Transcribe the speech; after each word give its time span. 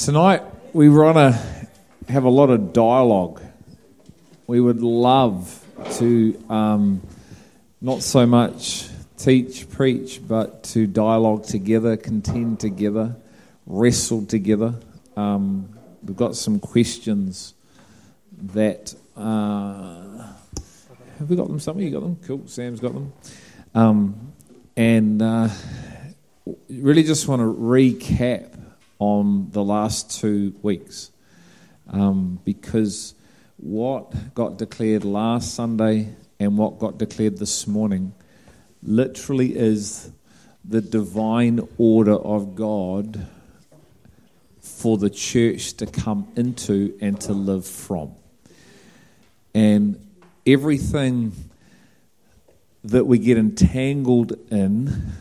Tonight, 0.00 0.42
we 0.72 0.88
want 0.88 1.18
to 1.18 2.10
have 2.10 2.24
a 2.24 2.30
lot 2.30 2.48
of 2.48 2.72
dialogue. 2.72 3.42
We 4.46 4.58
would 4.58 4.80
love 4.80 5.62
to 5.98 6.42
um, 6.48 7.02
not 7.82 8.02
so 8.02 8.24
much 8.24 8.88
teach, 9.18 9.68
preach, 9.68 10.26
but 10.26 10.62
to 10.72 10.86
dialogue 10.86 11.44
together, 11.44 11.98
contend 11.98 12.60
together, 12.60 13.14
wrestle 13.66 14.24
together. 14.24 14.74
Um, 15.18 15.68
we've 16.02 16.16
got 16.16 16.34
some 16.34 16.60
questions 16.60 17.52
that. 18.54 18.94
Uh, 19.14 20.28
have 21.18 21.28
we 21.28 21.36
got 21.36 21.48
them 21.48 21.60
somewhere? 21.60 21.84
You 21.84 21.90
got 21.90 22.00
them? 22.00 22.18
Cool. 22.26 22.46
Sam's 22.46 22.80
got 22.80 22.94
them. 22.94 23.12
Um, 23.74 24.32
and 24.78 25.20
uh, 25.20 25.48
really 26.70 27.02
just 27.02 27.28
want 27.28 27.40
to 27.40 27.54
recap 27.54 28.49
on 29.00 29.50
the 29.50 29.64
last 29.64 30.20
two 30.20 30.54
weeks 30.62 31.10
um, 31.88 32.38
because 32.44 33.14
what 33.56 34.34
got 34.34 34.58
declared 34.58 35.04
last 35.04 35.54
Sunday 35.54 36.14
and 36.38 36.56
what 36.56 36.78
got 36.78 36.98
declared 36.98 37.38
this 37.38 37.66
morning 37.66 38.14
literally 38.82 39.56
is 39.56 40.10
the 40.64 40.80
divine 40.80 41.66
order 41.78 42.14
of 42.14 42.54
God 42.54 43.26
for 44.60 44.96
the 44.98 45.10
church 45.10 45.74
to 45.74 45.86
come 45.86 46.28
into 46.36 46.96
and 47.00 47.20
to 47.22 47.32
live 47.32 47.66
from. 47.66 48.12
And 49.54 50.06
everything 50.46 51.32
that 52.84 53.06
we 53.06 53.18
get 53.18 53.36
entangled 53.36 54.32
in 54.50 55.12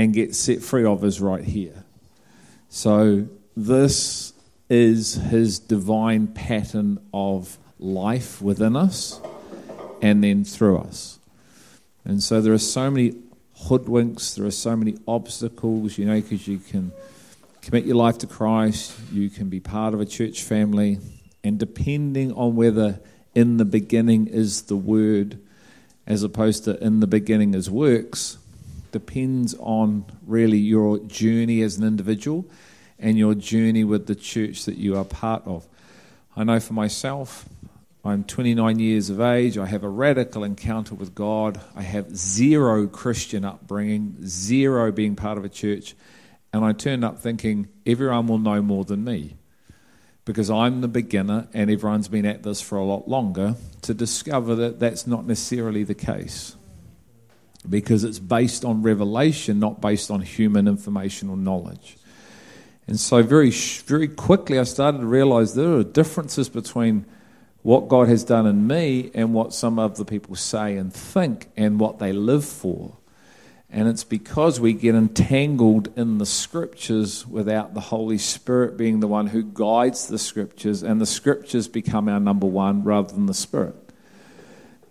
and 0.00 0.14
get 0.14 0.34
set 0.34 0.62
free 0.62 0.84
of 0.84 1.04
is 1.04 1.20
right 1.20 1.44
here. 1.44 1.84
So, 2.70 3.28
this 3.54 4.32
is 4.70 5.14
his 5.14 5.58
divine 5.58 6.28
pattern 6.28 6.98
of 7.12 7.58
life 7.78 8.40
within 8.40 8.76
us 8.76 9.20
and 10.00 10.24
then 10.24 10.44
through 10.44 10.78
us. 10.78 11.18
And 12.02 12.22
so, 12.22 12.40
there 12.40 12.54
are 12.54 12.58
so 12.58 12.90
many 12.90 13.14
hoodwinks, 13.64 14.36
there 14.36 14.46
are 14.46 14.50
so 14.50 14.74
many 14.74 14.96
obstacles, 15.06 15.98
you 15.98 16.06
know, 16.06 16.18
because 16.18 16.48
you 16.48 16.58
can 16.58 16.92
commit 17.60 17.84
your 17.84 17.96
life 17.96 18.16
to 18.18 18.26
Christ, 18.26 18.94
you 19.12 19.28
can 19.28 19.50
be 19.50 19.60
part 19.60 19.92
of 19.92 20.00
a 20.00 20.06
church 20.06 20.42
family, 20.42 20.98
and 21.44 21.58
depending 21.58 22.32
on 22.32 22.56
whether 22.56 23.00
in 23.34 23.58
the 23.58 23.66
beginning 23.66 24.28
is 24.28 24.62
the 24.62 24.76
word 24.76 25.38
as 26.06 26.22
opposed 26.22 26.64
to 26.64 26.82
in 26.82 27.00
the 27.00 27.06
beginning 27.06 27.52
is 27.52 27.70
works, 27.70 28.38
depends 28.92 29.54
on 29.58 30.04
really 30.26 30.58
your 30.58 30.98
journey 30.98 31.62
as 31.62 31.78
an 31.78 31.84
individual 31.84 32.44
and 32.98 33.18
your 33.18 33.34
journey 33.34 33.84
with 33.84 34.06
the 34.06 34.14
church 34.14 34.64
that 34.64 34.76
you 34.76 34.96
are 34.96 35.04
part 35.04 35.42
of. 35.46 35.66
I 36.36 36.44
know 36.44 36.60
for 36.60 36.74
myself, 36.74 37.48
I'm 38.04 38.24
29 38.24 38.78
years 38.78 39.10
of 39.10 39.20
age. 39.20 39.58
I 39.58 39.66
have 39.66 39.84
a 39.84 39.88
radical 39.88 40.44
encounter 40.44 40.94
with 40.94 41.14
God. 41.14 41.60
I 41.74 41.82
have 41.82 42.16
zero 42.16 42.86
Christian 42.86 43.44
upbringing, 43.44 44.16
zero 44.24 44.90
being 44.92 45.16
part 45.16 45.38
of 45.38 45.44
a 45.44 45.48
church. 45.48 45.94
And 46.52 46.64
I 46.64 46.72
turned 46.72 47.04
up 47.04 47.18
thinking, 47.18 47.68
everyone 47.86 48.26
will 48.26 48.38
know 48.38 48.62
more 48.62 48.84
than 48.84 49.04
me 49.04 49.36
because 50.24 50.50
I'm 50.50 50.80
the 50.80 50.88
beginner 50.88 51.48
and 51.52 51.70
everyone's 51.70 52.08
been 52.08 52.26
at 52.26 52.42
this 52.42 52.60
for 52.60 52.78
a 52.78 52.84
lot 52.84 53.08
longer 53.08 53.56
to 53.82 53.94
discover 53.94 54.54
that 54.56 54.78
that's 54.78 55.06
not 55.06 55.26
necessarily 55.26 55.84
the 55.84 55.94
case 55.94 56.56
because 57.68 58.04
it's 58.04 58.18
based 58.18 58.64
on 58.64 58.82
revelation, 58.82 59.58
not 59.58 59.80
based 59.80 60.10
on 60.10 60.20
human 60.22 60.66
information 60.66 61.28
or 61.28 61.36
knowledge. 61.36 61.96
And 62.86 62.98
so, 62.98 63.22
very, 63.22 63.50
very 63.50 64.08
quickly, 64.08 64.58
I 64.58 64.64
started 64.64 64.98
to 64.98 65.06
realize 65.06 65.54
there 65.54 65.74
are 65.74 65.84
differences 65.84 66.48
between 66.48 67.04
what 67.62 67.88
God 67.88 68.08
has 68.08 68.24
done 68.24 68.46
in 68.46 68.66
me 68.66 69.10
and 69.14 69.34
what 69.34 69.52
some 69.52 69.78
other 69.78 70.04
people 70.04 70.34
say 70.34 70.76
and 70.76 70.92
think 70.92 71.50
and 71.56 71.78
what 71.78 71.98
they 71.98 72.12
live 72.12 72.44
for. 72.44 72.96
And 73.72 73.86
it's 73.86 74.02
because 74.02 74.58
we 74.58 74.72
get 74.72 74.96
entangled 74.96 75.96
in 75.96 76.18
the 76.18 76.26
scriptures 76.26 77.26
without 77.26 77.74
the 77.74 77.80
Holy 77.80 78.18
Spirit 78.18 78.76
being 78.76 78.98
the 78.98 79.06
one 79.06 79.28
who 79.28 79.44
guides 79.44 80.08
the 80.08 80.18
scriptures, 80.18 80.82
and 80.82 81.00
the 81.00 81.06
scriptures 81.06 81.68
become 81.68 82.08
our 82.08 82.18
number 82.18 82.46
one 82.46 82.82
rather 82.82 83.14
than 83.14 83.26
the 83.26 83.34
Spirit. 83.34 83.89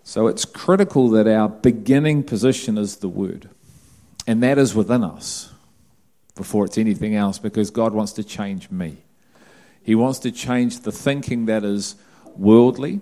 So 0.09 0.25
it's 0.25 0.43
critical 0.43 1.11
that 1.11 1.27
our 1.27 1.47
beginning 1.47 2.23
position 2.23 2.79
is 2.79 2.95
the 2.95 3.07
Word. 3.07 3.47
And 4.25 4.41
that 4.41 4.57
is 4.57 4.73
within 4.73 5.03
us 5.03 5.53
before 6.33 6.65
it's 6.65 6.79
anything 6.79 7.13
else 7.13 7.37
because 7.37 7.69
God 7.69 7.93
wants 7.93 8.13
to 8.13 8.23
change 8.23 8.71
me. 8.71 9.03
He 9.83 9.93
wants 9.93 10.17
to 10.21 10.31
change 10.31 10.79
the 10.79 10.91
thinking 10.91 11.45
that 11.45 11.63
is 11.63 11.93
worldly. 12.35 13.01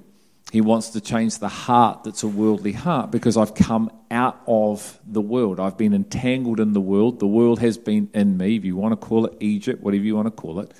He 0.51 0.59
wants 0.59 0.89
to 0.89 0.99
change 0.99 1.39
the 1.39 1.47
heart 1.47 2.03
that's 2.03 2.23
a 2.23 2.27
worldly 2.27 2.73
heart 2.73 3.09
because 3.09 3.37
I've 3.37 3.55
come 3.55 3.89
out 4.11 4.41
of 4.45 4.99
the 5.07 5.21
world. 5.21 5.61
I've 5.61 5.77
been 5.77 5.93
entangled 5.93 6.59
in 6.59 6.73
the 6.73 6.81
world. 6.81 7.21
The 7.21 7.27
world 7.27 7.59
has 7.59 7.77
been 7.77 8.09
in 8.13 8.35
me, 8.35 8.57
if 8.57 8.65
you 8.65 8.75
want 8.75 8.91
to 8.91 8.97
call 8.97 9.27
it 9.27 9.37
Egypt, 9.39 9.81
whatever 9.81 10.03
you 10.03 10.17
want 10.17 10.27
to 10.27 10.31
call 10.31 10.59
it 10.59 10.73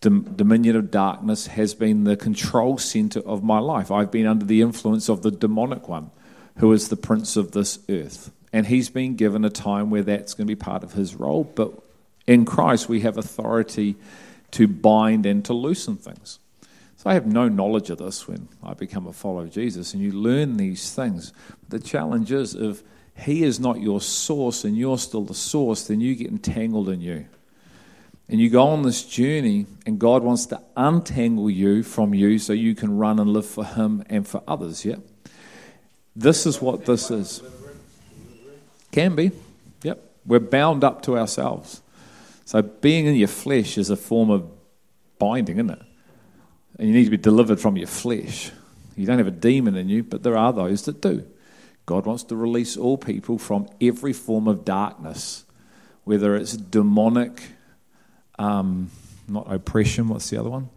dominion 0.00 0.76
of 0.76 0.90
darkness 0.90 1.48
has 1.48 1.74
been 1.74 2.04
the 2.04 2.16
control 2.16 2.78
center 2.78 3.20
of 3.20 3.42
my 3.42 3.58
life. 3.58 3.90
I've 3.90 4.10
been 4.10 4.26
under 4.26 4.44
the 4.44 4.60
influence 4.62 5.08
of 5.08 5.22
the 5.22 5.30
demonic 5.30 5.88
one, 5.88 6.10
who 6.58 6.72
is 6.72 6.88
the 6.88 6.96
prince 6.96 7.36
of 7.36 7.52
this 7.52 7.78
earth. 7.88 8.30
And 8.52 8.66
he's 8.66 8.88
been 8.88 9.16
given 9.16 9.44
a 9.44 9.50
time 9.50 9.90
where 9.90 10.02
that's 10.02 10.34
going 10.34 10.46
to 10.46 10.54
be 10.54 10.58
part 10.58 10.82
of 10.84 10.92
his 10.92 11.14
role. 11.14 11.44
But 11.44 11.72
in 12.26 12.44
Christ, 12.44 12.88
we 12.88 13.00
have 13.00 13.18
authority 13.18 13.96
to 14.52 14.68
bind 14.68 15.26
and 15.26 15.44
to 15.44 15.52
loosen 15.52 15.96
things. 15.96 16.38
So 16.96 17.10
I 17.10 17.14
have 17.14 17.26
no 17.26 17.48
knowledge 17.48 17.90
of 17.90 17.98
this 17.98 18.26
when 18.26 18.48
I 18.62 18.74
become 18.74 19.06
a 19.06 19.12
follower 19.12 19.42
of 19.42 19.52
Jesus, 19.52 19.94
and 19.94 20.02
you 20.02 20.12
learn 20.12 20.56
these 20.56 20.92
things. 20.92 21.32
The 21.68 21.78
challenge 21.78 22.32
is 22.32 22.54
if 22.54 22.82
he 23.16 23.42
is 23.42 23.60
not 23.60 23.80
your 23.80 24.00
source 24.00 24.64
and 24.64 24.76
you're 24.76 24.98
still 24.98 25.24
the 25.24 25.34
source, 25.34 25.86
then 25.86 26.00
you 26.00 26.14
get 26.14 26.28
entangled 26.28 26.88
in 26.88 27.00
you. 27.00 27.26
And 28.28 28.40
you 28.40 28.50
go 28.50 28.62
on 28.62 28.82
this 28.82 29.04
journey, 29.04 29.66
and 29.86 29.98
God 29.98 30.22
wants 30.22 30.46
to 30.46 30.60
untangle 30.76 31.48
you 31.48 31.82
from 31.82 32.12
you 32.12 32.38
so 32.38 32.52
you 32.52 32.74
can 32.74 32.98
run 32.98 33.18
and 33.18 33.32
live 33.32 33.46
for 33.46 33.64
Him 33.64 34.04
and 34.10 34.28
for 34.28 34.42
others. 34.46 34.84
Yeah? 34.84 34.96
This 36.14 36.44
is 36.44 36.60
what 36.60 36.84
this 36.84 37.10
is. 37.10 37.42
Can 38.92 39.14
be. 39.14 39.30
Yep. 39.82 40.02
We're 40.26 40.40
bound 40.40 40.84
up 40.84 41.02
to 41.02 41.16
ourselves. 41.16 41.80
So 42.44 42.60
being 42.60 43.06
in 43.06 43.14
your 43.14 43.28
flesh 43.28 43.78
is 43.78 43.88
a 43.88 43.96
form 43.96 44.30
of 44.30 44.50
binding, 45.18 45.56
isn't 45.56 45.70
it? 45.70 45.82
And 46.78 46.88
you 46.88 46.94
need 46.94 47.04
to 47.04 47.10
be 47.10 47.16
delivered 47.16 47.60
from 47.60 47.76
your 47.76 47.86
flesh. 47.86 48.50
You 48.96 49.06
don't 49.06 49.18
have 49.18 49.26
a 49.26 49.30
demon 49.30 49.76
in 49.76 49.88
you, 49.88 50.02
but 50.02 50.22
there 50.22 50.36
are 50.36 50.52
those 50.52 50.82
that 50.82 51.00
do. 51.00 51.24
God 51.86 52.04
wants 52.04 52.24
to 52.24 52.36
release 52.36 52.76
all 52.76 52.98
people 52.98 53.38
from 53.38 53.68
every 53.80 54.12
form 54.12 54.48
of 54.48 54.64
darkness, 54.64 55.44
whether 56.04 56.36
it's 56.36 56.56
demonic 56.56 57.42
um, 58.38 58.90
not 59.26 59.52
oppression. 59.52 60.08
What's 60.08 60.30
the 60.30 60.38
other 60.38 60.50
one? 60.50 60.68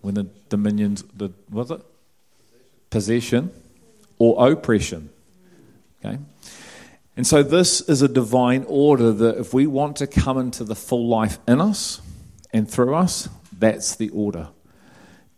When 0.00 0.14
the 0.14 0.28
dominions, 0.48 1.04
the 1.14 1.32
was 1.50 1.70
it 1.70 1.80
possession 2.90 3.50
or 4.18 4.50
oppression? 4.50 5.10
Okay. 6.04 6.18
And 7.16 7.26
so, 7.26 7.42
this 7.42 7.80
is 7.80 8.00
a 8.00 8.08
divine 8.08 8.64
order 8.68 9.10
that 9.10 9.38
if 9.38 9.52
we 9.52 9.66
want 9.66 9.96
to 9.96 10.06
come 10.06 10.38
into 10.38 10.62
the 10.62 10.76
full 10.76 11.08
life 11.08 11.38
in 11.48 11.60
us 11.60 12.00
and 12.52 12.70
through 12.70 12.94
us, 12.94 13.28
that's 13.58 13.96
the 13.96 14.08
order. 14.10 14.50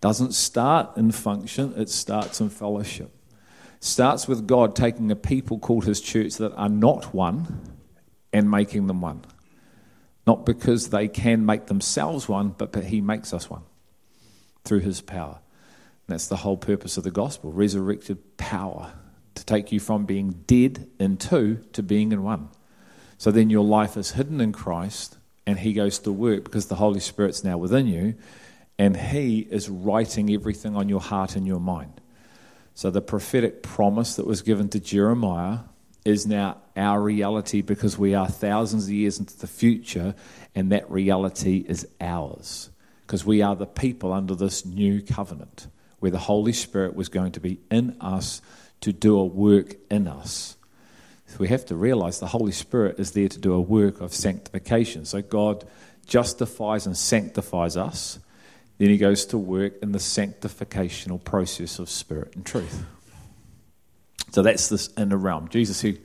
Doesn't 0.03 0.33
start 0.33 0.97
in 0.97 1.11
function, 1.11 1.73
it 1.77 1.89
starts 1.89 2.41
in 2.41 2.51
fellowship. 2.51 3.11
Starts 3.81 4.29
with 4.29 4.47
God 4.47 4.77
taking 4.77 5.11
a 5.11 5.17
people 5.17 5.59
called 5.59 5.87
His 5.87 6.03
church 6.03 6.37
that 6.37 6.53
are 6.55 6.69
not 6.69 7.15
one 7.15 7.77
and 8.31 8.51
making 8.51 8.87
them 8.87 9.01
one. 9.01 9.25
Not 10.27 10.47
because 10.47 10.91
they 10.91 11.09
can 11.09 11.47
make 11.47 11.67
themselves 11.67 12.29
one, 12.29 12.55
but 12.57 12.75
He 12.85 13.01
makes 13.01 13.33
us 13.33 13.49
one 13.49 13.63
through 14.65 14.81
His 14.81 15.01
power. 15.01 15.41
And 16.07 16.15
that's 16.15 16.29
the 16.29 16.37
whole 16.37 16.57
purpose 16.57 16.97
of 16.97 17.05
the 17.05 17.11
gospel 17.11 17.53
resurrected 17.53 18.37
power 18.37 18.93
to 19.35 19.45
take 19.45 19.73
you 19.73 19.81
from 19.81 20.07
being 20.07 20.43
dead 20.47 20.89
in 20.99 21.17
two 21.17 21.65
to 21.73 21.83
being 21.83 22.13
in 22.13 22.23
one. 22.23 22.49
So 23.19 23.31
then 23.31 23.51
your 23.51 23.65
life 23.65 23.97
is 23.97 24.13
hidden 24.13 24.41
in 24.41 24.53
Christ 24.53 25.17
and 25.47 25.59
He 25.59 25.73
goes 25.73 25.99
to 26.01 26.13
work 26.13 26.45
because 26.45 26.67
the 26.67 26.77
Holy 26.77 27.01
Spirit's 27.01 27.45
now 27.45 27.59
within 27.59 27.87
you 27.87 28.15
and 28.79 28.97
He 28.97 29.41
is 29.41 29.69
writing 29.69 30.31
everything 30.31 30.77
on 30.77 30.89
your 30.89 31.01
heart 31.01 31.37
and 31.37 31.47
your 31.47 31.61
mind. 31.61 32.01
So 32.75 32.91
the 32.91 33.03
prophetic 33.03 33.63
promise 33.63 34.17
that 34.17 34.27
was 34.27 34.43
given 34.43 34.69
to 34.71 34.81
Jeremiah 34.81 35.61
is 36.05 36.27
now 36.27 36.59
our 36.77 37.01
reality 37.01 37.61
because 37.61 37.99
we 37.99 38.15
are 38.15 38.29
thousands 38.29 38.85
of 38.85 38.91
years 38.91 39.19
into 39.19 39.37
the 39.39 39.47
future 39.47 40.15
and 40.55 40.73
that 40.73 40.91
reality 40.91 41.65
is 41.69 41.87
ours 42.01 42.71
because 43.07 43.25
we 43.25 43.43
are 43.43 43.57
the 43.57 43.67
people 43.67 44.13
under 44.13 44.35
this 44.35 44.65
new 44.65 45.03
covenant 45.03 45.67
where 45.99 46.11
the 46.11 46.19
Holy 46.19 46.53
Spirit 46.53 46.95
was 46.95 47.09
going 47.09 47.33
to 47.33 47.41
be 47.41 47.59
in 47.71 47.97
us 48.01 48.41
to 48.81 48.93
do 48.93 49.19
a 49.19 49.25
work 49.25 49.75
in 49.91 50.09
us. 50.09 50.57
So 51.27 51.37
we 51.39 51.49
have 51.49 51.67
to 51.67 51.77
realize 51.77 52.19
the 52.19 52.27
Holy 52.29 52.53
Spirit 52.53 52.99
is 52.99 53.13
there 53.13 53.29
to 53.29 53.39
do 53.39 53.53
a 53.53 53.61
work 53.61 54.01
of 54.01 54.15
sanctification. 54.15 55.05
So 55.05 55.23
God 55.23 55.65
justifies 56.07 56.87
and 56.87 56.97
sanctifies 56.97 57.77
us. 57.77 58.19
Then 58.79 58.89
he 58.89 58.97
goes 58.97 59.27
to 59.27 59.39
work 59.39 59.75
in 59.83 59.93
the 59.93 59.99
sanctificational 59.99 61.23
process 61.23 61.79
of 61.79 61.91
spirit 61.91 62.35
and 62.35 62.45
truth. 62.45 62.85
So 64.31 64.43
that's 64.43 64.69
this 64.69 64.91
inner 64.97 65.17
realm. 65.17 65.49
Jesus 65.49 65.79
said, 65.79 65.99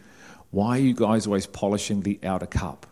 Why 0.51 0.77
are 0.77 0.81
you 0.81 0.93
guys 0.93 1.27
always 1.27 1.45
polishing 1.45 2.01
the 2.01 2.19
outer 2.23 2.47
cup? 2.47 2.87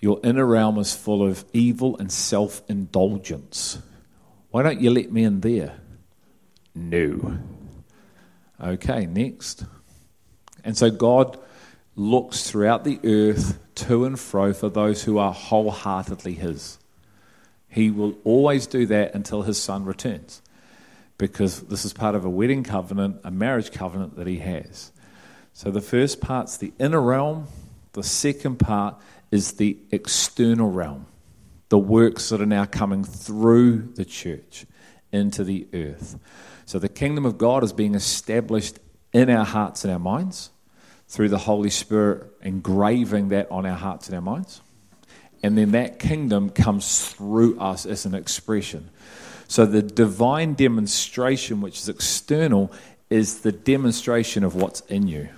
Your 0.00 0.20
inner 0.24 0.46
realm 0.46 0.78
is 0.78 0.94
full 0.94 1.26
of 1.26 1.44
evil 1.52 1.96
and 1.98 2.10
self 2.10 2.62
indulgence. 2.68 3.78
Why 4.50 4.62
don't 4.62 4.80
you 4.80 4.90
let 4.90 5.12
me 5.12 5.24
in 5.24 5.40
there? 5.40 5.78
No. 6.74 7.38
Okay, 8.60 9.06
next. 9.06 9.64
And 10.64 10.76
so 10.76 10.90
God 10.90 11.38
looks 11.96 12.50
throughout 12.50 12.84
the 12.84 13.00
earth 13.04 13.58
to 13.74 14.04
and 14.04 14.18
fro 14.18 14.52
for 14.52 14.68
those 14.68 15.04
who 15.04 15.18
are 15.18 15.32
wholeheartedly 15.32 16.34
His. 16.34 16.78
He 17.68 17.90
will 17.90 18.16
always 18.24 18.66
do 18.66 18.86
that 18.86 19.14
until 19.14 19.42
His 19.42 19.62
Son 19.62 19.84
returns 19.84 20.42
because 21.20 21.60
this 21.64 21.84
is 21.84 21.92
part 21.92 22.14
of 22.14 22.24
a 22.24 22.30
wedding 22.30 22.64
covenant, 22.64 23.20
a 23.24 23.30
marriage 23.30 23.70
covenant 23.72 24.16
that 24.16 24.26
He 24.26 24.38
has. 24.38 24.90
So 25.52 25.70
the 25.70 25.82
first 25.82 26.22
part's 26.22 26.56
the 26.56 26.72
inner 26.78 27.00
realm, 27.00 27.46
the 27.92 28.02
second 28.02 28.56
part 28.56 28.96
is 29.30 29.52
the 29.52 29.76
external 29.90 30.70
realm, 30.70 31.04
the 31.68 31.78
works 31.78 32.30
that 32.30 32.40
are 32.40 32.46
now 32.46 32.64
coming 32.64 33.04
through 33.04 33.92
the 33.96 34.04
church 34.06 34.64
into 35.12 35.44
the 35.44 35.68
earth. 35.74 36.18
So 36.64 36.78
the 36.78 36.88
kingdom 36.88 37.26
of 37.26 37.36
God 37.36 37.62
is 37.64 37.74
being 37.74 37.94
established 37.94 38.78
in 39.12 39.28
our 39.28 39.44
hearts 39.44 39.84
and 39.84 39.92
our 39.92 39.98
minds 39.98 40.48
through 41.06 41.28
the 41.28 41.38
Holy 41.38 41.70
Spirit 41.70 42.28
engraving 42.40 43.28
that 43.28 43.50
on 43.50 43.66
our 43.66 43.76
hearts 43.76 44.08
and 44.08 44.14
our 44.14 44.22
minds. 44.22 44.62
And 45.42 45.58
then 45.58 45.72
that 45.72 45.98
kingdom 45.98 46.48
comes 46.48 47.10
through 47.10 47.58
us 47.60 47.84
as 47.84 48.06
an 48.06 48.14
expression. 48.14 48.88
So 49.50 49.66
the 49.66 49.82
divine 49.82 50.54
demonstration, 50.54 51.60
which 51.60 51.80
is 51.80 51.88
external, 51.88 52.70
is 53.10 53.40
the 53.40 53.50
demonstration 53.50 54.44
of 54.44 54.54
what's 54.54 54.78
in 54.82 55.08
you. 55.08 55.28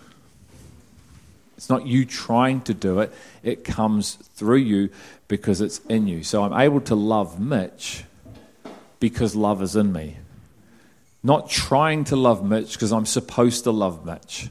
It's 1.56 1.70
not 1.70 1.86
you 1.86 2.04
trying 2.04 2.60
to 2.62 2.74
do 2.74 3.00
it, 3.00 3.10
it 3.42 3.64
comes 3.64 4.16
through 4.16 4.58
you 4.58 4.90
because 5.28 5.62
it's 5.62 5.78
in 5.88 6.06
you. 6.06 6.24
So 6.24 6.44
I'm 6.44 6.52
able 6.52 6.82
to 6.82 6.94
love 6.94 7.40
Mitch 7.40 8.04
because 9.00 9.34
love 9.34 9.62
is 9.62 9.76
in 9.76 9.94
me. 9.94 10.18
Not 11.22 11.48
trying 11.48 12.04
to 12.04 12.16
love 12.16 12.44
Mitch 12.44 12.74
because 12.74 12.92
I'm 12.92 13.06
supposed 13.06 13.64
to 13.64 13.70
love 13.70 14.04
Mitch. 14.04 14.50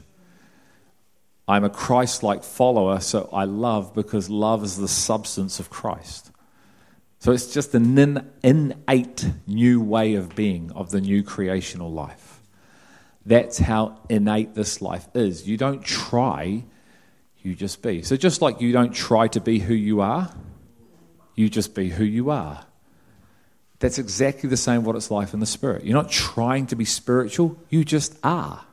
I'm 1.46 1.62
a 1.62 1.70
Christ 1.70 2.24
like 2.24 2.42
follower, 2.42 2.98
so 2.98 3.28
I 3.32 3.44
love 3.44 3.94
because 3.94 4.28
love 4.28 4.64
is 4.64 4.76
the 4.76 4.88
substance 4.88 5.60
of 5.60 5.70
Christ. 5.70 6.31
So 7.22 7.30
it's 7.30 7.54
just 7.54 7.72
an 7.76 8.32
innate 8.42 9.30
new 9.46 9.80
way 9.80 10.16
of 10.16 10.34
being 10.34 10.72
of 10.72 10.90
the 10.90 11.00
new 11.00 11.22
creational 11.22 11.92
life. 11.92 12.40
That's 13.24 13.58
how 13.58 14.00
innate 14.08 14.56
this 14.56 14.82
life 14.82 15.06
is. 15.14 15.46
You 15.46 15.56
don't 15.56 15.84
try 15.84 16.64
you 17.38 17.54
just 17.54 17.80
be. 17.80 18.02
So, 18.02 18.16
just 18.16 18.42
like 18.42 18.60
you 18.60 18.72
don't 18.72 18.92
try 18.92 19.28
to 19.28 19.40
be 19.40 19.60
who 19.60 19.72
you 19.72 20.00
are, 20.00 20.34
you 21.36 21.48
just 21.48 21.76
be 21.76 21.90
who 21.90 22.02
you 22.02 22.30
are. 22.30 22.64
That's 23.78 23.98
exactly 23.98 24.48
the 24.48 24.56
same 24.56 24.82
what 24.82 24.96
it's 24.96 25.08
like 25.08 25.32
in 25.32 25.38
the 25.38 25.46
spirit. 25.46 25.84
You're 25.84 25.94
not 25.94 26.10
trying 26.10 26.66
to 26.66 26.76
be 26.76 26.84
spiritual, 26.84 27.56
you 27.70 27.84
just 27.84 28.18
are. 28.24 28.64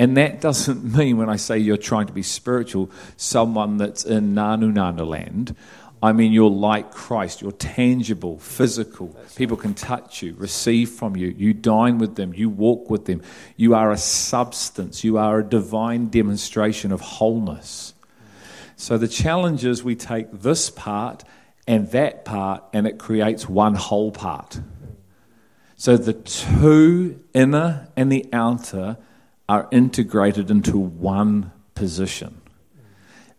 And 0.00 0.16
that 0.16 0.40
doesn't 0.40 0.82
mean 0.96 1.18
when 1.18 1.28
I 1.28 1.36
say 1.36 1.58
you're 1.58 1.76
trying 1.76 2.08
to 2.08 2.12
be 2.12 2.24
spiritual, 2.24 2.90
someone 3.16 3.76
that's 3.76 4.04
in 4.04 4.34
Nanu 4.34 4.72
Nanu 4.72 5.06
land 5.06 5.54
I 6.02 6.12
mean, 6.12 6.32
you're 6.32 6.50
like 6.50 6.92
Christ. 6.92 7.42
You're 7.42 7.52
tangible, 7.52 8.38
physical. 8.38 9.14
People 9.36 9.58
can 9.58 9.74
touch 9.74 10.22
you, 10.22 10.34
receive 10.38 10.88
from 10.88 11.14
you. 11.14 11.28
You 11.28 11.52
dine 11.52 11.98
with 11.98 12.16
them. 12.16 12.32
You 12.32 12.48
walk 12.48 12.88
with 12.88 13.04
them. 13.04 13.20
You 13.56 13.74
are 13.74 13.92
a 13.92 13.98
substance. 13.98 15.04
You 15.04 15.18
are 15.18 15.40
a 15.40 15.44
divine 15.44 16.08
demonstration 16.08 16.90
of 16.90 17.02
wholeness. 17.02 17.92
So 18.76 18.96
the 18.96 19.08
challenge 19.08 19.66
is 19.66 19.84
we 19.84 19.94
take 19.94 20.32
this 20.32 20.70
part 20.70 21.22
and 21.66 21.90
that 21.90 22.24
part, 22.24 22.64
and 22.72 22.86
it 22.86 22.98
creates 22.98 23.48
one 23.48 23.74
whole 23.74 24.10
part. 24.10 24.58
So 25.76 25.96
the 25.96 26.14
two, 26.14 27.22
inner 27.32 27.88
and 27.96 28.10
the 28.10 28.26
outer, 28.32 28.96
are 29.48 29.68
integrated 29.70 30.50
into 30.50 30.78
one 30.78 31.52
position. 31.74 32.39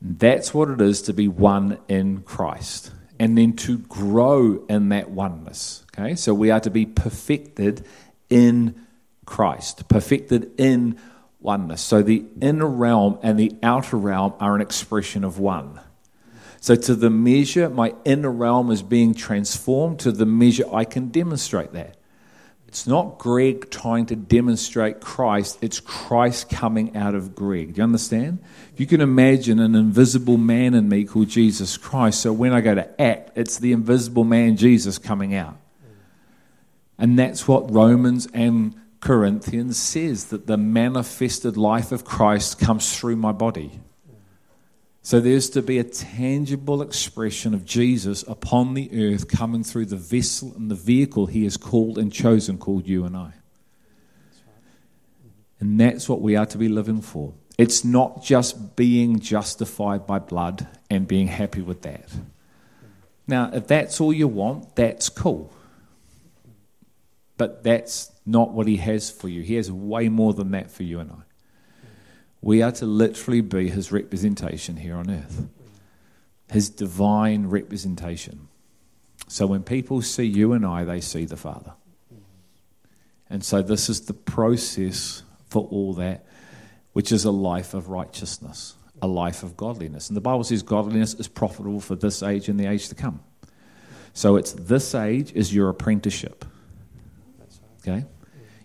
That's 0.01 0.53
what 0.53 0.69
it 0.69 0.81
is 0.81 1.03
to 1.03 1.13
be 1.13 1.27
one 1.27 1.77
in 1.87 2.21
Christ. 2.23 2.91
And 3.19 3.37
then 3.37 3.53
to 3.57 3.77
grow 3.77 4.65
in 4.67 4.89
that 4.89 5.11
oneness. 5.11 5.85
Okay? 5.93 6.15
So 6.15 6.33
we 6.33 6.49
are 6.49 6.59
to 6.61 6.71
be 6.71 6.87
perfected 6.87 7.85
in 8.29 8.87
Christ, 9.25 9.87
perfected 9.87 10.51
in 10.57 10.97
oneness. 11.39 11.81
So 11.81 12.01
the 12.01 12.25
inner 12.41 12.67
realm 12.67 13.19
and 13.21 13.37
the 13.37 13.55
outer 13.61 13.97
realm 13.97 14.33
are 14.39 14.55
an 14.55 14.61
expression 14.61 15.23
of 15.23 15.37
one. 15.37 15.79
So, 16.63 16.75
to 16.75 16.93
the 16.93 17.09
measure 17.09 17.69
my 17.71 17.95
inner 18.05 18.29
realm 18.29 18.69
is 18.69 18.83
being 18.83 19.15
transformed, 19.15 19.99
to 20.01 20.11
the 20.11 20.27
measure 20.27 20.63
I 20.71 20.85
can 20.85 21.07
demonstrate 21.07 21.73
that. 21.73 21.97
It's 22.71 22.87
not 22.87 23.17
Greg 23.17 23.69
trying 23.69 24.05
to 24.05 24.15
demonstrate 24.15 25.01
Christ, 25.01 25.57
it's 25.61 25.81
Christ 25.81 26.49
coming 26.49 26.95
out 26.95 27.15
of 27.15 27.35
Greg. 27.35 27.73
Do 27.73 27.79
you 27.79 27.83
understand? 27.83 28.39
If 28.71 28.79
you 28.79 28.85
can 28.85 29.01
imagine 29.01 29.59
an 29.59 29.75
invisible 29.75 30.37
man 30.37 30.73
in 30.73 30.87
me 30.87 31.03
called 31.03 31.27
Jesus 31.27 31.75
Christ, 31.75 32.21
so 32.21 32.31
when 32.31 32.53
I 32.53 32.61
go 32.61 32.73
to 32.73 33.01
act, 33.01 33.31
it's 33.35 33.59
the 33.59 33.73
invisible 33.73 34.23
man 34.23 34.55
Jesus 34.55 34.97
coming 34.97 35.35
out. 35.35 35.57
And 36.97 37.19
that's 37.19 37.45
what 37.45 37.69
Romans 37.69 38.29
and 38.33 38.79
Corinthians 39.01 39.75
says 39.75 40.27
that 40.27 40.47
the 40.47 40.55
manifested 40.55 41.57
life 41.57 41.91
of 41.91 42.05
Christ 42.05 42.57
comes 42.57 42.97
through 42.97 43.17
my 43.17 43.33
body. 43.33 43.81
So 45.03 45.19
there's 45.19 45.49
to 45.51 45.61
be 45.63 45.79
a 45.79 45.83
tangible 45.83 46.81
expression 46.81 47.53
of 47.53 47.65
Jesus 47.65 48.23
upon 48.27 48.75
the 48.75 48.89
earth 48.93 49.27
coming 49.27 49.63
through 49.63 49.87
the 49.87 49.95
vessel 49.95 50.53
and 50.55 50.69
the 50.69 50.75
vehicle 50.75 51.25
he 51.25 51.43
has 51.45 51.57
called 51.57 51.97
and 51.97 52.13
chosen, 52.13 52.57
called 52.57 52.87
you 52.87 53.03
and 53.05 53.17
I. 53.17 53.33
And 55.59 55.79
that's 55.79 56.07
what 56.07 56.21
we 56.21 56.35
are 56.35 56.45
to 56.47 56.57
be 56.57 56.69
living 56.69 57.01
for. 57.01 57.33
It's 57.57 57.83
not 57.83 58.23
just 58.23 58.75
being 58.75 59.19
justified 59.19 60.05
by 60.05 60.19
blood 60.19 60.67
and 60.89 61.07
being 61.07 61.27
happy 61.27 61.61
with 61.61 61.81
that. 61.81 62.09
Now, 63.27 63.51
if 63.53 63.67
that's 63.67 64.01
all 64.01 64.13
you 64.13 64.27
want, 64.27 64.75
that's 64.75 65.09
cool. 65.09 65.51
But 67.37 67.63
that's 67.63 68.11
not 68.25 68.51
what 68.51 68.67
he 68.67 68.77
has 68.77 69.09
for 69.09 69.29
you. 69.29 69.41
He 69.41 69.55
has 69.55 69.71
way 69.71 70.09
more 70.09 70.33
than 70.33 70.51
that 70.51 70.71
for 70.71 70.83
you 70.83 70.99
and 70.99 71.11
I. 71.11 71.30
We 72.41 72.61
are 72.61 72.71
to 72.73 72.85
literally 72.85 73.41
be 73.41 73.69
his 73.69 73.91
representation 73.91 74.77
here 74.77 74.95
on 74.95 75.09
earth, 75.09 75.47
his 76.49 76.69
divine 76.69 77.47
representation. 77.47 78.47
So 79.27 79.47
when 79.47 79.63
people 79.63 80.01
see 80.01 80.25
you 80.25 80.53
and 80.53 80.65
I, 80.65 80.83
they 80.83 81.01
see 81.01 81.25
the 81.25 81.37
Father. 81.37 81.73
And 83.29 83.43
so 83.43 83.61
this 83.61 83.87
is 83.89 84.01
the 84.01 84.13
process 84.13 85.23
for 85.49 85.67
all 85.67 85.93
that, 85.93 86.25
which 86.93 87.11
is 87.11 87.23
a 87.23 87.31
life 87.31 87.73
of 87.73 87.87
righteousness, 87.89 88.75
a 89.01 89.07
life 89.07 89.43
of 89.43 89.55
godliness. 89.55 90.09
And 90.09 90.17
the 90.17 90.21
Bible 90.21 90.43
says 90.43 90.63
godliness 90.63 91.13
is 91.13 91.27
profitable 91.27 91.79
for 91.79 91.95
this 91.95 92.23
age 92.23 92.49
and 92.49 92.59
the 92.59 92.65
age 92.65 92.89
to 92.89 92.95
come. 92.95 93.21
So 94.13 94.35
it's 94.35 94.51
this 94.51 94.93
age 94.93 95.31
is 95.33 95.53
your 95.53 95.69
apprenticeship. 95.69 96.43
Okay? 97.79 98.05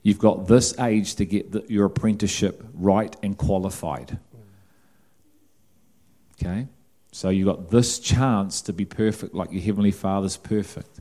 You've 0.06 0.20
got 0.20 0.46
this 0.46 0.78
age 0.78 1.16
to 1.16 1.24
get 1.24 1.50
the, 1.50 1.64
your 1.66 1.86
apprenticeship 1.86 2.64
right 2.74 3.16
and 3.24 3.36
qualified. 3.36 4.20
Okay? 6.34 6.68
So 7.10 7.28
you've 7.30 7.48
got 7.48 7.70
this 7.72 7.98
chance 7.98 8.62
to 8.62 8.72
be 8.72 8.84
perfect 8.84 9.34
like 9.34 9.50
your 9.50 9.62
Heavenly 9.62 9.90
Father's 9.90 10.36
perfect. 10.36 11.00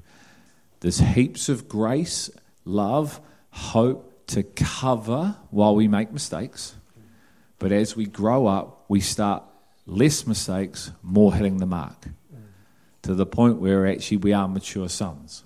There's 0.79 0.97
heaps 0.97 1.49
of 1.49 1.69
grace, 1.69 2.31
love, 2.63 3.21
hope 3.51 4.25
to 4.29 4.41
cover 4.41 5.35
while 5.51 5.75
we 5.75 5.87
make 5.87 6.11
mistakes. 6.11 6.73
But 7.59 7.71
as 7.71 7.95
we 7.95 8.07
grow 8.07 8.47
up, 8.47 8.85
we 8.87 9.01
start 9.01 9.43
less 9.85 10.25
mistakes, 10.25 10.91
more 11.03 11.31
hitting 11.31 11.57
the 11.57 11.67
mark 11.67 12.07
to 13.03 13.13
the 13.13 13.27
point 13.27 13.57
where 13.57 13.85
actually 13.85 14.17
we 14.17 14.33
are 14.33 14.47
mature 14.47 14.89
sons. 14.89 15.43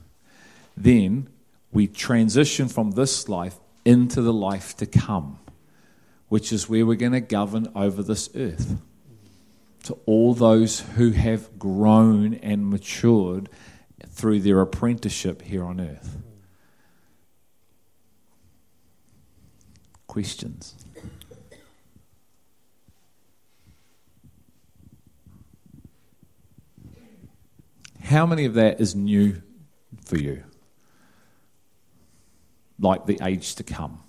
Then 0.78 1.28
we 1.72 1.88
transition 1.88 2.68
from 2.68 2.92
this 2.92 3.30
life 3.30 3.58
into 3.86 4.22
the 4.22 4.34
life 4.34 4.76
to 4.78 4.86
come, 4.86 5.40
which 6.28 6.52
is 6.52 6.70
where 6.70 6.86
we're 6.86 6.96
going 6.96 7.12
to 7.12 7.22
govern 7.22 7.68
over 7.76 8.04
this 8.04 8.30
earth. 8.36 8.80
To 9.84 9.98
all 10.06 10.34
those 10.34 10.82
who 10.82 11.12
have 11.12 11.58
grown 11.58 12.34
and 12.36 12.70
matured 12.70 13.50
through 14.08 14.42
their 14.42 14.62
apprenticeship 14.62 15.42
here 15.42 15.64
on 15.64 15.80
earth. 15.80 16.18
Questions? 20.08 20.76
How 28.04 28.26
many 28.26 28.46
of 28.46 28.56
that 28.56 28.82
is 28.82 28.96
new 28.96 29.42
for 30.04 30.18
you? 30.18 30.44
Like 32.80 33.06
the 33.06 33.20
age 33.22 33.56
to 33.56 33.64
come. 33.64 34.02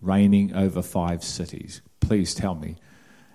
Reigning 0.00 0.54
over 0.54 0.82
five 0.82 1.22
cities. 1.24 1.82
Please 2.00 2.34
tell 2.34 2.54
me. 2.54 2.76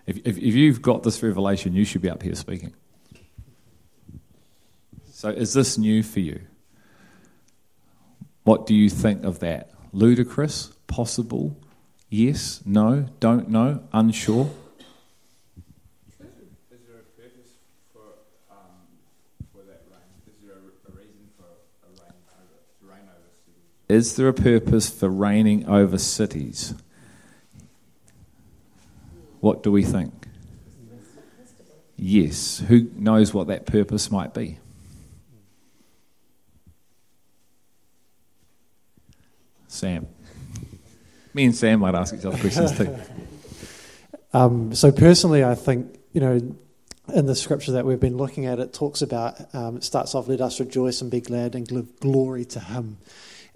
If, 0.08 0.18
if, 0.18 0.38
if 0.38 0.56
you've 0.56 0.82
got 0.82 1.04
this 1.04 1.22
revelation, 1.22 1.74
you 1.74 1.86
should 1.86 2.02
be 2.02 2.10
up 2.10 2.24
here 2.24 2.36
speaking. 2.36 2.74
So, 5.12 5.30
is 5.30 5.54
this 5.54 5.78
new 5.78 6.04
for 6.04 6.20
you? 6.20 6.42
What 8.44 8.66
do 8.66 8.76
you 8.76 8.90
think 8.90 9.24
of 9.24 9.40
that? 9.40 9.72
Ludicrous? 9.92 10.72
Possible? 10.88 11.58
Yes? 12.10 12.62
No? 12.66 13.08
Don't 13.20 13.50
know? 13.50 13.84
Unsure? 13.92 14.50
Is 23.88 24.16
there 24.16 24.28
a 24.28 24.34
purpose 24.34 24.90
for 24.90 25.10
reigning 25.10 25.68
over 25.68 25.98
cities? 25.98 26.74
What 29.42 29.62
do 29.62 29.72
we 29.72 29.84
think? 29.84 30.28
Yes. 31.98 32.64
Who 32.68 32.90
knows 32.96 33.34
what 33.34 33.48
that 33.48 33.66
purpose 33.66 34.10
might 34.10 34.34
be? 34.34 34.58
Sam. 39.68 40.08
Me 41.34 41.46
and 41.46 41.56
Sam 41.56 41.82
might 41.82 41.96
ask 41.96 42.16
each 42.16 42.26
other 42.26 42.38
questions 42.38 42.76
too. 42.78 42.98
um, 44.34 44.74
so, 44.74 44.92
personally, 44.92 45.44
I 45.44 45.54
think, 45.54 46.00
you 46.14 46.22
know, 46.22 46.56
in 47.14 47.26
the 47.26 47.36
scripture 47.36 47.74
that 47.74 47.86
we've 47.86 48.00
been 48.00 48.18
looking 48.18 48.46
at, 48.46 48.60
it 48.60 48.74
talks 48.74 49.02
about, 49.02 49.54
um, 49.54 49.78
it 49.78 49.84
starts 49.84 50.16
off, 50.16 50.28
let 50.28 50.42
us 50.42 50.60
rejoice 50.60 51.02
and 51.02 51.12
be 51.12 51.22
glad 51.22 51.54
and 51.54 51.68
give 51.68 52.00
glory 52.00 52.46
to 52.46 52.60
Him. 52.60 52.98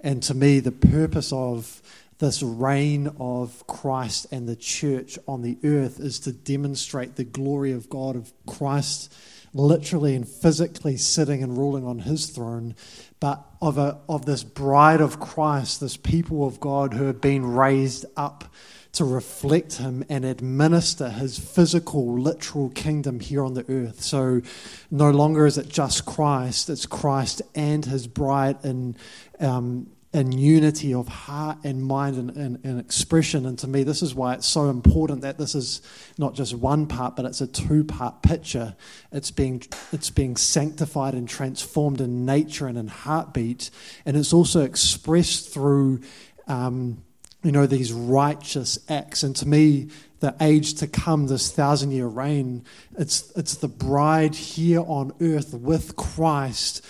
And 0.02 0.24
to 0.24 0.34
me, 0.34 0.60
the 0.60 0.72
purpose 0.72 1.32
of 1.34 1.82
this 2.20 2.44
reign 2.44 3.12
of 3.20 3.66
Christ 3.68 4.28
and 4.32 4.48
the 4.48 4.56
church 4.56 5.18
on 5.28 5.42
the 5.42 5.58
earth 5.64 6.00
is 6.00 6.20
to 6.22 6.32
demonstrate 6.32 7.16
the 7.16 7.24
glory 7.24 7.72
of 7.72 7.90
God, 7.90 8.16
of 8.16 8.32
Christ 8.46 9.14
literally 9.54 10.16
and 10.16 10.28
physically 10.28 10.98
sitting 10.98 11.42
and 11.42 11.58
ruling 11.58 11.86
on 11.86 12.00
his 12.00 12.28
throne, 12.28 12.76
but 13.20 13.44
of, 13.62 13.78
a, 13.78 13.98
of 14.08 14.26
this 14.26 14.44
bride 14.44 15.02
of 15.02 15.20
Christ, 15.20 15.80
this 15.80 15.98
people 15.98 16.46
of 16.46 16.60
God 16.60 16.94
who 16.94 17.06
have 17.06 17.22
been 17.22 17.46
raised 17.46 18.06
up 18.16 18.46
to 18.94 19.06
reflect 19.06 19.78
him 19.78 20.04
and 20.10 20.26
administer 20.26 21.10
his 21.10 21.38
physical, 21.38 22.20
literal 22.20 22.70
kingdom 22.70 23.20
here 23.20 23.44
on 23.44 23.54
the 23.54 23.66
earth. 23.70 24.02
So 24.02 24.42
no 24.90 25.12
longer 25.12 25.46
is 25.46 25.58
it 25.58 25.70
just 25.70 26.06
Christ, 26.06 26.70
it's 26.70 26.86
Christ 26.86 27.42
and 27.54 27.86
his 27.86 28.08
bride 28.08 28.58
in, 28.64 28.96
um, 29.40 29.92
in 30.12 30.32
unity 30.32 30.92
of 30.92 31.08
heart 31.08 31.60
and 31.64 31.84
mind 31.84 32.18
and, 32.18 32.32
and, 32.32 32.66
and, 32.66 32.80
expression. 32.80 33.46
And 33.46 33.60
to 33.60 33.68
me, 33.68 33.84
this 33.84 34.02
is 34.02 34.16
why 34.16 34.34
it's 34.34 34.48
so 34.48 34.70
important 34.70 35.22
that 35.22 35.38
this 35.38 35.54
is 35.54 35.84
not 36.18 36.34
just 36.34 36.56
one 36.56 36.88
part, 36.88 37.16
but 37.16 37.26
it's 37.26 37.42
a 37.42 37.48
two 37.48 37.84
part 37.84 38.24
picture. 38.24 38.76
It's 39.12 39.30
being, 39.30 39.62
it's 39.92 40.10
being 40.10 40.36
sanctified 40.36 41.14
and 41.14 41.30
transformed 41.30 42.02
in 42.02 42.26
nature 42.26 42.66
and 42.66 42.78
in 42.78 42.88
heartbeat. 42.88 43.70
And 44.04 44.18
it's 44.18 44.34
also 44.34 44.62
expressed 44.62 45.54
through, 45.54 46.02
um, 46.48 47.04
you 47.44 47.52
know, 47.52 47.66
these 47.66 47.94
righteous 47.94 48.80
acts. 48.90 49.24
And 49.24 49.36
to 49.38 49.48
me, 49.48 49.90
the 50.20 50.36
age 50.42 50.74
to 50.76 50.88
come, 50.88 51.28
this 51.28 51.52
thousand 51.52 51.92
year 51.92 52.08
reign, 52.08 52.66
it's, 52.98 53.32
it's 53.36 53.56
the 53.56 53.68
bride 53.68 54.36
here 54.36 54.82
on 54.82 55.14
earth 55.22 55.54
with 55.54 55.96
Christ 55.96 56.86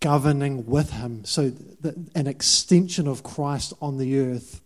governing 0.00 0.66
with 0.66 0.92
him. 0.92 1.24
So, 1.24 1.52
an 2.14 2.26
extension 2.26 3.08
of 3.08 3.22
Christ 3.22 3.72
on 3.80 3.96
the 3.96 4.18
earth, 4.18 4.60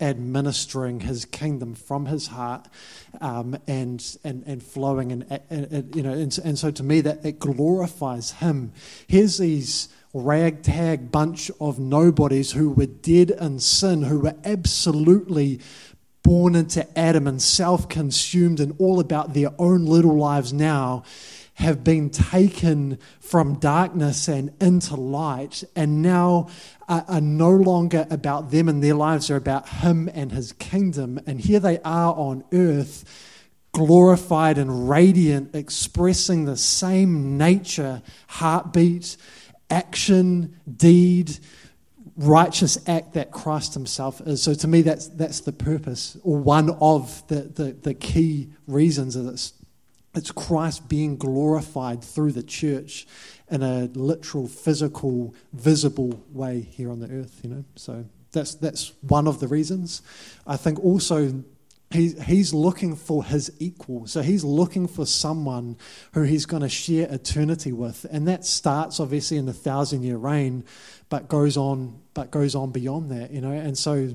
administering 0.00 1.00
his 1.00 1.24
kingdom 1.24 1.74
from 1.74 2.06
his 2.06 2.28
heart 2.28 2.68
um, 3.20 3.56
and, 3.66 4.04
and, 4.24 4.42
and 4.46 4.62
flowing. 4.62 5.12
And, 5.12 5.40
and 5.50 5.94
you 5.94 6.02
know, 6.02 6.12
and, 6.12 6.36
and 6.44 6.58
so 6.58 6.70
to 6.72 6.82
me, 6.82 7.00
that 7.02 7.24
it 7.24 7.38
glorifies 7.38 8.32
him. 8.32 8.72
Here's 9.06 9.38
these 9.38 9.88
ragtag 10.12 11.10
bunch 11.12 11.50
of 11.60 11.78
nobodies 11.78 12.52
who 12.52 12.70
were 12.70 12.86
dead 12.86 13.30
in 13.30 13.58
sin, 13.58 14.02
who 14.02 14.20
were 14.20 14.36
absolutely 14.44 15.60
born 16.22 16.54
into 16.54 16.86
Adam 16.98 17.26
and 17.26 17.40
self 17.40 17.88
consumed 17.88 18.60
and 18.60 18.74
all 18.78 19.00
about 19.00 19.34
their 19.34 19.50
own 19.58 19.86
little 19.86 20.16
lives 20.16 20.52
now 20.52 21.02
have 21.58 21.82
been 21.82 22.08
taken 22.08 22.96
from 23.18 23.58
darkness 23.58 24.28
and 24.28 24.54
into 24.60 24.94
light, 24.94 25.64
and 25.74 26.00
now 26.00 26.48
are, 26.88 27.04
are, 27.08 27.20
no 27.20 27.50
longer 27.50 28.06
about 28.10 28.52
them 28.52 28.68
and 28.68 28.82
their 28.82 28.94
lives, 28.94 29.26
they're 29.26 29.36
about 29.36 29.68
Him 29.68 30.08
and 30.14 30.30
His 30.30 30.52
kingdom. 30.52 31.18
And 31.26 31.40
here 31.40 31.58
they 31.58 31.80
are 31.80 32.14
on 32.14 32.44
earth, 32.52 33.04
glorified 33.72 34.56
and 34.56 34.88
radiant, 34.88 35.52
expressing 35.52 36.44
the 36.44 36.56
same 36.56 37.36
nature, 37.36 38.02
heartbeat, 38.28 39.16
action, 39.70 40.56
deed, 40.76 41.38
righteous 42.16 42.78
act 42.88 43.14
that 43.14 43.30
Christ 43.30 43.74
Himself 43.74 44.20
is. 44.22 44.42
So 44.42 44.54
to 44.54 44.68
me, 44.68 44.82
that's, 44.82 45.08
that's 45.08 45.40
the 45.40 45.52
purpose, 45.52 46.16
or 46.22 46.38
one 46.38 46.70
of 46.80 47.26
the, 47.28 47.42
the, 47.42 47.72
the 47.72 47.94
key 47.94 48.48
reasons 48.66 49.16
of 49.16 49.24
this 49.24 49.52
it's 50.14 50.30
Christ 50.32 50.88
being 50.88 51.16
glorified 51.16 52.02
through 52.02 52.32
the 52.32 52.42
church 52.42 53.06
in 53.50 53.62
a 53.62 53.84
literal, 53.94 54.48
physical, 54.48 55.34
visible 55.52 56.20
way 56.32 56.60
here 56.60 56.90
on 56.90 57.00
the 57.00 57.10
earth, 57.10 57.40
you 57.42 57.50
know. 57.50 57.64
So 57.76 58.04
that's 58.32 58.54
that's 58.54 58.92
one 59.02 59.26
of 59.26 59.40
the 59.40 59.48
reasons. 59.48 60.02
I 60.46 60.56
think 60.56 60.82
also 60.84 61.42
he, 61.90 62.10
he's 62.10 62.52
looking 62.52 62.96
for 62.96 63.24
his 63.24 63.50
equal. 63.58 64.06
So 64.06 64.20
he's 64.20 64.44
looking 64.44 64.86
for 64.86 65.06
someone 65.06 65.78
who 66.12 66.22
he's 66.22 66.44
going 66.44 66.62
to 66.62 66.68
share 66.68 67.10
eternity 67.10 67.72
with. 67.72 68.04
And 68.10 68.28
that 68.28 68.44
starts 68.44 69.00
obviously 69.00 69.38
in 69.38 69.46
the 69.46 69.54
thousand 69.54 70.02
year 70.02 70.18
reign, 70.18 70.64
but 71.08 71.28
goes 71.28 71.56
on 71.56 72.00
but 72.14 72.30
goes 72.30 72.54
on 72.54 72.72
beyond 72.72 73.10
that, 73.10 73.30
you 73.30 73.40
know. 73.40 73.52
And 73.52 73.78
so 73.78 74.12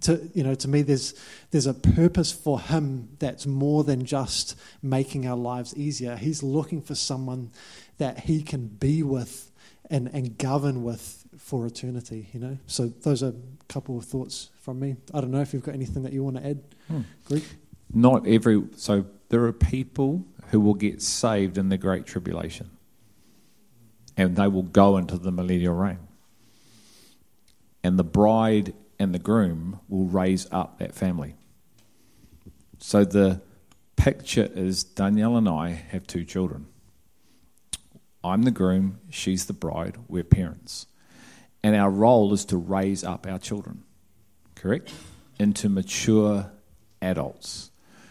to 0.00 0.30
you 0.34 0.42
know 0.42 0.54
to 0.54 0.68
me 0.68 0.82
there's 0.82 1.14
there's 1.50 1.66
a 1.66 1.74
purpose 1.74 2.32
for 2.32 2.60
him 2.60 3.10
that's 3.18 3.46
more 3.46 3.84
than 3.84 4.04
just 4.04 4.58
making 4.82 5.26
our 5.26 5.36
lives 5.36 5.76
easier 5.76 6.16
he's 6.16 6.42
looking 6.42 6.80
for 6.80 6.94
someone 6.94 7.50
that 7.98 8.20
he 8.20 8.42
can 8.42 8.66
be 8.66 9.02
with 9.02 9.50
and 9.90 10.08
and 10.14 10.38
govern 10.38 10.82
with 10.82 11.24
for 11.36 11.66
eternity 11.66 12.26
you 12.32 12.40
know 12.40 12.56
so 12.66 12.86
those 12.86 13.22
are 13.22 13.34
couple 13.72 13.96
of 13.96 14.04
thoughts 14.04 14.50
from 14.60 14.78
me 14.80 14.96
i 15.14 15.20
don't 15.20 15.30
know 15.30 15.40
if 15.40 15.52
you've 15.52 15.62
got 15.62 15.74
anything 15.74 16.02
that 16.02 16.12
you 16.12 16.22
want 16.22 16.36
to 16.36 16.46
add 16.46 16.62
hmm. 16.88 17.00
Greg? 17.26 17.42
not 17.92 18.26
every 18.26 18.62
so 18.76 19.04
there 19.28 19.44
are 19.44 19.52
people 19.52 20.24
who 20.50 20.60
will 20.60 20.74
get 20.74 21.00
saved 21.00 21.56
in 21.56 21.68
the 21.68 21.78
great 21.78 22.04
tribulation 22.06 22.70
and 24.16 24.36
they 24.36 24.46
will 24.46 24.62
go 24.62 24.98
into 24.98 25.16
the 25.16 25.32
millennial 25.32 25.74
reign 25.74 25.98
and 27.82 27.98
the 27.98 28.04
bride 28.04 28.74
and 28.98 29.14
the 29.14 29.18
groom 29.18 29.80
will 29.88 30.06
raise 30.06 30.46
up 30.52 30.78
that 30.78 30.94
family. 30.94 31.34
So 32.78 33.04
the 33.04 33.40
picture 33.96 34.48
is 34.54 34.84
Danielle 34.84 35.36
and 35.36 35.48
I 35.48 35.70
have 35.70 36.06
two 36.06 36.24
children. 36.24 36.66
I'm 38.24 38.42
the 38.42 38.50
groom, 38.52 39.00
she's 39.10 39.46
the 39.46 39.52
bride, 39.52 39.96
we're 40.08 40.22
parents. 40.22 40.86
And 41.62 41.76
our 41.76 41.90
role 41.90 42.32
is 42.32 42.44
to 42.46 42.56
raise 42.56 43.04
up 43.04 43.26
our 43.26 43.38
children, 43.38 43.84
correct? 44.54 44.92
Into 45.38 45.68
mature 45.68 46.50
adults 47.00 47.70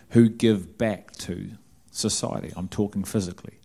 who 0.10 0.30
give 0.30 0.78
back 0.78 1.12
to 1.12 1.52
society. 1.92 2.54
I'm 2.56 2.68
talking 2.68 3.04
physically. 3.04 3.60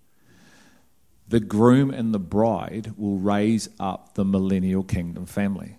The 1.29 1.41
groom 1.41 1.91
and 1.91 2.15
the 2.15 2.21
bride 2.21 2.95
will 2.97 3.19
raise 3.19 3.69
up 3.81 4.15
the 4.15 4.25
millennial 4.25 4.85
kingdom 4.85 5.27
family 5.27 5.79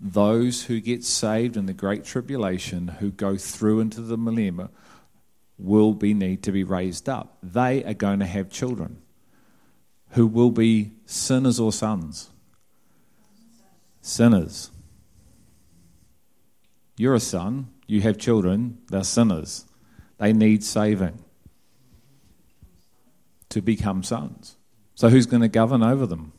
those 0.00 0.64
who 0.64 0.80
get 0.80 1.04
saved 1.04 1.56
in 1.56 1.66
the 1.66 1.72
great 1.72 2.04
tribulation, 2.04 2.88
who 2.88 3.10
go 3.10 3.36
through 3.36 3.80
into 3.80 4.00
the 4.00 4.16
millennium, 4.16 4.68
will 5.58 5.92
be 5.92 6.14
need 6.14 6.42
to 6.44 6.52
be 6.52 6.62
raised 6.62 7.08
up. 7.08 7.38
They 7.42 7.84
are 7.84 7.94
going 7.94 8.20
to 8.20 8.26
have 8.26 8.48
children 8.48 9.02
who 10.10 10.26
will 10.26 10.52
be 10.52 10.92
sinners 11.04 11.58
or 11.58 11.72
sons. 11.72 12.30
Sinners. 14.08 14.70
You're 16.96 17.14
a 17.14 17.20
son, 17.20 17.68
you 17.86 18.00
have 18.00 18.16
children, 18.16 18.78
they're 18.88 19.04
sinners. 19.04 19.66
They 20.16 20.32
need 20.32 20.64
saving 20.64 21.22
to 23.50 23.60
become 23.60 24.02
sons. 24.02 24.56
So, 24.94 25.10
who's 25.10 25.26
going 25.26 25.42
to 25.42 25.48
govern 25.48 25.82
over 25.82 26.06
them? 26.06 26.32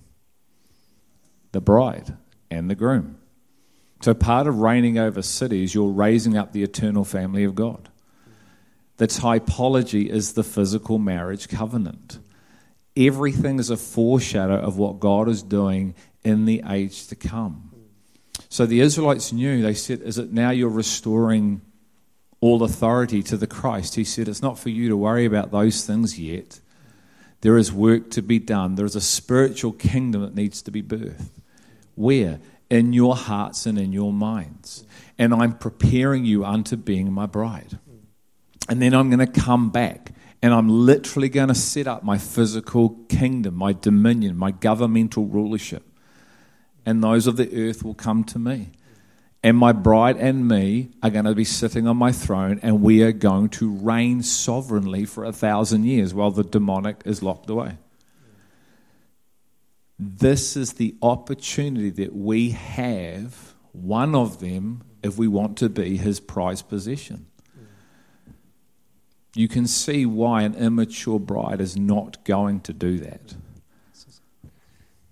The 1.51 1.61
bride 1.61 2.17
and 2.49 2.71
the 2.71 2.75
groom. 2.75 3.19
So, 4.01 4.15
part 4.15 4.47
of 4.47 4.57
reigning 4.57 4.97
over 4.97 5.21
cities, 5.21 5.75
you're 5.75 5.91
raising 5.91 6.35
up 6.35 6.51
the 6.53 6.63
eternal 6.63 7.05
family 7.05 7.43
of 7.43 7.53
God. 7.53 7.89
The 8.97 9.07
typology 9.07 10.07
is 10.07 10.33
the 10.33 10.43
physical 10.43 10.97
marriage 10.97 11.47
covenant. 11.47 12.17
Everything 12.97 13.59
is 13.59 13.69
a 13.69 13.77
foreshadow 13.77 14.59
of 14.59 14.77
what 14.77 14.99
God 14.99 15.29
is 15.29 15.43
doing 15.43 15.93
in 16.23 16.45
the 16.45 16.63
age 16.67 17.07
to 17.07 17.15
come. 17.15 17.71
So 18.49 18.65
the 18.65 18.79
Israelites 18.81 19.31
knew, 19.31 19.61
they 19.61 19.73
said, 19.73 20.01
Is 20.01 20.17
it 20.17 20.31
now 20.31 20.49
you're 20.49 20.69
restoring 20.69 21.61
all 22.41 22.63
authority 22.63 23.21
to 23.23 23.37
the 23.37 23.47
Christ? 23.47 23.95
He 23.95 24.03
said, 24.03 24.27
It's 24.27 24.41
not 24.41 24.57
for 24.57 24.69
you 24.69 24.89
to 24.89 24.97
worry 24.97 25.25
about 25.25 25.51
those 25.51 25.85
things 25.85 26.19
yet. 26.19 26.59
There 27.41 27.57
is 27.57 27.71
work 27.71 28.09
to 28.11 28.21
be 28.21 28.39
done. 28.39 28.75
There 28.75 28.85
is 28.85 28.95
a 28.95 29.01
spiritual 29.01 29.71
kingdom 29.71 30.21
that 30.21 30.35
needs 30.35 30.61
to 30.63 30.71
be 30.71 30.83
birthed. 30.83 31.29
Where? 31.95 32.39
In 32.69 32.93
your 32.93 33.15
hearts 33.15 33.65
and 33.65 33.77
in 33.79 33.93
your 33.93 34.11
minds. 34.11 34.83
And 35.17 35.33
I'm 35.33 35.57
preparing 35.57 36.25
you 36.25 36.45
unto 36.45 36.75
being 36.75 37.11
my 37.11 37.25
bride. 37.25 37.79
And 38.67 38.81
then 38.81 38.93
I'm 38.93 39.09
going 39.09 39.25
to 39.25 39.41
come 39.41 39.69
back 39.69 40.11
and 40.41 40.53
I'm 40.53 40.69
literally 40.69 41.29
going 41.29 41.47
to 41.47 41.55
set 41.55 41.87
up 41.87 42.03
my 42.03 42.17
physical 42.17 42.89
kingdom, 43.09 43.55
my 43.55 43.73
dominion, 43.73 44.37
my 44.37 44.51
governmental 44.51 45.25
rulership. 45.25 45.83
And 46.89 47.03
those 47.03 47.27
of 47.27 47.37
the 47.37 47.55
earth 47.55 47.83
will 47.83 47.93
come 47.93 48.23
to 48.23 48.39
me. 48.39 48.71
And 49.43 49.55
my 49.55 49.73
bride 49.73 50.17
and 50.17 50.47
me 50.47 50.89
are 51.03 51.11
going 51.11 51.25
to 51.25 51.35
be 51.35 51.43
sitting 51.43 51.85
on 51.85 51.97
my 51.97 52.11
throne, 52.11 52.59
and 52.63 52.81
we 52.81 53.03
are 53.03 53.11
going 53.11 53.49
to 53.49 53.69
reign 53.69 54.23
sovereignly 54.23 55.05
for 55.05 55.23
a 55.23 55.31
thousand 55.31 55.83
years 55.83 56.15
while 56.15 56.31
the 56.31 56.43
demonic 56.43 57.03
is 57.05 57.21
locked 57.21 57.47
away. 57.47 57.77
This 59.99 60.57
is 60.57 60.73
the 60.73 60.95
opportunity 61.03 61.91
that 61.91 62.15
we 62.15 62.49
have, 62.49 63.53
one 63.71 64.15
of 64.15 64.39
them, 64.39 64.81
if 65.03 65.15
we 65.15 65.27
want 65.27 65.59
to 65.59 65.69
be 65.69 65.95
his 65.95 66.19
prized 66.19 66.69
possession. 66.69 67.27
You 69.35 69.47
can 69.47 69.67
see 69.67 70.07
why 70.07 70.41
an 70.41 70.55
immature 70.55 71.19
bride 71.19 71.61
is 71.61 71.77
not 71.77 72.25
going 72.25 72.61
to 72.61 72.73
do 72.73 72.97
that. 73.01 73.35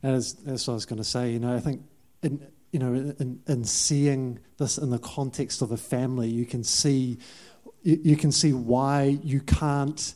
As, 0.04 0.34
that's 0.34 0.68
what 0.68 0.74
I 0.74 0.76
was 0.76 0.86
going 0.86 0.98
to 0.98 1.04
say. 1.04 1.32
You 1.32 1.40
know, 1.40 1.56
I 1.56 1.60
think 1.60 1.82
in, 2.22 2.46
you 2.72 2.80
know, 2.80 2.94
in, 2.94 3.42
in 3.48 3.64
seeing 3.64 4.40
this 4.58 4.78
in 4.78 4.90
the 4.90 5.00
context 5.00 5.62
of 5.62 5.72
a 5.72 5.78
family, 5.78 6.30
you 6.30 6.46
can 6.46 6.64
see 6.64 7.18
you, 7.82 8.00
you 8.04 8.16
can 8.16 8.32
see 8.32 8.54
why 8.54 9.18
you 9.24 9.42
can't 9.42 10.14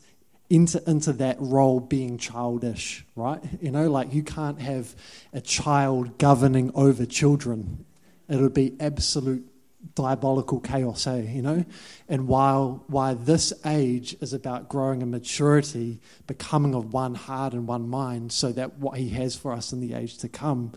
enter 0.50 0.80
into 0.86 1.12
that 1.14 1.36
role 1.40 1.80
being 1.80 2.18
childish, 2.18 3.04
right? 3.16 3.42
You 3.60 3.70
know, 3.70 3.90
like 3.90 4.12
you 4.12 4.22
can't 4.22 4.60
have 4.60 4.94
a 5.32 5.40
child 5.40 6.18
governing 6.18 6.70
over 6.74 7.06
children. 7.06 7.86
It 8.28 8.36
would 8.36 8.54
be 8.54 8.76
absolute 8.78 9.46
diabolical 9.94 10.60
chaos, 10.60 11.06
eh? 11.06 11.22
You 11.22 11.42
know? 11.42 11.64
And 12.08 12.28
while 12.28 12.84
why 12.86 13.14
this 13.14 13.52
age 13.66 14.16
is 14.20 14.32
about 14.32 14.68
growing 14.68 15.02
in 15.02 15.10
maturity, 15.10 16.00
becoming 16.26 16.74
of 16.74 16.92
one 16.92 17.14
heart 17.14 17.52
and 17.52 17.66
one 17.66 17.88
mind, 17.88 18.32
so 18.32 18.52
that 18.52 18.78
what 18.78 18.98
he 18.98 19.10
has 19.10 19.36
for 19.36 19.52
us 19.52 19.72
in 19.72 19.80
the 19.80 19.94
age 19.94 20.18
to 20.18 20.28
come 20.28 20.72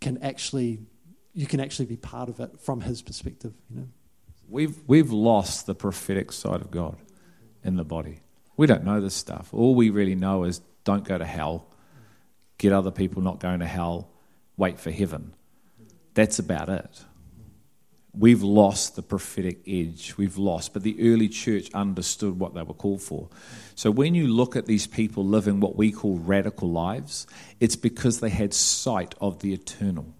can 0.00 0.18
actually 0.22 0.80
you 1.34 1.46
can 1.46 1.60
actually 1.60 1.86
be 1.86 1.96
part 1.96 2.28
of 2.28 2.40
it 2.40 2.58
from 2.60 2.80
his 2.80 3.00
perspective. 3.00 3.52
You 3.70 3.80
know, 3.80 3.88
we've 4.48 4.76
we've 4.86 5.12
lost 5.12 5.66
the 5.66 5.74
prophetic 5.74 6.32
side 6.32 6.60
of 6.60 6.70
God 6.70 6.96
in 7.62 7.76
the 7.76 7.84
body. 7.84 8.20
We 8.56 8.66
don't 8.66 8.84
know 8.84 9.00
this 9.00 9.14
stuff. 9.14 9.54
All 9.54 9.74
we 9.74 9.90
really 9.90 10.16
know 10.16 10.44
is 10.44 10.60
don't 10.84 11.04
go 11.04 11.16
to 11.16 11.24
hell, 11.24 11.68
get 12.58 12.72
other 12.72 12.90
people 12.90 13.22
not 13.22 13.38
going 13.38 13.60
to 13.60 13.66
hell, 13.66 14.10
wait 14.56 14.80
for 14.80 14.90
heaven. 14.90 15.34
That's 16.14 16.40
about 16.40 16.68
it. 16.68 17.04
We've 18.12 18.42
lost 18.42 18.96
the 18.96 19.02
prophetic 19.02 19.60
edge. 19.66 20.14
We've 20.16 20.38
lost, 20.38 20.72
but 20.72 20.82
the 20.82 20.96
early 21.12 21.28
church 21.28 21.72
understood 21.74 22.38
what 22.38 22.54
they 22.54 22.62
were 22.62 22.74
called 22.74 23.02
for. 23.02 23.28
So 23.74 23.90
when 23.90 24.14
you 24.14 24.26
look 24.26 24.56
at 24.56 24.66
these 24.66 24.86
people 24.86 25.24
living 25.24 25.60
what 25.60 25.76
we 25.76 25.92
call 25.92 26.18
radical 26.18 26.70
lives, 26.70 27.26
it's 27.60 27.76
because 27.76 28.20
they 28.20 28.30
had 28.30 28.54
sight 28.54 29.14
of 29.20 29.40
the 29.40 29.52
eternal. 29.52 30.14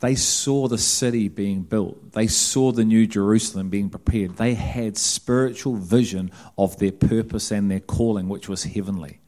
They 0.00 0.14
saw 0.14 0.68
the 0.68 0.78
city 0.78 1.28
being 1.28 1.62
built. 1.62 2.12
They 2.12 2.28
saw 2.28 2.70
the 2.72 2.84
new 2.84 3.06
Jerusalem 3.06 3.68
being 3.68 3.90
prepared. 3.90 4.36
They 4.36 4.54
had 4.54 4.96
spiritual 4.96 5.74
vision 5.76 6.30
of 6.56 6.78
their 6.78 6.92
purpose 6.92 7.50
and 7.50 7.70
their 7.70 7.80
calling, 7.80 8.28
which 8.28 8.48
was 8.48 8.64
heavenly. 8.64 9.20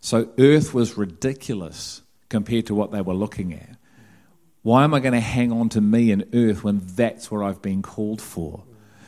So 0.00 0.28
earth 0.38 0.72
was 0.72 0.96
ridiculous 0.96 2.02
compared 2.28 2.66
to 2.66 2.74
what 2.74 2.92
they 2.92 3.00
were 3.00 3.14
looking 3.14 3.52
at. 3.52 3.76
Why 4.66 4.82
am 4.82 4.94
I 4.94 4.98
going 4.98 5.12
to 5.12 5.20
hang 5.20 5.52
on 5.52 5.68
to 5.68 5.80
me 5.80 6.10
and 6.10 6.26
earth 6.34 6.64
when 6.64 6.80
that's 6.84 7.30
what 7.30 7.40
I've 7.40 7.62
been 7.62 7.82
called 7.82 8.20
for? 8.20 8.64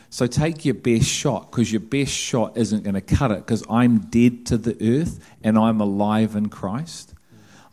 So 0.09 0.29
take 0.29 0.65
your 0.65 0.77
best 0.77 1.07
shot 1.07 1.51
because 1.51 1.73
your 1.73 1.81
best 1.81 2.13
shot 2.13 2.57
isn't 2.57 2.85
going 2.85 2.95
to 2.95 3.01
cut 3.01 3.33
it 3.33 3.39
because 3.39 3.65
I'm 3.69 4.03
dead 4.09 4.47
to 4.47 4.57
the 4.57 4.77
earth 5.01 5.19
and 5.43 5.59
I'm 5.59 5.81
alive 5.81 6.37
in 6.37 6.49
Christ. 6.49 7.13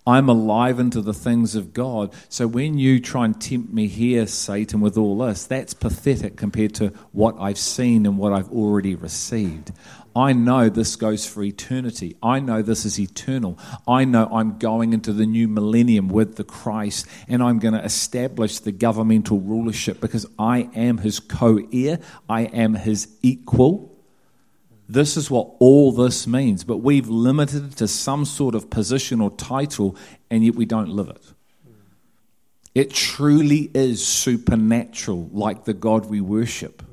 I'm 0.07 0.29
alive 0.29 0.79
into 0.79 0.99
the 0.99 1.13
things 1.13 1.53
of 1.53 1.73
God. 1.73 2.11
So 2.27 2.47
when 2.47 2.79
you 2.79 2.99
try 2.99 3.25
and 3.25 3.39
tempt 3.39 3.71
me 3.71 3.85
here, 3.85 4.25
Satan, 4.25 4.81
with 4.81 4.97
all 4.97 5.19
this, 5.19 5.45
that's 5.45 5.75
pathetic 5.75 6.37
compared 6.37 6.73
to 6.75 6.87
what 7.11 7.35
I've 7.39 7.59
seen 7.59 8.07
and 8.07 8.17
what 8.17 8.33
I've 8.33 8.49
already 8.49 8.95
received. 8.95 9.71
I 10.15 10.31
know 10.31 10.69
this 10.69 10.95
goes 10.95 11.25
for 11.27 11.43
eternity. 11.43 12.15
I 12.23 12.39
know 12.39 12.61
this 12.61 12.85
is 12.85 12.99
eternal. 12.99 13.59
I 13.85 14.05
know 14.05 14.27
I'm 14.31 14.57
going 14.57 14.93
into 14.93 15.11
the 15.11 15.25
new 15.25 15.47
millennium 15.49 16.07
with 16.07 16.37
the 16.37 16.45
Christ 16.45 17.05
and 17.27 17.43
I'm 17.43 17.59
going 17.59 17.73
to 17.73 17.83
establish 17.83 18.59
the 18.59 18.71
governmental 18.71 19.39
rulership 19.39 19.99
because 19.99 20.25
I 20.39 20.69
am 20.73 20.99
his 20.99 21.19
co 21.19 21.59
heir, 21.73 21.99
I 22.29 22.43
am 22.43 22.75
his 22.75 23.09
equal. 23.21 23.91
This 24.87 25.17
is 25.17 25.29
what 25.31 25.49
all 25.59 25.91
this 25.91 26.27
means, 26.27 26.63
but 26.63 26.77
we've 26.77 27.09
limited 27.09 27.73
it 27.73 27.77
to 27.77 27.87
some 27.87 28.23
sort 28.23 28.53
of 28.53 28.69
position 28.69 29.19
or 29.19 29.31
title, 29.31 29.97
and 30.29 30.45
yet 30.45 30.53
we 30.53 30.65
don't 30.65 30.89
live 30.89 31.09
it. 31.09 31.33
It 32.75 32.91
truly 32.91 33.71
is 33.73 34.05
supernatural, 34.05 35.29
like 35.33 35.63
the 35.63 35.73
God 35.73 36.05
we 36.05 36.21
worship. 36.21 36.83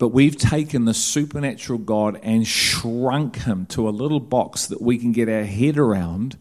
But 0.00 0.08
we've 0.08 0.38
taken 0.38 0.86
the 0.86 0.94
supernatural 0.94 1.78
God 1.78 2.18
and 2.22 2.46
shrunk 2.46 3.42
him 3.42 3.66
to 3.66 3.86
a 3.86 3.90
little 3.90 4.18
box 4.18 4.64
that 4.68 4.80
we 4.80 4.96
can 4.96 5.12
get 5.12 5.28
our 5.28 5.44
head 5.44 5.76
around 5.76 6.38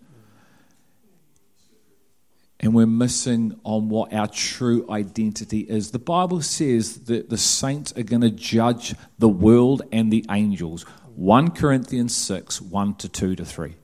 and 2.62 2.74
we're 2.74 2.88
missing 2.88 3.60
on 3.66 3.90
what 3.90 4.14
our 4.14 4.28
true 4.28 4.90
identity 4.90 5.60
is. 5.60 5.92
The 5.92 6.00
Bible 6.00 6.42
says 6.42 7.02
that 7.02 7.30
the 7.30 7.38
saints 7.38 7.92
are 7.98 8.04
going 8.04 8.22
to 8.22 8.30
judge 8.30 8.96
the 9.18 9.28
world 9.28 9.82
and 9.92 10.10
the 10.10 10.26
angels. 10.30 10.84
1 11.16 11.52
Corinthians 11.52 12.16
6 12.16 12.62
1 12.62 12.96
to 12.96 13.10
2 13.10 13.36
to 13.36 13.44
3. 13.44 13.76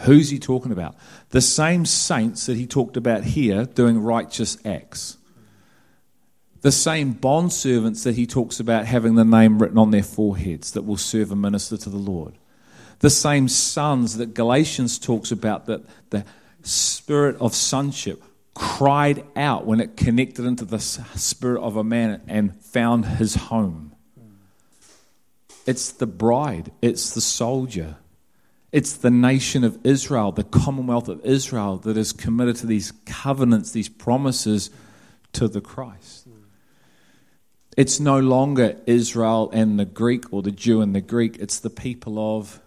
Who's 0.00 0.28
he 0.28 0.38
talking 0.38 0.72
about? 0.72 0.96
The 1.30 1.40
same 1.40 1.86
saints 1.86 2.44
that 2.44 2.58
he 2.58 2.66
talked 2.66 2.98
about 2.98 3.24
here 3.24 3.64
doing 3.64 3.98
righteous 4.02 4.58
acts. 4.66 5.16
The 6.62 6.72
same 6.72 7.12
bond 7.12 7.52
servants 7.52 8.04
that 8.04 8.16
he 8.16 8.26
talks 8.26 8.60
about 8.60 8.84
having 8.84 9.14
the 9.14 9.24
name 9.24 9.60
written 9.60 9.78
on 9.78 9.90
their 9.90 10.02
foreheads 10.02 10.72
that 10.72 10.82
will 10.82 10.98
serve 10.98 11.32
and 11.32 11.40
minister 11.40 11.76
to 11.78 11.90
the 11.90 11.96
Lord. 11.96 12.34
The 12.98 13.10
same 13.10 13.48
sons 13.48 14.18
that 14.18 14.34
Galatians 14.34 14.98
talks 14.98 15.32
about 15.32 15.66
that 15.66 15.82
the 16.10 16.24
spirit 16.62 17.36
of 17.40 17.54
sonship 17.54 18.22
cried 18.54 19.24
out 19.36 19.64
when 19.64 19.80
it 19.80 19.96
connected 19.96 20.44
into 20.44 20.66
the 20.66 20.78
spirit 20.78 21.62
of 21.62 21.76
a 21.76 21.84
man 21.84 22.20
and 22.28 22.60
found 22.60 23.06
his 23.06 23.34
home. 23.34 23.92
It's 25.66 25.92
the 25.92 26.06
bride, 26.06 26.72
it's 26.82 27.14
the 27.14 27.20
soldier, 27.22 27.96
it's 28.72 28.92
the 28.92 29.10
nation 29.10 29.64
of 29.64 29.78
Israel, 29.84 30.32
the 30.32 30.44
commonwealth 30.44 31.08
of 31.08 31.24
Israel 31.24 31.78
that 31.78 31.96
is 31.96 32.12
committed 32.12 32.56
to 32.56 32.66
these 32.66 32.92
covenants, 33.06 33.70
these 33.70 33.88
promises 33.88 34.70
to 35.32 35.48
the 35.48 35.60
Christ. 35.60 35.99
It's 37.80 37.98
no 37.98 38.18
longer 38.18 38.76
Israel 38.84 39.50
and 39.54 39.78
the 39.78 39.86
Greek 39.86 40.30
or 40.34 40.42
the 40.42 40.50
Jew 40.50 40.82
and 40.82 40.94
the 40.94 41.00
Greek, 41.00 41.38
it's 41.38 41.60
the 41.60 41.70
people 41.70 42.36
of 42.36 42.60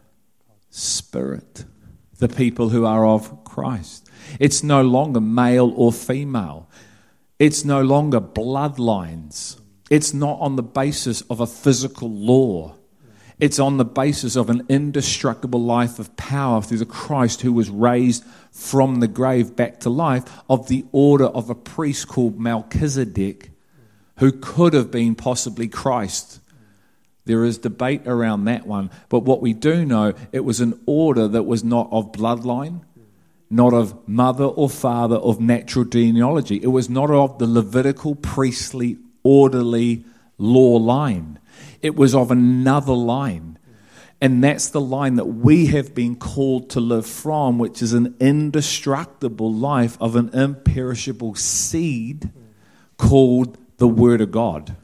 spirit 0.72 1.66
the 2.18 2.30
people 2.30 2.70
who 2.70 2.86
are 2.86 3.06
of 3.06 3.44
Christ. 3.44 4.10
It's 4.40 4.64
no 4.64 4.82
longer 4.82 5.20
male 5.22 5.72
or 5.76 5.92
female. 5.92 6.70
It's 7.38 7.66
no 7.66 7.82
longer 7.82 8.22
bloodlines. 8.22 9.60
It's 9.92 10.14
not 10.14 10.40
on 10.40 10.56
the 10.56 10.64
basis 10.64 11.22
of 11.30 11.42
a 11.42 11.48
physical 11.48 12.10
law. 12.10 12.76
It's 13.40 13.60
on 13.60 13.78
the 13.78 13.86
basis 13.86 14.36
of 14.36 14.50
an 14.50 14.66
indestructible 14.70 15.62
life 15.62 16.00
of 16.00 16.16
power 16.16 16.62
through 16.62 16.78
the 16.78 16.86
Christ 16.86 17.42
who 17.42 17.52
was 17.52 17.70
raised 17.70 18.24
from 18.52 19.00
the 19.02 19.08
grave 19.08 19.56
back 19.56 19.82
to 19.82 19.90
life, 19.90 20.24
of 20.50 20.70
the 20.70 20.86
order 20.92 21.26
of 21.26 21.50
a 21.50 21.56
priest 21.56 22.08
called 22.08 22.40
Melchizedek, 22.40 23.52
who 24.18 24.32
could 24.32 24.74
have 24.74 24.92
been 24.92 25.16
possibly 25.16 25.68
Christ 25.68 26.40
there 27.26 27.46
is 27.46 27.58
debate 27.58 28.02
around 28.06 28.46
that 28.46 28.68
one. 28.68 28.90
But 29.10 29.22
what 29.22 29.42
we 29.42 29.54
do 29.54 29.86
know, 29.86 30.14
it 30.32 30.42
was 30.42 30.60
an 30.60 30.80
order 30.86 31.28
that 31.28 31.44
was 31.44 31.64
not 31.64 31.88
of 31.92 32.12
bloodline, 32.12 32.82
not 33.50 33.74
of 33.74 34.08
mother 34.08 34.46
or 34.46 34.70
father 34.70 35.16
of 35.16 35.40
natural 35.40 35.86
genealogy. 35.86 36.60
It 36.62 36.68
was 36.68 36.90
not 36.90 37.10
of 37.12 37.40
the 37.40 37.48
Levitical 37.48 38.16
priestly 38.16 38.98
orderly 39.24 40.04
law 40.38 40.76
line. 40.76 41.40
It 41.82 41.96
was 41.96 42.14
of 42.14 42.30
another 42.30 42.94
line. 42.94 43.58
And 44.20 44.44
that's 44.44 44.70
the 44.70 44.82
line 44.82 45.16
that 45.16 45.26
we 45.26 45.68
have 45.68 45.94
been 45.94 46.16
called 46.16 46.70
to 46.72 46.80
live 46.80 47.06
from, 47.06 47.58
which 47.58 47.82
is 47.82 47.94
an 47.94 48.16
indestructible 48.20 49.54
life 49.54 49.98
of 50.00 50.16
an 50.16 50.30
imperishable 50.30 51.36
seed 51.36 52.32
called 52.98 53.58
the 53.78 53.88
Word 53.88 54.22
of 54.22 54.32
God. 54.32 54.76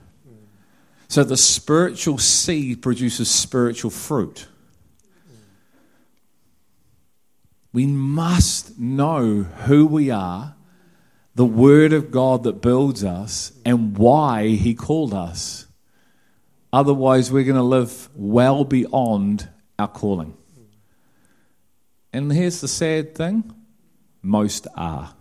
So 1.08 1.24
the 1.24 1.38
spiritual 1.38 2.18
seed 2.18 2.82
produces 2.82 3.30
spiritual 3.30 3.92
fruit. 3.92 4.48
We 7.74 7.86
must 7.88 8.80
know 8.80 9.44
who 9.44 9.86
we 9.86 10.10
are, 10.10 10.56
the 11.36 11.46
Word 11.46 11.94
of 11.94 12.12
God 12.12 12.44
that 12.44 12.62
builds 12.62 13.04
us, 13.04 13.52
and 13.66 13.98
why 13.98 14.50
He 14.50 14.74
called 14.74 15.14
us. 15.14 15.66
Otherwise, 16.72 17.32
we're 17.32 17.44
going 17.44 17.56
to 17.56 17.64
live 17.64 18.10
well 18.16 18.64
beyond 18.64 19.50
our 19.78 19.88
calling. 19.88 20.36
And 22.14 22.32
here's 22.32 22.62
the 22.62 22.68
sad 22.68 23.16
thing 23.16 23.54
most 24.22 24.68
are. 24.76 25.16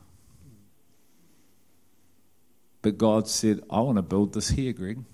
But 2.88 2.96
God 2.96 3.28
said, 3.28 3.60
I 3.68 3.80
want 3.80 3.96
to 3.96 4.02
build 4.02 4.32
this 4.32 4.48
here, 4.48 4.72
Greg. 4.72 5.04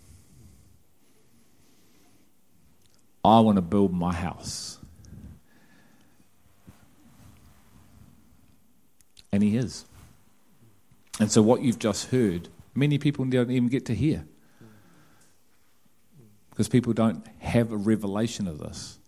I 3.25 3.41
want 3.41 3.57
to 3.57 3.63
build 3.63 3.93
my 3.93 4.13
house. 4.15 4.79
And 9.33 9.43
He 9.43 9.57
is. 9.57 9.87
And 11.19 11.33
so, 11.33 11.43
what 11.43 11.63
you've 11.63 11.81
just 11.81 12.13
heard, 12.13 12.49
many 12.77 12.97
people 12.97 13.25
don't 13.25 13.51
even 13.51 13.69
get 13.69 13.87
to 13.87 13.95
hear 13.97 14.25
because 16.51 16.69
people 16.69 16.93
don't 16.93 17.27
have 17.41 17.73
a 17.73 17.77
revelation 17.77 18.47
of 18.47 18.61
this. 18.61 19.01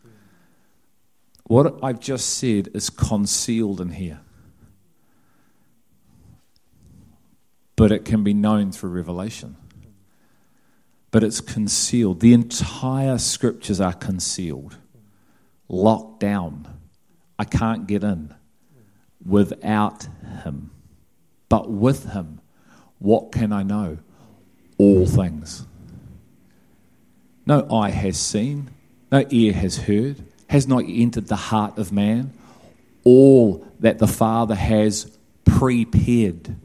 What 1.45 1.79
I've 1.85 2.01
just 2.01 2.31
said 2.31 2.71
is 2.75 2.91
concealed 2.91 3.81
in 3.81 3.91
here, 3.91 4.23
but 7.77 7.93
it 7.93 8.05
can 8.05 8.25
be 8.25 8.35
known 8.35 8.73
through 8.73 8.91
revelation. 8.91 9.57
But 11.11 11.23
it's 11.23 11.41
concealed. 11.41 12.21
The 12.21 12.33
entire 12.33 13.19
scriptures 13.19 13.81
are 13.81 13.93
concealed, 13.93 14.77
locked 15.69 16.21
down. 16.21 16.67
I 17.39 17.45
can't 17.45 17.87
get 17.87 18.03
in 18.03 18.35
without 19.25 20.09
Him. 20.45 20.71
But 21.49 21.71
with 21.71 22.13
Him, 22.13 22.41
what 22.99 23.31
can 23.33 23.53
I 23.53 23.63
know? 23.63 23.99
All 24.79 25.07
things. 25.07 25.67
No 27.47 27.67
eye 27.71 27.91
has 27.91 28.19
seen, 28.19 28.71
no 29.13 29.25
ear 29.31 29.53
has 29.53 29.79
heard, 29.79 30.25
has 30.49 30.67
not 30.67 30.85
entered 30.87 31.29
the 31.29 31.37
heart 31.37 31.79
of 31.79 31.93
man 31.93 32.33
all 33.07 33.65
that 33.79 33.99
the 33.99 34.09
Father 34.09 34.57
has 34.57 35.17
prepared. 35.45 36.57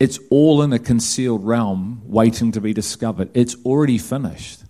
It's 0.00 0.18
all 0.30 0.62
in 0.62 0.72
a 0.72 0.78
concealed 0.78 1.44
realm 1.44 2.02
waiting 2.04 2.52
to 2.52 2.60
be 2.60 2.72
discovered. 2.72 3.30
It's 3.34 3.56
already 3.64 3.98
finished. 3.98 4.62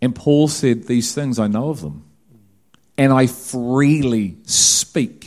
And 0.00 0.14
Paul 0.14 0.48
said, 0.48 0.84
These 0.84 1.14
things 1.14 1.38
I 1.38 1.46
know 1.46 1.70
of 1.70 1.80
them, 1.80 2.04
and 2.96 3.12
I 3.12 3.26
freely 3.26 4.36
speak. 4.44 5.26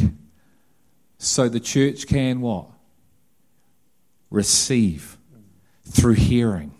So 1.17 1.49
the 1.49 1.60
church 1.60 2.07
can 2.07 2.41
what? 2.41 2.67
Receive 4.29 5.17
through 5.83 6.13
hearing, 6.13 6.73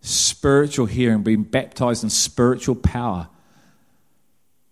spiritual 0.00 0.86
hearing, 0.86 1.22
being 1.22 1.42
baptized 1.42 2.02
in 2.02 2.10
spiritual 2.10 2.74
power. 2.74 3.28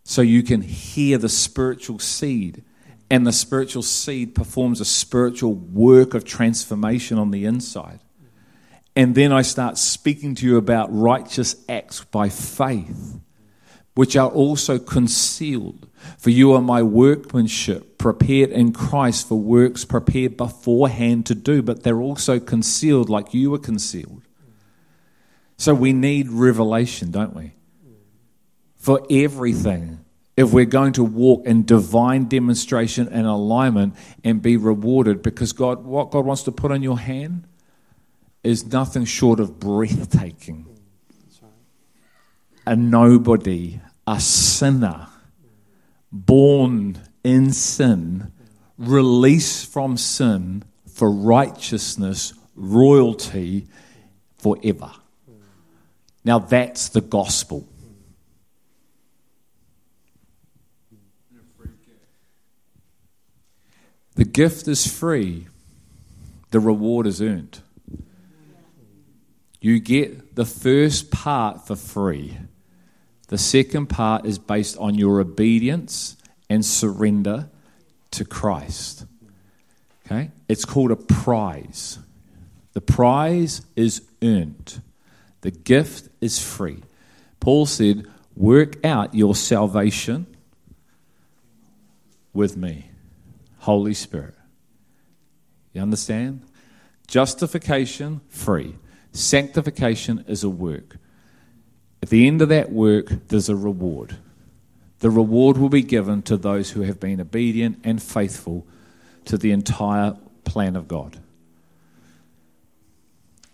So 0.04 0.22
you 0.22 0.42
can 0.42 0.62
hear 0.62 1.18
the 1.18 1.28
spiritual 1.28 1.98
seed, 1.98 2.64
and 3.10 3.26
the 3.26 3.32
spiritual 3.32 3.82
seed 3.82 4.34
performs 4.34 4.80
a 4.80 4.84
spiritual 4.84 5.54
work 5.54 6.14
of 6.14 6.24
transformation 6.24 7.18
on 7.18 7.30
the 7.30 7.44
inside. 7.44 8.00
And 8.94 9.14
then 9.14 9.32
I 9.32 9.42
start 9.42 9.78
speaking 9.78 10.34
to 10.36 10.46
you 10.46 10.56
about 10.56 10.88
righteous 10.92 11.56
acts 11.68 12.04
by 12.04 12.28
faith, 12.28 13.18
which 13.94 14.16
are 14.16 14.28
also 14.28 14.78
concealed. 14.78 15.88
For 16.18 16.30
you 16.30 16.52
are 16.52 16.60
my 16.60 16.82
workmanship, 16.82 17.96
prepared 17.96 18.50
in 18.50 18.72
Christ 18.72 19.28
for 19.28 19.38
works 19.38 19.84
prepared 19.84 20.36
beforehand 20.36 21.26
to 21.26 21.34
do, 21.34 21.62
but 21.62 21.82
they're 21.82 22.00
also 22.00 22.38
concealed 22.40 23.08
like 23.08 23.34
you 23.34 23.50
were 23.50 23.58
concealed. 23.58 24.22
So 25.56 25.74
we 25.74 25.92
need 25.92 26.30
revelation, 26.30 27.10
don't 27.10 27.34
we? 27.34 27.52
For 28.76 29.04
everything. 29.10 30.04
If 30.38 30.52
we're 30.52 30.66
going 30.66 30.92
to 30.92 31.02
walk 31.02 31.46
in 31.46 31.64
divine 31.64 32.26
demonstration 32.26 33.08
and 33.08 33.26
alignment 33.26 33.96
and 34.22 34.40
be 34.40 34.56
rewarded, 34.56 35.20
because 35.20 35.52
God, 35.52 35.84
what 35.84 36.12
God 36.12 36.24
wants 36.24 36.44
to 36.44 36.52
put 36.52 36.70
in 36.70 36.80
your 36.80 37.00
hand 37.00 37.48
is 38.44 38.64
nothing 38.64 39.04
short 39.04 39.40
of 39.40 39.58
breathtaking. 39.58 40.66
A 42.64 42.76
nobody, 42.76 43.80
a 44.06 44.20
sinner 44.20 45.08
born 46.12 47.00
in 47.24 47.52
sin, 47.52 48.30
released 48.78 49.72
from 49.72 49.96
sin 49.96 50.62
for 50.86 51.10
righteousness, 51.10 52.32
royalty 52.54 53.66
forever. 54.36 54.92
Now 56.24 56.38
that's 56.38 56.90
the 56.90 57.00
gospel. 57.00 57.66
The 64.18 64.24
gift 64.24 64.66
is 64.66 64.84
free, 64.84 65.46
the 66.50 66.58
reward 66.58 67.06
is 67.06 67.22
earned. 67.22 67.60
You 69.60 69.78
get 69.78 70.34
the 70.34 70.44
first 70.44 71.12
part 71.12 71.68
for 71.68 71.76
free. 71.76 72.36
The 73.28 73.38
second 73.38 73.86
part 73.86 74.26
is 74.26 74.40
based 74.40 74.76
on 74.78 74.96
your 74.96 75.20
obedience 75.20 76.16
and 76.50 76.66
surrender 76.66 77.48
to 78.10 78.24
Christ. 78.24 79.06
Okay? 80.04 80.32
It's 80.48 80.64
called 80.64 80.90
a 80.90 80.96
prize. 80.96 82.00
The 82.72 82.80
prize 82.80 83.62
is 83.76 84.02
earned, 84.20 84.82
the 85.42 85.52
gift 85.52 86.08
is 86.20 86.40
free. 86.40 86.82
Paul 87.38 87.66
said, 87.66 88.04
Work 88.34 88.84
out 88.84 89.14
your 89.14 89.36
salvation 89.36 90.26
with 92.32 92.56
me, 92.56 92.90
Holy 93.68 93.92
Spirit. 93.92 94.34
You 95.74 95.82
understand? 95.82 96.40
Justification, 97.06 98.22
free. 98.30 98.76
Sanctification 99.12 100.24
is 100.26 100.42
a 100.42 100.48
work. 100.48 100.96
At 102.02 102.08
the 102.08 102.26
end 102.26 102.40
of 102.40 102.48
that 102.48 102.72
work, 102.72 103.28
there's 103.28 103.50
a 103.50 103.54
reward. 103.54 104.16
The 105.00 105.10
reward 105.10 105.58
will 105.58 105.68
be 105.68 105.82
given 105.82 106.22
to 106.22 106.38
those 106.38 106.70
who 106.70 106.80
have 106.80 106.98
been 106.98 107.20
obedient 107.20 107.80
and 107.84 108.02
faithful 108.02 108.66
to 109.26 109.36
the 109.36 109.50
entire 109.50 110.16
plan 110.44 110.74
of 110.74 110.88
God. 110.88 111.20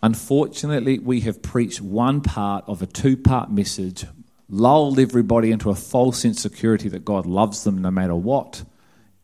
Unfortunately, 0.01 1.01
we 1.01 1.23
have 1.23 1.43
preached 1.43 1.81
one 1.81 2.21
part 2.21 2.63
of 2.69 2.83
a 2.83 2.87
two 2.87 3.17
part 3.17 3.51
message, 3.51 4.07
lulled 4.49 5.01
everybody 5.01 5.51
into 5.51 5.71
a 5.71 5.75
false 5.75 6.25
insecurity 6.25 6.89
that 6.91 7.05
God 7.05 7.27
loves 7.27 7.65
them 7.65 7.83
no 7.83 7.91
matter 7.91 8.15
what, 8.15 8.63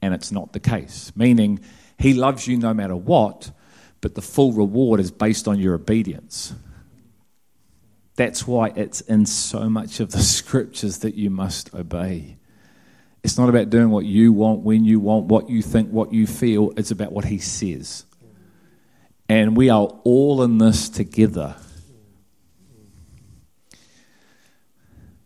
and 0.02 0.14
it's 0.14 0.32
not 0.32 0.52
the 0.52 0.60
case. 0.60 1.12
Meaning, 1.14 1.60
He 1.98 2.14
loves 2.14 2.46
you 2.46 2.56
no 2.56 2.74
matter 2.74 2.96
what, 2.96 3.50
but 4.00 4.14
the 4.14 4.22
full 4.22 4.52
reward 4.52 5.00
is 5.00 5.10
based 5.10 5.46
on 5.46 5.58
your 5.58 5.74
obedience. 5.74 6.54
That's 8.16 8.46
why 8.46 8.72
it's 8.76 9.00
in 9.02 9.26
so 9.26 9.68
much 9.70 10.00
of 10.00 10.12
the 10.12 10.18
scriptures 10.22 10.98
that 10.98 11.14
you 11.14 11.30
must 11.30 11.74
obey. 11.74 12.36
It's 13.22 13.36
not 13.36 13.48
about 13.50 13.68
doing 13.68 13.90
what 13.90 14.06
you 14.06 14.32
want, 14.32 14.60
when 14.60 14.84
you 14.84 14.98
want, 14.98 15.26
what 15.26 15.50
you 15.50 15.62
think, 15.62 15.90
what 15.90 16.12
you 16.12 16.26
feel. 16.26 16.72
It's 16.76 16.90
about 16.90 17.12
what 17.12 17.26
He 17.26 17.38
says. 17.38 18.04
And 19.28 19.56
we 19.56 19.70
are 19.70 19.86
all 20.04 20.42
in 20.42 20.58
this 20.58 20.88
together. 20.88 21.54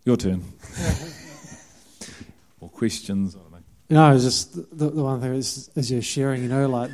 Your 0.04 0.16
turn. 0.16 0.44
or 2.60 2.68
questions. 2.68 3.36
You 3.88 3.96
know, 3.96 4.18
just 4.18 4.54
the, 4.54 4.90
the 4.90 5.02
one 5.02 5.20
thing 5.20 5.34
is, 5.34 5.70
as 5.76 5.90
you're 5.90 6.02
sharing, 6.02 6.42
you 6.42 6.48
know, 6.48 6.68
like 6.68 6.90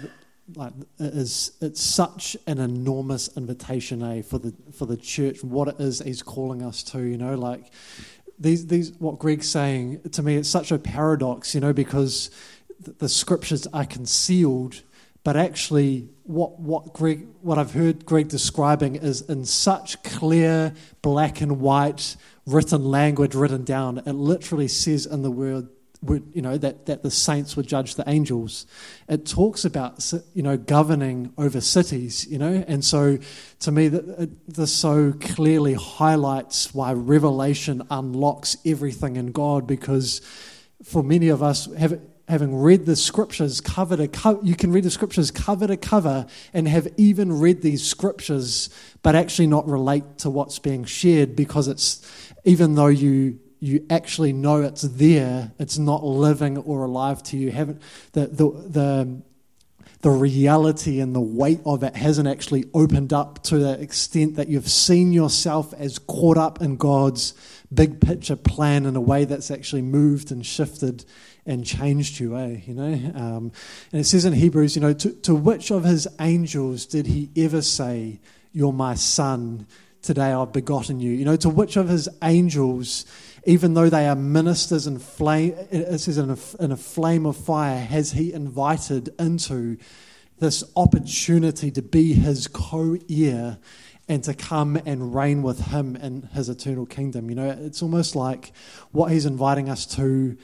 like 0.56 0.72
it 0.98 1.14
is 1.14 1.52
it's 1.60 1.80
such 1.80 2.36
an 2.46 2.58
enormous 2.58 3.36
invitation 3.36 4.02
eh, 4.02 4.22
for 4.22 4.38
the 4.38 4.52
for 4.72 4.84
the 4.84 4.96
church 4.96 5.44
what 5.44 5.68
it 5.68 5.76
is 5.78 6.00
he's 6.00 6.24
calling 6.24 6.60
us 6.60 6.82
to 6.82 7.02
you 7.02 7.16
know 7.16 7.36
like 7.36 7.72
these 8.36 8.66
these 8.66 8.90
what 8.98 9.20
Greg's 9.20 9.48
saying 9.48 10.00
to 10.10 10.24
me 10.24 10.34
it's 10.34 10.48
such 10.48 10.72
a 10.72 10.78
paradox 10.80 11.54
you 11.54 11.60
know 11.60 11.72
because 11.72 12.32
the, 12.80 12.90
the 12.90 13.08
scriptures 13.08 13.68
are 13.68 13.86
concealed 13.86 14.82
but 15.22 15.36
actually, 15.36 16.08
what, 16.22 16.58
what, 16.58 16.94
Greg, 16.94 17.26
what 17.42 17.58
I've 17.58 17.72
heard 17.72 18.06
Greg 18.06 18.28
describing 18.28 18.96
is 18.96 19.20
in 19.20 19.44
such 19.44 20.02
clear 20.02 20.72
black 21.02 21.42
and 21.42 21.60
white 21.60 22.16
written 22.46 22.84
language 22.84 23.34
written 23.34 23.64
down. 23.64 23.98
It 23.98 24.12
literally 24.12 24.68
says 24.68 25.04
in 25.04 25.22
the 25.22 25.30
word, 25.30 25.68
you 26.02 26.40
know, 26.40 26.56
that, 26.56 26.86
that 26.86 27.02
the 27.02 27.10
saints 27.10 27.56
would 27.56 27.66
judge 27.66 27.94
the 27.94 28.08
angels. 28.08 28.66
It 29.08 29.26
talks 29.26 29.64
about, 29.64 30.12
you 30.34 30.42
know, 30.42 30.56
governing 30.56 31.32
over 31.36 31.60
cities, 31.60 32.26
you 32.26 32.38
know, 32.38 32.64
and 32.66 32.84
so 32.84 33.18
to 33.60 33.72
me, 33.72 33.88
this 33.88 34.58
uh, 34.58 34.66
so 34.66 35.12
clearly 35.20 35.74
highlights 35.74 36.74
why 36.74 36.92
Revelation 36.92 37.82
unlocks 37.90 38.56
everything 38.64 39.16
in 39.16 39.32
God 39.32 39.66
because 39.66 40.22
for 40.82 41.02
many 41.02 41.28
of 41.28 41.42
us, 41.42 41.66
have, 41.74 42.00
having 42.28 42.56
read 42.56 42.86
the 42.86 42.96
scriptures 42.96 43.60
cover 43.60 43.96
to 43.98 44.08
cover, 44.08 44.40
you 44.42 44.54
can 44.54 44.72
read 44.72 44.84
the 44.84 44.90
scriptures 44.90 45.30
cover 45.30 45.66
to 45.66 45.76
cover 45.76 46.26
and 46.54 46.66
have 46.66 46.88
even 46.96 47.38
read 47.40 47.60
these 47.60 47.86
scriptures, 47.86 48.70
but 49.02 49.14
actually 49.14 49.48
not 49.48 49.68
relate 49.68 50.16
to 50.16 50.30
what's 50.30 50.58
being 50.58 50.84
shared 50.84 51.36
because 51.36 51.68
it's, 51.68 52.00
even 52.44 52.74
though 52.74 52.86
you 52.86 53.38
you 53.60 53.86
actually 53.90 54.32
know 54.32 54.62
it's 54.62 54.82
there, 54.82 55.52
it's 55.58 55.78
not 55.78 56.02
living 56.02 56.58
or 56.58 56.84
alive 56.84 57.22
to 57.24 57.36
you. 57.36 57.52
Haven't 57.52 57.80
the 58.12 58.26
the 58.26 58.50
the 58.50 59.22
the 60.02 60.10
reality 60.10 61.00
and 61.00 61.14
the 61.14 61.20
weight 61.20 61.60
of 61.66 61.82
it 61.82 61.94
hasn't 61.94 62.26
actually 62.26 62.64
opened 62.72 63.12
up 63.12 63.42
to 63.44 63.58
the 63.58 63.78
extent 63.80 64.36
that 64.36 64.48
you've 64.48 64.68
seen 64.68 65.12
yourself 65.12 65.74
as 65.74 65.98
caught 65.98 66.38
up 66.38 66.62
in 66.62 66.76
God's 66.76 67.34
big 67.72 68.00
picture 68.00 68.36
plan 68.36 68.86
in 68.86 68.96
a 68.96 69.00
way 69.00 69.26
that's 69.26 69.50
actually 69.50 69.82
moved 69.82 70.32
and 70.32 70.44
shifted 70.44 71.04
and 71.44 71.66
changed 71.66 72.18
you, 72.18 72.36
eh? 72.36 72.60
You 72.66 72.74
know? 72.74 72.92
Um, 73.14 73.52
and 73.92 74.00
it 74.00 74.04
says 74.04 74.24
in 74.24 74.32
Hebrews, 74.32 74.74
you 74.74 74.82
know, 74.82 74.92
to, 74.94 75.10
to 75.10 75.34
which 75.34 75.70
of 75.70 75.84
his 75.84 76.08
angels 76.18 76.86
did 76.86 77.06
he 77.06 77.30
ever 77.36 77.60
say, 77.60 78.20
You're 78.52 78.72
my 78.72 78.94
son, 78.94 79.66
today 80.02 80.32
I've 80.32 80.52
begotten 80.52 81.00
you? 81.00 81.12
You 81.12 81.24
know, 81.24 81.36
to 81.36 81.48
which 81.48 81.76
of 81.76 81.88
his 81.88 82.08
angels, 82.22 83.04
even 83.44 83.74
though 83.74 83.88
they 83.88 84.06
are 84.06 84.16
ministers 84.16 84.86
in 84.86 84.98
flame, 84.98 85.54
it 85.70 85.98
says 85.98 86.18
in 86.18 86.30
a, 86.30 86.62
in 86.62 86.72
a 86.72 86.76
flame 86.76 87.26
of 87.26 87.36
fire, 87.36 87.80
has 87.80 88.12
he 88.12 88.32
invited 88.32 89.10
into 89.18 89.78
this 90.38 90.64
opportunity 90.76 91.70
to 91.70 91.82
be 91.82 92.14
his 92.14 92.46
co 92.46 92.96
heir 93.08 93.58
and 94.08 94.24
to 94.24 94.34
come 94.34 94.76
and 94.86 95.14
reign 95.14 95.42
with 95.42 95.66
him 95.66 95.94
in 95.94 96.22
his 96.32 96.48
eternal 96.48 96.84
kingdom. 96.84 97.28
You 97.30 97.36
know, 97.36 97.50
it's 97.50 97.82
almost 97.82 98.16
like 98.16 98.52
what 98.90 99.12
he's 99.12 99.24
inviting 99.24 99.68
us 99.68 99.86
to 99.96 100.36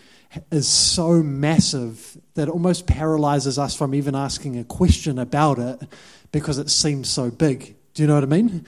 is 0.50 0.68
so 0.68 1.22
massive 1.22 2.16
that 2.34 2.48
it 2.48 2.50
almost 2.50 2.86
paralyzes 2.86 3.58
us 3.58 3.74
from 3.74 3.94
even 3.94 4.14
asking 4.14 4.58
a 4.58 4.64
question 4.64 5.18
about 5.18 5.58
it 5.58 5.82
because 6.30 6.58
it 6.58 6.70
seems 6.70 7.08
so 7.08 7.30
big. 7.30 7.74
Do 7.94 8.02
you 8.02 8.06
know 8.06 8.14
what 8.14 8.22
I 8.22 8.26
mean? 8.26 8.66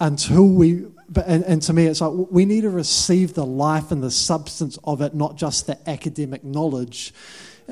Until 0.00 0.48
we, 0.48 0.86
and, 1.24 1.44
and 1.44 1.62
to 1.62 1.72
me, 1.72 1.86
it's 1.86 2.00
like 2.00 2.12
we 2.30 2.44
need 2.44 2.62
to 2.62 2.70
receive 2.70 3.34
the 3.34 3.46
life 3.46 3.90
and 3.90 4.02
the 4.02 4.10
substance 4.10 4.78
of 4.84 5.00
it, 5.00 5.14
not 5.14 5.36
just 5.36 5.66
the 5.66 5.78
academic 5.88 6.44
knowledge. 6.44 7.14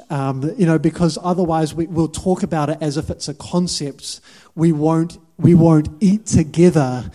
Um, 0.09 0.43
you 0.57 0.65
know, 0.65 0.79
because 0.79 1.19
otherwise 1.23 1.75
we, 1.75 1.87
will 1.87 2.09
talk 2.09 2.43
about 2.43 2.71
it 2.71 2.79
as 2.81 2.97
if 2.97 3.11
it's 3.11 3.29
a 3.29 3.35
concept. 3.35 4.21
We 4.55 4.73
won't, 4.73 5.19
we 5.37 5.55
won't 5.55 5.89
eat 6.01 6.27
together 6.27 7.11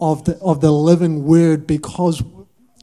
of 0.00 0.24
the, 0.24 0.36
of 0.38 0.60
the 0.60 0.70
living 0.70 1.24
word 1.24 1.66
because 1.66 2.22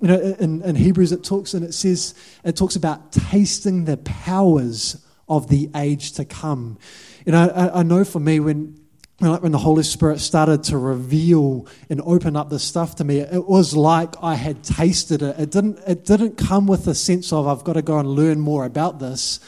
you 0.02 0.08
know, 0.08 0.20
in, 0.20 0.62
in 0.62 0.76
Hebrews 0.76 1.12
it 1.12 1.24
talks 1.24 1.54
and 1.54 1.64
it 1.64 1.74
says 1.74 2.16
it 2.44 2.56
talks 2.58 2.76
about 2.76 3.12
tasting 3.12 3.86
the 3.86 3.98
powers 3.98 5.04
of 5.28 5.48
the 5.48 5.70
age 5.76 6.14
to 6.14 6.26
come. 6.26 6.78
You 7.26 7.32
know, 7.32 7.50
I, 7.50 7.80
I 7.80 7.84
know 7.84 8.04
for 8.04 8.20
me 8.20 8.40
when 8.40 8.80
when 9.20 9.52
the 9.54 9.58
Holy 9.58 9.84
Spirit 9.84 10.20
started 10.20 10.64
to 10.66 10.78
reveal 10.78 11.68
and 11.90 12.02
open 12.02 12.36
up 12.36 12.50
this 12.50 12.64
stuff 12.64 12.96
to 12.96 13.04
me, 13.04 13.20
it 13.20 13.48
was 13.48 13.76
like 13.76 14.14
I 14.22 14.36
had 14.36 14.62
tasted 14.62 15.22
it. 15.22 15.40
It 15.40 15.52
didn't, 15.52 15.80
it 15.88 16.04
didn't 16.04 16.38
come 16.38 16.68
with 16.68 16.88
a 16.88 16.96
sense 16.96 17.32
of 17.32 17.48
I've 17.48 17.64
got 17.64 17.74
to 17.74 17.82
go 17.82 17.98
and 17.98 18.10
learn 18.10 18.40
more 18.42 18.66
about 18.66 19.00
this. 19.00 19.40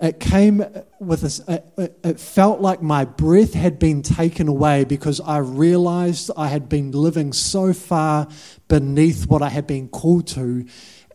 It 0.00 0.18
came 0.18 0.64
with 0.98 1.20
this, 1.20 1.38
it, 1.46 1.64
it 2.02 2.18
felt 2.18 2.60
like 2.60 2.82
my 2.82 3.04
breath 3.04 3.54
had 3.54 3.78
been 3.78 4.02
taken 4.02 4.48
away 4.48 4.82
because 4.82 5.20
I 5.20 5.38
realized 5.38 6.32
I 6.36 6.48
had 6.48 6.68
been 6.68 6.90
living 6.90 7.32
so 7.32 7.72
far 7.72 8.26
beneath 8.66 9.28
what 9.28 9.42
I 9.42 9.48
had 9.48 9.68
been 9.68 9.88
called 9.88 10.26
to. 10.28 10.66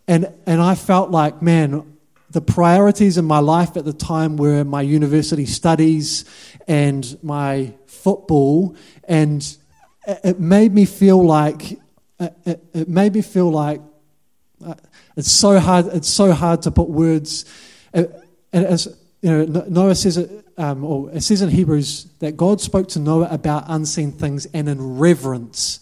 And, 0.07 0.33
and 0.45 0.61
I 0.61 0.75
felt 0.75 1.11
like, 1.11 1.41
man, 1.41 1.97
the 2.31 2.41
priorities 2.41 3.17
in 3.17 3.25
my 3.25 3.39
life 3.39 3.75
at 3.75 3.85
the 3.85 3.93
time 3.93 4.37
were 4.37 4.63
my 4.63 4.81
university 4.81 5.45
studies 5.45 6.25
and 6.67 7.17
my 7.23 7.73
football. 7.87 8.75
And 9.05 9.45
it 10.05 10.39
made 10.39 10.73
me 10.73 10.85
feel 10.85 11.23
like, 11.25 11.79
it, 12.19 12.87
made 12.87 13.13
me 13.13 13.21
feel 13.21 13.49
like, 13.49 13.81
uh, 14.65 14.75
it's 15.15 15.31
so 15.31 15.59
hard, 15.59 15.87
it's 15.87 16.09
so 16.09 16.31
hard 16.31 16.61
to 16.63 16.71
put 16.71 16.89
words. 16.89 17.45
It, 17.93 18.11
and 18.53 18.65
as 18.65 18.87
you 19.21 19.45
know, 19.45 19.65
Noah 19.67 19.95
says 19.95 20.17
it, 20.17 20.45
um, 20.57 20.83
or 20.83 21.11
it 21.11 21.21
says 21.23 21.41
in 21.41 21.49
Hebrews 21.49 22.05
that 22.19 22.37
God 22.37 22.61
spoke 22.61 22.87
to 22.89 22.99
Noah 22.99 23.29
about 23.31 23.65
unseen 23.67 24.11
things, 24.11 24.45
and 24.53 24.69
in 24.69 24.97
reverence, 24.97 25.79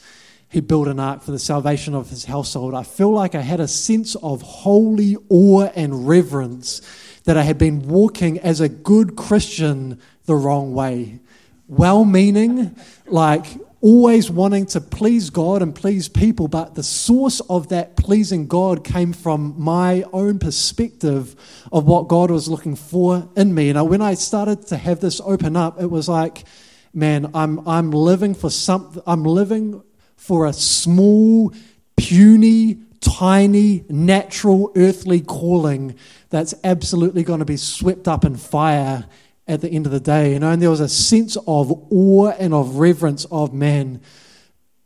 he 0.50 0.62
built 0.62 0.88
an 0.88 1.00
ark 1.00 1.22
for 1.22 1.32
the 1.32 1.40
salvation 1.40 1.94
of 1.94 2.10
his 2.10 2.26
household. 2.26 2.74
I 2.74 2.84
feel 2.84 3.12
like 3.12 3.36
I 3.36 3.42
had 3.42 3.60
a 3.60 3.68
sense 3.68 4.16
of 4.16 4.42
holy 4.42 5.18
awe 5.30 5.70
and 5.76 6.08
reverence 6.08 6.82
that 7.26 7.38
I 7.38 7.44
had 7.44 7.58
been 7.58 7.88
walking 7.88 8.40
as 8.40 8.62
a 8.62 8.70
good 8.70 9.16
Christian 9.16 10.00
the 10.26 10.36
wrong 10.36 10.74
way. 10.74 11.20
Well 11.68 12.06
meaning, 12.06 12.78
like 13.08 13.46
always 13.82 14.32
wanting 14.32 14.66
to 14.66 14.82
please 14.82 15.30
God 15.30 15.62
and 15.62 15.76
please 15.76 16.08
people, 16.08 16.48
but 16.48 16.76
the 16.76 16.84
source 16.84 17.42
of 17.42 17.70
that 17.70 17.98
pleasing 17.98 18.48
God 18.48 18.84
came 18.84 19.12
from 19.14 19.54
my 19.58 20.04
own 20.14 20.40
perspective 20.40 21.36
of 21.72 21.86
what 21.86 22.08
God 22.08 22.32
was 22.32 22.48
looking 22.48 22.76
for 22.76 23.30
in 23.36 23.54
me. 23.54 23.70
And 23.70 23.90
when 23.90 24.02
I 24.02 24.14
started 24.14 24.66
to 24.68 24.78
have 24.78 25.02
this 25.02 25.20
open 25.24 25.56
up, 25.56 25.82
it 25.82 25.92
was 25.92 26.08
like, 26.08 26.46
man, 26.94 27.30
I'm, 27.34 27.68
I'm 27.68 27.92
living 27.92 28.34
for 28.34 28.50
something, 28.50 29.04
I'm 29.06 29.24
living 29.24 29.84
for 30.18 30.46
a 30.46 30.54
small, 30.54 31.54
puny, 31.96 32.80
tiny, 33.00 33.86
natural, 33.90 34.72
earthly 34.76 35.22
calling 35.22 35.96
that's 36.30 36.54
absolutely 36.64 37.24
going 37.24 37.40
to 37.40 37.46
be 37.46 37.58
swept 37.58 38.08
up 38.08 38.26
in 38.26 38.36
fire 38.36 39.06
at 39.48 39.62
the 39.62 39.70
end 39.70 39.86
of 39.86 39.92
the 39.94 40.00
day, 40.00 40.34
you 40.34 40.40
know, 40.40 40.52
and 40.52 40.62
there 40.62 40.70
was 40.70 40.82
a 40.82 40.90
sense 40.90 41.38
of 41.48 41.72
awe 41.90 42.32
and 42.32 42.54
of 42.54 42.76
reverence 42.76 43.26
of 43.32 43.54
man. 43.54 44.02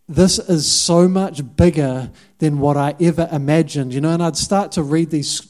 This 0.07 0.37
is 0.37 0.69
so 0.69 1.07
much 1.07 1.55
bigger 1.55 2.11
than 2.37 2.59
what 2.59 2.77
I 2.77 2.95
ever 2.99 3.27
imagined, 3.31 3.93
you 3.93 4.01
know, 4.01 4.11
and 4.11 4.21
I'd 4.21 4.37
start 4.37 4.73
to 4.73 4.83
read 4.83 5.09
these 5.09 5.47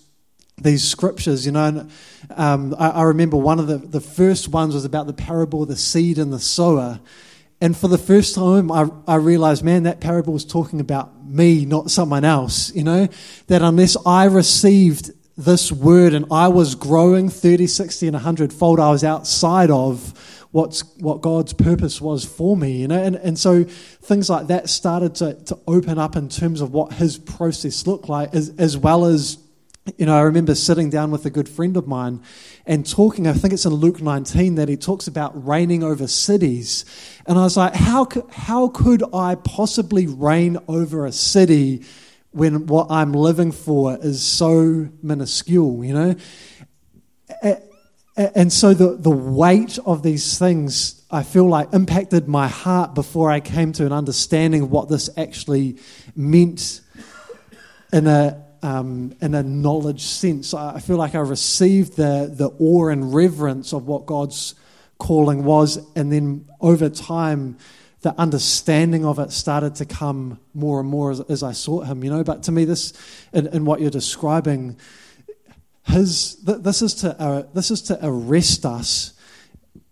these 0.57 0.87
scriptures, 0.87 1.45
you 1.45 1.51
know, 1.51 1.65
and 1.65 1.91
um, 2.35 2.75
I, 2.77 2.89
I 2.89 3.01
remember 3.03 3.35
one 3.35 3.57
of 3.57 3.65
the, 3.65 3.77
the 3.77 4.01
first 4.01 4.47
ones 4.47 4.75
was 4.75 4.85
about 4.85 5.07
the 5.07 5.13
parable 5.13 5.63
of 5.63 5.69
the 5.69 5.75
seed 5.75 6.19
and 6.19 6.31
the 6.31 6.39
sower. 6.39 6.99
And 7.61 7.77
for 7.77 7.87
the 7.87 7.97
first 7.99 8.33
time, 8.33 8.71
I, 8.71 8.89
I 9.07 9.15
realized, 9.15 9.63
man, 9.63 9.83
that 9.83 10.01
parable 10.01 10.33
was 10.33 10.45
talking 10.45 10.79
about 10.79 11.25
me, 11.25 11.63
not 11.63 11.91
someone 11.91 12.25
else, 12.25 12.73
you 12.73 12.83
know, 12.83 13.07
that 13.47 13.61
unless 13.61 13.95
I 14.03 14.25
received 14.25 15.11
this 15.37 15.71
word 15.71 16.13
and 16.13 16.25
I 16.31 16.47
was 16.47 16.75
growing 16.75 17.29
30, 17.29 17.67
60, 17.67 18.07
and 18.07 18.13
100 18.15 18.51
fold. 18.51 18.79
I 18.79 18.89
was 18.89 19.03
outside 19.03 19.69
of 19.69 20.47
what's, 20.51 20.81
what 20.97 21.21
God's 21.21 21.53
purpose 21.53 22.01
was 22.01 22.25
for 22.25 22.57
me, 22.57 22.81
you 22.81 22.87
know. 22.87 23.01
And, 23.01 23.15
and 23.15 23.37
so 23.37 23.63
things 23.63 24.29
like 24.29 24.47
that 24.47 24.69
started 24.69 25.15
to, 25.15 25.33
to 25.45 25.59
open 25.67 25.97
up 25.97 26.15
in 26.15 26.29
terms 26.29 26.61
of 26.61 26.73
what 26.73 26.93
his 26.93 27.17
process 27.17 27.87
looked 27.87 28.09
like, 28.09 28.33
as, 28.33 28.49
as 28.57 28.77
well 28.77 29.05
as, 29.05 29.37
you 29.97 30.05
know, 30.05 30.15
I 30.15 30.21
remember 30.21 30.55
sitting 30.55 30.89
down 30.89 31.11
with 31.11 31.25
a 31.25 31.29
good 31.29 31.49
friend 31.49 31.75
of 31.75 31.87
mine 31.87 32.21
and 32.65 32.87
talking, 32.89 33.27
I 33.27 33.33
think 33.33 33.53
it's 33.53 33.65
in 33.65 33.73
Luke 33.73 34.01
19 34.01 34.55
that 34.55 34.69
he 34.69 34.77
talks 34.77 35.07
about 35.07 35.47
reigning 35.47 35.83
over 35.83 36.07
cities. 36.07 36.85
And 37.25 37.37
I 37.37 37.41
was 37.41 37.57
like, 37.57 37.73
how, 37.73 38.07
how 38.29 38.67
could 38.67 39.03
I 39.13 39.35
possibly 39.35 40.07
reign 40.07 40.57
over 40.67 41.05
a 41.05 41.11
city? 41.11 41.83
when 42.31 42.65
what 42.67 42.89
I'm 42.89 43.11
living 43.11 43.51
for 43.51 43.97
is 44.01 44.23
so 44.23 44.89
minuscule, 45.03 45.83
you 45.83 45.93
know? 45.93 46.15
And 48.15 48.51
so 48.51 48.73
the, 48.73 48.95
the 48.97 49.09
weight 49.09 49.79
of 49.85 50.03
these 50.03 50.37
things, 50.37 51.05
I 51.11 51.23
feel 51.23 51.47
like, 51.47 51.73
impacted 51.73 52.27
my 52.27 52.47
heart 52.47 52.93
before 52.93 53.29
I 53.29 53.39
came 53.39 53.73
to 53.73 53.85
an 53.85 53.91
understanding 53.91 54.63
of 54.63 54.71
what 54.71 54.89
this 54.89 55.09
actually 55.17 55.77
meant 56.15 56.81
in 57.91 58.07
a, 58.07 58.45
um, 58.63 59.15
in 59.21 59.35
a 59.35 59.43
knowledge 59.43 60.03
sense. 60.03 60.53
I 60.53 60.79
feel 60.79 60.97
like 60.97 61.15
I 61.15 61.19
received 61.19 61.97
the, 61.97 62.31
the 62.33 62.49
awe 62.59 62.87
and 62.87 63.13
reverence 63.13 63.73
of 63.73 63.87
what 63.87 64.05
God's 64.05 64.55
calling 64.97 65.43
was, 65.43 65.79
and 65.95 66.11
then 66.11 66.47
over 66.59 66.89
time, 66.89 67.57
the 68.01 68.19
understanding 68.19 69.05
of 69.05 69.19
it 69.19 69.31
started 69.31 69.75
to 69.75 69.85
come 69.85 70.39
more 70.53 70.79
and 70.79 70.89
more 70.89 71.11
as, 71.11 71.19
as 71.21 71.43
I 71.43 71.51
sought 71.51 71.85
him, 71.85 72.03
you 72.03 72.09
know. 72.09 72.23
But 72.23 72.43
to 72.43 72.51
me, 72.51 72.65
this, 72.65 72.93
in, 73.31 73.47
in 73.47 73.65
what 73.65 73.79
you're 73.79 73.91
describing, 73.91 74.77
his, 75.83 76.35
this, 76.37 76.81
is 76.81 76.95
to, 76.95 77.19
uh, 77.19 77.43
this 77.53 77.69
is 77.69 77.81
to 77.83 77.99
arrest 78.01 78.65
us 78.65 79.13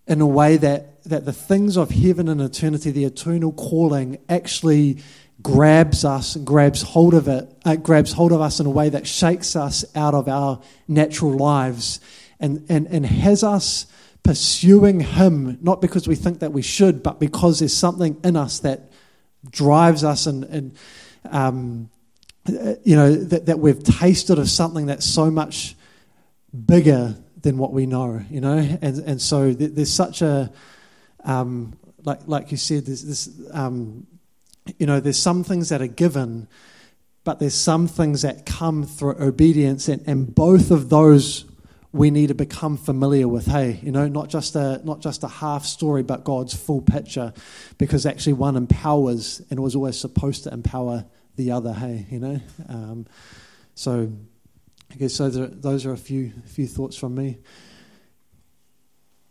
in 0.07 0.21
a 0.21 0.27
way 0.27 0.57
that, 0.57 1.03
that 1.03 1.25
the 1.25 1.33
things 1.33 1.77
of 1.77 1.91
heaven 1.91 2.27
and 2.27 2.41
eternity, 2.41 2.89
the 2.89 3.05
eternal 3.05 3.51
calling, 3.51 4.17
actually 4.27 4.97
grabs 5.41 6.03
us 6.03 6.35
and 6.35 6.45
grabs 6.45 6.81
hold 6.81 7.13
of 7.13 7.27
it, 7.27 7.51
uh, 7.65 7.75
grabs 7.75 8.13
hold 8.13 8.31
of 8.31 8.41
us 8.41 8.59
in 8.59 8.65
a 8.65 8.69
way 8.69 8.89
that 8.89 9.07
shakes 9.07 9.55
us 9.55 9.85
out 9.95 10.13
of 10.13 10.27
our 10.27 10.61
natural 10.87 11.31
lives 11.31 11.99
and, 12.39 12.65
and, 12.69 12.87
and 12.87 13.05
has 13.05 13.43
us 13.43 13.85
pursuing 14.23 14.99
Him, 14.99 15.57
not 15.61 15.81
because 15.81 16.07
we 16.07 16.15
think 16.15 16.39
that 16.39 16.51
we 16.51 16.61
should, 16.61 17.01
but 17.01 17.19
because 17.19 17.59
there's 17.59 17.75
something 17.75 18.19
in 18.23 18.35
us 18.35 18.59
that 18.59 18.91
drives 19.49 20.03
us 20.03 20.25
and, 20.25 20.43
and 20.45 20.77
um, 21.29 21.89
you 22.83 22.95
know, 22.95 23.13
that, 23.15 23.45
that 23.45 23.59
we've 23.59 23.83
tasted 23.83 24.39
of 24.39 24.49
something 24.49 24.87
that's 24.87 25.05
so 25.05 25.29
much 25.31 25.75
bigger 26.65 27.15
than 27.41 27.57
what 27.57 27.71
we 27.71 27.85
know, 27.85 28.21
you 28.29 28.41
know? 28.41 28.57
And, 28.57 28.99
and 28.99 29.21
so 29.21 29.53
there's 29.53 29.91
such 29.91 30.21
a, 30.21 30.51
um, 31.23 31.77
like, 32.03 32.21
like 32.27 32.51
you 32.51 32.57
said, 32.57 32.85
there's 32.85 33.03
this, 33.03 33.29
um, 33.51 34.07
you 34.77 34.85
know, 34.85 34.99
there's 34.99 35.19
some 35.19 35.43
things 35.43 35.69
that 35.69 35.81
are 35.81 35.87
given, 35.87 36.47
but 37.23 37.39
there's 37.39 37.55
some 37.55 37.87
things 37.87 38.21
that 38.21 38.45
come 38.45 38.83
through 38.83 39.15
obedience, 39.19 39.87
and, 39.87 40.03
and 40.07 40.33
both 40.33 40.71
of 40.71 40.89
those 40.89 41.45
we 41.91 42.11
need 42.11 42.27
to 42.27 42.35
become 42.35 42.77
familiar 42.77 43.27
with. 43.27 43.47
Hey, 43.47 43.79
you 43.81 43.91
know, 43.91 44.07
not 44.07 44.29
just 44.29 44.55
a 44.55 44.81
not 44.83 45.01
just 45.01 45.23
a 45.23 45.27
half 45.27 45.65
story, 45.65 46.03
but 46.03 46.23
God's 46.23 46.53
full 46.53 46.81
picture, 46.81 47.33
because 47.77 48.05
actually 48.05 48.33
one 48.33 48.55
empowers 48.55 49.41
and 49.49 49.59
was 49.59 49.75
always 49.75 49.99
supposed 49.99 50.43
to 50.43 50.53
empower 50.53 51.05
the 51.35 51.51
other. 51.51 51.73
Hey, 51.73 52.05
you 52.09 52.19
know, 52.19 52.39
um, 52.67 53.07
so 53.75 54.11
I 54.91 54.95
guess 54.95 55.17
those 55.17 55.37
are, 55.37 55.47
those 55.47 55.85
are 55.85 55.93
a 55.93 55.97
few 55.97 56.31
few 56.45 56.67
thoughts 56.67 56.95
from 56.95 57.15
me. 57.15 57.39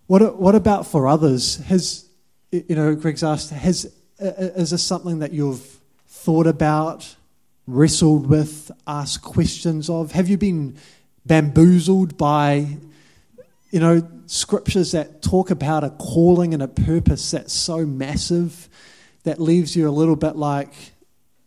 What 0.07 0.39
what 0.41 0.55
about 0.55 0.87
for 0.87 1.07
others? 1.07 1.57
Has 1.57 2.09
you 2.51 2.75
know, 2.75 2.95
Greg's 2.95 3.23
asked, 3.23 3.51
has 3.51 3.93
is 4.19 4.71
this 4.71 4.83
something 4.83 5.21
that 5.21 5.33
you've 5.33 5.81
thought 6.07 6.47
about, 6.47 7.17
wrestled 7.67 8.27
with, 8.27 8.71
asked 8.87 9.23
questions 9.23 9.89
of? 9.89 10.13
Have 10.13 10.29
you 10.29 10.37
been 10.37 10.77
bamboozled 11.25 12.17
by, 12.17 12.79
you 13.71 13.81
know, 13.81 14.07
scriptures 14.27 14.93
that 14.93 15.23
talk 15.23 15.51
about 15.51 15.85
a 15.85 15.91
calling 15.91 16.53
and 16.55 16.63
a 16.63 16.69
purpose 16.69 17.31
that's 17.31 17.53
so 17.53 17.87
massive 17.87 18.69
that 19.25 19.41
leaves 19.41 19.77
you 19.77 19.89
a 19.89 19.91
little 19.91 20.17
bit 20.17 20.37
like, 20.37 20.73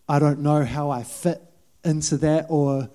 I 0.07 0.19
don't 0.19 0.39
know 0.39 0.63
how 0.63 0.89
I 0.89 1.03
fit 1.03 1.41
into 1.83 2.17
that, 2.17 2.45
or 2.49 2.89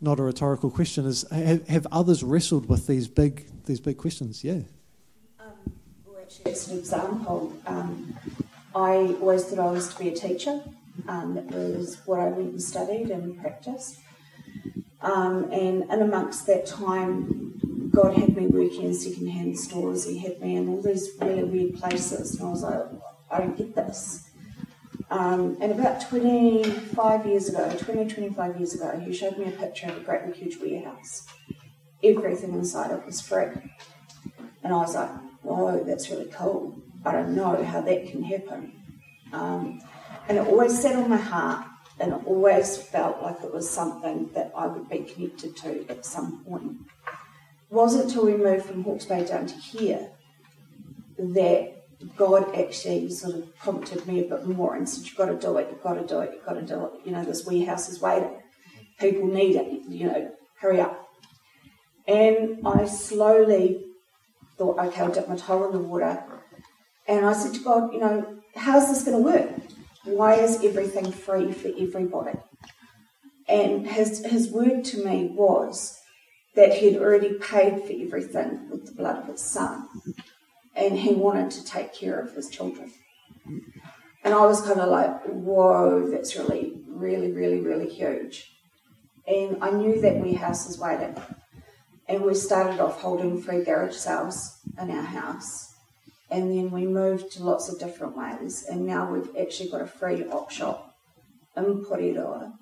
not 0.00 0.18
a 0.20 0.22
rhetorical 0.22 0.70
question 0.70 1.06
is 1.06 1.24
have, 1.30 1.66
have 1.68 1.86
others 1.90 2.22
wrestled 2.22 2.68
with 2.68 2.86
these 2.86 3.08
big 3.08 3.46
these 3.64 3.80
big 3.80 3.98
questions? 3.98 4.44
Yeah. 4.44 4.60
Actually, 6.28 6.52
as 6.52 6.68
an 6.68 6.78
example, 6.78 7.54
um, 7.64 8.14
I 8.74 9.16
always 9.18 9.46
thought 9.46 9.60
I 9.60 9.70
was 9.70 9.94
to 9.94 9.98
be 9.98 10.08
a 10.10 10.14
teacher. 10.14 10.60
Um, 11.08 11.36
that 11.36 11.46
was 11.46 12.02
what 12.04 12.20
I 12.20 12.26
went 12.26 12.50
and 12.50 12.62
studied 12.62 13.10
and 13.10 13.40
practiced. 13.40 13.98
Um, 15.00 15.44
and 15.44 15.84
in 15.84 16.02
amongst 16.02 16.46
that 16.46 16.66
time, 16.66 17.90
God 17.94 18.12
had 18.12 18.36
me 18.36 18.46
working 18.46 18.82
in 18.82 18.94
second-hand 18.94 19.58
stores. 19.58 20.04
He 20.04 20.18
had 20.18 20.38
me 20.42 20.56
in 20.56 20.68
all 20.68 20.82
these 20.82 21.08
really 21.18 21.44
weird 21.44 21.80
places, 21.80 22.34
and 22.34 22.46
I 22.46 22.50
was 22.50 22.62
like, 22.62 22.84
I 23.30 23.38
don't 23.38 23.56
get 23.56 23.74
this. 23.74 24.28
Um, 25.10 25.56
and 25.62 25.72
about 25.72 26.02
25 26.02 27.24
years 27.24 27.48
ago, 27.48 27.74
20, 27.74 28.06
25 28.06 28.56
years 28.58 28.74
ago, 28.74 29.00
he 29.02 29.14
showed 29.14 29.38
me 29.38 29.46
a 29.46 29.52
picture 29.52 29.86
of 29.86 29.96
a 29.96 30.00
great 30.00 30.26
big 30.26 30.34
huge 30.34 30.58
warehouse. 30.60 31.26
Everything 32.04 32.52
inside 32.52 32.90
it 32.90 33.06
was 33.06 33.22
free. 33.22 33.46
And 34.62 34.74
I 34.74 34.76
was 34.76 34.94
like, 34.94 35.08
whoa, 35.48 35.82
that's 35.84 36.10
really 36.10 36.30
cool. 36.30 36.80
I 37.04 37.12
don't 37.12 37.34
know 37.34 37.62
how 37.64 37.80
that 37.80 38.08
can 38.10 38.22
happen. 38.22 38.72
Um, 39.32 39.80
and 40.28 40.38
it 40.38 40.46
always 40.46 40.80
sat 40.80 40.96
on 40.96 41.08
my 41.08 41.16
heart 41.16 41.66
and 42.00 42.12
it 42.12 42.20
always 42.26 42.76
felt 42.76 43.22
like 43.22 43.42
it 43.42 43.52
was 43.52 43.68
something 43.68 44.30
that 44.34 44.52
I 44.54 44.66
would 44.66 44.88
be 44.88 45.00
connected 45.00 45.56
to 45.58 45.86
at 45.88 46.04
some 46.04 46.44
point. 46.44 46.76
It 47.70 47.74
wasn't 47.74 48.04
until 48.04 48.26
we 48.26 48.34
moved 48.34 48.66
from 48.66 48.84
Hawke's 48.84 49.06
Bay 49.06 49.24
down 49.24 49.46
to 49.46 49.54
here 49.54 50.10
that 51.18 51.74
God 52.16 52.54
actually 52.56 53.10
sort 53.10 53.34
of 53.34 53.56
prompted 53.56 54.06
me 54.06 54.20
a 54.20 54.28
bit 54.28 54.46
more 54.46 54.76
and 54.76 54.88
said, 54.88 55.06
You've 55.06 55.16
got 55.16 55.26
to 55.26 55.36
do 55.36 55.56
it, 55.58 55.68
you've 55.70 55.82
got 55.82 55.94
to 55.94 56.06
do 56.06 56.20
it, 56.20 56.30
you've 56.32 56.44
got 56.44 56.54
to 56.54 56.62
do 56.62 56.84
it. 56.86 56.92
You 57.04 57.12
know, 57.12 57.24
this 57.24 57.44
warehouse 57.44 57.88
is 57.88 58.00
waiting. 58.00 58.36
People 59.00 59.26
need 59.26 59.56
it, 59.56 59.82
you 59.88 60.06
know, 60.06 60.30
hurry 60.60 60.80
up. 60.80 61.08
And 62.06 62.66
I 62.66 62.86
slowly 62.86 63.87
thought, 64.58 64.78
okay, 64.78 65.02
I'll 65.02 65.12
dip 65.12 65.28
my 65.28 65.36
toe 65.36 65.64
in 65.66 65.72
the 65.72 65.78
water. 65.78 66.22
And 67.06 67.24
I 67.24 67.32
said 67.32 67.54
to 67.54 67.60
God, 67.60 67.92
you 67.92 68.00
know, 68.00 68.38
how's 68.54 68.88
this 68.88 69.04
going 69.04 69.16
to 69.16 69.22
work? 69.22 69.50
Why 70.04 70.34
is 70.34 70.62
everything 70.64 71.10
free 71.12 71.52
for 71.52 71.68
everybody? 71.68 72.38
And 73.48 73.86
his, 73.86 74.24
his 74.26 74.50
word 74.50 74.84
to 74.86 75.04
me 75.04 75.30
was 75.34 76.00
that 76.54 76.74
he 76.74 76.92
had 76.92 77.00
already 77.00 77.34
paid 77.34 77.82
for 77.84 77.92
everything 77.92 78.68
with 78.68 78.86
the 78.86 78.92
blood 78.92 79.18
of 79.18 79.26
his 79.28 79.40
son, 79.40 79.88
and 80.74 80.98
he 80.98 81.14
wanted 81.14 81.50
to 81.52 81.64
take 81.64 81.94
care 81.94 82.18
of 82.20 82.34
his 82.34 82.50
children. 82.50 82.92
And 84.24 84.34
I 84.34 84.44
was 84.44 84.60
kind 84.60 84.80
of 84.80 84.88
like, 84.90 85.24
whoa, 85.24 86.10
that's 86.10 86.36
really, 86.36 86.82
really, 86.86 87.32
really, 87.32 87.60
really 87.60 87.88
huge. 87.88 88.52
And 89.26 89.58
I 89.62 89.70
knew 89.70 90.00
that 90.00 90.18
warehouse 90.18 90.66
was 90.66 90.78
waiting. 90.78 91.16
And 92.08 92.24
we 92.24 92.34
started 92.34 92.80
off 92.80 93.00
holding 93.00 93.40
free 93.40 93.64
garage 93.64 93.94
sales 93.94 94.58
in 94.80 94.90
our 94.90 95.02
house 95.02 95.68
and 96.30 96.50
then 96.50 96.70
we 96.70 96.86
moved 96.86 97.32
to 97.32 97.42
lots 97.42 97.68
of 97.68 97.78
different 97.78 98.16
ways, 98.16 98.66
and 98.68 98.86
now 98.86 99.10
we've 99.10 99.30
actually 99.40 99.70
got 99.70 99.80
a 99.80 99.86
free 99.86 100.24
op 100.26 100.50
shop 100.50 100.94
in 101.56 101.84
Porirua. 101.84 102.52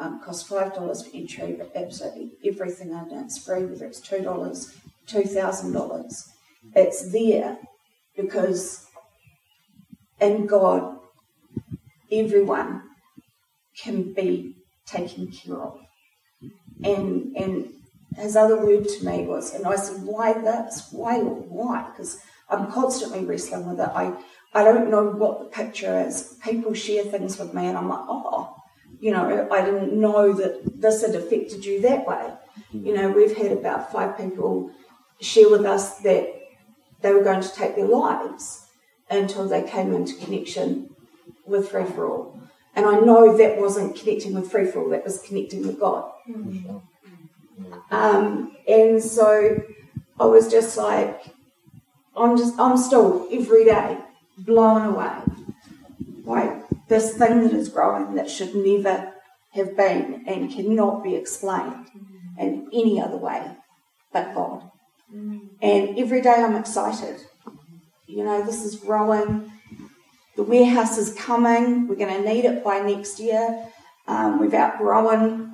Um, 0.00 0.20
costs 0.20 0.48
five 0.48 0.74
dollars 0.74 1.06
for 1.06 1.16
entry, 1.16 1.52
but 1.52 1.70
absolutely 1.76 2.32
everything 2.44 2.90
in 2.90 3.18
it's 3.18 3.38
free, 3.38 3.64
whether 3.64 3.86
it's 3.86 4.00
two 4.00 4.22
dollars, 4.22 4.76
two 5.06 5.22
thousand 5.22 5.72
dollars. 5.72 6.28
It's 6.74 7.12
there 7.12 7.58
because 8.16 8.86
in 10.20 10.46
God, 10.46 10.98
everyone 12.10 12.82
can 13.76 14.12
be 14.12 14.56
taken 14.86 15.30
care 15.30 15.56
of. 15.56 15.78
And 16.82 17.36
and 17.36 17.68
his 18.16 18.36
other 18.36 18.64
word 18.64 18.88
to 18.88 19.04
me 19.04 19.24
was, 19.26 19.54
and 19.54 19.66
I 19.66 19.76
said, 19.76 20.02
why 20.04 20.32
this? 20.32 20.88
Why, 20.90 21.18
why? 21.18 21.90
Because 21.90 22.20
I'm 22.48 22.70
constantly 22.70 23.24
wrestling 23.24 23.66
with 23.68 23.80
it. 23.80 23.90
I, 23.94 24.14
I 24.54 24.64
don't 24.64 24.90
know 24.90 25.04
what 25.04 25.38
the 25.40 25.46
picture 25.46 25.98
is. 26.06 26.36
People 26.44 26.74
share 26.74 27.04
things 27.04 27.38
with 27.38 27.54
me, 27.54 27.66
and 27.66 27.78
I'm 27.78 27.88
like, 27.88 28.04
oh, 28.08 28.54
you 29.00 29.10
know, 29.10 29.48
I 29.50 29.64
didn't 29.64 29.98
know 29.98 30.32
that 30.34 30.80
this 30.80 31.02
had 31.04 31.14
affected 31.14 31.64
you 31.64 31.80
that 31.80 32.06
way. 32.06 32.32
Mm-hmm. 32.72 32.86
You 32.86 32.94
know, 32.94 33.10
we've 33.10 33.36
had 33.36 33.52
about 33.52 33.90
five 33.90 34.16
people 34.16 34.70
share 35.20 35.50
with 35.50 35.64
us 35.64 35.98
that 36.00 36.28
they 37.00 37.12
were 37.12 37.24
going 37.24 37.40
to 37.40 37.54
take 37.54 37.76
their 37.76 37.88
lives 37.88 38.66
until 39.10 39.48
they 39.48 39.62
came 39.62 39.92
into 39.92 40.14
connection 40.16 40.94
with 41.46 41.70
Free 41.70 41.84
for 41.84 42.08
All. 42.08 42.40
And 42.74 42.86
I 42.86 43.00
know 43.00 43.36
that 43.36 43.58
wasn't 43.58 43.96
connecting 43.96 44.34
with 44.34 44.50
Free 44.50 44.66
for 44.66 44.82
All, 44.82 44.90
that 44.90 45.04
was 45.04 45.20
connecting 45.22 45.66
with 45.66 45.80
God. 45.80 46.10
Mm-hmm. 46.28 46.78
Um, 47.90 48.56
and 48.66 49.02
so 49.02 49.62
I 50.18 50.24
was 50.24 50.50
just 50.50 50.76
like, 50.76 51.24
I'm 52.16 52.36
just, 52.36 52.58
I'm 52.58 52.76
still 52.76 53.28
every 53.32 53.64
day 53.64 53.98
blown 54.38 54.94
away 54.94 55.20
by 56.26 56.62
this 56.88 57.16
thing 57.16 57.42
that 57.42 57.52
is 57.52 57.68
growing 57.68 58.14
that 58.14 58.30
should 58.30 58.54
never 58.54 59.12
have 59.52 59.76
been 59.76 60.24
and 60.26 60.50
cannot 60.50 61.02
be 61.02 61.14
explained 61.14 61.86
in 62.38 62.68
any 62.72 63.00
other 63.00 63.16
way 63.16 63.56
but 64.12 64.34
God. 64.34 64.70
And 65.60 65.98
every 65.98 66.20
day 66.20 66.34
I'm 66.34 66.56
excited. 66.56 67.20
You 68.06 68.24
know, 68.24 68.44
this 68.44 68.64
is 68.64 68.76
growing. 68.76 69.50
The 70.36 70.42
warehouse 70.42 70.98
is 70.98 71.14
coming. 71.14 71.88
We're 71.88 71.96
going 71.96 72.22
to 72.22 72.28
need 72.28 72.44
it 72.44 72.64
by 72.64 72.80
next 72.80 73.18
year. 73.20 73.68
Um, 74.06 74.38
we've 74.40 74.54
outgrown 74.54 75.51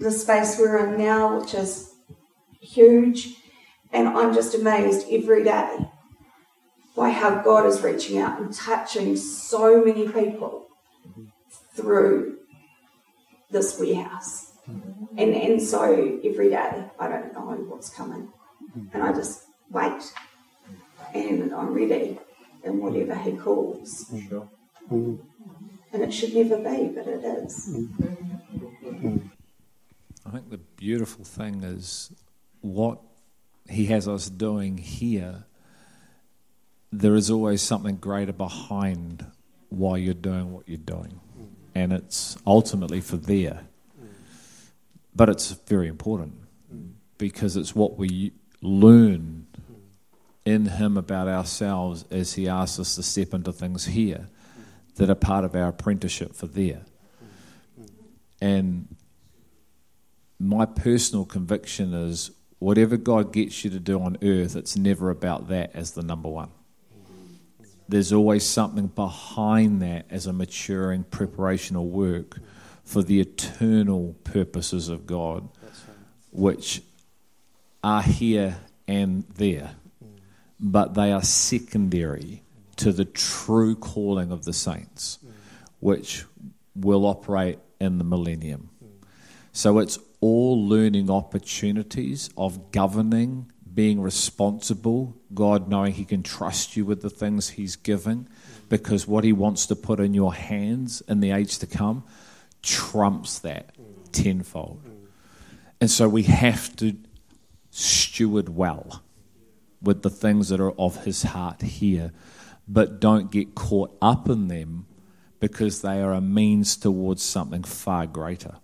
the 0.00 0.10
space 0.10 0.58
we're 0.58 0.78
in 0.86 0.98
now, 0.98 1.38
which 1.38 1.54
is 1.54 1.94
huge. 2.60 3.36
And 3.92 4.08
I'm 4.08 4.34
just 4.34 4.54
amazed 4.54 5.06
every 5.10 5.44
day 5.44 5.78
by 6.96 7.10
how 7.10 7.42
God 7.42 7.66
is 7.66 7.82
reaching 7.82 8.18
out 8.18 8.40
and 8.40 8.52
touching 8.52 9.16
so 9.16 9.84
many 9.84 10.08
people 10.08 10.68
through 11.74 12.38
this 13.50 13.78
warehouse. 13.78 14.52
And, 15.18 15.34
and 15.34 15.60
so 15.62 16.20
every 16.24 16.50
day 16.50 16.84
I 16.98 17.08
don't 17.08 17.32
know 17.34 17.64
what's 17.68 17.90
coming. 17.90 18.32
And 18.92 19.02
I 19.02 19.12
just 19.12 19.44
wait. 19.70 20.02
And 21.14 21.52
I'm 21.52 21.74
ready 21.74 22.18
in 22.64 22.80
whatever 22.80 23.16
He 23.16 23.32
calls. 23.32 24.10
Sure. 24.28 24.48
And 24.90 26.02
it 26.02 26.12
should 26.12 26.34
never 26.34 26.56
be, 26.56 26.88
but 26.94 27.06
it 27.06 27.24
is. 27.24 27.76
I 30.26 30.30
think 30.30 30.50
the 30.50 30.58
beautiful 30.58 31.24
thing 31.24 31.62
is 31.62 32.12
what 32.60 32.98
He 33.68 33.86
has 33.86 34.06
us 34.06 34.28
doing 34.28 34.78
here, 34.78 35.44
there 36.92 37.14
is 37.14 37.30
always 37.30 37.62
something 37.62 37.96
greater 37.96 38.32
behind 38.32 39.24
why 39.68 39.96
you're 39.96 40.14
doing 40.14 40.52
what 40.52 40.68
you're 40.68 40.76
doing. 40.76 41.20
And 41.74 41.92
it's 41.92 42.36
ultimately 42.46 43.00
for 43.00 43.16
there. 43.16 43.62
But 45.14 45.28
it's 45.28 45.52
very 45.52 45.88
important 45.88 46.34
because 47.16 47.56
it's 47.56 47.74
what 47.74 47.96
we 47.96 48.32
learn 48.60 49.46
in 50.44 50.66
Him 50.66 50.96
about 50.96 51.28
ourselves 51.28 52.04
as 52.10 52.34
He 52.34 52.48
asks 52.48 52.78
us 52.78 52.94
to 52.96 53.02
step 53.02 53.34
into 53.34 53.52
things 53.52 53.86
here 53.86 54.28
that 54.96 55.08
are 55.08 55.14
part 55.14 55.44
of 55.44 55.54
our 55.54 55.68
apprenticeship 55.68 56.34
for 56.34 56.46
there. 56.46 56.82
And 58.40 58.96
my 60.40 60.64
personal 60.64 61.26
conviction 61.26 61.92
is 61.92 62.30
whatever 62.58 62.96
God 62.96 63.32
gets 63.32 63.62
you 63.62 63.70
to 63.70 63.78
do 63.78 64.00
on 64.00 64.16
earth, 64.22 64.56
it's 64.56 64.76
never 64.76 65.10
about 65.10 65.48
that 65.48 65.70
as 65.74 65.92
the 65.92 66.02
number 66.02 66.30
one. 66.30 66.50
There's 67.88 68.12
always 68.12 68.46
something 68.46 68.86
behind 68.86 69.82
that 69.82 70.06
as 70.08 70.26
a 70.26 70.32
maturing 70.32 71.04
preparational 71.04 71.84
work 71.84 72.38
for 72.84 73.02
the 73.02 73.20
eternal 73.20 74.14
purposes 74.24 74.88
of 74.88 75.06
God, 75.06 75.48
which 76.30 76.82
are 77.84 78.02
here 78.02 78.56
and 78.88 79.24
there, 79.34 79.72
but 80.58 80.94
they 80.94 81.12
are 81.12 81.22
secondary 81.22 82.42
to 82.76 82.92
the 82.92 83.04
true 83.04 83.74
calling 83.74 84.32
of 84.32 84.44
the 84.44 84.52
saints, 84.52 85.18
which 85.80 86.24
will 86.74 87.04
operate 87.04 87.58
in 87.80 87.98
the 87.98 88.04
millennium. 88.04 88.70
So 89.52 89.78
it's 89.80 89.98
all 90.20 90.68
learning 90.68 91.10
opportunities 91.10 92.30
of 92.36 92.72
governing, 92.72 93.50
being 93.72 94.00
responsible, 94.00 95.16
God 95.32 95.68
knowing 95.68 95.92
He 95.92 96.04
can 96.04 96.22
trust 96.22 96.76
you 96.76 96.84
with 96.84 97.02
the 97.02 97.10
things 97.10 97.50
He's 97.50 97.76
giving, 97.76 98.28
because 98.68 99.06
what 99.06 99.24
He 99.24 99.32
wants 99.32 99.66
to 99.66 99.76
put 99.76 100.00
in 100.00 100.14
your 100.14 100.34
hands 100.34 101.02
in 101.08 101.20
the 101.20 101.30
age 101.30 101.58
to 101.58 101.66
come 101.66 102.04
trumps 102.62 103.38
that 103.40 103.74
tenfold. 104.12 104.82
And 105.80 105.90
so 105.90 106.08
we 106.08 106.24
have 106.24 106.76
to 106.76 106.96
steward 107.70 108.50
well 108.50 109.02
with 109.80 110.02
the 110.02 110.10
things 110.10 110.50
that 110.50 110.60
are 110.60 110.72
of 110.72 111.04
His 111.04 111.22
heart 111.22 111.62
here, 111.62 112.12
but 112.68 113.00
don't 113.00 113.30
get 113.30 113.54
caught 113.54 113.96
up 114.02 114.28
in 114.28 114.48
them 114.48 114.86
because 115.38 115.80
they 115.80 116.02
are 116.02 116.12
a 116.12 116.20
means 116.20 116.76
towards 116.76 117.22
something 117.22 117.62
far 117.62 118.06
greater. 118.06 118.56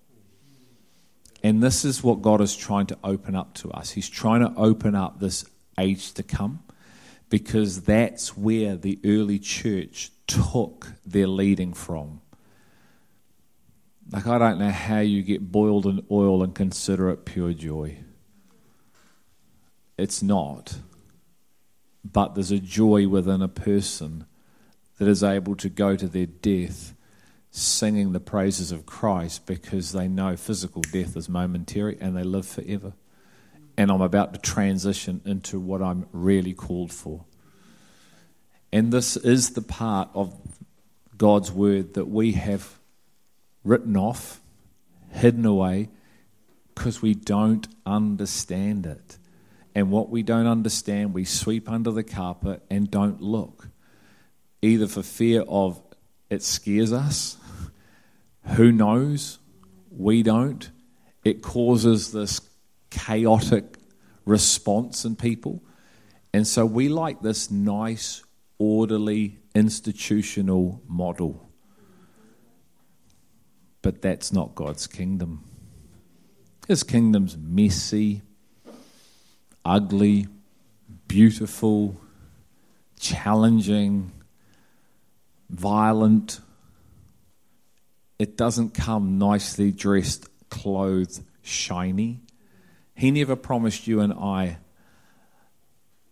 And 1.42 1.62
this 1.62 1.84
is 1.84 2.02
what 2.02 2.22
God 2.22 2.40
is 2.40 2.56
trying 2.56 2.86
to 2.86 2.98
open 3.04 3.34
up 3.34 3.54
to 3.54 3.70
us. 3.70 3.90
He's 3.90 4.08
trying 4.08 4.40
to 4.40 4.52
open 4.58 4.94
up 4.94 5.20
this 5.20 5.44
age 5.78 6.12
to 6.14 6.22
come 6.22 6.62
because 7.28 7.82
that's 7.82 8.36
where 8.36 8.76
the 8.76 8.98
early 9.04 9.38
church 9.38 10.10
took 10.26 10.92
their 11.04 11.26
leading 11.26 11.72
from. 11.72 12.20
Like, 14.10 14.26
I 14.26 14.38
don't 14.38 14.58
know 14.58 14.70
how 14.70 15.00
you 15.00 15.22
get 15.22 15.50
boiled 15.50 15.86
in 15.86 16.04
oil 16.10 16.42
and 16.42 16.54
consider 16.54 17.10
it 17.10 17.24
pure 17.24 17.52
joy. 17.52 17.98
It's 19.98 20.22
not. 20.22 20.78
But 22.04 22.34
there's 22.34 22.52
a 22.52 22.60
joy 22.60 23.08
within 23.08 23.42
a 23.42 23.48
person 23.48 24.26
that 24.98 25.08
is 25.08 25.24
able 25.24 25.56
to 25.56 25.68
go 25.68 25.96
to 25.96 26.06
their 26.06 26.26
death 26.26 26.94
singing 27.56 28.12
the 28.12 28.20
praises 28.20 28.70
of 28.70 28.84
Christ 28.84 29.46
because 29.46 29.92
they 29.92 30.08
know 30.08 30.36
physical 30.36 30.82
death 30.82 31.16
is 31.16 31.26
momentary 31.26 31.96
and 32.00 32.14
they 32.14 32.22
live 32.22 32.46
forever. 32.46 32.92
And 33.78 33.90
I'm 33.90 34.02
about 34.02 34.34
to 34.34 34.40
transition 34.40 35.22
into 35.24 35.58
what 35.58 35.80
I'm 35.80 36.06
really 36.12 36.52
called 36.52 36.92
for. 36.92 37.24
And 38.70 38.92
this 38.92 39.16
is 39.16 39.50
the 39.50 39.62
part 39.62 40.10
of 40.12 40.34
God's 41.16 41.50
word 41.50 41.94
that 41.94 42.04
we 42.04 42.32
have 42.32 42.78
written 43.64 43.96
off, 43.96 44.40
hidden 45.10 45.46
away, 45.46 45.88
because 46.74 47.00
we 47.00 47.14
don't 47.14 47.66
understand 47.86 48.84
it. 48.84 49.16
And 49.74 49.90
what 49.90 50.10
we 50.10 50.22
don't 50.22 50.46
understand, 50.46 51.14
we 51.14 51.24
sweep 51.24 51.70
under 51.70 51.90
the 51.90 52.04
carpet 52.04 52.62
and 52.68 52.90
don't 52.90 53.22
look, 53.22 53.68
either 54.60 54.86
for 54.86 55.02
fear 55.02 55.42
of 55.48 55.80
it 56.28 56.42
scares 56.42 56.92
us. 56.92 57.38
Who 58.54 58.72
knows? 58.72 59.38
We 59.90 60.22
don't. 60.22 60.70
It 61.24 61.42
causes 61.42 62.12
this 62.12 62.40
chaotic 62.90 63.78
response 64.24 65.04
in 65.04 65.16
people. 65.16 65.62
And 66.32 66.46
so 66.46 66.66
we 66.66 66.88
like 66.88 67.22
this 67.22 67.50
nice, 67.50 68.22
orderly, 68.58 69.38
institutional 69.54 70.82
model. 70.86 71.48
But 73.82 74.02
that's 74.02 74.32
not 74.32 74.54
God's 74.54 74.86
kingdom. 74.86 75.44
His 76.68 76.82
kingdom's 76.82 77.36
messy, 77.36 78.22
ugly, 79.64 80.26
beautiful, 81.08 81.96
challenging, 82.98 84.12
violent. 85.48 86.40
It 88.18 88.36
doesn't 88.36 88.74
come 88.74 89.18
nicely 89.18 89.72
dressed, 89.72 90.28
clothed, 90.48 91.22
shiny. 91.42 92.20
He 92.94 93.10
never 93.10 93.36
promised 93.36 93.86
you 93.86 94.00
and 94.00 94.12
I 94.12 94.58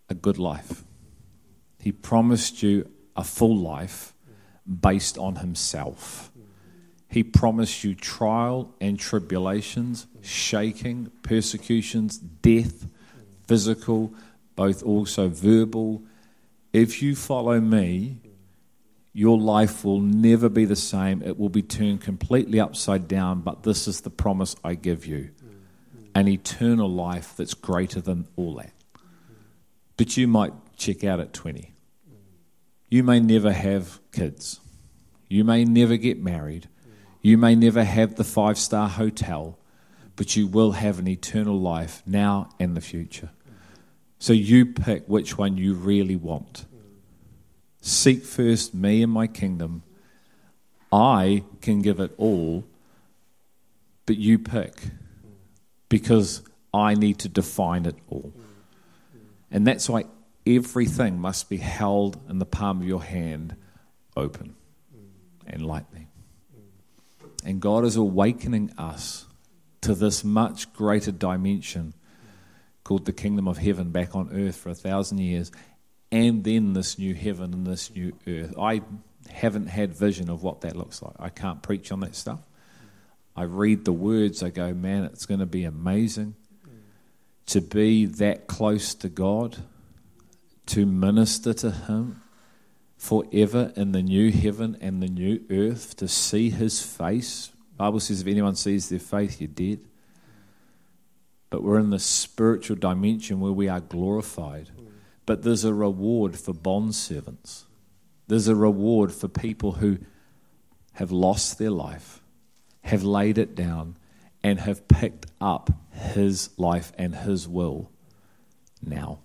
a 0.09 0.13
good 0.13 0.37
life. 0.37 0.83
He 1.79 1.91
promised 1.91 2.61
you 2.61 2.89
a 3.15 3.23
full 3.23 3.57
life 3.57 4.13
based 4.67 5.17
on 5.17 5.37
Himself. 5.37 6.31
He 7.07 7.23
promised 7.23 7.83
you 7.83 7.95
trial 7.95 8.73
and 8.81 8.99
tribulations, 8.99 10.05
shaking, 10.21 11.11
persecutions, 11.23 12.17
death, 12.17 12.87
physical, 13.47 14.13
both 14.55 14.83
also 14.83 15.27
verbal. 15.29 16.03
If 16.73 17.01
you 17.01 17.15
follow 17.15 17.59
me, 17.61 18.17
your 19.17 19.39
life 19.39 19.85
will 19.85 20.01
never 20.01 20.49
be 20.49 20.65
the 20.65 20.75
same. 20.75 21.23
It 21.23 21.39
will 21.39 21.47
be 21.47 21.61
turned 21.61 22.01
completely 22.01 22.59
upside 22.59 23.07
down, 23.07 23.39
but 23.39 23.63
this 23.63 23.87
is 23.87 24.01
the 24.01 24.09
promise 24.09 24.57
I 24.61 24.73
give 24.73 25.05
you 25.05 25.29
an 26.13 26.27
eternal 26.27 26.89
life 26.89 27.33
that's 27.37 27.53
greater 27.53 28.01
than 28.01 28.27
all 28.35 28.55
that. 28.55 28.73
But 29.95 30.17
you 30.17 30.27
might 30.27 30.51
check 30.75 31.05
out 31.05 31.21
at 31.21 31.31
20. 31.31 31.73
You 32.89 33.03
may 33.03 33.21
never 33.21 33.53
have 33.53 34.01
kids. 34.11 34.59
You 35.29 35.45
may 35.45 35.63
never 35.63 35.95
get 35.95 36.21
married. 36.21 36.67
You 37.21 37.37
may 37.37 37.55
never 37.55 37.85
have 37.85 38.15
the 38.15 38.25
five 38.25 38.57
star 38.57 38.89
hotel, 38.89 39.57
but 40.17 40.35
you 40.35 40.45
will 40.45 40.73
have 40.73 40.99
an 40.99 41.07
eternal 41.07 41.57
life 41.57 42.03
now 42.05 42.49
and 42.59 42.75
the 42.75 42.81
future. 42.81 43.29
So 44.19 44.33
you 44.33 44.65
pick 44.65 45.07
which 45.07 45.37
one 45.37 45.55
you 45.55 45.73
really 45.73 46.17
want. 46.17 46.65
Seek 47.85 48.23
first 48.23 48.73
me 48.73 49.03
and 49.03 49.11
my 49.11 49.27
kingdom. 49.27 49.83
I 50.91 51.43
can 51.61 51.83
give 51.83 51.99
it 51.99 52.15
all, 52.17 52.63
but 54.07 54.17
you 54.17 54.39
pick 54.39 54.73
because 55.87 56.41
I 56.73 56.95
need 56.95 57.19
to 57.19 57.29
define 57.29 57.85
it 57.85 57.95
all. 58.09 58.33
And 59.51 59.67
that's 59.67 59.87
why 59.87 60.05
everything 60.47 61.19
must 61.19 61.47
be 61.47 61.57
held 61.57 62.17
in 62.27 62.39
the 62.39 62.45
palm 62.47 62.81
of 62.81 62.87
your 62.87 63.03
hand 63.03 63.55
open 64.17 64.55
and 65.45 65.63
lightly. 65.63 66.07
And 67.43 67.61
God 67.61 67.85
is 67.85 67.97
awakening 67.97 68.71
us 68.79 69.27
to 69.81 69.93
this 69.93 70.23
much 70.23 70.73
greater 70.73 71.11
dimension 71.11 71.93
called 72.83 73.05
the 73.05 73.13
kingdom 73.13 73.47
of 73.47 73.59
heaven 73.59 73.91
back 73.91 74.15
on 74.15 74.31
earth 74.33 74.55
for 74.55 74.69
a 74.69 74.75
thousand 74.75 75.19
years, 75.19 75.51
and 76.15 76.45
then 76.45 76.71
this 76.71 76.97
new 76.97 77.13
heaven 77.13 77.53
and 77.53 77.67
this 77.67 77.93
new 77.93 78.13
earth. 78.25 78.53
I 78.57 78.81
haven't 79.29 79.67
had 79.67 79.93
vision 79.93 80.29
of 80.29 80.43
what 80.43 80.61
that 80.61 80.73
looks 80.73 81.01
like. 81.01 81.13
I 81.19 81.27
can't 81.27 81.61
preach 81.61 81.91
on 81.91 81.99
that 81.99 82.15
stuff. 82.15 82.39
I 83.35 83.43
read 83.43 83.83
the 83.83 83.91
words, 83.91 84.41
I 84.41 84.49
go, 84.49 84.73
man, 84.73 85.03
it's 85.03 85.25
going 85.25 85.41
to 85.41 85.45
be 85.45 85.65
amazing 85.65 86.35
to 87.47 87.59
be 87.59 88.05
that 88.05 88.47
close 88.47 88.95
to 88.95 89.09
God, 89.09 89.57
to 90.67 90.85
minister 90.85 91.53
to 91.53 91.71
Him 91.71 92.21
forever 92.97 93.73
in 93.75 93.91
the 93.91 94.01
new 94.01 94.31
heaven 94.31 94.77
and 94.79 95.03
the 95.03 95.09
new 95.09 95.43
earth, 95.49 95.97
to 95.97 96.07
see 96.07 96.49
His 96.49 96.81
face. 96.81 97.51
Bible 97.75 97.99
says, 97.99 98.21
if 98.21 98.27
anyone 98.27 98.55
sees 98.55 98.87
their 98.87 98.99
face, 98.99 99.41
you're 99.41 99.49
dead. 99.49 99.81
But 101.49 101.61
we're 101.61 101.79
in 101.79 101.89
the 101.89 101.99
spiritual 101.99 102.77
dimension 102.77 103.41
where 103.41 103.51
we 103.51 103.67
are 103.67 103.81
glorified. 103.81 104.69
But 105.25 105.43
there's 105.43 105.63
a 105.63 105.73
reward 105.73 106.37
for 106.37 106.53
bond 106.53 106.95
servants. 106.95 107.65
There's 108.27 108.47
a 108.47 108.55
reward 108.55 109.11
for 109.11 109.27
people 109.27 109.73
who 109.73 109.99
have 110.93 111.11
lost 111.11 111.57
their 111.57 111.71
life 111.71 112.21
have 112.83 113.03
laid 113.03 113.37
it 113.37 113.55
down 113.55 113.97
and 114.43 114.59
have 114.59 114.87
picked 114.87 115.25
up 115.41 115.71
his 115.91 116.49
life 116.57 116.91
and 116.97 117.15
his 117.15 117.47
will 117.47 117.89
now. 118.81 119.19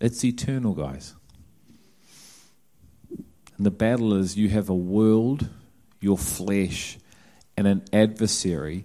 It's 0.00 0.22
eternal, 0.22 0.74
guys. 0.74 1.14
And 3.56 3.64
the 3.64 3.70
battle 3.70 4.12
is 4.12 4.36
you 4.36 4.50
have 4.50 4.68
a 4.68 4.74
world, 4.74 5.48
your 6.00 6.18
flesh, 6.18 6.98
and 7.56 7.66
an 7.66 7.84
adversary 7.92 8.84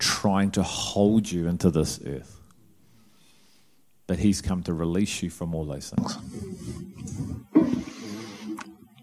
trying 0.00 0.50
to 0.52 0.62
hold 0.64 1.30
you 1.30 1.46
into 1.46 1.70
this 1.70 2.00
earth. 2.04 2.37
But 4.08 4.18
he's 4.18 4.40
come 4.40 4.62
to 4.62 4.72
release 4.72 5.22
you 5.22 5.28
from 5.28 5.54
all 5.54 5.66
those 5.66 5.90
things. 5.90 6.16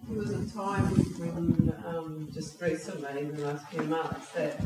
There 0.09 0.17
was 0.17 0.31
a 0.31 0.57
time 0.57 0.85
when, 1.19 1.73
um, 1.85 2.27
just 2.33 2.59
recently, 2.59 3.19
in 3.21 3.35
the 3.35 3.45
last 3.45 3.67
few 3.67 3.83
months, 3.83 4.31
that 4.31 4.59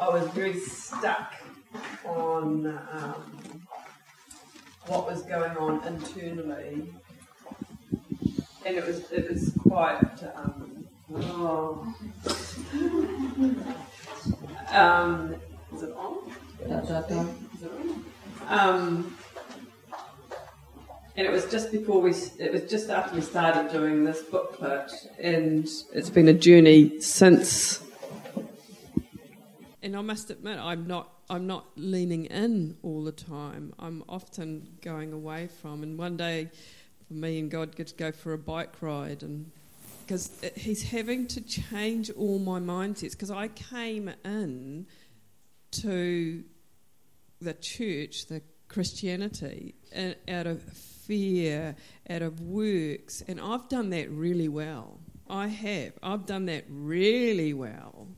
I 0.00 0.08
was 0.08 0.26
very 0.28 0.58
stuck 0.58 1.34
on 2.06 2.66
um, 2.90 3.66
what 4.86 5.06
was 5.06 5.20
going 5.24 5.54
on 5.58 5.86
internally, 5.86 6.88
and 8.64 8.76
it 8.76 8.86
was 8.86 9.12
it 9.12 9.30
was 9.30 9.52
quite. 9.60 10.00
Um, 10.36 10.86
oh. 11.16 11.94
um, 14.70 15.34
is 15.74 15.82
it 15.82 15.94
on? 15.94 16.32
Is 16.64 16.70
it 16.70 17.12
on? 17.12 18.04
Um, 18.48 19.16
and 21.16 21.26
it 21.26 21.32
was 21.32 21.50
just 21.50 21.72
before 21.72 22.02
we, 22.02 22.10
it 22.38 22.52
was 22.52 22.70
just 22.70 22.90
after 22.90 23.14
we 23.14 23.22
started 23.22 23.72
doing 23.72 24.04
this 24.04 24.22
booklet, 24.22 24.92
and 25.18 25.66
it's 25.92 26.10
been 26.10 26.28
a 26.28 26.34
journey 26.34 27.00
since. 27.00 27.82
And 29.82 29.96
I 29.96 30.02
must 30.02 30.30
admit, 30.30 30.58
I'm 30.58 30.86
not, 30.86 31.10
I'm 31.30 31.46
not 31.46 31.66
leaning 31.76 32.26
in 32.26 32.76
all 32.82 33.02
the 33.02 33.12
time. 33.12 33.72
I'm 33.78 34.04
often 34.08 34.68
going 34.82 35.12
away 35.12 35.48
from. 35.62 35.82
And 35.82 35.96
one 35.96 36.18
day, 36.18 36.50
me 37.08 37.38
and 37.38 37.50
God 37.50 37.74
get 37.76 37.86
to 37.88 37.94
go 37.94 38.12
for 38.12 38.34
a 38.34 38.38
bike 38.38 38.82
ride, 38.82 39.22
and 39.22 39.50
because 40.04 40.38
He's 40.54 40.82
having 40.82 41.26
to 41.28 41.40
change 41.40 42.10
all 42.10 42.38
my 42.38 42.60
mindsets. 42.60 43.12
Because 43.12 43.30
I 43.30 43.48
came 43.48 44.10
in 44.22 44.86
to 45.70 46.44
the 47.40 47.54
church, 47.54 48.26
the 48.26 48.42
Christianity, 48.68 49.76
out 50.28 50.46
of 50.46 50.62
fear, 51.06 51.76
out 52.10 52.22
of 52.22 52.40
works. 52.40 53.22
And 53.26 53.40
I've 53.40 53.68
done 53.68 53.90
that 53.90 54.10
really 54.10 54.48
well. 54.48 54.98
I 55.28 55.48
have. 55.48 55.92
I've 56.02 56.26
done 56.26 56.46
that 56.46 56.64
really 56.68 57.52
well. 57.52 58.08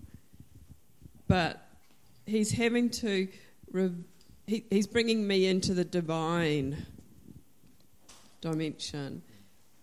But 1.26 1.66
he's 2.26 2.52
having 2.52 2.90
to, 2.90 3.28
he, 4.46 4.64
he's 4.70 4.86
bringing 4.86 5.26
me 5.26 5.46
into 5.46 5.74
the 5.74 5.84
divine 5.84 6.86
dimension. 8.40 9.22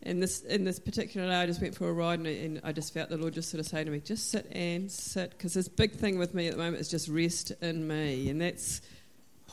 And 0.04 0.22
this, 0.22 0.42
in 0.42 0.64
this 0.64 0.80
particular 0.80 1.28
day, 1.28 1.36
I 1.36 1.46
just 1.48 1.62
went 1.62 1.76
for 1.76 1.90
a 1.90 1.94
ride 1.94 2.20
and, 2.20 2.28
and 2.28 2.62
I 2.64 2.72
just 2.72 2.94
felt 2.94 3.10
the 3.10 3.18
Lord 3.18 3.34
just 3.34 3.50
sort 3.50 3.60
of 3.60 3.66
say 3.66 3.84
to 3.84 3.90
me, 3.90 4.00
just 4.00 4.30
sit 4.30 4.48
and 4.52 4.92
sit. 4.92 5.32
Because 5.32 5.54
this 5.54 5.68
big 5.68 5.94
thing 5.94 6.20
with 6.20 6.34
me 6.36 6.48
at 6.48 6.54
the 6.54 6.60
moment 6.60 6.80
is 6.80 6.90
just 6.90 7.10
rest 7.10 7.52
in 7.62 7.88
me. 7.88 8.30
And 8.30 8.40
that's 8.42 8.82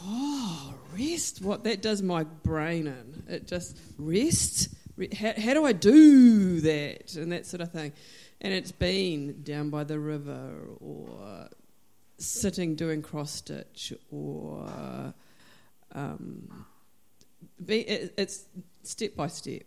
oh, 0.04 0.74
rest. 0.98 1.42
What 1.42 1.64
that 1.64 1.82
does 1.82 2.02
my 2.02 2.24
brain 2.24 2.86
in. 2.86 3.22
It 3.28 3.46
just 3.46 3.78
rest. 3.98 4.68
How, 5.18 5.32
how 5.36 5.54
do 5.54 5.64
I 5.64 5.72
do 5.72 6.60
that? 6.60 7.14
And 7.16 7.32
that 7.32 7.46
sort 7.46 7.60
of 7.60 7.72
thing. 7.72 7.92
And 8.40 8.52
it's 8.52 8.72
been 8.72 9.42
down 9.42 9.70
by 9.70 9.84
the 9.84 9.98
river 9.98 10.50
or 10.80 11.48
sitting 12.18 12.74
doing 12.74 13.02
cross 13.02 13.32
stitch 13.32 13.92
or 14.10 15.14
um, 15.94 16.66
be, 17.64 17.80
it, 17.80 18.14
it's 18.16 18.44
step 18.82 19.16
by 19.16 19.28
step. 19.28 19.62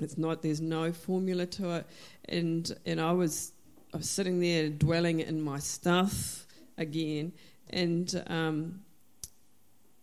It's 0.00 0.16
not. 0.16 0.42
There's 0.42 0.60
no 0.60 0.92
formula 0.92 1.46
to 1.46 1.70
it. 1.76 1.86
And 2.28 2.74
and 2.86 3.00
I 3.00 3.12
was 3.12 3.52
I 3.92 3.98
was 3.98 4.08
sitting 4.08 4.40
there 4.40 4.68
dwelling 4.68 5.20
in 5.20 5.42
my 5.42 5.58
stuff 5.58 6.46
again, 6.78 7.32
and 7.68 8.24
um, 8.26 8.80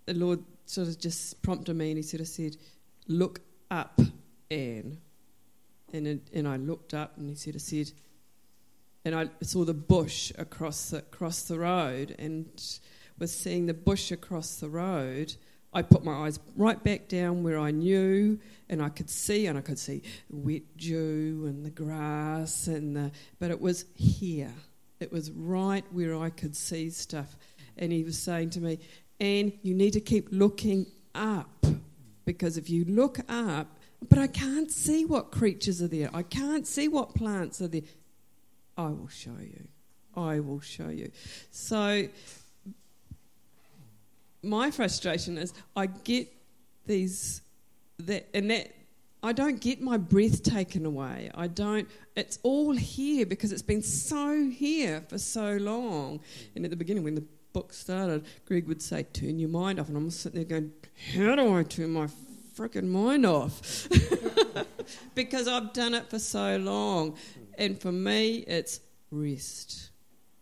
the 0.08 0.14
Lord 0.14 0.44
sort 0.66 0.88
of 0.88 0.98
just 0.98 1.42
prompted 1.44 1.76
me 1.76 1.90
and 1.90 1.98
he 1.98 2.04
sort 2.04 2.22
of 2.22 2.28
said, 2.28 2.58
Look 3.08 3.42
up, 3.70 4.00
Anne. 4.50 4.98
And, 5.94 6.08
it, 6.08 6.28
and 6.34 6.48
I 6.48 6.58
looked 6.58 6.94
up 6.94 7.18
and 7.18 7.30
he 7.30 7.36
sort 7.36 7.56
of 7.56 7.62
said, 7.62 7.92
and 9.06 9.16
I 9.16 9.30
saw 9.42 9.64
the 9.64 9.74
bush 9.74 10.34
across 10.38 10.90
the, 10.90 10.98
across 10.98 11.44
the 11.44 11.58
road 11.60 12.14
and 12.20 12.46
was 13.18 13.34
seeing 13.34 13.66
the 13.66 13.74
bush 13.74 14.12
across 14.12 14.58
the 14.58 14.68
road. 14.68 15.34
I 15.74 15.82
put 15.82 16.04
my 16.04 16.26
eyes 16.26 16.42
right 16.58 16.82
back 16.84 17.08
down 17.08 17.44
where 17.44 17.58
I 17.58 17.72
knew 17.72 18.38
and 18.68 18.82
I 18.82 18.90
could 18.90 19.10
see 19.10 19.48
and 19.48 19.58
I 19.58 19.62
could 19.62 19.80
see 19.80 20.02
wet 20.30 20.76
dew 20.76 21.46
and 21.48 21.66
the 21.66 21.70
grass 21.70 22.68
and 22.68 22.96
the 22.98 23.12
but 23.40 23.50
it 23.50 23.62
was 23.62 23.86
here. 23.96 24.54
It 25.00 25.12
was 25.12 25.32
right 25.32 25.86
where 25.92 26.18
I 26.18 26.30
could 26.30 26.56
see 26.56 26.90
stuff. 26.90 27.38
And 27.78 27.94
he 27.94 28.04
was 28.04 28.18
saying 28.18 28.50
to 28.52 28.62
me, 28.62 28.80
and 29.20 29.52
you 29.62 29.74
need 29.74 29.94
to 29.94 30.02
keep 30.02 30.28
looking 30.32 30.86
up 31.16 31.66
because 32.26 32.58
if 32.58 32.70
you 32.70 32.86
look 32.86 33.20
up, 33.30 33.68
but 34.10 34.20
I 34.20 34.28
can't 34.28 34.72
see 34.72 35.06
what 35.06 35.32
creatures 35.32 35.82
are 35.82 35.88
there, 35.88 36.10
I 36.14 36.24
can't 36.24 36.68
see 36.68 36.88
what 36.88 37.16
plants 37.16 37.62
are 37.62 37.68
there, 37.68 37.82
I 38.78 38.90
will 38.90 39.08
show 39.08 39.38
you. 39.40 39.68
I 40.16 40.40
will 40.40 40.60
show 40.60 40.90
you. 40.90 41.12
So, 41.52 42.08
my 44.44 44.72
frustration 44.72 45.38
is 45.38 45.54
I 45.76 45.88
get 45.88 46.32
these, 46.86 47.42
that, 48.00 48.28
and 48.34 48.52
that 48.52 48.74
I 49.24 49.34
don't 49.34 49.60
get 49.60 49.82
my 49.82 49.98
breath 49.98 50.44
taken 50.44 50.86
away. 50.86 51.32
I 51.34 51.48
don't, 51.48 51.88
it's 52.16 52.40
all 52.44 52.74
here 52.74 53.26
because 53.26 53.52
it's 53.52 53.62
been 53.62 53.82
so 53.82 54.50
here 54.50 55.04
for 55.10 55.18
so 55.18 55.58
long. 55.58 56.20
And 56.56 56.66
at 56.66 56.72
the 56.72 56.78
beginning, 56.78 57.04
when 57.04 57.16
the 57.16 57.26
book 57.54 57.74
started, 57.74 58.26
Greg 58.46 58.68
would 58.68 58.82
say, 58.82 59.04
Turn 59.04 59.40
your 59.40 59.50
mind 59.50 59.80
off. 59.80 59.88
And 59.88 59.98
I'm 59.98 60.10
sitting 60.10 60.40
there 60.40 60.60
going, 60.60 60.72
How 61.14 61.36
do 61.36 61.56
I 61.56 61.64
turn 61.64 61.92
my 61.92 62.08
freaking 62.56 62.90
mind 62.90 63.26
off? 63.26 63.88
because 65.16 65.48
I've 65.48 65.74
done 65.74 65.94
it 65.94 66.10
for 66.10 66.20
so 66.20 66.58
long. 66.58 67.16
And 67.58 67.80
for 67.80 67.92
me, 67.92 68.38
it's 68.48 68.80
rest. 69.12 69.92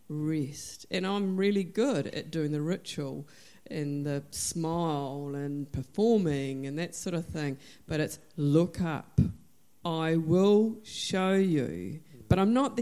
Rest. 0.10 0.86
And 0.92 1.06
I'm 1.06 1.38
really 1.38 1.64
good 1.64 2.08
at 2.08 2.32
doing 2.32 2.52
the 2.52 2.62
ritual 2.62 3.28
and 3.72 4.06
the 4.06 4.24
smile 4.30 5.32
and 5.34 5.72
performing 5.72 6.68
and 6.68 6.78
that 6.78 6.96
sort 6.96 7.16
of 7.16 7.26
thing. 7.26 7.58
But 7.88 8.00
it's 8.00 8.20
look 8.38 8.82
up. 8.82 9.20
I 9.84 10.16
will 10.16 10.78
show 10.84 11.34
you. 11.34 12.00
But 12.28 12.40
I'm 12.40 12.54
not. 12.54 12.80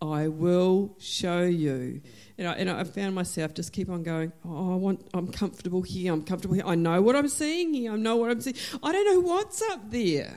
I 0.00 0.28
will 0.28 0.96
show 0.98 1.42
you. 1.42 2.00
And 2.38 2.48
I, 2.48 2.52
and 2.54 2.70
I 2.70 2.84
found 2.84 3.14
myself 3.14 3.52
just 3.52 3.72
keep 3.72 3.90
on 3.90 4.02
going, 4.02 4.32
oh, 4.46 4.72
I 4.72 4.76
want, 4.76 5.06
I'm 5.12 5.28
comfortable 5.28 5.82
here, 5.82 6.12
I'm 6.12 6.24
comfortable 6.24 6.54
here. 6.54 6.66
I 6.66 6.74
know 6.74 7.02
what 7.02 7.16
I'm 7.16 7.28
seeing 7.28 7.74
here, 7.74 7.92
I 7.92 7.96
know 7.96 8.16
what 8.16 8.30
I'm 8.30 8.40
seeing. 8.40 8.56
I 8.82 8.92
don't 8.92 9.04
know 9.04 9.20
what's 9.20 9.60
up 9.62 9.90
there. 9.90 10.36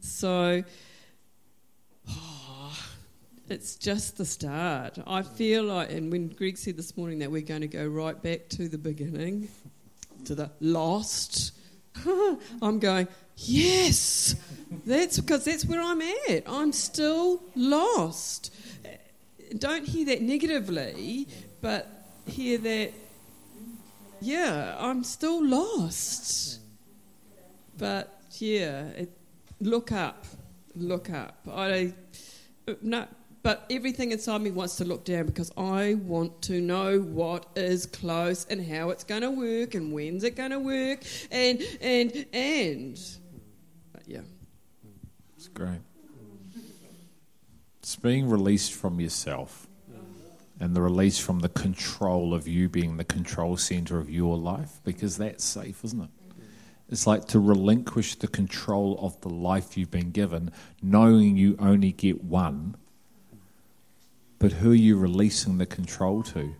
So, 0.00 0.62
oh, 2.08 2.78
it's 3.48 3.74
just 3.74 4.18
the 4.18 4.24
start. 4.24 4.98
I 5.04 5.22
feel 5.22 5.64
like, 5.64 5.90
and 5.90 6.12
when 6.12 6.28
Greg 6.28 6.58
said 6.58 6.76
this 6.76 6.96
morning 6.96 7.18
that 7.18 7.30
we're 7.32 7.42
going 7.42 7.62
to 7.62 7.68
go 7.68 7.86
right 7.86 8.20
back 8.22 8.48
to 8.50 8.68
the 8.68 8.78
beginning, 8.78 9.48
to 10.26 10.36
the 10.36 10.52
lost, 10.60 11.52
I'm 12.62 12.78
going, 12.78 13.08
yes, 13.48 14.34
that's 14.86 15.18
because 15.18 15.44
that's 15.44 15.64
where 15.64 15.82
I'm 15.82 16.00
at. 16.02 16.44
I'm 16.46 16.72
still 16.72 17.42
lost 17.54 18.50
don't 19.58 19.86
hear 19.86 20.06
that 20.06 20.22
negatively, 20.22 21.28
but 21.60 21.88
hear 22.26 22.58
that, 22.58 22.92
yeah, 24.20 24.76
I'm 24.78 25.04
still 25.04 25.44
lost. 25.44 26.60
But 27.76 28.20
yeah, 28.38 28.88
it, 28.88 29.10
look 29.60 29.92
up, 29.92 30.24
look 30.76 31.10
up. 31.10 31.38
I 31.50 31.94
no, 32.82 33.06
but 33.42 33.64
everything 33.70 34.12
inside 34.12 34.42
me 34.42 34.50
wants 34.50 34.76
to 34.76 34.84
look 34.84 35.04
down 35.04 35.26
because 35.26 35.50
I 35.56 35.94
want 35.94 36.42
to 36.42 36.60
know 36.60 37.00
what 37.00 37.46
is 37.56 37.86
close 37.86 38.46
and 38.50 38.64
how 38.64 38.90
it's 38.90 39.02
going 39.02 39.22
to 39.22 39.30
work 39.30 39.74
and 39.74 39.92
when's 39.92 40.24
it 40.24 40.36
going 40.36 40.50
to 40.50 40.60
work 40.60 41.00
and 41.30 41.60
and 41.80 42.26
and. 42.32 43.00
Great. 45.60 45.82
It's 47.80 47.94
being 47.96 48.30
released 48.30 48.72
from 48.72 48.98
yourself 48.98 49.66
and 50.58 50.74
the 50.74 50.80
release 50.80 51.18
from 51.18 51.40
the 51.40 51.50
control 51.50 52.32
of 52.32 52.48
you 52.48 52.66
being 52.66 52.96
the 52.96 53.04
control 53.04 53.58
center 53.58 53.98
of 53.98 54.08
your 54.08 54.38
life 54.38 54.80
because 54.84 55.18
that's 55.18 55.44
safe, 55.44 55.84
isn't 55.84 56.00
it? 56.00 56.08
It's 56.88 57.06
like 57.06 57.26
to 57.26 57.38
relinquish 57.38 58.14
the 58.14 58.26
control 58.26 58.98
of 59.02 59.20
the 59.20 59.28
life 59.28 59.76
you've 59.76 59.90
been 59.90 60.12
given, 60.12 60.50
knowing 60.80 61.36
you 61.36 61.56
only 61.58 61.92
get 61.92 62.24
one. 62.24 62.74
But 64.38 64.52
who 64.52 64.72
are 64.72 64.74
you 64.74 64.96
releasing 64.96 65.58
the 65.58 65.66
control 65.66 66.22
to? 66.22 66.54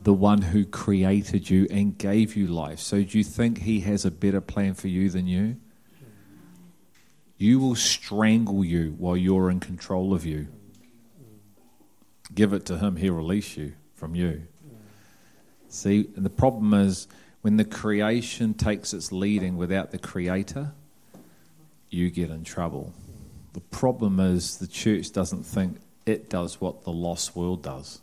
the 0.00 0.14
one 0.14 0.40
who 0.40 0.64
created 0.64 1.50
you 1.50 1.66
and 1.68 1.98
gave 1.98 2.36
you 2.36 2.46
life. 2.46 2.78
So 2.78 3.02
do 3.02 3.18
you 3.18 3.24
think 3.24 3.62
he 3.62 3.80
has 3.80 4.04
a 4.04 4.10
better 4.12 4.40
plan 4.40 4.74
for 4.74 4.86
you 4.86 5.10
than 5.10 5.26
you? 5.26 5.56
You 7.38 7.58
will 7.58 7.74
strangle 7.74 8.64
you 8.64 8.94
while 8.98 9.16
you're 9.16 9.50
in 9.50 9.60
control 9.60 10.14
of 10.14 10.24
you. 10.24 10.48
Give 12.34 12.52
it 12.52 12.66
to 12.66 12.78
him, 12.78 12.96
he'll 12.96 13.14
release 13.14 13.56
you 13.56 13.74
from 13.94 14.14
you. 14.14 14.42
See, 15.68 16.08
and 16.16 16.24
the 16.24 16.30
problem 16.30 16.72
is 16.74 17.08
when 17.42 17.56
the 17.56 17.64
creation 17.64 18.54
takes 18.54 18.94
its 18.94 19.12
leading 19.12 19.56
without 19.56 19.90
the 19.90 19.98
creator, 19.98 20.72
you 21.90 22.10
get 22.10 22.30
in 22.30 22.44
trouble. 22.44 22.92
The 23.52 23.60
problem 23.60 24.20
is 24.20 24.58
the 24.58 24.66
church 24.66 25.12
doesn't 25.12 25.44
think 25.44 25.78
it 26.04 26.28
does 26.30 26.60
what 26.60 26.84
the 26.84 26.92
lost 26.92 27.36
world 27.36 27.62
does. 27.62 28.00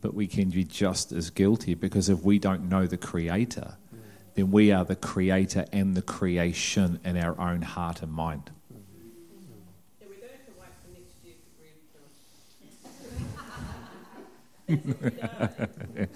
But 0.00 0.14
we 0.14 0.26
can 0.26 0.50
be 0.50 0.64
just 0.64 1.12
as 1.12 1.30
guilty 1.30 1.74
because 1.74 2.08
if 2.08 2.22
we 2.22 2.38
don't 2.38 2.68
know 2.68 2.86
the 2.86 2.96
creator, 2.96 3.76
then 4.36 4.50
we 4.50 4.70
are 4.70 4.84
the 4.84 4.94
creator 4.94 5.64
and 5.72 5.96
the 5.96 6.02
creation 6.02 7.00
in 7.04 7.16
our 7.16 7.40
own 7.40 7.62
heart 7.62 8.02
and 8.02 8.12
mind. 8.12 8.50
Yeah, 8.70 10.06
we 10.08 10.16
don't 10.16 10.30
have 10.30 10.44
to 10.46 10.52
wait 10.60 10.68
for 10.84 10.90
next 10.92 11.16
year 11.24 11.36
to 15.98 16.08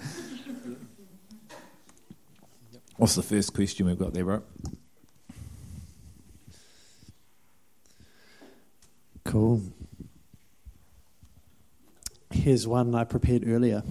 What's 2.97 3.15
the 3.15 3.23
first 3.23 3.53
question 3.55 3.87
we've 3.87 3.97
got 3.97 4.13
there, 4.13 4.23
bro? 4.23 4.43
Cool. 9.23 9.63
Here's 12.31 12.67
one 12.67 12.93
I 12.93 13.03
prepared 13.03 13.47
earlier. 13.47 13.81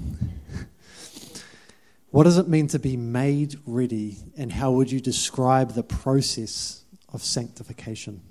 What 2.10 2.24
does 2.24 2.38
it 2.38 2.48
mean 2.48 2.66
to 2.68 2.78
be 2.78 2.96
made 2.96 3.56
ready, 3.66 4.18
and 4.36 4.52
how 4.52 4.72
would 4.72 4.90
you 4.90 5.00
describe 5.00 5.72
the 5.72 5.82
process 5.82 6.84
of 7.12 7.22
sanctification? 7.22 8.22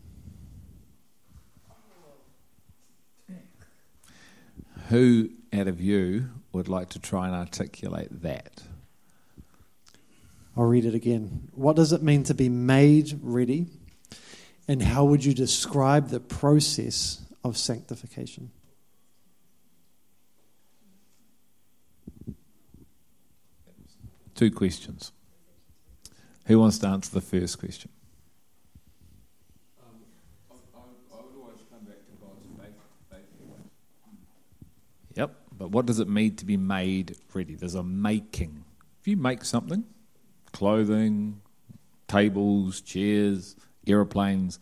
Who 4.90 5.30
out 5.54 5.68
of 5.68 5.80
you 5.80 6.30
would 6.52 6.68
like 6.68 6.90
to 6.90 7.00
try 7.00 7.28
and 7.28 7.36
articulate 7.36 8.22
that? 8.24 8.64
I'll 10.58 10.66
read 10.66 10.84
it 10.84 10.96
again. 10.96 11.50
What 11.54 11.76
does 11.76 11.94
it 11.94 12.04
mean 12.04 12.24
to 12.24 12.34
be 12.34 12.50
made 12.50 13.20
ready? 13.22 13.68
And 14.68 14.82
how 14.82 15.06
would 15.06 15.24
you 15.24 15.34
describe 15.34 16.10
the 16.10 16.20
process 16.20 17.22
of 17.44 17.58
sanctification? 17.58 18.52
Two 24.40 24.52
questions. 24.52 25.12
Who 26.46 26.60
wants 26.60 26.80
to 26.80 26.88
answer 26.88 27.12
the 27.12 27.20
first 27.20 27.60
question? 27.60 27.90
Yep, 35.16 35.36
but 35.58 35.72
what 35.72 35.86
does 35.86 36.00
it 36.00 36.08
mean 36.08 36.38
to 36.38 36.46
be 36.46 36.56
made 36.56 37.18
ready? 37.34 37.56
There's 37.56 37.76
a 37.76 37.84
making. 37.84 38.64
If 39.02 39.10
you 39.10 39.18
make 39.18 39.44
something, 39.44 39.84
clothing, 40.54 41.42
tables, 42.08 42.80
chairs, 42.80 43.58
aeroplanes, 43.88 44.58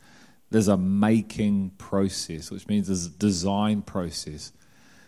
there's 0.49 0.69
a 0.69 0.78
making 0.78 1.69
process, 1.78 2.49
which 2.49 2.67
means 2.67 2.88
there's 2.88 3.05
a 3.05 3.11
design 3.11 3.84
process. 3.84 4.53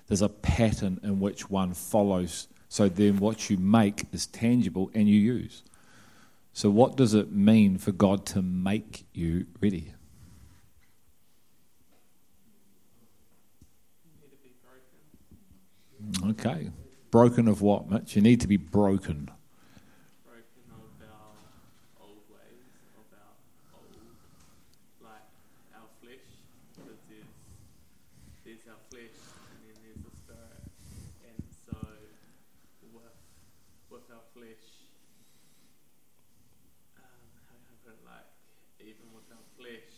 There's 0.05 0.21
a 0.21 0.29
pattern 0.29 0.99
in 1.01 1.19
which 1.19 1.49
one 1.49 1.73
follows. 1.73 2.47
So 2.69 2.87
then 2.87 3.17
what 3.17 3.49
you 3.49 3.57
make 3.57 4.05
is 4.13 4.27
tangible 4.27 4.91
and 4.93 5.09
you 5.09 5.19
use. 5.19 5.63
So, 6.53 6.69
what 6.69 6.95
does 6.97 7.13
it 7.13 7.31
mean 7.31 7.77
for 7.77 7.91
God 7.91 8.25
to 8.27 8.41
make 8.41 9.05
you 9.13 9.45
ready? 9.61 9.93
Okay. 16.25 16.69
Broken 17.11 17.47
of 17.47 17.61
what, 17.61 17.89
Mitch? 17.89 18.15
You 18.15 18.21
need 18.21 18.41
to 18.41 18.47
be 18.47 18.57
broken. 18.57 19.31
broken 20.25 20.67
of 20.69 20.83
our 21.07 21.33
old 22.01 22.21
ways, 22.29 22.69
of 22.97 23.07
our 23.17 23.33
old, 23.73 23.97
like 25.01 25.25
our 25.73 25.89
flesh, 26.01 26.19
and 26.77 26.87
then 29.65 29.75
there's 29.81 30.03
the 30.03 30.11
spirit. 30.21 30.69
And 31.25 31.39
so 31.65 31.78
with, 32.93 33.17
with 33.89 34.09
our 34.11 34.23
flesh, 34.33 34.65
um, 36.97 37.21
how 37.47 37.57
can 37.59 37.69
I 37.69 37.77
put 37.83 37.93
it, 37.93 38.03
like, 38.05 38.29
even 38.79 39.11
with 39.13 39.27
our 39.31 39.45
flesh, 39.57 39.93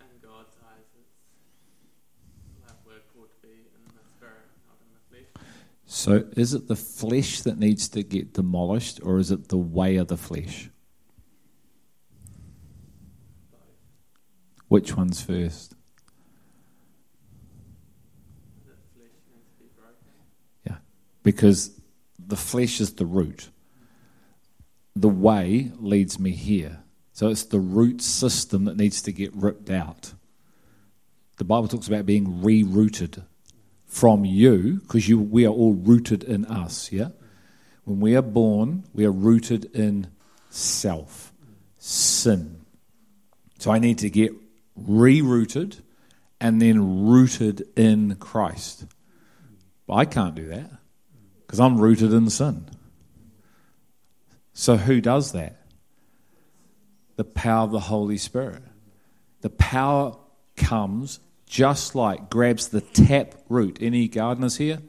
in 0.00 0.06
God's 0.22 0.56
eyes, 0.64 0.88
it's 0.98 1.18
like 2.66 2.78
we're 2.86 3.04
called 3.14 3.30
to 3.30 3.46
be 3.46 3.54
in 3.54 3.82
the 3.94 4.04
spirit, 4.16 4.48
not 4.66 4.78
in 4.80 4.90
the 4.94 5.02
flesh. 5.08 5.30
So, 5.86 6.24
is 6.36 6.54
it 6.54 6.68
the 6.68 6.76
flesh 6.76 7.40
that 7.42 7.58
needs 7.58 7.88
to 7.90 8.02
get 8.02 8.34
demolished, 8.34 9.00
or 9.02 9.18
is 9.18 9.30
it 9.30 9.48
the 9.48 9.56
way 9.56 9.96
of 9.96 10.08
the 10.08 10.16
flesh? 10.16 10.70
Both. 13.50 13.60
Which 14.68 14.96
one's 14.96 15.20
first? 15.22 15.74
The 18.66 18.74
flesh 18.94 19.16
needs 19.32 19.48
to 19.56 19.64
be 19.64 19.68
broken. 19.74 20.76
Because 21.28 21.78
the 22.18 22.36
flesh 22.36 22.80
is 22.80 22.94
the 22.94 23.04
root. 23.04 23.50
The 24.96 25.10
way 25.10 25.70
leads 25.78 26.18
me 26.18 26.30
here. 26.30 26.78
So, 27.12 27.28
it's 27.28 27.44
the 27.44 27.60
root 27.60 28.00
system 28.00 28.64
that 28.64 28.78
needs 28.78 29.02
to 29.02 29.12
get 29.12 29.36
ripped 29.36 29.68
out. 29.68 30.14
The 31.36 31.44
Bible 31.44 31.68
talks 31.68 31.86
about 31.86 32.06
being 32.06 32.40
rerouted 32.40 33.24
from 33.84 34.24
you, 34.24 34.80
because 34.80 35.06
you 35.06 35.18
we 35.18 35.44
are 35.44 35.50
all 35.50 35.74
rooted 35.74 36.24
in 36.24 36.46
us, 36.46 36.90
yeah? 36.90 37.10
When 37.84 38.00
we 38.00 38.16
are 38.16 38.22
born, 38.22 38.84
we 38.94 39.04
are 39.04 39.12
rooted 39.12 39.66
in 39.76 40.06
self, 40.48 41.34
sin. 41.76 42.62
So 43.58 43.70
I 43.70 43.78
need 43.78 43.98
to 43.98 44.08
get 44.08 44.32
rerouted 44.80 45.82
and 46.40 46.62
then 46.62 47.06
rooted 47.06 47.68
in 47.76 48.16
Christ. 48.16 48.86
But 49.86 49.94
I 49.94 50.04
can't 50.06 50.34
do 50.34 50.46
that 50.46 50.77
because 51.48 51.60
I'm 51.60 51.80
rooted 51.80 52.12
in 52.12 52.28
sin. 52.28 52.66
So 54.52 54.76
who 54.76 55.00
does 55.00 55.32
that? 55.32 55.56
The 57.16 57.24
power 57.24 57.64
of 57.64 57.72
the 57.72 57.80
Holy 57.80 58.18
Spirit. 58.18 58.62
The 59.40 59.48
power 59.48 60.14
comes 60.56 61.20
just 61.46 61.94
like 61.94 62.28
grabs 62.28 62.68
the 62.68 62.82
tap 62.82 63.34
root. 63.48 63.78
Any 63.80 64.08
gardeners 64.08 64.58
here? 64.58 64.80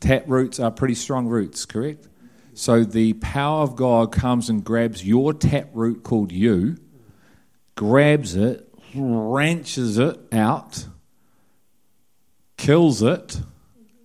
Tap 0.00 0.24
roots 0.26 0.58
are 0.58 0.72
pretty 0.72 0.96
strong 0.96 1.28
roots, 1.28 1.64
correct? 1.64 2.08
So 2.52 2.82
the 2.82 3.12
power 3.12 3.62
of 3.62 3.76
God 3.76 4.10
comes 4.10 4.50
and 4.50 4.64
grabs 4.64 5.06
your 5.06 5.32
tap 5.32 5.68
root 5.74 6.02
called 6.02 6.32
you, 6.32 6.76
grabs 7.76 8.34
it, 8.34 8.68
wrenches 8.96 9.96
it 9.96 10.18
out, 10.32 10.86
kills 12.56 13.00
it, 13.00 13.40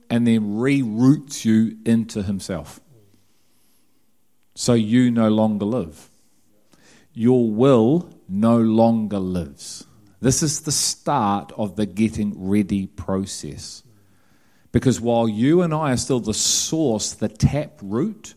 and 0.10 0.26
then 0.26 0.56
reroots 0.58 1.45
you 1.45 1.78
into 1.86 2.24
Himself. 2.24 2.80
So 4.56 4.74
you 4.74 5.12
no 5.12 5.30
longer 5.30 5.66
live. 5.66 6.10
Your 7.14 7.49
will 7.49 8.10
no 8.28 8.58
longer 8.58 9.20
lives. 9.20 9.86
This 10.22 10.41
is 10.41 10.62
the 10.62 10.72
start 10.72 11.51
of 11.58 11.76
the 11.76 11.86
getting 11.86 12.34
ready 12.36 12.88
process. 12.88 13.84
Because 14.72 14.99
while 14.99 15.28
you 15.28 15.62
and 15.62 15.74
I 15.74 15.91
are 15.91 15.97
still 15.97 16.20
the 16.20 16.34
source, 16.34 17.14
the 17.14 17.30
tap 17.30 17.80
root, 17.82 18.34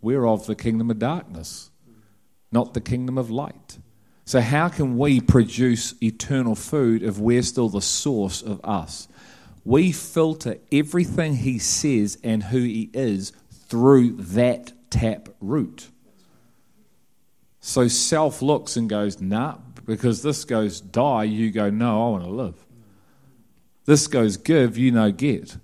we're 0.00 0.26
of 0.26 0.46
the 0.46 0.54
kingdom 0.54 0.90
of 0.90 0.98
darkness, 0.98 1.70
not 2.52 2.74
the 2.74 2.80
kingdom 2.80 3.18
of 3.18 3.30
light. 3.30 3.78
So, 4.28 4.42
how 4.42 4.68
can 4.68 4.98
we 4.98 5.22
produce 5.22 5.94
eternal 6.02 6.54
food 6.54 7.02
if 7.02 7.16
we're 7.16 7.40
still 7.40 7.70
the 7.70 7.80
source 7.80 8.42
of 8.42 8.60
us? 8.62 9.08
We 9.64 9.90
filter 9.90 10.58
everything 10.70 11.36
he 11.36 11.58
says 11.58 12.18
and 12.22 12.42
who 12.42 12.58
he 12.58 12.90
is 12.92 13.32
through 13.50 14.16
that 14.16 14.74
tap 14.90 15.30
root. 15.40 15.88
So 17.60 17.88
self 17.88 18.42
looks 18.42 18.76
and 18.76 18.86
goes, 18.86 19.18
nah, 19.18 19.56
because 19.86 20.20
this 20.20 20.44
goes 20.44 20.82
die, 20.82 21.24
you 21.24 21.50
go, 21.50 21.70
no, 21.70 22.08
I 22.08 22.10
want 22.10 22.24
to 22.24 22.30
live. 22.30 22.66
This 23.86 24.08
goes 24.08 24.36
give, 24.36 24.76
you 24.76 24.92
know, 24.92 25.10
get. 25.10 25.56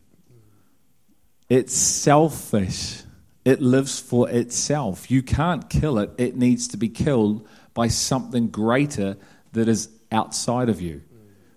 It's 1.50 1.74
selfish. 1.74 3.02
It 3.44 3.60
lives 3.60 4.00
for 4.00 4.30
itself. 4.30 5.10
You 5.10 5.22
can't 5.22 5.68
kill 5.68 5.98
it. 5.98 6.12
It 6.16 6.34
needs 6.34 6.66
to 6.68 6.78
be 6.78 6.88
killed 6.88 7.46
by 7.74 7.88
something 7.88 8.48
greater 8.48 9.16
that 9.52 9.68
is 9.68 9.88
outside 10.10 10.68
of 10.68 10.80
you, 10.80 11.02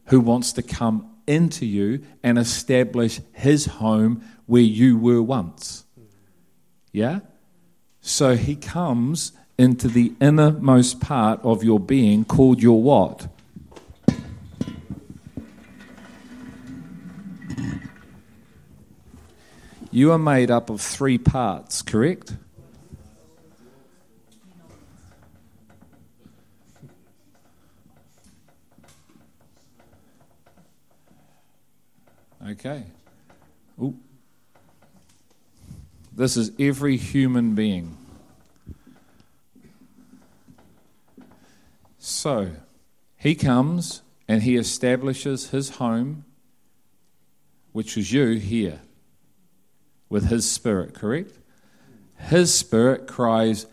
who 0.05 0.19
wants 0.19 0.53
to 0.53 0.61
come 0.61 1.09
into 1.27 1.65
you 1.65 2.03
and 2.23 2.37
establish 2.37 3.21
his 3.33 3.65
home 3.65 4.23
where 4.45 4.61
you 4.61 4.97
were 4.97 5.21
once. 5.21 5.85
Yeah? 6.91 7.19
So 8.01 8.35
he 8.35 8.55
comes 8.55 9.33
into 9.57 9.87
the 9.87 10.13
innermost 10.21 11.01
part 11.01 11.39
of 11.43 11.63
your 11.63 11.79
being 11.79 12.25
called 12.25 12.61
your 12.61 12.81
what? 12.81 13.27
You 19.91 20.11
are 20.11 20.19
made 20.19 20.51
up 20.51 20.69
of 20.69 20.79
three 20.79 21.17
parts, 21.17 21.81
correct? 21.81 22.35
Okay. 32.49 32.83
Ooh. 33.81 33.95
This 36.15 36.37
is 36.37 36.51
every 36.57 36.95
human 36.95 37.55
being. 37.55 37.97
So, 41.99 42.51
he 43.17 43.35
comes 43.35 44.01
and 44.27 44.43
he 44.43 44.55
establishes 44.55 45.49
his 45.49 45.71
home, 45.71 46.23
which 47.73 47.97
is 47.97 48.13
you 48.13 48.35
here, 48.35 48.79
with 50.09 50.29
his 50.29 50.49
spirit, 50.49 50.93
correct? 50.93 51.33
His 52.17 52.53
spirit 52.53 53.07
cries, 53.07 53.65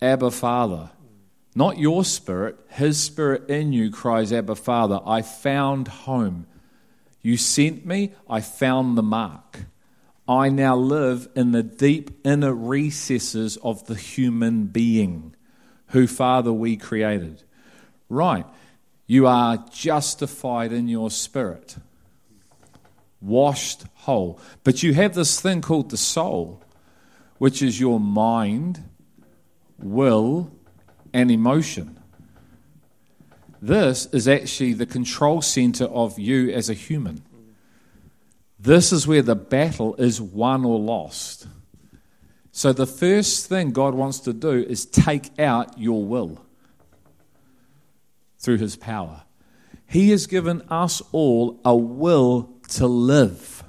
Abba, 0.00 0.30
Father. 0.30 0.90
Not 1.56 1.78
your 1.78 2.04
spirit, 2.04 2.58
his 2.68 3.00
spirit 3.00 3.50
in 3.50 3.72
you 3.72 3.90
cries, 3.90 4.32
Abba, 4.32 4.54
Father. 4.54 5.00
I 5.04 5.22
found 5.22 5.88
home. 5.88 6.46
You 7.24 7.38
sent 7.38 7.86
me, 7.86 8.12
I 8.28 8.42
found 8.42 8.98
the 8.98 9.02
mark. 9.02 9.60
I 10.28 10.50
now 10.50 10.76
live 10.76 11.26
in 11.34 11.52
the 11.52 11.62
deep 11.62 12.10
inner 12.22 12.52
recesses 12.52 13.56
of 13.62 13.86
the 13.86 13.94
human 13.94 14.66
being 14.66 15.34
who, 15.88 16.06
Father, 16.06 16.52
we 16.52 16.76
created. 16.76 17.42
Right, 18.10 18.44
you 19.06 19.26
are 19.26 19.56
justified 19.72 20.70
in 20.70 20.86
your 20.86 21.10
spirit, 21.10 21.76
washed 23.22 23.84
whole. 23.94 24.38
But 24.62 24.82
you 24.82 24.92
have 24.92 25.14
this 25.14 25.40
thing 25.40 25.62
called 25.62 25.88
the 25.88 25.96
soul, 25.96 26.62
which 27.38 27.62
is 27.62 27.80
your 27.80 27.98
mind, 27.98 28.84
will, 29.78 30.52
and 31.14 31.30
emotion. 31.30 31.98
This 33.64 34.04
is 34.12 34.28
actually 34.28 34.74
the 34.74 34.84
control 34.84 35.40
center 35.40 35.86
of 35.86 36.18
you 36.18 36.50
as 36.50 36.68
a 36.68 36.74
human. 36.74 37.22
This 38.58 38.92
is 38.92 39.06
where 39.06 39.22
the 39.22 39.34
battle 39.34 39.94
is 39.94 40.20
won 40.20 40.66
or 40.66 40.78
lost. 40.78 41.48
So, 42.52 42.74
the 42.74 42.86
first 42.86 43.48
thing 43.48 43.70
God 43.70 43.94
wants 43.94 44.18
to 44.20 44.34
do 44.34 44.50
is 44.50 44.84
take 44.84 45.38
out 45.40 45.78
your 45.78 46.04
will 46.04 46.44
through 48.38 48.58
his 48.58 48.76
power. 48.76 49.22
He 49.86 50.10
has 50.10 50.26
given 50.26 50.60
us 50.68 51.00
all 51.10 51.58
a 51.64 51.74
will 51.74 52.50
to 52.68 52.86
live, 52.86 53.64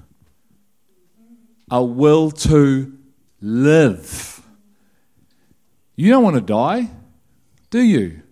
a 1.72 1.82
will 1.82 2.32
to 2.32 2.98
live. 3.39 4.41
You 5.96 6.12
don't 6.12 6.24
want 6.26 6.36
to 6.36 6.41
die, 6.41 6.89
do 7.70 7.80
you? 7.80 8.24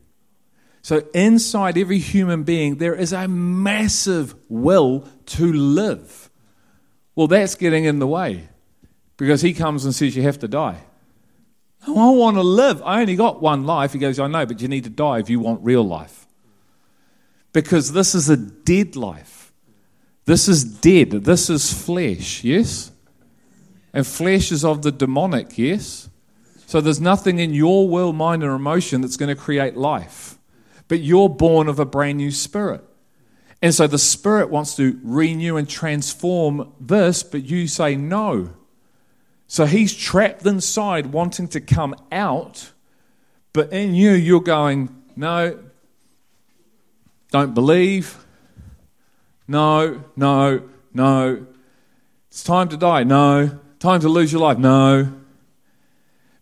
So, 0.83 1.01
inside 1.13 1.77
every 1.77 1.97
human 1.97 2.43
being, 2.43 2.75
there 2.75 2.93
is 2.93 3.13
a 3.13 3.25
massive 3.29 4.35
will 4.49 5.07
to 5.27 5.51
live. 5.51 6.29
Well, 7.15 7.27
that's 7.27 7.55
getting 7.55 7.85
in 7.85 7.99
the 7.99 8.07
way 8.07 8.49
because 9.15 9.41
he 9.41 9.53
comes 9.53 9.85
and 9.85 9.95
says 9.95 10.13
you 10.13 10.23
have 10.23 10.39
to 10.39 10.47
die. 10.49 10.81
Oh, 11.87 12.13
I 12.13 12.17
want 12.17 12.35
to 12.35 12.43
live. 12.43 12.81
I 12.83 12.99
only 12.99 13.15
got 13.15 13.41
one 13.41 13.65
life. 13.65 13.93
He 13.93 13.99
goes, 13.99 14.19
I 14.19 14.27
know, 14.27 14.45
but 14.45 14.61
you 14.61 14.67
need 14.67 14.83
to 14.83 14.89
die 14.89 15.19
if 15.19 15.29
you 15.29 15.39
want 15.39 15.63
real 15.63 15.83
life. 15.83 16.27
Because 17.53 17.93
this 17.93 18.13
is 18.13 18.29
a 18.29 18.35
dead 18.35 18.97
life. 18.97 19.53
This 20.25 20.49
is 20.49 20.65
dead. 20.65 21.11
This 21.11 21.49
is 21.49 21.71
flesh, 21.71 22.43
yes? 22.43 22.91
And 23.93 24.05
flesh 24.05 24.51
is 24.51 24.65
of 24.65 24.81
the 24.81 24.91
demonic, 24.91 25.57
yes? 25.57 26.09
So 26.65 26.81
there's 26.81 26.99
nothing 26.99 27.39
in 27.39 27.53
your 27.53 27.87
will, 27.87 28.11
mind, 28.11 28.43
or 28.43 28.53
emotion 28.53 28.99
that's 28.99 29.17
going 29.17 29.33
to 29.33 29.41
create 29.41 29.77
life 29.77 30.37
but 30.93 31.01
you're 31.01 31.27
born 31.27 31.67
of 31.67 31.79
a 31.79 31.85
brand 31.85 32.19
new 32.19 32.29
spirit. 32.29 32.83
And 33.63 33.73
so 33.73 33.87
the 33.87 33.97
spirit 33.97 34.51
wants 34.51 34.75
to 34.75 34.99
renew 35.01 35.57
and 35.57 35.67
transform 35.67 36.71
this, 36.79 37.23
but 37.23 37.45
you 37.45 37.65
say 37.65 37.95
no. 37.95 38.53
So 39.47 39.65
he's 39.65 39.91
trapped 39.91 40.45
inside 40.45 41.07
wanting 41.07 41.47
to 41.47 41.61
come 41.61 41.95
out, 42.11 42.73
but 43.53 43.73
in 43.73 43.95
you, 43.95 44.11
you're 44.11 44.39
going, 44.39 44.95
no, 45.15 45.57
don't 47.31 47.55
believe, 47.55 48.23
no, 49.47 50.03
no, 50.15 50.69
no. 50.93 51.47
It's 52.29 52.43
time 52.43 52.69
to 52.69 52.77
die, 52.77 53.03
no. 53.03 53.59
Time 53.79 53.99
to 54.01 54.09
lose 54.09 54.31
your 54.31 54.43
life, 54.43 54.59
no 54.59 55.11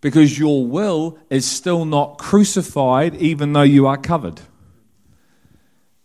because 0.01 0.37
your 0.37 0.65
will 0.65 1.17
is 1.29 1.45
still 1.45 1.85
not 1.85 2.17
crucified, 2.17 3.15
even 3.15 3.53
though 3.53 3.61
you 3.61 3.85
are 3.85 3.97
covered. 3.97 4.41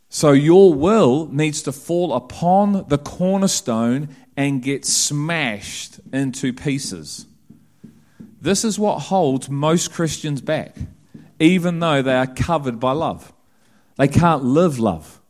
So 0.09 0.33
your 0.33 0.73
will 0.73 1.29
needs 1.33 1.63
to 1.63 1.73
fall 1.73 2.13
upon 2.13 2.87
the 2.89 2.99
cornerstone 2.99 4.15
and 4.37 4.63
get 4.63 4.85
smashed 4.85 5.99
into 6.13 6.53
pieces. 6.53 7.27
This 8.41 8.65
is 8.65 8.79
what 8.79 8.99
holds 9.01 9.49
most 9.49 9.93
Christians 9.93 10.41
back, 10.41 10.77
even 11.41 11.81
though 11.81 12.03
they 12.03 12.15
are 12.15 12.27
covered 12.27 12.79
by 12.79 12.93
love. 12.93 13.33
They 13.97 14.09
can't 14.09 14.45
live 14.45 14.79
love. 14.79 15.21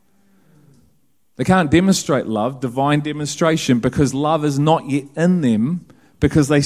They 1.37 1.45
can't 1.45 1.71
demonstrate 1.71 2.27
love, 2.27 2.61
divine 2.61 3.01
demonstration, 3.01 3.79
because 3.79 4.12
love 4.12 4.45
is 4.45 4.59
not 4.59 4.89
yet 4.89 5.05
in 5.17 5.41
them 5.43 5.87
because 6.21 6.49
they, 6.49 6.61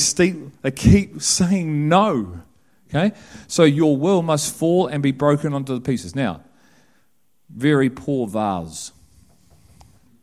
they 0.63 0.71
keep 0.71 1.21
saying 1.23 1.89
no. 1.89 2.41
Okay? 2.89 3.17
So 3.47 3.65
your 3.65 3.97
will 3.97 4.23
must 4.23 4.55
fall 4.55 4.87
and 4.87 5.03
be 5.03 5.13
broken 5.13 5.53
onto 5.55 5.75
the 5.75 5.81
pieces. 5.81 6.15
Now, 6.15 6.43
very 7.49 7.91
poor 7.91 8.27
vase. 8.27 8.93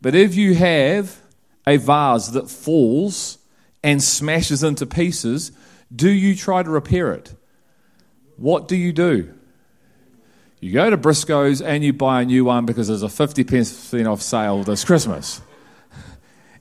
But 0.00 0.14
if 0.14 0.34
you 0.34 0.54
have 0.54 1.20
a 1.66 1.76
vase 1.76 2.28
that 2.28 2.48
falls 2.48 3.38
and 3.82 4.02
smashes 4.02 4.62
into 4.62 4.86
pieces, 4.86 5.52
do 5.94 6.08
you 6.08 6.34
try 6.34 6.62
to 6.62 6.70
repair 6.70 7.12
it? 7.12 7.34
What 8.36 8.68
do 8.68 8.76
you 8.76 8.92
do? 8.92 9.34
You 10.60 10.72
go 10.72 10.90
to 10.90 10.96
Briscoe's 10.96 11.62
and 11.62 11.84
you 11.84 11.92
buy 11.92 12.22
a 12.22 12.24
new 12.24 12.44
one 12.44 12.66
because 12.66 12.88
there's 12.88 13.02
a 13.02 13.06
50% 13.06 14.10
off 14.10 14.22
sale 14.22 14.64
this 14.64 14.84
Christmas. 14.84 15.40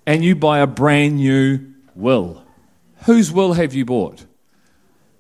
And 0.06 0.24
you 0.24 0.36
buy 0.36 0.60
a 0.60 0.68
brand 0.68 1.18
new 1.18 1.74
will. 1.96 2.44
Whose 3.08 3.32
will 3.32 3.54
have 3.54 3.74
you 3.74 3.86
bought? 3.86 4.26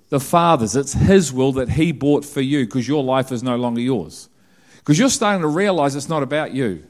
The 0.09 0.19
Father's. 0.19 0.75
It's 0.75 0.93
His 0.93 1.31
will 1.33 1.53
that 1.53 1.69
He 1.69 1.91
bought 1.91 2.25
for 2.25 2.41
you 2.41 2.65
because 2.65 2.88
your 2.88 3.03
life 3.03 3.31
is 3.31 3.41
no 3.41 3.55
longer 3.55 3.81
yours. 3.81 4.29
Because 4.75 4.99
you're 4.99 5.09
starting 5.09 5.41
to 5.41 5.47
realize 5.47 5.95
it's 5.95 6.09
not 6.09 6.21
about 6.21 6.53
you. 6.53 6.85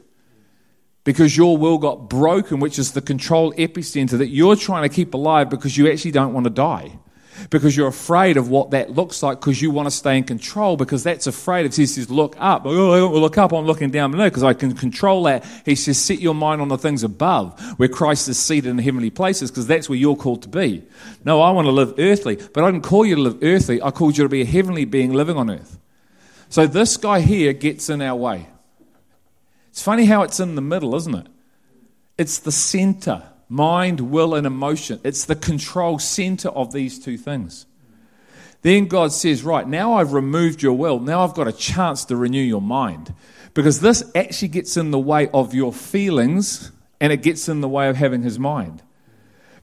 Because 1.04 1.36
your 1.36 1.56
will 1.56 1.78
got 1.78 2.10
broken, 2.10 2.58
which 2.58 2.80
is 2.80 2.92
the 2.92 3.00
control 3.00 3.52
epicenter 3.54 4.18
that 4.18 4.28
you're 4.28 4.56
trying 4.56 4.82
to 4.82 4.94
keep 4.94 5.14
alive 5.14 5.48
because 5.48 5.78
you 5.78 5.90
actually 5.90 6.10
don't 6.10 6.34
want 6.34 6.44
to 6.44 6.50
die 6.50 6.98
because 7.50 7.76
you're 7.76 7.88
afraid 7.88 8.36
of 8.36 8.48
what 8.48 8.70
that 8.70 8.90
looks 8.90 9.22
like 9.22 9.40
because 9.40 9.60
you 9.60 9.70
want 9.70 9.86
to 9.86 9.90
stay 9.90 10.16
in 10.16 10.24
control 10.24 10.76
because 10.76 11.04
that's 11.04 11.26
afraid. 11.26 11.66
If 11.66 11.76
he 11.76 11.86
says, 11.86 12.10
look 12.10 12.36
up, 12.38 12.62
oh, 12.64 12.92
I 12.92 12.98
don't 12.98 13.14
look 13.14 13.38
up, 13.38 13.52
I'm 13.52 13.64
looking 13.64 13.90
down 13.90 14.10
below 14.10 14.24
because 14.24 14.42
I 14.42 14.54
can 14.54 14.74
control 14.74 15.24
that. 15.24 15.44
He 15.64 15.74
says, 15.74 15.98
set 15.98 16.20
your 16.20 16.34
mind 16.34 16.60
on 16.60 16.68
the 16.68 16.78
things 16.78 17.02
above 17.02 17.58
where 17.78 17.88
Christ 17.88 18.28
is 18.28 18.38
seated 18.38 18.70
in 18.70 18.78
heavenly 18.78 19.10
places 19.10 19.50
because 19.50 19.66
that's 19.66 19.88
where 19.88 19.98
you're 19.98 20.16
called 20.16 20.42
to 20.42 20.48
be. 20.48 20.84
No, 21.24 21.40
I 21.40 21.50
want 21.50 21.66
to 21.66 21.72
live 21.72 21.94
earthly, 21.98 22.36
but 22.36 22.64
I 22.64 22.70
didn't 22.70 22.84
call 22.84 23.04
you 23.04 23.16
to 23.16 23.22
live 23.22 23.38
earthly. 23.42 23.82
I 23.82 23.90
called 23.90 24.16
you 24.16 24.24
to 24.24 24.28
be 24.28 24.42
a 24.42 24.46
heavenly 24.46 24.84
being 24.84 25.12
living 25.12 25.36
on 25.36 25.50
earth. 25.50 25.78
So 26.48 26.66
this 26.66 26.96
guy 26.96 27.20
here 27.20 27.52
gets 27.52 27.90
in 27.90 28.00
our 28.00 28.16
way. 28.16 28.46
It's 29.68 29.82
funny 29.82 30.06
how 30.06 30.22
it's 30.22 30.40
in 30.40 30.54
the 30.54 30.62
middle, 30.62 30.94
isn't 30.94 31.14
it? 31.14 31.26
It's 32.16 32.40
the 32.40 32.52
center 32.52 33.22
mind, 33.48 34.00
will, 34.00 34.34
and 34.34 34.46
emotion. 34.46 35.00
It's 35.04 35.24
the 35.24 35.36
control 35.36 35.98
center 35.98 36.48
of 36.48 36.72
these 36.72 36.98
two 36.98 37.16
things. 37.16 37.66
Then 38.62 38.86
God 38.86 39.12
says, 39.12 39.42
Right, 39.44 39.66
now 39.66 39.94
I've 39.94 40.12
removed 40.12 40.62
your 40.62 40.74
will. 40.74 40.98
Now 41.00 41.22
I've 41.22 41.34
got 41.34 41.48
a 41.48 41.52
chance 41.52 42.04
to 42.06 42.16
renew 42.16 42.42
your 42.42 42.62
mind. 42.62 43.14
Because 43.54 43.80
this 43.80 44.04
actually 44.14 44.48
gets 44.48 44.76
in 44.76 44.90
the 44.90 44.98
way 44.98 45.28
of 45.28 45.54
your 45.54 45.72
feelings 45.72 46.70
and 47.00 47.12
it 47.12 47.22
gets 47.22 47.48
in 47.48 47.60
the 47.60 47.68
way 47.68 47.88
of 47.88 47.96
having 47.96 48.22
his 48.22 48.38
mind. 48.38 48.82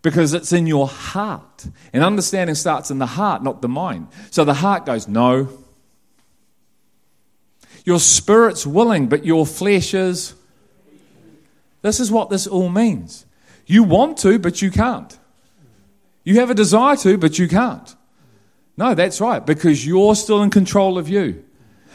Because 0.02 0.34
it's 0.34 0.54
in 0.54 0.68
your 0.68 0.88
heart. 0.88 1.68
And 1.92 2.04
understanding 2.04 2.56
starts 2.56 2.92
in 2.92 3.00
the 3.00 3.06
heart, 3.06 3.44
not 3.44 3.62
the 3.62 3.68
mind. 3.68 4.08
So 4.32 4.46
the 4.46 4.54
heart 4.54 4.86
goes, 4.86 5.08
No. 5.08 5.50
Your 7.84 8.00
spirit's 8.00 8.66
willing, 8.66 9.08
but 9.08 9.26
your 9.26 9.46
flesh 9.46 9.94
is 9.94 10.34
This 11.82 12.00
is 12.00 12.12
what 12.12 12.30
this 12.30 12.48
all 12.48 12.70
means. 12.70 13.25
You 13.66 13.84
want 13.84 14.18
to, 14.20 14.40
but 14.40 14.62
you 14.62 14.72
can't. 14.72 15.18
You 16.24 16.40
have 16.40 16.50
a 16.50 16.54
desire 16.54 16.96
to, 16.98 17.18
but 17.18 17.40
you 17.40 17.48
can't. 17.48 17.96
No, 18.78 18.94
that's 18.94 19.22
right, 19.22 19.46
because 19.46 19.86
you're 19.86 20.16
still 20.16 20.44
in 20.44 20.50
control 20.50 20.98
of 20.98 21.08
you. 21.08 21.44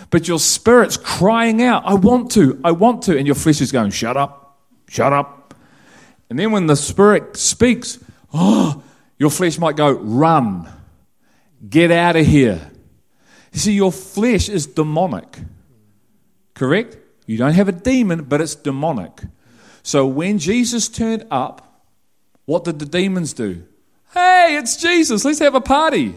But 0.09 0.27
your 0.29 0.39
spirit's 0.39 0.97
crying 0.97 1.63
out, 1.63 1.83
I 1.85 1.95
want 1.95 2.31
to, 2.33 2.59
I 2.65 2.73
want 2.73 3.03
to. 3.03 3.19
And 3.19 3.27
your 3.27 3.35
flesh 3.35 3.61
is 3.61 3.71
going, 3.71 3.91
shut 3.91 4.17
up, 4.17 4.59
shut 4.89 5.13
up. 5.13 5.55
And 6.31 6.39
then 6.39 6.53
when 6.53 6.67
the 6.67 6.77
spirit 6.77 7.37
speaks, 7.37 7.99
oh, 8.33 8.83
your 9.19 9.31
flesh 9.31 9.59
might 9.59 9.77
go, 9.77 9.91
run, 9.91 10.69
get 11.69 11.91
out 11.91 12.17
of 12.17 12.25
here. 12.25 12.71
You 13.53 13.59
see, 13.59 13.73
your 13.73 13.93
flesh 13.93 14.49
is 14.49 14.67
demonic, 14.67 15.39
correct? 16.55 16.97
You 17.27 17.37
don't 17.37 17.53
have 17.53 17.69
a 17.69 17.73
demon, 17.73 18.25
but 18.25 18.41
it's 18.41 18.55
demonic. 18.55 19.21
So 19.83 20.07
when 20.07 20.39
Jesus 20.39 20.89
turned 20.89 21.27
up, 21.31 21.85
what 22.45 22.65
did 22.65 22.79
the 22.79 22.87
demons 22.87 23.33
do? 23.33 23.65
Hey, 24.13 24.57
it's 24.57 24.77
Jesus, 24.77 25.25
let's 25.25 25.39
have 25.39 25.55
a 25.55 25.61
party. 25.61 26.15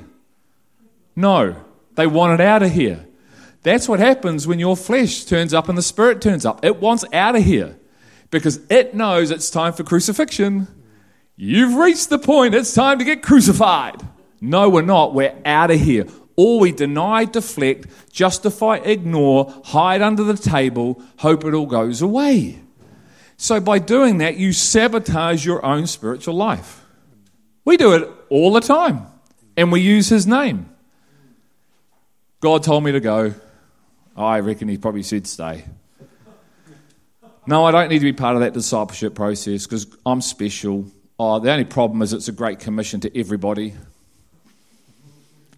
No, 1.16 1.56
they 1.96 2.08
wanted 2.08 2.42
out 2.42 2.64
of 2.64 2.72
here. 2.72 3.06
That's 3.62 3.88
what 3.88 4.00
happens 4.00 4.46
when 4.46 4.60
your 4.60 4.76
flesh 4.76 5.24
turns 5.24 5.54
up 5.54 5.70
and 5.70 5.78
the 5.78 5.84
spirit 5.84 6.22
turns 6.22 6.46
up. 6.46 6.66
It 6.66 6.82
wants 6.82 7.06
out 7.14 7.36
of 7.36 7.44
here 7.44 7.78
because 8.30 8.60
it 8.70 8.94
knows 8.94 9.32
it's 9.32 9.50
time 9.50 9.74
for 9.74 9.84
crucifixion. 9.84 10.68
You've 11.36 11.76
reached 11.76 12.10
the 12.10 12.20
point, 12.20 12.56
it's 12.56 12.74
time 12.74 13.00
to 13.00 13.06
get 13.06 13.24
crucified. 13.24 14.02
No, 14.42 14.70
we're 14.70 14.82
not. 14.82 15.14
We're 15.14 15.36
out 15.46 15.72
of 15.72 15.80
here. 15.80 16.06
Or 16.36 16.60
we 16.60 16.72
deny, 16.72 17.26
deflect, 17.26 17.88
justify, 18.12 18.78
ignore, 18.78 19.54
hide 19.66 20.02
under 20.02 20.24
the 20.24 20.36
table, 20.36 21.02
hope 21.18 21.46
it 21.46 21.54
all 21.54 21.68
goes 21.68 22.02
away. 22.02 22.60
So 23.44 23.60
by 23.60 23.80
doing 23.80 24.20
that, 24.20 24.38
you 24.38 24.54
sabotage 24.54 25.46
your 25.46 25.66
own 25.66 25.86
spiritual 25.86 26.34
life. 26.34 26.82
We 27.66 27.76
do 27.76 27.92
it 27.92 28.10
all 28.30 28.54
the 28.54 28.62
time, 28.62 29.06
and 29.58 29.70
we 29.70 29.82
use 29.82 30.08
His 30.08 30.26
name. 30.26 30.70
God 32.40 32.64
told 32.64 32.86
me 32.86 32.94
to 32.94 33.02
go. 33.02 33.34
Oh, 34.16 34.24
I 34.24 34.40
reckon 34.40 34.70
He 34.70 34.78
probably 34.78 35.04
said 35.04 35.28
stay. 35.28 35.66
No, 37.46 37.66
I 37.66 37.72
don't 37.72 37.90
need 37.90 38.00
to 38.00 38.06
be 38.06 38.14
part 38.14 38.36
of 38.36 38.44
that 38.44 38.54
discipleship 38.54 39.14
process 39.14 39.68
because 39.68 39.88
I'm 40.06 40.22
special. 40.22 40.86
Oh, 41.20 41.40
the 41.40 41.52
only 41.52 41.66
problem 41.66 42.02
is 42.02 42.14
it's 42.14 42.30
a 42.30 42.32
great 42.32 42.60
commission 42.60 43.02
to 43.02 43.20
everybody. 43.20 43.74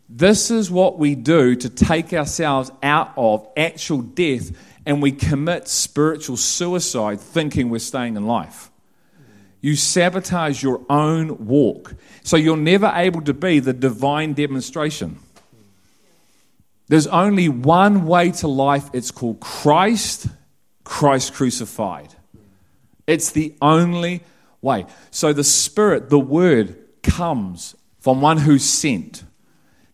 This 0.10 0.50
is 0.50 0.72
what 0.72 0.98
we 0.98 1.14
do 1.14 1.56
to 1.56 1.70
take 1.70 2.14
ourselves 2.14 2.72
out 2.82 3.14
of 3.16 3.48
actual 3.56 4.02
death 4.02 4.54
and 4.86 5.02
we 5.02 5.12
commit 5.12 5.68
spiritual 5.68 6.38
suicide 6.38 7.20
thinking 7.20 7.70
we're 7.70 7.80
staying 7.80 8.16
in 8.16 8.28
life. 8.28 8.70
You 9.62 9.76
sabotage 9.76 10.62
your 10.62 10.82
own 10.90 11.48
walk. 11.48 11.96
So 12.24 12.38
you're 12.38 12.56
never 12.56 12.92
able 12.94 13.22
to 13.22 13.34
be 13.34 13.60
the 13.60 13.74
divine 13.74 14.34
demonstration. 14.34 15.18
There's 16.88 17.08
only 17.08 17.50
one 17.50 18.06
way 18.06 18.30
to 18.32 18.48
life. 18.48 18.90
It's 18.94 19.10
called 19.10 19.40
Christ, 19.40 20.28
Christ 20.84 21.34
crucified. 21.34 22.14
It's 23.08 23.32
the 23.32 23.56
only 23.60 24.22
way. 24.62 24.86
So 25.10 25.34
the 25.34 25.44
Spirit, 25.44 26.10
the 26.10 26.20
Word, 26.20 26.78
comes 27.02 27.76
from 28.00 28.22
one 28.22 28.38
who's 28.38 28.64
sent. 28.64 29.24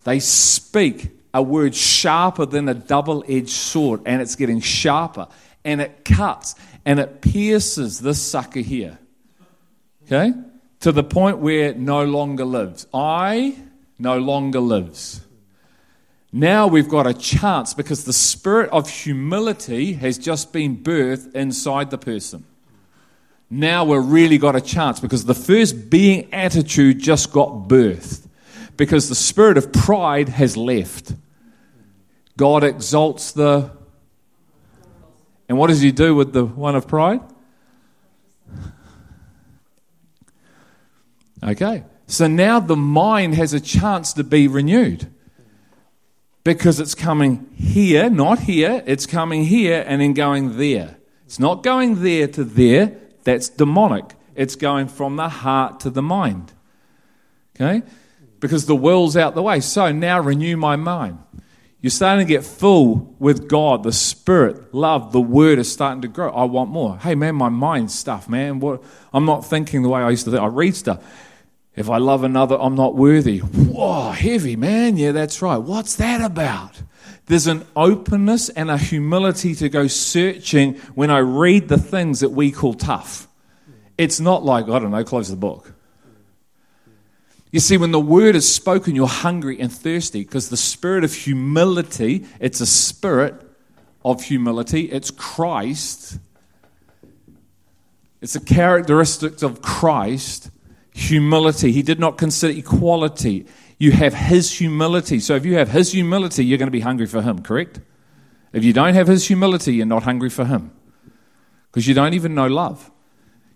They 0.03 0.19
speak 0.19 1.11
a 1.33 1.41
word 1.41 1.75
sharper 1.75 2.45
than 2.45 2.67
a 2.67 2.73
double 2.73 3.23
edged 3.27 3.49
sword, 3.49 4.01
and 4.05 4.21
it's 4.21 4.35
getting 4.35 4.59
sharper, 4.59 5.27
and 5.63 5.81
it 5.81 6.03
cuts, 6.03 6.55
and 6.85 6.99
it 6.99 7.21
pierces 7.21 7.99
this 7.99 8.21
sucker 8.21 8.59
here. 8.59 8.97
Okay? 10.03 10.33
To 10.81 10.91
the 10.91 11.03
point 11.03 11.37
where 11.37 11.69
it 11.69 11.77
no 11.77 12.03
longer 12.03 12.43
lives. 12.43 12.87
I 12.93 13.55
no 13.97 14.17
longer 14.17 14.59
lives. 14.59 15.21
Now 16.33 16.67
we've 16.67 16.89
got 16.89 17.07
a 17.07 17.13
chance 17.13 17.73
because 17.73 18.05
the 18.05 18.13
spirit 18.13 18.69
of 18.71 18.89
humility 18.89 19.93
has 19.93 20.17
just 20.17 20.53
been 20.53 20.77
birthed 20.77 21.35
inside 21.35 21.91
the 21.91 21.97
person. 21.97 22.45
Now 23.49 23.83
we've 23.83 24.03
really 24.03 24.37
got 24.37 24.55
a 24.55 24.61
chance 24.61 25.01
because 25.01 25.25
the 25.25 25.35
first 25.35 25.89
beatitude 25.89 26.99
just 26.99 27.33
got 27.33 27.67
birthed 27.67 28.25
because 28.77 29.09
the 29.09 29.15
spirit 29.15 29.57
of 29.57 29.73
pride 29.73 30.29
has 30.29 30.55
left. 30.55 31.13
God 32.37 32.63
exalts 32.63 33.31
the. 33.31 33.71
And 35.49 35.57
what 35.57 35.67
does 35.67 35.81
he 35.81 35.91
do 35.91 36.15
with 36.15 36.33
the 36.33 36.45
one 36.45 36.75
of 36.75 36.87
pride? 36.87 37.21
Okay. 41.43 41.83
So 42.07 42.27
now 42.27 42.59
the 42.59 42.75
mind 42.75 43.35
has 43.35 43.53
a 43.53 43.59
chance 43.59 44.13
to 44.13 44.23
be 44.23 44.47
renewed 44.47 45.11
because 46.43 46.79
it's 46.79 46.95
coming 46.95 47.49
here, 47.55 48.09
not 48.09 48.39
here, 48.39 48.83
it's 48.85 49.05
coming 49.05 49.45
here 49.45 49.83
and 49.87 50.01
then 50.01 50.13
going 50.13 50.57
there. 50.57 50.97
It's 51.25 51.39
not 51.39 51.63
going 51.63 52.03
there 52.03 52.27
to 52.27 52.43
there, 52.43 52.97
that's 53.23 53.47
demonic. 53.49 54.15
It's 54.35 54.55
going 54.55 54.87
from 54.87 55.15
the 55.15 55.29
heart 55.29 55.79
to 55.81 55.89
the 55.89 56.01
mind. 56.01 56.51
Okay? 57.55 57.83
Because 58.39 58.65
the 58.65 58.75
will's 58.75 59.15
out 59.15 59.35
the 59.35 59.41
way. 59.41 59.59
So 59.59 59.91
now 59.91 60.19
renew 60.19 60.57
my 60.57 60.75
mind. 60.75 61.19
You're 61.81 61.89
starting 61.89 62.27
to 62.27 62.31
get 62.31 62.45
full 62.45 63.15
with 63.17 63.49
God, 63.49 63.81
the 63.81 63.91
Spirit, 63.91 64.73
love, 64.73 65.11
the 65.11 65.21
Word 65.21 65.57
is 65.57 65.71
starting 65.71 66.03
to 66.03 66.07
grow. 66.07 66.29
I 66.29 66.43
want 66.43 66.69
more. 66.69 66.97
Hey 66.97 67.15
man, 67.15 67.35
my 67.35 67.49
mind's 67.49 67.97
stuff, 67.97 68.29
man. 68.29 68.59
What 68.59 68.83
I'm 69.11 69.25
not 69.25 69.45
thinking 69.45 69.81
the 69.81 69.89
way 69.89 70.01
I 70.01 70.11
used 70.11 70.25
to 70.25 70.31
think. 70.31 70.43
I 70.43 70.47
read 70.47 70.75
stuff. 70.75 71.03
If 71.75 71.89
I 71.89 71.97
love 71.97 72.23
another, 72.23 72.55
I'm 72.59 72.75
not 72.75 72.95
worthy. 72.95 73.39
Whoa, 73.39 74.11
heavy, 74.11 74.55
man. 74.55 74.97
Yeah, 74.97 75.11
that's 75.11 75.41
right. 75.41 75.57
What's 75.57 75.95
that 75.95 76.21
about? 76.21 76.83
There's 77.25 77.47
an 77.47 77.65
openness 77.75 78.49
and 78.49 78.69
a 78.69 78.77
humility 78.77 79.55
to 79.55 79.69
go 79.69 79.87
searching 79.87 80.75
when 80.95 81.09
I 81.09 81.19
read 81.19 81.69
the 81.69 81.77
things 81.77 82.19
that 82.19 82.29
we 82.29 82.51
call 82.51 82.73
tough. 82.73 83.27
It's 83.97 84.19
not 84.19 84.43
like, 84.43 84.65
I 84.65 84.79
don't 84.79 84.91
know, 84.91 85.03
close 85.03 85.29
the 85.29 85.35
book. 85.35 85.70
You 87.51 87.59
see, 87.59 87.77
when 87.77 87.91
the 87.91 87.99
word 87.99 88.35
is 88.35 88.53
spoken, 88.53 88.95
you're 88.95 89.07
hungry 89.07 89.59
and 89.59 89.71
thirsty 89.71 90.23
because 90.23 90.49
the 90.49 90.57
spirit 90.57 91.03
of 91.03 91.13
humility, 91.13 92.25
it's 92.39 92.61
a 92.61 92.65
spirit 92.65 93.35
of 94.05 94.23
humility. 94.23 94.91
It's 94.91 95.11
Christ. 95.11 96.17
It's 98.21 98.35
a 98.35 98.39
characteristic 98.39 99.41
of 99.41 99.61
Christ 99.61 100.49
humility. 100.93 101.71
He 101.71 101.81
did 101.81 101.99
not 101.99 102.17
consider 102.17 102.57
equality. 102.57 103.45
You 103.79 103.91
have 103.91 104.13
his 104.13 104.51
humility. 104.51 105.19
So 105.19 105.35
if 105.35 105.45
you 105.45 105.55
have 105.55 105.69
his 105.69 105.91
humility, 105.91 106.45
you're 106.45 106.57
going 106.57 106.67
to 106.67 106.71
be 106.71 106.81
hungry 106.81 107.07
for 107.07 107.21
him, 107.21 107.41
correct? 107.41 107.79
If 108.53 108.63
you 108.63 108.73
don't 108.73 108.93
have 108.93 109.07
his 109.07 109.27
humility, 109.27 109.73
you're 109.75 109.85
not 109.85 110.03
hungry 110.03 110.29
for 110.29 110.45
him 110.45 110.71
because 111.69 111.87
you 111.87 111.93
don't 111.93 112.13
even 112.13 112.35
know 112.35 112.47
love. 112.47 112.91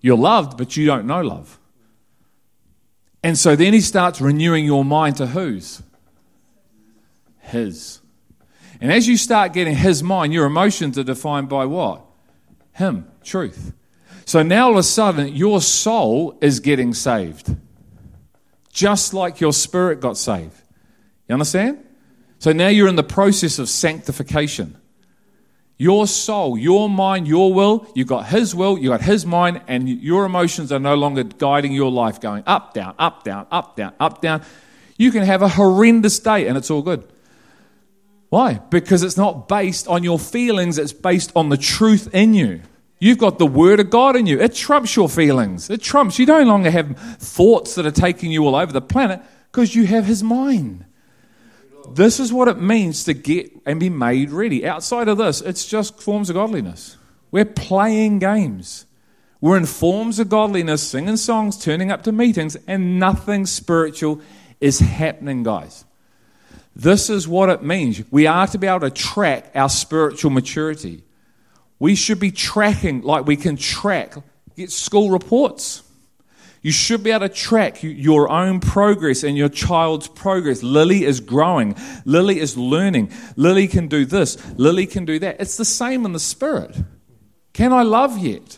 You're 0.02 0.18
loved, 0.18 0.58
but 0.58 0.78
you 0.78 0.86
don't 0.86 1.06
know 1.06 1.22
love. 1.22 1.60
And 3.26 3.40
so 3.40 3.56
then 3.56 3.74
he 3.74 3.82
starts 3.82 4.22
renewing 4.22 4.66
your 4.66 4.86
mind 4.86 5.18
to 5.18 5.26
whose? 5.26 5.82
His. 7.40 8.00
And 8.80 8.92
as 8.92 9.08
you 9.08 9.18
start 9.18 9.52
getting 9.52 9.76
his 9.76 10.04
mind, 10.04 10.32
your 10.32 10.46
emotions 10.46 10.96
are 11.00 11.04
defined 11.04 11.50
by 11.50 11.66
what? 11.66 12.06
Him, 12.74 13.10
truth. 13.24 13.74
So 14.26 14.44
now 14.44 14.66
all 14.66 14.74
of 14.74 14.78
a 14.78 14.84
sudden, 14.84 15.36
your 15.36 15.60
soul 15.60 16.38
is 16.40 16.60
getting 16.60 16.94
saved, 16.94 17.56
just 18.72 19.12
like 19.12 19.42
your 19.42 19.54
spirit 19.54 20.02
got 20.02 20.20
saved. 20.20 20.62
You 21.28 21.34
understand? 21.34 21.84
So 22.38 22.52
now 22.52 22.68
you're 22.68 22.88
in 22.88 22.96
the 22.96 23.02
process 23.02 23.58
of 23.58 23.70
sanctification. 23.70 24.78
Your 25.78 26.08
soul, 26.08 26.58
your 26.58 26.90
mind, 26.90 27.28
your 27.28 27.54
will, 27.54 27.86
you've 27.94 28.08
got 28.08 28.28
His 28.28 28.56
will, 28.56 28.78
you've 28.78 28.92
got 28.92 29.02
His 29.02 29.26
mind, 29.26 29.62
and 29.68 29.90
your 29.90 30.26
emotions 30.26 30.72
are 30.72 30.80
no 30.80 30.96
longer 30.96 31.24
guiding 31.24 31.74
your 31.74 31.92
life, 31.92 32.22
going 32.22 32.44
up, 32.48 32.74
down, 32.74 32.96
up, 32.98 33.24
down, 33.24 33.46
up, 33.52 33.76
down, 33.76 33.94
up, 34.00 34.22
down. 34.22 34.42
You 34.98 35.12
can 35.12 35.24
have 35.24 35.42
a 35.42 35.50
horrendous 35.50 36.20
day 36.20 36.48
and 36.48 36.58
it's 36.58 36.72
all 36.72 36.82
good. 36.82 37.06
Why? 38.30 38.60
Because 38.70 39.04
it's 39.04 39.18
not 39.18 39.48
based 39.48 39.88
on 39.88 40.04
your 40.04 40.20
feelings, 40.20 40.78
it's 40.78 40.94
based 40.94 41.32
on 41.36 41.50
the 41.50 41.58
truth 41.58 42.14
in 42.14 42.34
you. 42.34 42.62
You've 43.00 43.18
got 43.18 43.38
the 43.38 43.46
Word 43.46 43.80
of 43.80 43.90
God 43.90 44.16
in 44.16 44.26
you. 44.26 44.40
It 44.40 44.56
trumps 44.56 44.96
your 44.96 45.10
feelings. 45.10 45.70
It 45.70 45.82
trumps. 45.82 46.18
You 46.18 46.26
no 46.26 46.42
longer 46.44 46.72
have 46.72 46.98
thoughts 47.20 47.76
that 47.76 47.86
are 47.86 47.92
taking 47.92 48.32
you 48.32 48.46
all 48.46 48.56
over 48.56 48.72
the 48.72 48.82
planet 48.82 49.22
because 49.52 49.76
you 49.76 49.86
have 49.86 50.06
His 50.06 50.24
mind. 50.24 50.86
This 51.94 52.20
is 52.20 52.34
what 52.34 52.48
it 52.48 52.60
means 52.60 53.04
to 53.06 53.14
get 53.14 53.52
and 53.66 53.80
be 53.80 53.90
made 53.90 54.32
ready. 54.32 54.66
Outside 54.66 55.08
of 55.08 55.18
this, 55.18 55.42
it's 55.42 55.66
just 55.66 56.02
forms 56.02 56.30
of 56.30 56.36
godliness. 56.36 56.98
We're 57.32 57.46
playing 57.46 58.20
games. 58.20 58.86
We're 59.42 59.58
in 59.58 59.66
forms 59.66 60.20
of 60.20 60.30
godliness, 60.30 60.88
singing 60.88 61.18
songs, 61.18 61.58
turning 61.58 61.92
up 61.92 62.04
to 62.04 62.12
meetings, 62.12 62.56
and 62.68 63.00
nothing 63.00 63.46
spiritual 63.46 64.22
is 64.60 64.80
happening, 64.80 65.44
guys. 65.44 65.86
This 66.76 67.10
is 67.10 67.28
what 67.28 67.50
it 67.50 67.62
means. 67.64 68.02
We 68.12 68.28
are 68.28 68.48
to 68.48 68.58
be 68.58 68.68
able 68.68 68.82
to 68.82 68.90
track 68.90 69.52
our 69.56 69.70
spiritual 69.70 70.32
maturity. 70.32 71.04
We 71.80 71.96
should 71.96 72.20
be 72.20 72.32
tracking 72.32 73.02
like 73.02 73.26
we 73.26 73.36
can 73.36 73.56
track 73.56 74.16
get 74.56 74.72
school 74.72 75.10
reports. 75.12 75.84
You 76.66 76.72
should 76.72 77.04
be 77.04 77.12
able 77.12 77.28
to 77.28 77.30
track 77.30 77.84
your 77.84 78.28
own 78.28 78.60
progress 78.60 79.22
and 79.22 79.38
your 79.38 79.50
child's 79.50 80.08
progress. 80.08 80.64
Lily 80.64 81.04
is 81.04 81.20
growing. 81.20 81.76
Lily 82.06 82.40
is 82.40 82.58
learning. 82.58 83.12
Lily 83.36 83.68
can 83.68 83.88
do 83.88 84.04
this. 84.04 84.36
Lily 84.58 84.88
can 84.88 85.06
do 85.06 85.20
that. 85.20 85.40
It's 85.40 85.58
the 85.58 85.64
same 85.64 86.08
in 86.08 86.14
the 86.14 86.20
spirit. 86.20 86.76
Can 87.54 87.72
I 87.72 87.84
love 87.84 88.18
yet? 88.18 88.58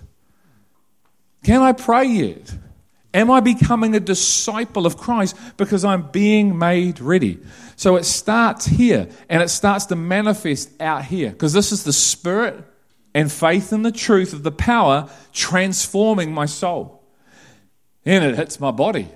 Can 1.44 1.62
I 1.62 1.74
pray 1.74 2.06
yet? 2.06 2.56
Am 3.14 3.30
I 3.30 3.42
becoming 3.42 3.94
a 3.94 4.00
disciple 4.00 4.86
of 4.86 4.96
Christ 4.96 5.36
because 5.58 5.84
I'm 5.84 6.10
being 6.10 6.58
made 6.58 7.02
ready? 7.02 7.40
So 7.76 7.98
it 7.98 8.06
starts 8.06 8.66
here 8.66 9.10
and 9.28 9.44
it 9.44 9.50
starts 9.50 9.88
to 9.88 9.98
manifest 9.98 10.82
out 10.82 11.04
here 11.04 11.32
because 11.32 11.52
this 11.52 11.74
is 11.74 11.84
the 11.84 11.92
spirit 11.92 12.64
and 13.14 13.30
faith 13.30 13.74
in 13.74 13.82
the 13.82 13.92
truth 13.92 14.32
of 14.32 14.44
the 14.44 14.52
power 14.54 15.10
transforming 15.34 16.34
my 16.34 16.46
soul. 16.46 16.97
And 18.08 18.24
it 18.24 18.36
hits 18.38 18.58
my 18.58 18.72
body. 18.72 19.10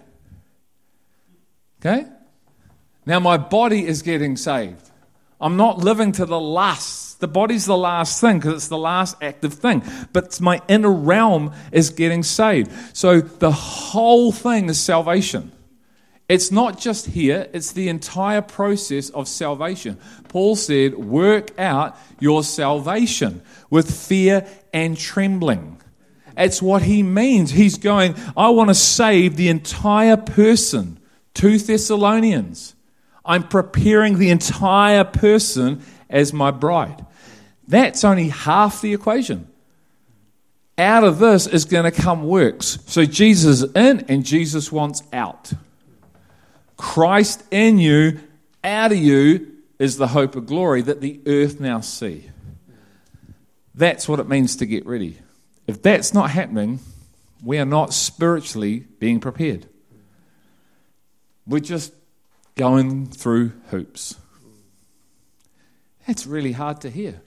Okay? 1.80 2.06
Now 3.06 3.22
my 3.22 3.38
body 3.38 3.88
is 3.88 4.02
getting 4.02 4.36
saved. 4.36 4.92
I'm 5.40 5.56
not 5.56 5.78
living 5.78 6.12
to 6.14 6.26
the 6.26 6.40
last. 6.40 7.22
The 7.22 7.28
body's 7.30 7.66
the 7.66 7.78
last 7.78 8.20
thing 8.20 8.40
because 8.40 8.56
it's 8.56 8.68
the 8.68 8.78
last 8.78 9.16
active 9.22 9.54
thing. 9.54 9.82
But 10.12 10.42
my 10.42 10.62
inner 10.68 10.92
realm 10.92 11.54
is 11.72 11.90
getting 11.90 12.22
saved. 12.22 12.70
So 12.94 13.22
the 13.22 13.52
whole 13.52 14.34
thing 14.34 14.68
is 14.70 14.80
salvation. 14.80 15.54
It's 16.28 16.52
not 16.52 16.78
just 16.78 17.06
here, 17.08 17.48
it's 17.54 17.72
the 17.72 17.88
entire 17.88 18.42
process 18.42 19.10
of 19.10 19.28
salvation. 19.30 20.00
Paul 20.28 20.58
said, 20.58 20.96
Work 20.96 21.58
out 21.58 21.98
your 22.20 22.44
salvation 22.44 23.42
with 23.70 23.90
fear 23.90 24.48
and 24.74 24.98
trembling. 24.98 25.82
It's 26.38 26.62
what 26.62 26.82
he 26.82 27.04
means. 27.04 27.52
He's 27.52 27.78
going, 27.78 28.16
I 28.36 28.50
want 28.50 28.70
to 28.70 28.76
save 28.76 29.36
the 29.36 29.50
entire 29.50 30.18
person. 30.18 31.00
Two 31.34 31.58
Thessalonians. 31.58 32.76
I'm 33.24 33.48
preparing 33.48 34.18
the 34.18 34.30
entire 34.30 35.04
person 35.04 35.84
as 36.10 36.34
my 36.34 36.52
bride. 36.52 37.06
That's 37.68 38.04
only 38.04 38.30
half 38.30 38.82
the 38.82 38.94
equation. 38.94 39.48
Out 40.78 41.04
of 41.04 41.20
this 41.20 41.48
is 41.48 41.66
going 41.66 41.84
to 41.84 41.92
come 41.92 42.24
works. 42.24 42.80
So 42.88 43.06
Jesus 43.06 43.62
in 43.62 44.06
and 44.08 44.26
Jesus 44.26 44.72
wants 44.72 45.04
out. 45.14 45.54
Christ 46.76 47.44
in 47.52 47.78
you, 47.78 48.20
out 48.64 48.92
of 48.92 48.98
you, 48.98 49.52
is 49.78 49.98
the 49.98 50.08
hope 50.08 50.36
of 50.36 50.48
glory 50.48 50.82
that 50.82 51.02
the 51.02 51.20
earth 51.26 51.60
now 51.60 51.82
see. 51.82 52.30
That's 53.76 54.08
what 54.08 54.20
it 54.20 54.28
means 54.28 54.58
to 54.58 54.66
get 54.66 54.86
ready. 54.86 55.18
If 55.68 55.82
that's 55.82 56.14
not 56.14 56.32
happening, 56.32 56.80
we 57.44 57.58
are 57.58 57.66
not 57.66 57.94
spiritually 57.94 58.86
being 59.00 59.20
prepared. 59.20 59.68
We're 61.48 61.60
just 61.60 61.94
going 62.56 63.08
through 63.08 63.54
hoops. 63.70 64.16
That's 66.08 66.26
really 66.26 66.52
hard 66.52 66.82
to 66.82 66.90
hear 66.90 67.22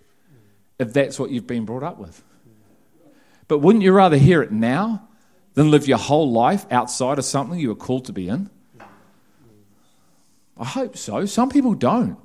if 0.78 0.92
that's 0.92 1.18
what 1.18 1.30
you've 1.30 1.46
been 1.46 1.64
brought 1.64 1.82
up 1.82 1.98
with. 1.98 2.22
But 3.48 3.58
wouldn't 3.58 3.84
you 3.84 3.92
rather 3.92 4.16
hear 4.16 4.42
it 4.42 4.52
now 4.52 5.08
than 5.54 5.70
live 5.70 5.86
your 5.86 5.98
whole 5.98 6.30
life 6.30 6.66
outside 6.70 7.18
of 7.18 7.24
something 7.24 7.58
you 7.58 7.68
were 7.68 7.74
called 7.74 8.06
to 8.06 8.12
be 8.12 8.28
in? 8.28 8.50
I 10.56 10.64
hope 10.64 10.96
so. 10.96 11.26
Some 11.26 11.50
people 11.50 11.74
don't. 11.74 12.18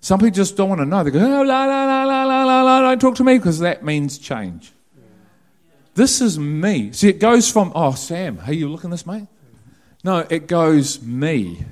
Some 0.00 0.18
people 0.20 0.34
just 0.34 0.56
don't 0.56 0.68
want 0.68 0.80
to 0.80 0.84
know. 0.84 1.02
They 1.02 1.10
go, 1.10 1.20
oh, 1.20 1.42
la, 1.42 1.64
la, 1.64 1.84
la, 1.84 2.04
la, 2.04 2.24
la, 2.24 2.62
la, 2.62 2.80
don't 2.80 3.00
talk 3.00 3.14
to 3.16 3.24
me 3.24 3.38
because 3.38 3.60
that 3.60 3.84
means 3.84 4.18
change. 4.18 4.72
This 5.96 6.20
is 6.20 6.38
me. 6.38 6.92
See, 6.92 7.08
it 7.08 7.18
goes 7.18 7.50
from, 7.50 7.72
oh, 7.74 7.94
Sam, 7.94 8.38
are 8.46 8.52
you 8.52 8.68
looking 8.68 8.90
this, 8.90 9.06
mate? 9.06 9.26
No, 10.04 10.26
it 10.28 10.46
goes 10.46 11.02
me. 11.02 11.64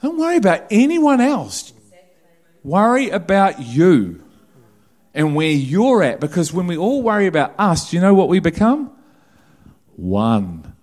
Don't 0.00 0.18
worry 0.18 0.36
about 0.36 0.62
anyone 0.70 1.20
else. 1.20 1.72
Worry 2.62 3.10
about 3.10 3.60
you 3.60 4.22
and 5.14 5.34
where 5.34 5.50
you're 5.50 6.04
at 6.04 6.20
because 6.20 6.52
when 6.52 6.68
we 6.68 6.76
all 6.76 7.02
worry 7.02 7.26
about 7.26 7.54
us, 7.58 7.90
do 7.90 7.96
you 7.96 8.00
know 8.00 8.14
what 8.14 8.28
we 8.28 8.38
become? 8.38 8.92
One. 9.96 10.76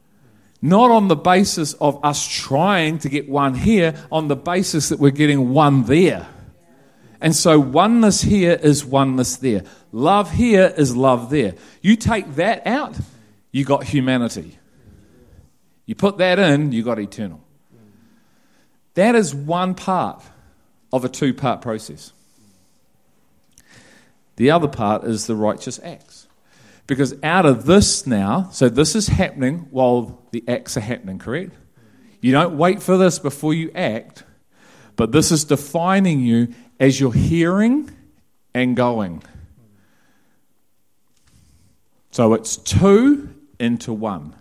Not 0.61 0.91
on 0.91 1.07
the 1.07 1.15
basis 1.15 1.73
of 1.75 2.03
us 2.03 2.27
trying 2.27 2.99
to 2.99 3.09
get 3.09 3.29
one 3.29 3.53
here, 3.53 3.95
on 4.11 4.27
the 4.27 4.35
basis 4.35 4.89
that 4.89 4.99
we're 4.99 5.11
getting 5.11 5.51
one 5.51 5.83
there. 5.83 6.27
And 7.21 7.33
so 7.33 7.59
oneness 7.59 8.21
here 8.21 8.59
is 8.61 8.83
oneness 8.83 9.37
there. 9.37 9.63
Love 9.95 10.29
here 10.29 10.73
is 10.75 10.93
love 10.93 11.29
there. 11.29 11.53
You 11.81 11.95
take 11.95 12.35
that 12.35 12.67
out, 12.67 12.97
you 13.53 13.63
got 13.63 13.85
humanity. 13.85 14.59
You 15.85 15.95
put 15.95 16.17
that 16.17 16.37
in, 16.37 16.73
you 16.73 16.83
got 16.83 16.99
eternal. 16.99 17.41
That 18.95 19.15
is 19.15 19.33
one 19.33 19.73
part 19.73 20.21
of 20.91 21.05
a 21.05 21.09
two 21.09 21.33
part 21.33 21.61
process. 21.61 22.11
The 24.35 24.51
other 24.51 24.67
part 24.67 25.05
is 25.05 25.27
the 25.27 25.35
righteous 25.35 25.79
acts. 25.81 26.27
Because 26.87 27.15
out 27.23 27.45
of 27.45 27.65
this 27.65 28.05
now, 28.05 28.49
so 28.51 28.67
this 28.67 28.97
is 28.97 29.07
happening 29.07 29.67
while 29.71 30.21
the 30.31 30.43
acts 30.45 30.75
are 30.75 30.81
happening, 30.81 31.19
correct? 31.19 31.53
You 32.19 32.33
don't 32.33 32.57
wait 32.57 32.83
for 32.83 32.97
this 32.97 33.17
before 33.17 33.53
you 33.53 33.71
act, 33.73 34.25
but 34.97 35.13
this 35.13 35.31
is 35.31 35.45
defining 35.45 36.19
you 36.19 36.53
as 36.81 36.99
you're 36.99 37.13
hearing 37.13 37.89
and 38.53 38.75
going. 38.75 39.23
So 42.15 42.33
it's 42.33 42.55
two 42.55 43.35
into 43.59 43.91
one. 43.91 44.37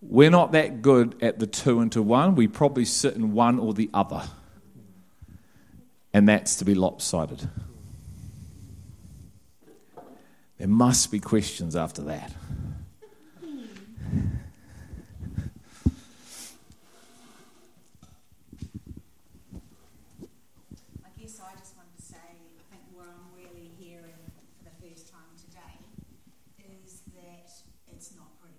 We're 0.00 0.30
not 0.30 0.52
that 0.52 0.80
good 0.80 1.22
at 1.22 1.38
the 1.38 1.46
two 1.46 1.82
into 1.82 2.00
one. 2.00 2.34
We 2.34 2.48
probably 2.48 2.86
sit 2.86 3.14
in 3.14 3.34
one 3.34 3.58
or 3.58 3.74
the 3.74 3.90
other. 3.92 4.22
And 6.14 6.26
that's 6.26 6.56
to 6.56 6.64
be 6.64 6.74
lopsided. 6.74 7.46
There 10.56 10.66
must 10.66 11.10
be 11.12 11.20
questions 11.20 11.76
after 11.76 12.00
that. 12.04 12.32
I 21.04 21.10
guess 21.20 21.38
I 21.38 21.52
just 21.58 21.76
wanted 21.76 21.96
to 21.98 22.02
say, 22.02 22.16
I 22.16 22.64
think 22.70 22.80
what 22.94 23.04
I'm 23.08 23.36
really 23.36 23.72
hearing 23.78 24.14
for 24.56 24.64
the 24.64 24.88
first 24.88 25.12
time 25.12 25.36
today 25.36 25.78
is 26.84 27.02
that 27.14 27.50
it's 27.94 28.14
not 28.16 28.40
pretty. 28.40 28.54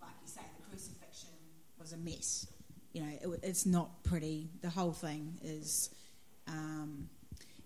Like 0.00 0.10
you 0.22 0.28
say, 0.28 0.42
the 0.56 0.62
crucifixion 0.70 1.30
was 1.78 1.92
a 1.92 1.96
mess. 1.96 2.46
You 2.92 3.02
know, 3.02 3.34
it, 3.39 3.39
it's 3.50 3.66
not 3.66 4.04
pretty. 4.04 4.48
The 4.62 4.70
whole 4.70 4.92
thing 4.92 5.38
is, 5.42 5.90
um, 6.46 7.10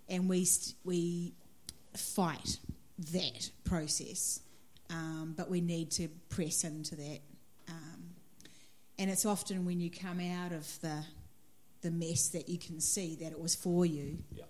and 0.09 0.27
we 0.27 0.43
st- 0.43 0.75
we 0.83 1.35
fight 1.95 2.57
that 3.13 3.51
process, 3.63 4.39
um, 4.89 5.35
but 5.37 5.49
we 5.49 5.61
need 5.61 5.91
to 5.91 6.07
press 6.29 6.63
into 6.63 6.95
that. 6.95 7.19
Um, 7.69 8.15
and 8.97 9.11
it's 9.11 9.25
often 9.25 9.63
when 9.63 9.79
you 9.79 9.91
come 9.91 10.19
out 10.19 10.51
of 10.51 10.67
the 10.81 11.03
the 11.81 11.91
mess 11.91 12.29
that 12.29 12.49
you 12.49 12.57
can 12.57 12.81
see 12.81 13.15
that 13.17 13.31
it 13.31 13.39
was 13.39 13.53
for 13.53 13.85
you. 13.85 14.17
Yeah. 14.33 14.45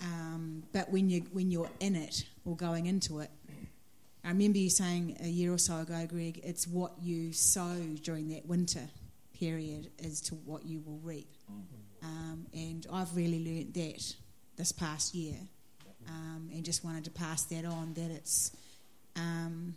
Um, 0.00 0.62
but 0.72 0.92
when 0.92 1.10
you 1.10 1.22
when 1.32 1.50
you're 1.50 1.70
in 1.80 1.96
it 1.96 2.24
or 2.44 2.54
going 2.54 2.86
into 2.86 3.18
it, 3.18 3.30
I 4.24 4.28
remember 4.28 4.58
you 4.58 4.70
saying 4.70 5.16
a 5.24 5.28
year 5.28 5.52
or 5.52 5.58
so 5.58 5.78
ago, 5.78 6.06
Greg, 6.08 6.40
it's 6.44 6.68
what 6.68 6.92
you 7.02 7.32
sow 7.32 7.74
during 8.04 8.28
that 8.28 8.46
winter 8.46 8.88
period 9.38 9.90
as 10.04 10.20
to 10.22 10.34
what 10.34 10.64
you 10.64 10.80
will 10.84 10.98
reap. 11.02 11.32
Um, 12.02 12.46
and 12.52 12.86
I've 12.92 13.14
really 13.16 13.44
learnt 13.44 13.74
that 13.74 14.14
this 14.56 14.72
past 14.72 15.14
year 15.14 15.36
um, 16.08 16.50
and 16.52 16.64
just 16.64 16.84
wanted 16.84 17.04
to 17.04 17.10
pass 17.10 17.44
that 17.44 17.64
on 17.64 17.94
that 17.94 18.10
it's 18.10 18.52
um, 19.16 19.74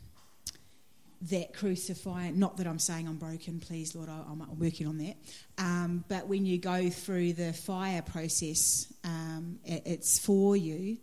that 1.29 1.53
crucifying, 1.53 2.39
not 2.39 2.57
that 2.57 2.67
I'm 2.67 2.79
saying 2.79 3.07
I'm 3.07 3.17
broken, 3.17 3.59
please, 3.59 3.95
Lord, 3.95 4.09
I, 4.09 4.19
am 4.31 4.43
working 4.57 4.87
on 4.87 4.97
that. 4.99 5.15
Um, 5.57 6.03
but 6.07 6.27
when 6.27 6.45
you 6.45 6.57
go 6.57 6.89
through 6.89 7.33
the 7.33 7.53
fire 7.53 8.01
process, 8.01 8.91
um, 9.03 9.59
it, 9.63 9.83
it's 9.85 10.17
for 10.17 10.55
you, 10.55 10.97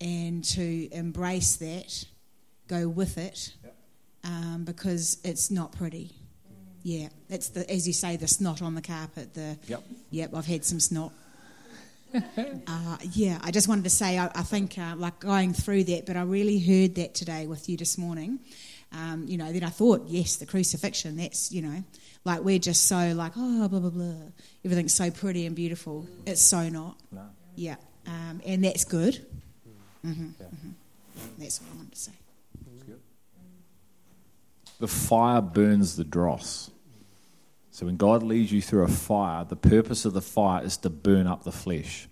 and 0.00 0.42
to 0.44 0.88
embrace 0.92 1.56
that, 1.56 2.04
go 2.66 2.88
with 2.88 3.18
it, 3.18 3.54
yep. 3.62 3.74
Um, 4.24 4.64
because 4.64 5.18
it's 5.22 5.50
not 5.50 5.72
pretty. 5.72 6.12
Yeah, 6.88 7.08
it's 7.28 7.48
the 7.48 7.70
as 7.70 7.86
you 7.86 7.92
say, 7.92 8.16
the 8.16 8.28
snot 8.28 8.62
on 8.62 8.74
the 8.74 8.82
carpet. 8.82 9.34
The 9.34 9.58
yep, 9.66 9.82
yep. 10.10 10.34
I've 10.34 10.46
had 10.46 10.64
some 10.64 10.80
snot 10.80 11.12
uh, 12.66 12.96
yeah, 13.12 13.38
I 13.42 13.50
just 13.50 13.68
wanted 13.68 13.84
to 13.84 13.90
say, 13.90 14.18
I, 14.18 14.26
I 14.34 14.42
think, 14.42 14.78
uh, 14.78 14.94
like 14.96 15.20
going 15.20 15.52
through 15.52 15.84
that, 15.84 16.06
but 16.06 16.16
I 16.16 16.22
really 16.22 16.58
heard 16.58 16.94
that 16.94 17.14
today 17.14 17.46
with 17.46 17.68
you 17.68 17.76
this 17.76 17.98
morning. 17.98 18.38
Um, 18.92 19.26
you 19.28 19.36
know, 19.36 19.52
then 19.52 19.62
I 19.62 19.68
thought, 19.68 20.04
yes, 20.06 20.36
the 20.36 20.46
crucifixion, 20.46 21.16
that's, 21.16 21.52
you 21.52 21.60
know, 21.60 21.84
like 22.24 22.40
we're 22.40 22.58
just 22.58 22.86
so 22.86 23.12
like, 23.14 23.32
oh, 23.36 23.68
blah, 23.68 23.80
blah, 23.80 23.90
blah. 23.90 24.14
Everything's 24.64 24.94
so 24.94 25.10
pretty 25.10 25.44
and 25.44 25.54
beautiful. 25.54 26.06
It's 26.26 26.40
so 26.40 26.68
not. 26.68 26.96
No. 27.12 27.26
Yeah. 27.54 27.76
Um, 28.06 28.40
and 28.46 28.64
that's 28.64 28.84
good. 28.84 29.26
Mm-hmm, 30.06 30.28
yeah. 30.40 30.46
mm-hmm. 30.46 30.70
That's 31.38 31.60
what 31.60 31.70
I 31.72 31.76
wanted 31.76 31.92
to 31.92 31.98
say. 31.98 32.12
the 34.80 34.88
fire 34.88 35.42
burns 35.42 35.96
the 35.96 36.04
dross. 36.04 36.70
So 37.78 37.86
when 37.86 37.96
God 37.96 38.24
leads 38.24 38.50
you 38.50 38.60
through 38.60 38.82
a 38.82 38.88
fire, 38.88 39.44
the 39.44 39.54
purpose 39.54 40.04
of 40.04 40.12
the 40.12 40.20
fire 40.20 40.64
is 40.64 40.78
to 40.78 40.90
burn 40.90 41.28
up 41.28 41.44
the 41.44 41.52
flesh. 41.52 42.08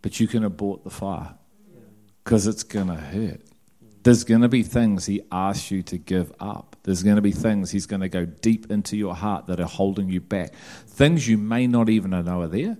But 0.00 0.20
you 0.20 0.28
can 0.28 0.44
abort 0.44 0.84
the 0.84 0.90
fire 0.90 1.34
because 2.22 2.46
it's 2.46 2.62
going 2.62 2.86
to 2.86 2.94
hurt. 2.94 3.40
There's 4.04 4.22
going 4.22 4.42
to 4.42 4.48
be 4.48 4.62
things 4.62 5.04
He 5.06 5.22
asks 5.32 5.72
you 5.72 5.82
to 5.82 5.98
give 5.98 6.32
up. 6.38 6.76
There's 6.84 7.02
going 7.02 7.16
to 7.16 7.22
be 7.22 7.32
things 7.32 7.72
He's 7.72 7.86
going 7.86 8.02
to 8.02 8.08
go 8.08 8.26
deep 8.26 8.70
into 8.70 8.96
your 8.96 9.16
heart 9.16 9.46
that 9.46 9.58
are 9.58 9.66
holding 9.66 10.08
you 10.08 10.20
back. 10.20 10.54
Things 10.86 11.26
you 11.26 11.36
may 11.36 11.66
not 11.66 11.88
even 11.88 12.12
know 12.12 12.42
are 12.42 12.46
there, 12.46 12.78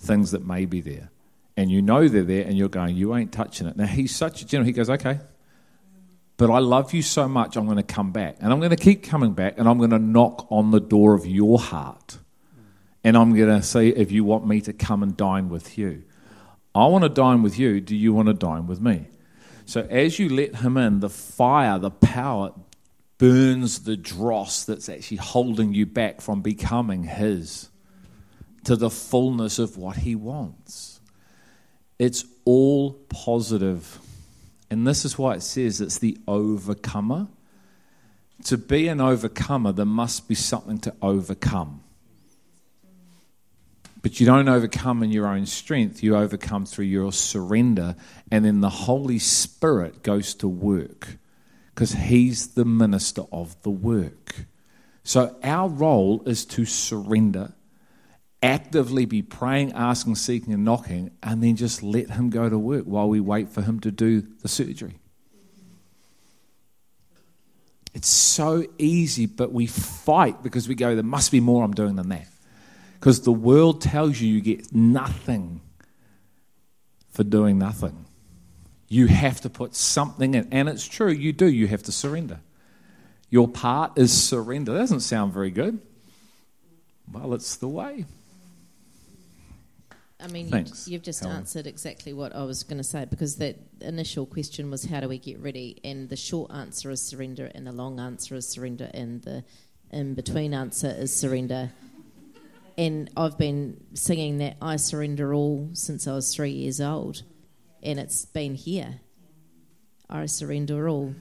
things 0.00 0.32
that 0.32 0.44
may 0.44 0.64
be 0.64 0.80
there. 0.80 1.08
And 1.56 1.70
you 1.70 1.82
know 1.82 2.08
they're 2.08 2.24
there, 2.24 2.46
and 2.46 2.58
you're 2.58 2.68
going, 2.68 2.96
You 2.96 3.14
ain't 3.14 3.30
touching 3.30 3.68
it. 3.68 3.76
Now, 3.76 3.86
He's 3.86 4.12
such 4.12 4.42
a 4.42 4.44
general, 4.44 4.66
He 4.66 4.72
goes, 4.72 4.90
Okay, 4.90 5.20
but 6.38 6.50
I 6.50 6.60
love 6.60 6.94
you 6.94 7.02
so 7.02 7.28
much, 7.28 7.56
I'm 7.56 7.66
going 7.66 7.78
to 7.78 7.82
come 7.82 8.12
back. 8.12 8.36
And 8.40 8.52
I'm 8.52 8.60
going 8.60 8.70
to 8.70 8.76
keep 8.76 9.02
coming 9.02 9.32
back, 9.32 9.58
and 9.58 9.68
I'm 9.68 9.76
going 9.76 9.90
to 9.90 9.98
knock 9.98 10.46
on 10.50 10.70
the 10.70 10.80
door 10.80 11.14
of 11.14 11.26
your 11.26 11.58
heart. 11.58 12.18
And 13.02 13.16
I'm 13.16 13.34
going 13.34 13.60
to 13.60 13.62
say, 13.62 13.88
if 13.88 14.12
you 14.12 14.22
want 14.22 14.46
me 14.46 14.60
to 14.62 14.72
come 14.72 15.02
and 15.02 15.16
dine 15.16 15.48
with 15.48 15.76
you, 15.76 16.04
I 16.76 16.86
want 16.86 17.02
to 17.02 17.08
dine 17.08 17.42
with 17.42 17.58
you. 17.58 17.80
Do 17.80 17.96
you 17.96 18.14
want 18.14 18.28
to 18.28 18.34
dine 18.34 18.68
with 18.68 18.80
me? 18.80 19.08
So 19.66 19.80
as 19.90 20.20
you 20.20 20.28
let 20.28 20.54
him 20.56 20.76
in, 20.76 21.00
the 21.00 21.10
fire, 21.10 21.76
the 21.76 21.90
power 21.90 22.52
burns 23.18 23.80
the 23.80 23.96
dross 23.96 24.64
that's 24.64 24.88
actually 24.88 25.16
holding 25.16 25.74
you 25.74 25.86
back 25.86 26.20
from 26.20 26.40
becoming 26.40 27.02
his 27.02 27.68
to 28.62 28.76
the 28.76 28.90
fullness 28.90 29.58
of 29.58 29.76
what 29.76 29.96
he 29.96 30.14
wants. 30.14 31.00
It's 31.98 32.24
all 32.44 32.92
positive 32.92 33.98
and 34.70 34.86
this 34.86 35.04
is 35.04 35.18
why 35.18 35.34
it 35.34 35.42
says 35.42 35.80
it's 35.80 35.98
the 35.98 36.18
overcomer. 36.26 37.28
To 38.44 38.58
be 38.58 38.88
an 38.88 39.00
overcomer, 39.00 39.72
there 39.72 39.86
must 39.86 40.28
be 40.28 40.34
something 40.34 40.78
to 40.80 40.94
overcome. 41.02 41.82
But 44.00 44.20
you 44.20 44.26
don't 44.26 44.48
overcome 44.48 45.02
in 45.02 45.10
your 45.10 45.26
own 45.26 45.46
strength, 45.46 46.02
you 46.02 46.16
overcome 46.16 46.66
through 46.66 46.84
your 46.84 47.12
surrender. 47.12 47.96
And 48.30 48.44
then 48.44 48.60
the 48.60 48.70
Holy 48.70 49.18
Spirit 49.18 50.02
goes 50.02 50.34
to 50.36 50.48
work 50.48 51.18
because 51.74 51.92
He's 51.92 52.48
the 52.48 52.64
minister 52.64 53.22
of 53.32 53.60
the 53.62 53.70
work. 53.70 54.46
So 55.02 55.36
our 55.42 55.68
role 55.68 56.22
is 56.26 56.44
to 56.46 56.64
surrender 56.64 57.54
actively 58.42 59.04
be 59.04 59.22
praying, 59.22 59.72
asking, 59.72 60.14
seeking, 60.16 60.52
and 60.52 60.64
knocking, 60.64 61.10
and 61.22 61.42
then 61.42 61.56
just 61.56 61.82
let 61.82 62.10
Him 62.10 62.30
go 62.30 62.48
to 62.48 62.58
work 62.58 62.84
while 62.84 63.08
we 63.08 63.20
wait 63.20 63.48
for 63.48 63.62
Him 63.62 63.80
to 63.80 63.90
do 63.90 64.20
the 64.42 64.48
surgery. 64.48 64.98
It's 67.94 68.08
so 68.08 68.64
easy, 68.78 69.26
but 69.26 69.52
we 69.52 69.66
fight 69.66 70.42
because 70.42 70.68
we 70.68 70.74
go, 70.74 70.94
there 70.94 71.02
must 71.02 71.32
be 71.32 71.40
more 71.40 71.64
I'm 71.64 71.72
doing 71.72 71.96
than 71.96 72.10
that. 72.10 72.28
Because 72.94 73.22
the 73.22 73.32
world 73.32 73.80
tells 73.80 74.20
you 74.20 74.28
you 74.28 74.40
get 74.40 74.72
nothing 74.72 75.60
for 77.10 77.24
doing 77.24 77.58
nothing. 77.58 78.06
You 78.88 79.06
have 79.06 79.40
to 79.42 79.50
put 79.50 79.74
something 79.74 80.34
in. 80.34 80.48
And 80.52 80.68
it's 80.68 80.86
true, 80.86 81.10
you 81.10 81.32
do. 81.32 81.46
You 81.46 81.66
have 81.66 81.82
to 81.84 81.92
surrender. 81.92 82.40
Your 83.30 83.48
part 83.48 83.98
is 83.98 84.12
surrender. 84.12 84.72
That 84.72 84.78
doesn't 84.78 85.00
sound 85.00 85.32
very 85.32 85.50
good. 85.50 85.80
Well, 87.10 87.34
it's 87.34 87.56
the 87.56 87.68
way. 87.68 88.04
I 90.20 90.26
mean, 90.26 90.48
Thanks, 90.48 90.88
you, 90.88 90.94
have 90.94 91.02
just 91.02 91.20
Helen. 91.20 91.36
answered 91.36 91.66
exactly 91.66 92.12
what 92.12 92.34
I 92.34 92.42
was 92.42 92.64
going 92.64 92.78
to 92.78 92.84
say 92.84 93.04
because 93.04 93.36
that 93.36 93.56
initial 93.80 94.26
question 94.26 94.68
was 94.68 94.84
how 94.84 95.00
do 95.00 95.08
we 95.08 95.18
get 95.18 95.38
ready, 95.38 95.80
and 95.84 96.08
the 96.08 96.16
short 96.16 96.50
answer 96.52 96.90
is 96.90 97.00
surrender, 97.00 97.50
and 97.54 97.66
the 97.66 97.72
long 97.72 98.00
answer 98.00 98.34
is 98.34 98.48
surrender, 98.48 98.90
and 98.92 99.22
the 99.22 99.44
in 99.90 100.14
between 100.14 100.54
answer 100.54 100.88
is 100.88 101.14
surrender. 101.14 101.70
And 102.76 103.10
I've 103.16 103.38
been 103.38 103.82
singing 103.94 104.38
that 104.38 104.56
I 104.60 104.76
surrender 104.76 105.34
all 105.34 105.70
since 105.72 106.06
I 106.06 106.14
was 106.14 106.34
three 106.34 106.50
years 106.50 106.80
old, 106.80 107.22
and 107.82 107.98
it's 108.00 108.24
been 108.24 108.54
here. 108.54 109.00
I 110.10 110.26
surrender 110.26 110.88
all 110.88 111.14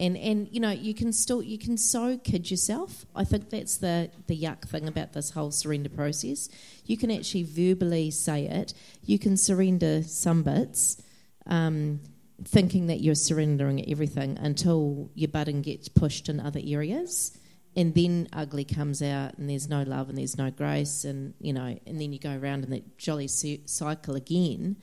and 0.00 0.16
and 0.16 0.48
you 0.50 0.58
know 0.58 0.70
you 0.70 0.94
can 0.94 1.12
still 1.12 1.42
you 1.42 1.58
can 1.58 1.76
so 1.76 2.16
kid 2.16 2.50
yourself. 2.50 3.04
I 3.14 3.22
think 3.24 3.50
that's 3.50 3.76
the 3.76 4.10
the 4.26 4.36
yuck 4.36 4.62
thing 4.62 4.88
about 4.88 5.12
this 5.12 5.30
whole 5.30 5.52
surrender 5.52 5.90
process. 5.90 6.48
You 6.86 6.96
can 6.96 7.10
actually 7.10 7.44
verbally 7.44 8.10
say 8.10 8.46
it. 8.46 8.72
You 9.04 9.18
can 9.18 9.36
surrender 9.36 10.02
some 10.02 10.42
bits 10.42 11.00
um, 11.46 12.00
thinking 12.44 12.86
that 12.86 13.00
you're 13.00 13.14
surrendering 13.14 13.88
everything 13.90 14.38
until 14.38 15.10
your 15.14 15.28
button 15.28 15.60
gets 15.60 15.88
pushed 15.88 16.28
in 16.28 16.40
other 16.40 16.60
areas. 16.64 17.36
And 17.76 17.94
then 17.94 18.26
ugly 18.32 18.64
comes 18.64 19.00
out 19.00 19.38
and 19.38 19.48
there's 19.48 19.68
no 19.68 19.84
love 19.84 20.08
and 20.08 20.18
there's 20.18 20.36
no 20.36 20.50
grace 20.50 21.04
and 21.04 21.34
you 21.40 21.52
know 21.52 21.78
and 21.86 22.00
then 22.00 22.12
you 22.12 22.18
go 22.18 22.36
around 22.36 22.64
in 22.64 22.70
that 22.70 22.96
jolly 22.96 23.28
cycle 23.28 24.16
again. 24.16 24.76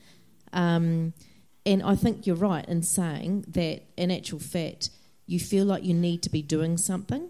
Um, 0.52 1.12
and 1.66 1.82
I 1.82 1.96
think 1.96 2.26
you're 2.26 2.36
right 2.36 2.66
in 2.66 2.82
saying 2.82 3.44
that 3.48 3.82
in 3.98 4.10
actual 4.10 4.38
fact 4.38 4.88
you 5.28 5.38
feel 5.38 5.66
like 5.66 5.84
you 5.84 5.94
need 5.94 6.22
to 6.22 6.30
be 6.30 6.42
doing 6.42 6.78
something. 6.78 7.28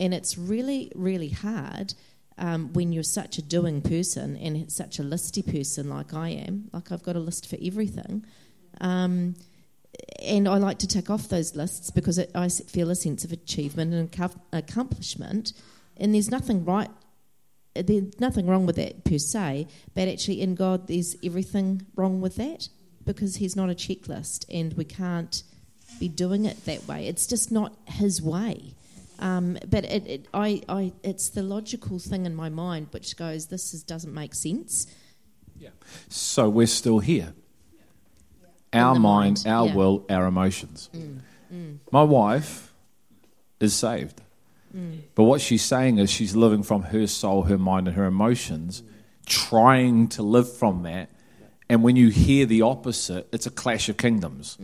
And 0.00 0.12
it's 0.12 0.36
really, 0.36 0.92
really 0.94 1.30
hard 1.30 1.94
um, 2.36 2.72
when 2.72 2.92
you're 2.92 3.04
such 3.04 3.38
a 3.38 3.42
doing 3.42 3.80
person 3.80 4.36
and 4.36 4.70
such 4.70 4.98
a 4.98 5.02
listy 5.02 5.46
person 5.46 5.88
like 5.88 6.12
I 6.12 6.30
am. 6.30 6.68
Like 6.72 6.90
I've 6.90 7.04
got 7.04 7.14
a 7.14 7.20
list 7.20 7.48
for 7.48 7.56
everything. 7.62 8.26
Um, 8.80 9.36
and 10.20 10.48
I 10.48 10.56
like 10.58 10.78
to 10.80 10.88
tick 10.88 11.10
off 11.10 11.28
those 11.28 11.54
lists 11.54 11.90
because 11.92 12.18
it, 12.18 12.32
I 12.34 12.48
feel 12.48 12.90
a 12.90 12.96
sense 12.96 13.24
of 13.24 13.30
achievement 13.30 13.94
and 13.94 14.30
accomplishment. 14.52 15.52
And 15.96 16.12
there's 16.12 16.30
nothing 16.30 16.64
right, 16.64 16.90
there's 17.74 18.18
nothing 18.18 18.48
wrong 18.48 18.66
with 18.66 18.76
that 18.76 19.04
per 19.04 19.18
se, 19.18 19.68
but 19.94 20.08
actually 20.08 20.40
in 20.40 20.56
God 20.56 20.88
there's 20.88 21.14
everything 21.22 21.86
wrong 21.94 22.20
with 22.20 22.34
that 22.36 22.68
because 23.04 23.36
He's 23.36 23.54
not 23.54 23.70
a 23.70 23.74
checklist 23.74 24.44
and 24.52 24.72
we 24.74 24.84
can't 24.84 25.44
be 25.98 26.08
doing 26.08 26.44
it 26.44 26.64
that 26.64 26.86
way. 26.86 27.06
It's 27.06 27.26
just 27.26 27.50
not 27.50 27.72
his 27.86 28.22
way. 28.22 28.74
Um, 29.18 29.58
but 29.68 29.84
it, 29.84 30.06
it, 30.06 30.26
I, 30.32 30.62
I, 30.68 30.92
it's 31.02 31.30
the 31.30 31.42
logical 31.42 31.98
thing 31.98 32.24
in 32.24 32.34
my 32.36 32.48
mind 32.48 32.88
which 32.92 33.16
goes, 33.16 33.46
this 33.46 33.74
is, 33.74 33.82
doesn't 33.82 34.14
make 34.14 34.34
sense. 34.34 34.86
Yeah. 35.58 35.70
So 36.08 36.48
we're 36.48 36.68
still 36.68 37.00
here. 37.00 37.34
Our 38.72 38.94
mind, 38.94 39.42
mind, 39.44 39.46
our 39.46 39.66
yeah. 39.66 39.74
will, 39.74 40.06
our 40.08 40.26
emotions. 40.26 40.90
Mm, 40.94 41.20
mm, 41.52 41.78
My 41.90 42.02
wife 42.02 42.72
is 43.58 43.74
saved. 43.74 44.20
mm. 44.76 45.00
But 45.14 45.24
what 45.24 45.40
she's 45.40 45.64
saying 45.64 45.98
is 45.98 46.10
she's 46.10 46.36
living 46.36 46.62
from 46.62 46.82
her 46.82 47.06
soul, 47.06 47.44
her 47.44 47.58
mind, 47.58 47.88
and 47.88 47.96
her 47.96 48.04
emotions, 48.04 48.82
trying 49.26 50.08
to 50.08 50.22
live 50.22 50.54
from 50.54 50.82
that. 50.82 51.08
And 51.68 51.82
when 51.82 51.96
you 51.96 52.08
hear 52.08 52.46
the 52.46 52.62
opposite, 52.62 53.26
it's 53.32 53.46
a 53.46 53.50
clash 53.50 53.88
of 53.88 53.96
kingdoms. 53.96 54.58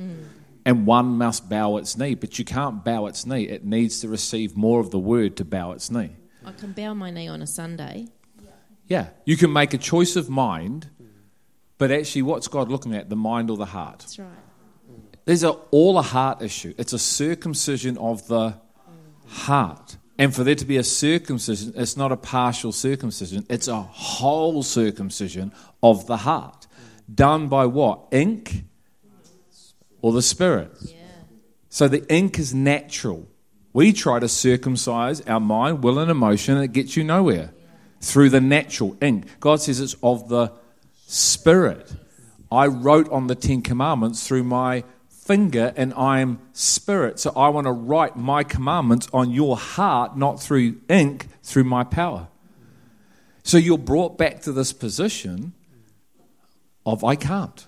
And 0.65 0.86
one 0.86 1.19
must 1.19 1.49
bow 1.49 1.77
its 1.77 1.97
knee. 1.97 2.15
But 2.15 2.39
you 2.39 2.45
can't 2.45 2.85
bow 2.85 3.07
its 3.07 3.27
knee. 3.27 3.45
It 3.45 3.65
needs 3.65 4.01
to 4.01 4.09
receive 4.09 4.57
more 4.57 4.81
of 4.81 4.91
the 4.91 4.99
word 4.99 5.36
to 5.36 5.45
bow 5.45 5.73
its 5.73 5.91
knee. 5.91 6.16
I 6.45 6.53
can 6.53 6.73
bow 6.73 6.95
my 6.95 7.11
knee 7.11 7.28
on 7.28 7.43
a 7.43 7.47
Sunday. 7.47 8.09
Yeah. 8.86 9.09
You 9.24 9.36
can 9.36 9.53
make 9.53 9.73
a 9.74 9.78
choice 9.78 10.16
of 10.16 10.28
mind, 10.28 10.91
but 11.78 11.91
actually, 11.91 12.23
what's 12.23 12.49
God 12.49 12.70
looking 12.70 12.95
at, 12.95 13.09
the 13.09 13.16
mind 13.16 13.51
or 13.51 13.57
the 13.57 13.66
heart? 13.66 14.01
That's 14.01 14.19
right. 14.19 14.28
There's 15.24 15.43
a, 15.43 15.51
all 15.70 15.99
a 15.99 16.03
heart 16.03 16.43
issue. 16.43 16.74
It's 16.77 16.93
a 16.93 16.99
circumcision 16.99 17.97
of 17.99 18.27
the 18.28 18.61
heart. 19.27 19.97
And 20.19 20.35
for 20.35 20.45
there 20.45 20.55
to 20.55 20.65
be 20.65 20.77
a 20.77 20.85
circumcision, 20.85 21.73
it's 21.77 21.97
not 21.97 22.12
a 22.12 22.16
partial 22.16 22.73
circumcision, 22.73 23.47
it's 23.49 23.69
a 23.69 23.81
whole 23.81 24.62
circumcision 24.62 25.53
of 25.82 26.07
the 26.07 26.19
heart. 26.19 26.66
Done 27.12 27.49
by 27.49 27.66
what? 27.66 28.09
Ink 28.12 28.65
or 30.05 30.12
the 30.12 30.20
Spirit? 30.20 30.70
Yeah. 30.82 30.97
So 31.70 31.89
the 31.89 32.06
ink 32.12 32.39
is 32.39 32.52
natural. 32.52 33.26
We 33.72 33.94
try 33.94 34.18
to 34.18 34.28
circumcise 34.28 35.22
our 35.22 35.40
mind, 35.40 35.82
will, 35.82 35.98
and 35.98 36.10
emotion, 36.10 36.56
and 36.56 36.64
it 36.64 36.72
gets 36.72 36.94
you 36.94 37.05
nowhere 37.05 37.55
through 38.02 38.28
the 38.28 38.40
natural 38.43 38.98
ink. 39.01 39.24
God 39.40 39.62
says 39.62 39.81
it's 39.81 39.97
of 40.02 40.28
the 40.28 40.52
Spirit. 41.06 41.90
I 42.52 42.66
wrote 42.66 43.09
on 43.10 43.28
the 43.28 43.35
Ten 43.35 43.62
Commandments 43.62 44.28
through 44.28 44.44
my 44.44 44.85
finger, 45.09 45.72
and 45.74 45.94
I 45.94 46.20
am 46.20 46.39
spirit. 46.52 47.18
So 47.18 47.32
I 47.35 47.48
want 47.48 47.66
to 47.66 47.72
write 47.72 48.14
my 48.14 48.44
commandments 48.44 49.09
on 49.10 49.31
your 49.31 49.56
heart, 49.56 50.18
not 50.18 50.39
through 50.39 50.82
ink, 50.90 51.28
through 51.43 51.64
my 51.64 51.82
power. 51.82 52.28
So 53.43 53.56
you're 53.56 53.78
brought 53.78 54.18
back 54.18 54.43
to 54.43 54.52
this 54.52 54.74
position 54.74 55.55
of 56.85 57.02
I 57.02 57.16
can't. 57.16 57.66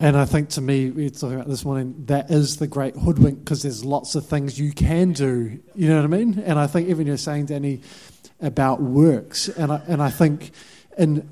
And 0.00 0.16
I 0.16 0.24
think 0.24 0.50
to 0.50 0.60
me, 0.60 0.90
we 0.90 1.04
were 1.04 1.10
talking 1.10 1.36
about 1.36 1.48
this 1.48 1.64
morning, 1.64 2.04
that 2.06 2.30
is 2.30 2.56
the 2.56 2.66
great 2.66 2.94
hoodwink 2.94 3.44
because 3.44 3.62
there's 3.62 3.84
lots 3.84 4.14
of 4.14 4.26
things 4.26 4.58
you 4.58 4.72
can 4.72 5.12
do. 5.12 5.60
You 5.74 5.88
know 5.88 5.96
what 5.96 6.04
I 6.04 6.08
mean? 6.08 6.38
And 6.40 6.58
I 6.58 6.66
think 6.66 6.88
even 6.88 7.06
you're 7.06 7.16
saying, 7.16 7.46
Danny, 7.46 7.82
about 8.40 8.82
works, 8.82 9.48
and 9.48 9.72
I, 9.72 9.82
and 9.86 10.02
I 10.02 10.10
think 10.10 10.50
in 10.98 11.30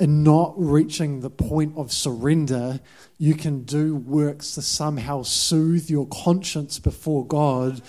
in 0.00 0.22
not 0.22 0.54
reaching 0.56 1.20
the 1.20 1.30
point 1.30 1.76
of 1.76 1.92
surrender, 1.92 2.80
you 3.18 3.34
can 3.34 3.64
do 3.64 3.94
works 3.94 4.54
to 4.54 4.62
somehow 4.62 5.22
soothe 5.22 5.90
your 5.90 6.06
conscience 6.06 6.78
before 6.78 7.26
God. 7.26 7.82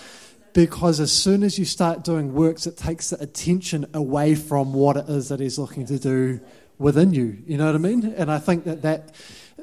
Because 0.54 1.00
as 1.00 1.14
soon 1.14 1.42
as 1.42 1.58
you 1.58 1.64
start 1.64 2.04
doing 2.04 2.34
works, 2.34 2.68
it 2.68 2.76
takes 2.76 3.12
the 3.12 3.24
attention 3.24 3.86
away 3.94 4.36
from 4.36 4.74
what 4.74 4.98
it 4.98 5.08
is 5.08 5.30
that 5.30 5.40
He's 5.40 5.58
looking 5.58 5.86
to 5.86 5.98
do 5.98 6.42
within 6.78 7.14
you. 7.14 7.42
You 7.48 7.58
know 7.58 7.68
what 7.68 7.76
I 7.76 7.78
mean? 7.78 8.14
And 8.18 8.30
I 8.30 8.40
think 8.40 8.66
that 8.66 8.82
that, 8.82 9.16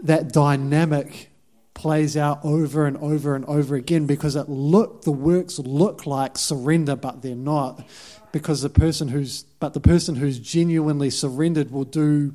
that 0.03 0.33
dynamic 0.33 1.31
plays 1.79 2.17
out 2.17 2.41
over 2.43 2.87
and 2.87 2.97
over 2.97 3.37
and 3.37 3.45
over 3.45 3.77
again 3.77 4.05
because 4.05 4.35
it 4.35 4.49
look 4.49 5.03
the 5.03 5.13
works 5.13 5.61
look 5.61 6.07
like 6.07 6.37
surrender 6.37 6.97
but 6.97 7.23
they're 7.23 7.37
not. 7.37 7.87
Because 8.33 8.63
the 8.63 8.69
person 8.69 9.09
who's 9.09 9.45
but 9.61 9.75
the 9.75 9.81
person 9.81 10.17
who's 10.17 10.39
genuinely 10.39 11.09
surrendered 11.09 11.71
will 11.71 11.85
do 11.85 12.35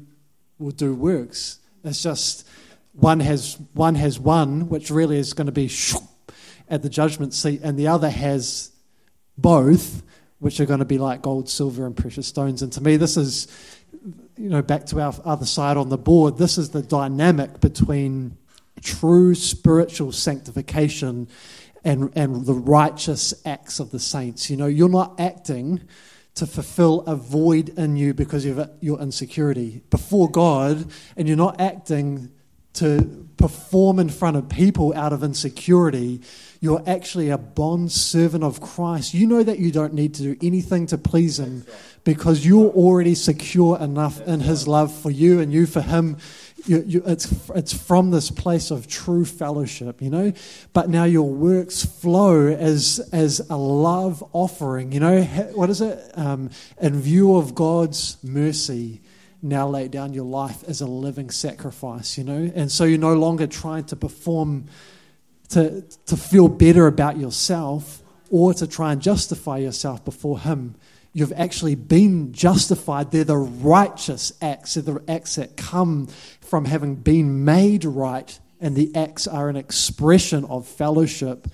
will 0.57 0.71
do 0.71 0.95
works. 0.95 1.59
It's 1.83 2.01
just 2.01 2.47
one 2.93 3.19
has 3.19 3.57
one 3.73 3.95
has 3.95 4.17
one 4.17 4.69
which 4.69 4.89
really 4.89 5.17
is 5.17 5.33
going 5.33 5.47
to 5.47 5.51
be 5.51 5.69
at 6.69 6.81
the 6.81 6.89
judgment 6.89 7.33
seat 7.33 7.59
and 7.63 7.77
the 7.77 7.87
other 7.87 8.09
has 8.09 8.71
both 9.37 10.03
which 10.39 10.59
are 10.59 10.65
going 10.65 10.79
to 10.79 10.85
be 10.85 10.97
like 10.97 11.21
gold 11.21 11.49
silver 11.49 11.85
and 11.85 11.97
precious 11.97 12.27
stones. 12.27 12.61
And 12.61 12.71
to 12.73 12.81
me 12.81 12.95
this 12.95 13.17
is 13.17 13.47
you 14.37 14.49
know 14.49 14.61
back 14.61 14.85
to 14.85 14.99
our 14.99 15.13
other 15.25 15.45
side 15.45 15.77
on 15.77 15.89
the 15.89 15.97
board 15.97 16.37
this 16.37 16.57
is 16.57 16.69
the 16.69 16.81
dynamic 16.81 17.59
between 17.59 18.37
true 18.81 19.33
spiritual 19.33 20.11
sanctification 20.11 21.27
and, 21.83 22.11
and 22.15 22.45
the 22.45 22.53
righteous 22.53 23.33
acts 23.45 23.79
of 23.79 23.91
the 23.91 23.99
saints. 23.99 24.49
You 24.49 24.57
know, 24.57 24.67
you're 24.67 24.89
not 24.89 25.19
acting 25.19 25.81
to 26.35 26.47
fulfill 26.47 27.01
a 27.01 27.15
void 27.15 27.69
in 27.77 27.95
you 27.95 28.13
because 28.13 28.45
of 28.45 28.69
your 28.81 28.99
insecurity 28.99 29.83
before 29.89 30.29
God, 30.29 30.89
and 31.15 31.27
you're 31.27 31.37
not 31.37 31.61
acting 31.61 32.31
to 32.73 33.27
perform 33.37 33.99
in 33.99 34.09
front 34.09 34.37
of 34.37 34.49
people 34.49 34.93
out 34.95 35.13
of 35.13 35.23
insecurity. 35.23 36.21
You're 36.59 36.83
actually 36.87 37.29
a 37.29 37.37
bond 37.37 37.91
servant 37.91 38.43
of 38.43 38.61
Christ. 38.61 39.13
You 39.13 39.27
know 39.27 39.43
that 39.43 39.59
you 39.59 39.71
don't 39.71 39.93
need 39.93 40.13
to 40.15 40.23
do 40.23 40.37
anything 40.41 40.87
to 40.87 40.97
please 40.97 41.39
Him 41.39 41.65
because 42.03 42.45
you're 42.45 42.71
already 42.71 43.15
secure 43.15 43.77
enough 43.79 44.21
in 44.21 44.39
His 44.39 44.67
love 44.67 44.93
for 44.93 45.11
you 45.11 45.39
and 45.39 45.51
you 45.51 45.65
for 45.65 45.81
Him 45.81 46.17
you, 46.65 46.83
you, 46.85 47.03
it's, 47.05 47.49
it's 47.49 47.73
from 47.73 48.11
this 48.11 48.31
place 48.31 48.71
of 48.71 48.87
true 48.87 49.25
fellowship, 49.25 50.01
you 50.01 50.09
know. 50.09 50.33
But 50.71 50.89
now 50.89 51.03
your 51.03 51.29
works 51.29 51.85
flow 51.85 52.47
as, 52.47 53.09
as 53.11 53.41
a 53.49 53.57
love 53.57 54.23
offering, 54.33 54.91
you 54.91 54.99
know. 54.99 55.23
What 55.55 55.69
is 55.69 55.81
it? 55.81 55.99
Um, 56.17 56.49
in 56.81 56.99
view 56.99 57.35
of 57.35 57.55
God's 57.55 58.17
mercy, 58.23 59.01
now 59.43 59.67
lay 59.67 59.87
down 59.87 60.13
your 60.13 60.25
life 60.25 60.63
as 60.63 60.81
a 60.81 60.87
living 60.87 61.29
sacrifice, 61.29 62.17
you 62.17 62.23
know. 62.23 62.51
And 62.55 62.71
so 62.71 62.85
you're 62.85 62.97
no 62.97 63.13
longer 63.13 63.45
trying 63.45 63.83
to 63.85 63.95
perform 63.95 64.65
to, 65.49 65.81
to 66.07 66.17
feel 66.17 66.47
better 66.47 66.87
about 66.87 67.17
yourself 67.17 68.01
or 68.31 68.53
to 68.55 68.65
try 68.65 68.93
and 68.93 69.01
justify 69.01 69.57
yourself 69.57 70.03
before 70.03 70.39
Him 70.39 70.75
you've 71.13 71.33
actually 71.33 71.75
been 71.75 72.33
justified. 72.33 73.11
They're 73.11 73.23
the 73.23 73.37
righteous 73.37 74.33
acts, 74.41 74.73
they're 74.73 74.83
the 74.83 75.03
acts 75.07 75.35
that 75.35 75.55
come 75.55 76.07
from 76.41 76.65
having 76.65 76.95
been 76.95 77.45
made 77.45 77.85
right, 77.85 78.37
and 78.59 78.75
the 78.75 78.93
acts 78.95 79.27
are 79.27 79.49
an 79.49 79.55
expression 79.55 80.45
of 80.45 80.67
fellowship 80.67 81.47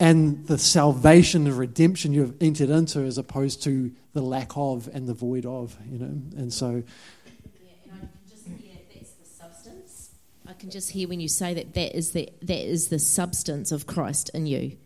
and 0.00 0.46
the 0.46 0.58
salvation 0.58 1.46
and 1.46 1.58
redemption 1.58 2.12
you 2.12 2.20
have 2.20 2.34
entered 2.40 2.70
into 2.70 3.00
as 3.00 3.18
opposed 3.18 3.62
to 3.64 3.92
the 4.12 4.22
lack 4.22 4.52
of 4.56 4.88
and 4.92 5.08
the 5.08 5.14
void 5.14 5.44
of, 5.44 5.76
you 5.90 5.98
know. 5.98 6.06
And 6.06 6.52
so. 6.52 6.70
Yeah, 6.70 7.70
and 7.92 7.94
I 7.94 8.06
can 8.06 8.10
just 8.28 8.46
hear, 8.46 8.76
that's 8.94 9.10
the 9.10 9.24
substance. 9.24 10.10
I 10.46 10.52
can 10.52 10.70
just 10.70 10.90
hear 10.90 11.08
when 11.08 11.20
you 11.20 11.28
say 11.28 11.54
that 11.54 11.74
that 11.74 11.96
is 11.96 12.12
the 12.12 12.28
that 12.42 12.68
is 12.68 12.88
the 12.88 12.98
substance 12.98 13.72
of 13.72 13.86
Christ 13.86 14.30
in 14.34 14.46
you. 14.46 14.76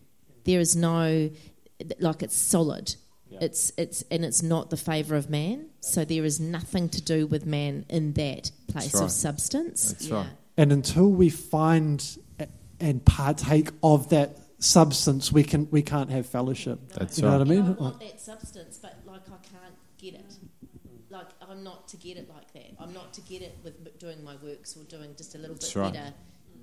There 0.45 0.61
is 0.61 0.75
no 0.75 1.31
like 1.99 2.23
it's 2.23 2.37
solid. 2.37 2.97
It's 3.41 3.73
it's 3.79 4.05
and 4.11 4.25
it's 4.25 4.43
not 4.43 4.71
the 4.71 4.77
favour 4.77 5.17
of 5.17 5.31
man. 5.31 5.71
So 5.81 6.05
there 6.05 6.25
is 6.25 6.39
nothing 6.39 6.89
to 6.91 7.03
do 7.03 7.27
with 7.27 7.47
man 7.47 7.87
in 7.89 8.13
that 8.15 8.51
place 8.69 8.95
right. 8.95 9.05
of 9.05 9.11
substance. 9.11 9.93
That's 9.93 10.09
yeah. 10.09 10.17
right. 10.17 10.27
And 10.57 10.71
until 10.71 11.09
we 11.09 11.31
find 11.31 12.05
and 12.79 13.05
partake 13.05 13.71
of 13.83 14.11
that 14.11 14.37
substance, 14.63 15.33
we 15.33 15.43
can 15.43 15.69
we 15.71 15.83
can't 15.83 16.11
have 16.11 16.27
fellowship. 16.27 16.79
That's 16.95 17.19
you 17.19 17.25
know 17.25 17.31
right. 17.31 17.39
what 17.39 17.47
I 17.47 17.51
mean? 17.51 17.67
I 17.67 17.83
want 17.83 18.01
that 18.01 18.21
substance, 18.21 18.79
but 18.81 18.97
like 19.05 19.23
I 19.29 19.39
can't 19.47 19.75
get 19.99 20.15
it. 20.15 20.35
Like 21.11 21.29
I'm 21.49 21.63
not 21.63 21.89
to 21.89 21.97
get 21.97 22.17
it 22.17 22.29
like 22.29 22.53
that. 22.55 22.75
I'm 22.81 22.93
not 22.93 23.13
to 23.15 23.21
get 23.23 23.43
it 23.43 23.59
with 23.63 23.99
doing 23.99 24.23
my 24.25 24.37
works 24.43 24.77
or 24.77 24.85
doing 24.85 25.15
just 25.17 25.35
a 25.35 25.39
little 25.39 25.57
bit 25.57 25.77
right. 25.77 25.93
better 25.93 26.15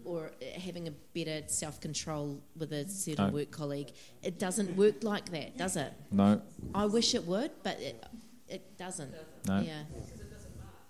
or 0.05 0.31
uh, 0.41 0.59
having 0.59 0.87
a 0.87 0.91
better 1.13 1.43
self 1.47 1.79
control 1.79 2.41
with 2.57 2.71
a 2.73 2.87
certain 2.87 3.27
No. 3.27 3.33
work 3.33 3.51
colleague. 3.51 3.91
It 4.23 4.39
doesn't 4.39 4.75
work 4.75 5.03
like 5.03 5.29
that, 5.31 5.57
does 5.57 5.75
it? 5.75 5.93
No, 6.11 6.41
I 6.73 6.85
wish 6.85 7.13
it 7.13 7.25
would, 7.25 7.51
but 7.63 7.79
it, 7.79 8.03
it 8.47 8.77
doesn't. 8.77 9.11
No. 9.45 9.59
Yeah. 9.59 9.83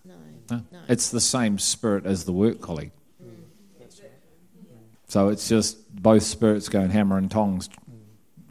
No. 0.06 0.16
no. 0.52 0.64
No. 0.72 0.80
It's 0.88 1.10
the 1.10 1.22
same 1.22 1.60
spirit 1.60 2.06
as 2.06 2.24
the 2.24 2.34
work 2.34 2.62
colleague. 2.62 2.92
Mm. 3.22 3.44
So 5.08 5.30
it's 5.30 5.50
just 5.50 5.89
both 6.02 6.24
spirits 6.24 6.70
going 6.70 6.90
hammer 6.90 7.18
and 7.18 7.30
tongs. 7.30 7.70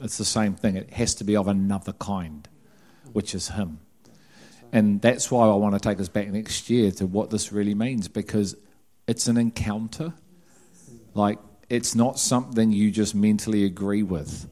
It's 0.00 0.18
the 0.18 0.24
same 0.24 0.54
thing. 0.54 0.76
It 0.76 0.92
has 0.94 1.14
to 1.16 1.24
be 1.24 1.36
of 1.36 1.48
another 1.48 1.92
kind, 1.92 2.48
which 3.12 3.34
is 3.34 3.48
Him. 3.48 3.80
And 4.72 5.00
that's 5.00 5.30
why 5.30 5.46
I 5.46 5.54
want 5.54 5.74
to 5.74 5.80
take 5.80 5.98
us 5.98 6.08
back 6.08 6.28
next 6.28 6.68
year 6.68 6.90
to 6.92 7.06
what 7.06 7.30
this 7.30 7.52
really 7.52 7.74
means 7.74 8.06
because 8.06 8.54
it's 9.06 9.26
an 9.26 9.38
encounter. 9.38 10.12
Like, 11.14 11.38
it's 11.70 11.94
not 11.94 12.18
something 12.18 12.70
you 12.70 12.90
just 12.90 13.14
mentally 13.14 13.64
agree 13.64 14.02
with, 14.02 14.48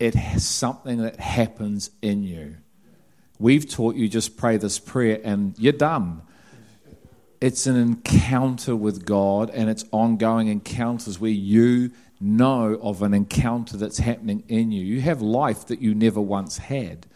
it 0.00 0.14
has 0.14 0.44
something 0.44 0.98
that 1.02 1.20
happens 1.20 1.90
in 2.02 2.24
you. 2.24 2.56
We've 3.38 3.68
taught 3.68 3.94
you 3.94 4.08
just 4.08 4.36
pray 4.36 4.56
this 4.56 4.78
prayer 4.78 5.20
and 5.24 5.54
you're 5.58 5.72
done. 5.72 6.22
It's 7.40 7.66
an 7.66 7.76
encounter 7.76 8.74
with 8.74 9.04
God, 9.04 9.50
and 9.50 9.68
it's 9.68 9.84
ongoing 9.90 10.48
encounters 10.48 11.20
where 11.20 11.30
you 11.30 11.90
know 12.20 12.78
of 12.80 13.02
an 13.02 13.14
encounter 13.14 13.76
that's 13.76 13.98
happening 13.98 14.44
in 14.48 14.72
you. 14.72 14.84
You 14.84 15.00
have 15.02 15.20
life 15.20 15.66
that 15.66 15.80
you 15.80 15.94
never 15.94 16.20
once 16.20 16.58
had. 16.58 17.06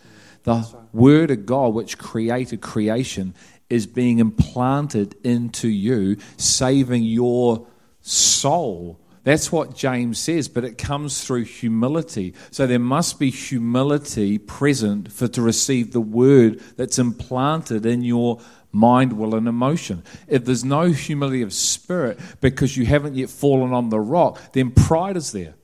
The 0.45 0.67
Word 0.93 1.31
of 1.31 1.47
God, 1.47 1.75
which 1.75 1.99
created 1.99 2.61
creation, 2.61 3.35
is 3.69 3.87
being 3.87 4.19
implanted 4.19 5.15
into 5.25 5.69
you, 5.69 6.17
saving 6.37 7.03
your 7.03 7.67
soul. 8.01 8.99
That's 9.25 9.53
what 9.53 9.77
James 9.77 10.19
says, 10.19 10.49
but 10.49 10.65
it 10.65 10.79
comes 10.79 11.23
through 11.23 11.45
humility. 11.45 12.33
So 12.51 12.67
there 12.67 12.79
must 12.79 13.19
be 13.19 13.29
humility 13.29 14.39
present 14.39 15.13
for 15.13 15.29
to 15.29 15.43
receive 15.43 15.93
the 15.93 16.01
word 16.01 16.61
that's 16.77 16.99
implanted 16.99 17.85
in 17.85 18.03
your 18.03 18.41
mind, 18.73 19.15
will, 19.15 19.35
and 19.35 19.49
emotion. 19.49 20.03
If 20.27 20.45
there's 20.45 20.65
no 20.65 20.91
humility 20.91 21.43
of 21.43 21.53
spirit 21.53 22.19
because 22.41 22.77
you 22.77 22.87
haven't 22.87 23.15
yet 23.15 23.31
fallen 23.31 23.73
on 23.73 23.89
the 23.89 24.01
rock, 24.01 24.53
then 24.53 24.71
pride 24.71 25.17
is 25.17 25.33
there. 25.33 25.55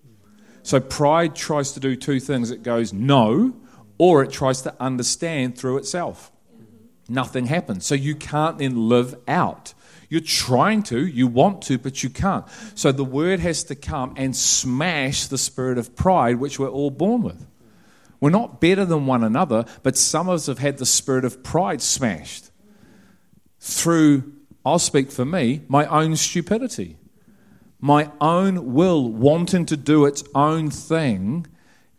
So 0.63 0.81
pride 0.81 1.37
tries 1.37 1.73
to 1.73 1.81
do 1.81 1.95
two 1.95 2.21
things 2.21 2.51
it 2.51 2.63
goes 2.63 2.93
no, 2.93 3.55
or 3.99 4.23
it 4.23 4.31
tries 4.31 4.63
to 4.63 4.75
understand 4.81 5.59
through 5.59 5.77
itself. 5.79 6.33
Nothing 7.09 7.47
happens. 7.47 7.85
So 7.85 7.95
you 7.95 8.15
can't 8.15 8.59
then 8.59 8.89
live 8.89 9.15
out. 9.29 9.75
You're 10.09 10.23
trying 10.23 10.83
to, 10.85 11.07
you 11.07 11.27
want 11.27 11.63
to, 11.63 11.77
but 11.77 12.03
you 12.03 12.09
can't. 12.09 12.47
So 12.75 12.93
the 12.93 13.05
word 13.05 13.41
has 13.41 13.65
to 13.65 13.75
come 13.75 14.15
and 14.17 14.35
smash 14.35 15.27
the 15.27 15.39
spirit 15.39 15.77
of 15.77 15.95
pride, 15.95 16.37
which 16.37 16.59
we're 16.59 16.69
all 16.69 16.91
born 16.91 17.23
with. 17.23 17.47
We're 18.21 18.31
not 18.31 18.61
better 18.61 18.87
than 18.87 19.07
one 19.07 19.23
another, 19.23 19.67
but 19.83 19.99
some 19.99 20.29
of 20.29 20.37
us 20.37 20.47
have 20.47 20.59
had 20.59 20.79
the 20.79 20.87
spirit 20.87 21.27
of 21.27 21.43
pride 21.43 21.83
smashed 21.83 22.51
through, 23.65 24.31
I'll 24.65 24.79
speak 24.79 25.11
for 25.11 25.25
me, 25.25 25.63
my 25.69 25.87
own 25.87 26.17
stupidity, 26.17 26.99
my 27.81 28.11
own 28.21 28.75
will 28.75 29.11
wanting 29.11 29.65
to 29.67 29.77
do 29.77 30.05
its 30.05 30.23
own 30.35 30.71
thing. 30.71 31.47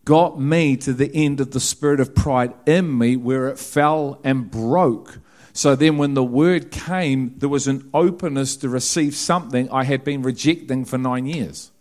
Got 0.04 0.40
me 0.40 0.78
to 0.78 0.94
the 0.94 1.12
end 1.14 1.40
of 1.40 1.52
the 1.52 1.60
spirit 1.60 2.00
of 2.00 2.14
pride 2.14 2.54
in 2.68 2.96
me 2.96 3.16
where 3.18 3.48
it 3.48 3.58
fell 3.58 4.22
and 4.24 4.52
broke. 4.52 5.18
So 5.54 5.76
then, 5.76 5.98
when 5.98 6.14
the 6.14 6.24
word 6.24 6.70
came, 6.70 7.34
there 7.38 7.50
was 7.50 7.68
an 7.68 7.90
openness 7.94 8.56
to 8.58 8.70
receive 8.70 9.16
something 9.16 9.68
I 9.72 9.86
had 9.86 10.04
been 10.04 10.22
rejecting 10.22 10.86
for 10.86 11.00
nine 11.00 11.26
years. 11.26 11.72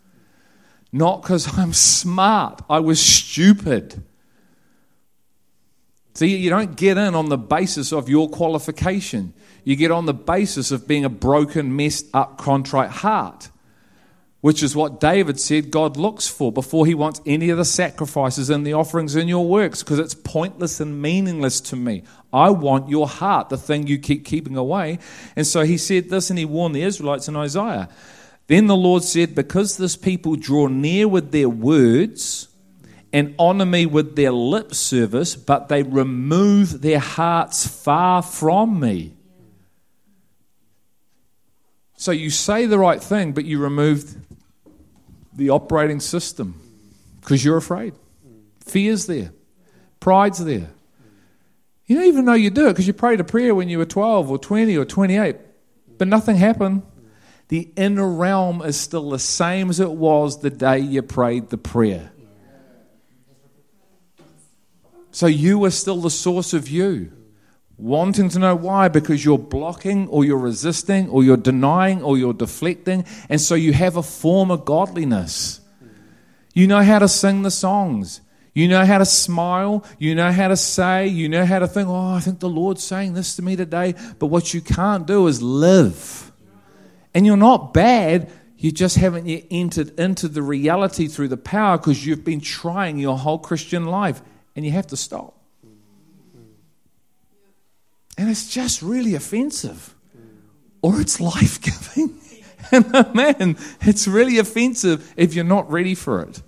Not 0.92 1.22
because 1.22 1.58
I'm 1.58 1.74
smart, 1.74 2.62
I 2.70 2.80
was 2.80 3.00
stupid. 3.00 4.02
See, 6.14 6.36
you 6.36 6.48
don't 6.48 6.76
get 6.76 6.96
in 6.96 7.14
on 7.14 7.28
the 7.28 7.38
basis 7.38 7.92
of 7.92 8.08
your 8.08 8.28
qualification. 8.28 9.34
You 9.64 9.74
get 9.76 9.90
on 9.90 10.06
the 10.06 10.14
basis 10.14 10.70
of 10.70 10.86
being 10.86 11.04
a 11.04 11.08
broken, 11.08 11.74
messed 11.74 12.06
up, 12.14 12.38
contrite 12.38 12.90
heart. 12.90 13.50
which 14.44 14.62
is 14.62 14.76
what 14.76 15.00
David 15.00 15.40
said 15.40 15.70
God 15.70 15.96
looks 15.96 16.28
for 16.28 16.52
before 16.52 16.84
he 16.84 16.92
wants 16.92 17.18
any 17.24 17.48
of 17.48 17.56
the 17.56 17.64
sacrifices 17.64 18.50
and 18.50 18.66
the 18.66 18.74
offerings 18.74 19.16
in 19.16 19.26
your 19.26 19.48
works, 19.48 19.82
because 19.82 19.98
it's 19.98 20.14
pointless 20.14 20.80
and 20.80 21.00
meaningless 21.00 21.62
to 21.62 21.76
me. 21.76 22.02
I 22.30 22.50
want 22.50 22.90
your 22.90 23.08
heart, 23.08 23.48
the 23.48 23.56
thing 23.56 23.86
you 23.86 23.96
keep 23.98 24.26
keeping 24.26 24.58
away. 24.58 24.98
And 25.34 25.46
so 25.46 25.62
he 25.62 25.78
said 25.78 26.10
this 26.10 26.28
and 26.28 26.38
he 26.38 26.44
warned 26.44 26.74
the 26.74 26.82
Israelites 26.82 27.26
in 27.26 27.36
Isaiah. 27.36 27.88
Then 28.46 28.66
the 28.66 28.76
Lord 28.76 29.02
said, 29.02 29.34
Because 29.34 29.78
this 29.78 29.96
people 29.96 30.36
draw 30.36 30.66
near 30.66 31.08
with 31.08 31.32
their 31.32 31.48
words 31.48 32.48
and 33.14 33.32
honor 33.38 33.64
me 33.64 33.86
with 33.86 34.16
their 34.16 34.32
lip 34.32 34.74
service, 34.74 35.36
but 35.36 35.68
they 35.68 35.84
remove 35.84 36.82
their 36.82 36.98
hearts 36.98 37.64
far 37.64 38.20
from 38.20 38.80
me. 38.80 39.12
So 41.96 42.10
you 42.10 42.28
say 42.28 42.66
the 42.66 42.76
right 42.76 43.00
thing, 43.00 43.30
but 43.30 43.44
you 43.44 43.60
remove 43.60 44.16
the 45.32 45.50
operating 45.50 46.00
system 46.00 46.60
because 47.20 47.44
you're 47.44 47.56
afraid. 47.56 47.94
Fear's 48.58 49.06
there, 49.06 49.30
pride's 50.00 50.44
there. 50.44 50.70
You 51.86 51.96
don't 51.96 52.06
even 52.06 52.24
know 52.24 52.34
you 52.34 52.50
do 52.50 52.66
it 52.66 52.72
because 52.72 52.88
you 52.88 52.94
prayed 52.94 53.20
a 53.20 53.24
prayer 53.24 53.54
when 53.54 53.68
you 53.68 53.78
were 53.78 53.84
12 53.84 54.28
or 54.28 54.38
20 54.38 54.76
or 54.76 54.84
28, 54.84 55.36
but 55.98 56.08
nothing 56.08 56.34
happened. 56.34 56.82
The 57.46 57.70
inner 57.76 58.08
realm 58.08 58.60
is 58.60 58.76
still 58.76 59.10
the 59.10 59.20
same 59.20 59.70
as 59.70 59.78
it 59.78 59.92
was 59.92 60.40
the 60.40 60.50
day 60.50 60.80
you 60.80 61.00
prayed 61.02 61.50
the 61.50 61.58
prayer. 61.58 62.10
So 65.14 65.28
you 65.28 65.64
are 65.64 65.70
still 65.70 66.00
the 66.00 66.10
source 66.10 66.52
of 66.54 66.68
you. 66.68 67.12
Wanting 67.76 68.30
to 68.30 68.40
know 68.40 68.56
why? 68.56 68.88
Because 68.88 69.24
you're 69.24 69.38
blocking 69.38 70.08
or 70.08 70.24
you're 70.24 70.36
resisting 70.36 71.08
or 71.08 71.22
you're 71.22 71.36
denying 71.36 72.02
or 72.02 72.18
you're 72.18 72.34
deflecting. 72.34 73.04
And 73.28 73.40
so 73.40 73.54
you 73.54 73.72
have 73.72 73.96
a 73.96 74.02
form 74.02 74.50
of 74.50 74.64
godliness. 74.64 75.60
You 76.52 76.66
know 76.66 76.82
how 76.82 76.98
to 76.98 77.06
sing 77.06 77.42
the 77.42 77.52
songs. 77.52 78.22
You 78.54 78.66
know 78.66 78.84
how 78.84 78.98
to 78.98 79.04
smile. 79.04 79.84
You 80.00 80.16
know 80.16 80.32
how 80.32 80.48
to 80.48 80.56
say. 80.56 81.06
You 81.06 81.28
know 81.28 81.46
how 81.46 81.60
to 81.60 81.68
think, 81.68 81.88
oh, 81.88 82.14
I 82.14 82.18
think 82.18 82.40
the 82.40 82.48
Lord's 82.48 82.82
saying 82.82 83.14
this 83.14 83.36
to 83.36 83.42
me 83.42 83.54
today. 83.54 83.94
But 84.18 84.26
what 84.26 84.52
you 84.52 84.60
can't 84.60 85.06
do 85.06 85.28
is 85.28 85.40
live. 85.40 86.32
And 87.14 87.24
you're 87.24 87.36
not 87.36 87.72
bad. 87.72 88.32
You 88.58 88.72
just 88.72 88.96
haven't 88.96 89.28
yet 89.28 89.44
entered 89.48 89.96
into 89.96 90.26
the 90.26 90.42
reality 90.42 91.06
through 91.06 91.28
the 91.28 91.36
power 91.36 91.78
because 91.78 92.04
you've 92.04 92.24
been 92.24 92.40
trying 92.40 92.98
your 92.98 93.16
whole 93.16 93.38
Christian 93.38 93.84
life. 93.84 94.20
And 94.56 94.64
you 94.64 94.72
have 94.72 94.86
to 94.88 94.96
stop. 94.96 95.36
And 98.16 98.30
it's 98.30 98.48
just 98.48 98.82
really 98.82 99.14
offensive. 99.14 99.94
Or 100.82 101.00
it's 101.00 101.20
life 101.20 101.60
giving. 101.60 102.20
and 102.72 102.94
uh, 102.94 103.10
man, 103.14 103.56
it's 103.80 104.06
really 104.06 104.38
offensive 104.38 105.12
if 105.16 105.34
you're 105.34 105.44
not 105.44 105.70
ready 105.70 105.94
for 105.94 106.20
it. 106.22 106.42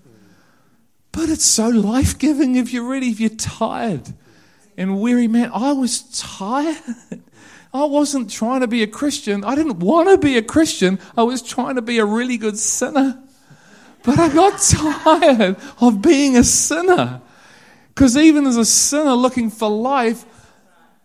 But 1.13 1.31
it's 1.31 1.45
so 1.45 1.69
life 1.69 2.19
giving 2.19 2.57
if 2.57 2.73
you're 2.73 2.89
ready, 2.89 3.09
if 3.09 3.21
you're 3.21 3.31
tired 3.31 4.13
and 4.77 5.01
weary. 5.01 5.29
Man, 5.29 5.51
I 5.53 5.73
was 5.73 6.03
tired. 6.21 7.23
I 7.73 7.85
wasn't 7.85 8.31
trying 8.31 8.61
to 8.61 8.67
be 8.67 8.83
a 8.83 8.87
Christian. 8.87 9.45
I 9.45 9.55
didn't 9.55 9.79
want 9.79 10.09
to 10.09 10.19
be 10.19 10.37
a 10.37 10.43
Christian. 10.43 10.99
I 11.17 11.23
was 11.25 11.43
trying 11.43 11.75
to 11.77 11.83
be 11.83 11.99
a 11.99 12.05
really 12.05 12.37
good 12.37 12.59
sinner. 12.59 13.23
But 14.03 14.19
I 14.19 14.33
got 14.33 14.61
tired 14.71 15.57
of 15.81 16.01
being 16.01 16.37
a 16.37 16.45
sinner. 16.45 17.21
Because 17.97 18.15
even 18.15 18.47
as 18.47 18.59
a 18.59 18.65
sinner 18.67 19.15
looking 19.15 19.49
for 19.49 19.71
life, 19.71 20.27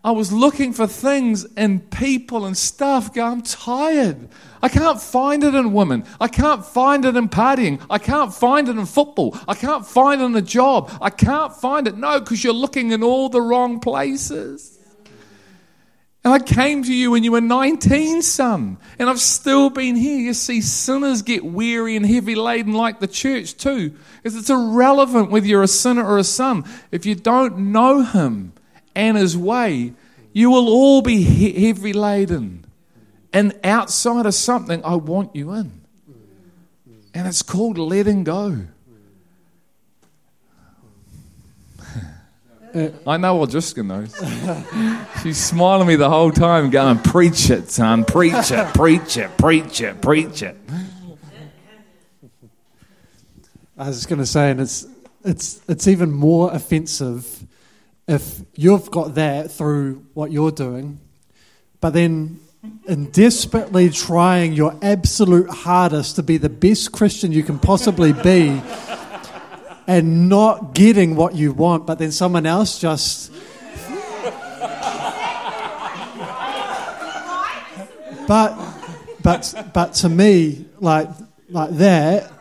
I 0.04 0.10
was 0.10 0.30
looking 0.30 0.74
for 0.74 0.86
things 0.86 1.46
and 1.56 1.90
people 1.90 2.44
and 2.44 2.54
stuff. 2.54 3.14
Go, 3.14 3.24
I'm 3.24 3.40
tired. 3.40 4.28
I 4.62 4.68
can't 4.68 5.00
find 5.00 5.42
it 5.42 5.54
in 5.54 5.72
women. 5.72 6.04
I 6.20 6.28
can't 6.28 6.62
find 6.62 7.06
it 7.06 7.16
in 7.16 7.30
partying. 7.30 7.80
I 7.88 7.96
can't 7.96 8.34
find 8.34 8.68
it 8.68 8.76
in 8.76 8.84
football. 8.84 9.34
I 9.48 9.54
can't 9.54 9.86
find 9.86 10.20
it 10.20 10.26
in 10.26 10.36
a 10.36 10.42
job. 10.42 10.90
I 11.00 11.08
can't 11.08 11.56
find 11.56 11.88
it. 11.88 11.96
No, 11.96 12.20
because 12.20 12.44
you're 12.44 12.52
looking 12.52 12.92
in 12.92 13.02
all 13.02 13.30
the 13.30 13.40
wrong 13.40 13.80
places. 13.80 14.78
And 16.24 16.32
I 16.32 16.38
came 16.38 16.84
to 16.84 16.94
you 16.94 17.10
when 17.10 17.24
you 17.24 17.32
were 17.32 17.40
19, 17.40 18.22
son, 18.22 18.78
and 18.98 19.10
I've 19.10 19.20
still 19.20 19.70
been 19.70 19.96
here. 19.96 20.18
You 20.18 20.34
see, 20.34 20.60
sinners 20.60 21.22
get 21.22 21.44
weary 21.44 21.96
and 21.96 22.06
heavy 22.06 22.36
laden 22.36 22.74
like 22.74 23.00
the 23.00 23.08
church, 23.08 23.56
too, 23.56 23.96
because 24.16 24.36
it's 24.36 24.48
irrelevant 24.48 25.30
whether 25.32 25.46
you're 25.46 25.64
a 25.64 25.68
sinner 25.68 26.06
or 26.06 26.18
a 26.18 26.24
son. 26.24 26.64
If 26.92 27.06
you 27.06 27.16
don't 27.16 27.72
know 27.72 28.02
him, 28.02 28.52
and 28.94 29.16
his 29.16 29.36
way, 29.36 29.92
you 30.32 30.50
will 30.50 30.68
all 30.68 31.02
be 31.02 31.22
he- 31.22 31.66
heavy 31.66 31.92
laden. 31.92 32.64
And 33.32 33.58
outside 33.64 34.26
of 34.26 34.34
something, 34.34 34.84
I 34.84 34.96
want 34.96 35.34
you 35.34 35.52
in. 35.52 35.80
And 37.14 37.26
it's 37.26 37.42
called 37.42 37.78
letting 37.78 38.24
go. 38.24 38.66
I 43.06 43.16
know 43.16 43.36
what 43.36 43.50
Jessica 43.50 43.82
knows. 43.82 44.14
She's 45.22 45.38
smiling 45.38 45.82
at 45.82 45.88
me 45.88 45.96
the 45.96 46.08
whole 46.08 46.32
time, 46.32 46.70
going, 46.70 46.98
Preach 46.98 47.50
it, 47.50 47.70
son, 47.70 48.04
preach 48.04 48.50
it, 48.50 48.74
preach 48.74 49.16
it, 49.16 49.36
preach 49.36 49.80
it, 49.80 50.00
preach 50.00 50.42
it. 50.42 50.56
I 53.76 53.88
was 53.88 53.96
just 53.96 54.08
going 54.08 54.20
to 54.20 54.26
say, 54.26 54.50
and 54.50 54.60
it's 54.60 54.86
it's 55.24 55.60
it's 55.68 55.88
even 55.88 56.12
more 56.12 56.52
offensive 56.52 57.44
if 58.08 58.40
you've 58.54 58.90
got 58.90 59.14
that 59.14 59.50
through 59.50 60.04
what 60.14 60.32
you're 60.32 60.50
doing, 60.50 61.00
but 61.80 61.90
then 61.90 62.40
in 62.86 63.10
desperately 63.10 63.90
trying 63.90 64.52
your 64.52 64.76
absolute 64.82 65.50
hardest 65.50 66.16
to 66.16 66.22
be 66.22 66.36
the 66.36 66.48
best 66.48 66.92
Christian 66.92 67.32
you 67.32 67.42
can 67.42 67.58
possibly 67.58 68.12
be 68.12 68.60
and 69.86 70.28
not 70.28 70.74
getting 70.74 71.16
what 71.16 71.34
you 71.34 71.52
want, 71.52 71.86
but 71.86 71.98
then 71.98 72.12
someone 72.12 72.46
else 72.46 72.78
just. 72.78 73.32
But, 78.28 78.56
but, 79.22 79.70
but 79.74 79.94
to 79.94 80.08
me, 80.08 80.64
like, 80.80 81.08
like 81.50 81.70
that, 81.70 82.32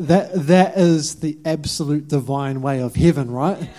that, 0.00 0.30
that 0.46 0.76
is 0.76 1.16
the 1.16 1.38
absolute 1.44 2.08
divine 2.08 2.62
way 2.62 2.80
of 2.80 2.96
heaven, 2.96 3.30
right? 3.30 3.70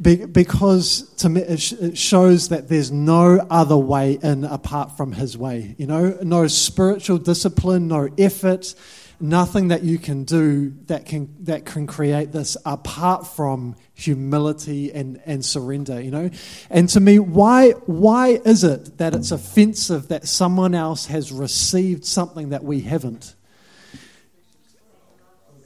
Be, 0.00 0.26
because 0.26 1.02
to 1.16 1.28
me 1.28 1.40
it, 1.42 1.60
sh- 1.60 1.72
it, 1.72 1.96
shows 1.96 2.48
that 2.50 2.68
there's 2.68 2.90
no 2.90 3.46
other 3.48 3.78
way 3.78 4.18
in 4.22 4.44
apart 4.44 4.94
from 4.94 5.12
his 5.12 5.38
way 5.38 5.74
you 5.78 5.86
know 5.86 6.18
no 6.20 6.46
spiritual 6.48 7.16
discipline 7.16 7.88
no 7.88 8.10
effort 8.18 8.74
nothing 9.20 9.68
that 9.68 9.82
you 9.82 9.98
can 9.98 10.24
do 10.24 10.70
that 10.86 11.06
can 11.06 11.34
that 11.44 11.64
can 11.64 11.86
create 11.86 12.32
this 12.32 12.56
apart 12.64 13.26
from 13.26 13.74
humility 13.94 14.92
and, 14.92 15.20
and 15.24 15.44
surrender 15.44 16.00
you 16.00 16.10
know 16.10 16.30
and 16.68 16.88
to 16.88 17.00
me 17.00 17.18
why 17.18 17.70
why 17.86 18.28
is 18.44 18.62
it 18.62 18.98
that 18.98 19.14
it's 19.14 19.30
offensive 19.30 20.08
that 20.08 20.26
someone 20.28 20.74
else 20.74 21.06
has 21.06 21.32
received 21.32 22.04
something 22.04 22.50
that 22.50 22.62
we 22.62 22.80
haven't 22.80 23.34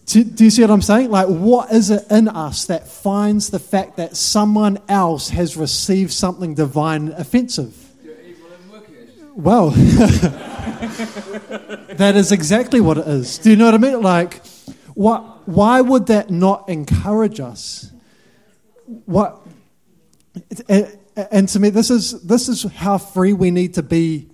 do, 0.06 0.24
do, 0.24 0.43
you 0.43 0.51
see 0.51 0.62
what 0.62 0.72
I'm 0.72 0.82
saying? 0.82 1.12
Like, 1.12 1.28
what 1.28 1.70
is 1.70 1.90
it 1.90 2.05
in 2.10 2.27
us 2.27 2.64
that 2.64 2.89
finds 2.89 3.51
the 3.51 3.60
fact 3.60 3.97
that 3.98 4.16
someone 4.16 4.78
else 4.89 5.28
has 5.28 5.56
received 5.56 6.10
something 6.10 6.55
divine 6.55 7.12
offensive? 7.12 7.77
Well, 9.36 9.70
that 11.96 12.14
is 12.16 12.32
exactly 12.32 12.80
what 12.80 12.98
it 12.98 13.06
is. 13.06 13.38
Do 13.38 13.50
you 13.50 13.56
know 13.56 13.66
what 13.66 13.74
I 13.74 13.78
mean? 13.78 14.00
Like, 14.02 14.44
what, 14.94 15.48
why 15.48 15.80
would 15.80 16.06
that 16.06 16.30
not 16.30 16.68
encourage 16.68 17.40
us? 17.40 17.90
What, 19.06 19.40
and, 20.68 20.98
and 21.30 21.48
to 21.50 21.60
me, 21.60 21.70
this 21.70 21.90
is, 21.90 22.22
this 22.22 22.48
is 22.48 22.62
how 22.64 22.98
free 22.98 23.32
we 23.32 23.50
need 23.50 23.74
to 23.74 23.82
be 23.82 24.28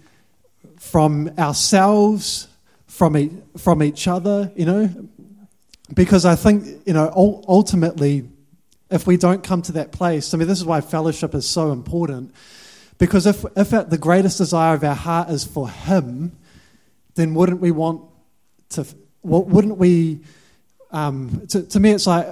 from 0.79 1.31
ourselves, 1.39 2.49
from, 2.87 3.17
e- 3.17 3.37
from 3.57 3.83
each 3.83 4.09
other, 4.09 4.53
you 4.57 4.65
know, 4.65 5.09
because 5.95 6.25
I 6.25 6.35
think, 6.37 6.83
you 6.87 6.93
know, 6.93 7.13
ultimately, 7.49 8.29
if 8.91 9.07
we 9.07 9.17
don't 9.17 9.43
come 9.43 9.63
to 9.63 9.73
that 9.73 9.93
place, 9.93 10.33
I 10.33 10.37
mean, 10.37 10.49
this 10.49 10.59
is 10.59 10.65
why 10.65 10.81
fellowship 10.81 11.35
is 11.35 11.47
so 11.47 11.73
important. 11.73 12.35
Because 12.99 13.27
if, 13.27 13.45
if 13.57 13.71
the 13.71 13.99
greatest 13.99 14.39
desire 14.39 14.75
of 14.75 14.83
our 14.85 14.95
heart 14.95 15.29
is 15.29 15.45
for 15.45 15.69
Him, 15.69 16.33
then 17.15 17.35
wouldn't 17.35 17.61
we 17.61 17.71
want 17.71 18.03
to, 18.71 18.87
wouldn't 19.23 19.79
we, 19.79 20.21
um, 20.91 21.47
to, 21.49 21.63
to 21.63 21.81
me, 21.81 21.91
it's 21.91 22.07
like 22.07 22.27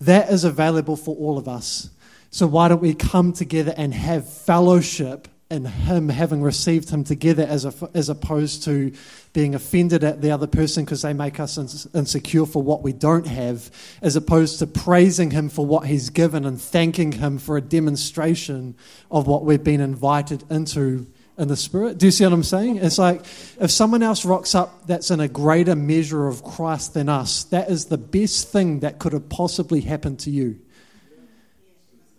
that 0.00 0.30
is 0.30 0.44
available 0.44 0.96
for 0.96 1.16
all 1.16 1.38
of 1.38 1.48
us. 1.48 1.90
So 2.30 2.46
why 2.46 2.68
don't 2.68 2.82
we 2.82 2.94
come 2.94 3.32
together 3.32 3.74
and 3.76 3.94
have 3.94 4.30
fellowship 4.30 5.28
in 5.50 5.64
Him, 5.64 6.10
having 6.10 6.42
received 6.42 6.90
Him 6.90 7.04
together, 7.04 7.44
as, 7.44 7.64
a, 7.64 7.72
as 7.94 8.08
opposed 8.08 8.64
to 8.64 8.92
being 9.32 9.54
offended 9.54 10.04
at 10.04 10.20
the 10.20 10.30
other 10.30 10.46
person 10.46 10.84
because 10.84 11.02
they 11.02 11.14
make 11.14 11.40
us 11.40 11.56
insecure 11.94 12.44
for 12.44 12.62
what 12.62 12.82
we 12.82 12.92
don't 12.92 13.26
have, 13.26 13.70
as 14.02 14.14
opposed 14.14 14.58
to 14.58 14.66
praising 14.66 15.30
Him 15.30 15.48
for 15.48 15.64
what 15.64 15.86
He's 15.86 16.10
given 16.10 16.44
and 16.44 16.60
thanking 16.60 17.12
Him 17.12 17.38
for 17.38 17.56
a 17.56 17.62
demonstration 17.62 18.76
of 19.10 19.26
what 19.26 19.44
we've 19.44 19.64
been 19.64 19.80
invited 19.80 20.44
into 20.50 21.06
in 21.38 21.48
the 21.48 21.56
spirit. 21.56 21.98
Do 21.98 22.06
you 22.06 22.12
see 22.12 22.24
what 22.24 22.32
I'm 22.32 22.42
saying? 22.42 22.76
It's 22.78 22.98
like 22.98 23.20
if 23.60 23.70
someone 23.70 24.02
else 24.02 24.24
rocks 24.24 24.54
up 24.54 24.86
that's 24.86 25.10
in 25.10 25.20
a 25.20 25.28
greater 25.28 25.76
measure 25.76 26.26
of 26.26 26.42
Christ 26.42 26.94
than 26.94 27.08
us, 27.08 27.44
that 27.44 27.70
is 27.70 27.86
the 27.86 27.96
best 27.96 28.48
thing 28.48 28.80
that 28.80 28.98
could 28.98 29.12
have 29.12 29.28
possibly 29.28 29.80
happened 29.80 30.18
to 30.20 30.30
you. 30.30 30.58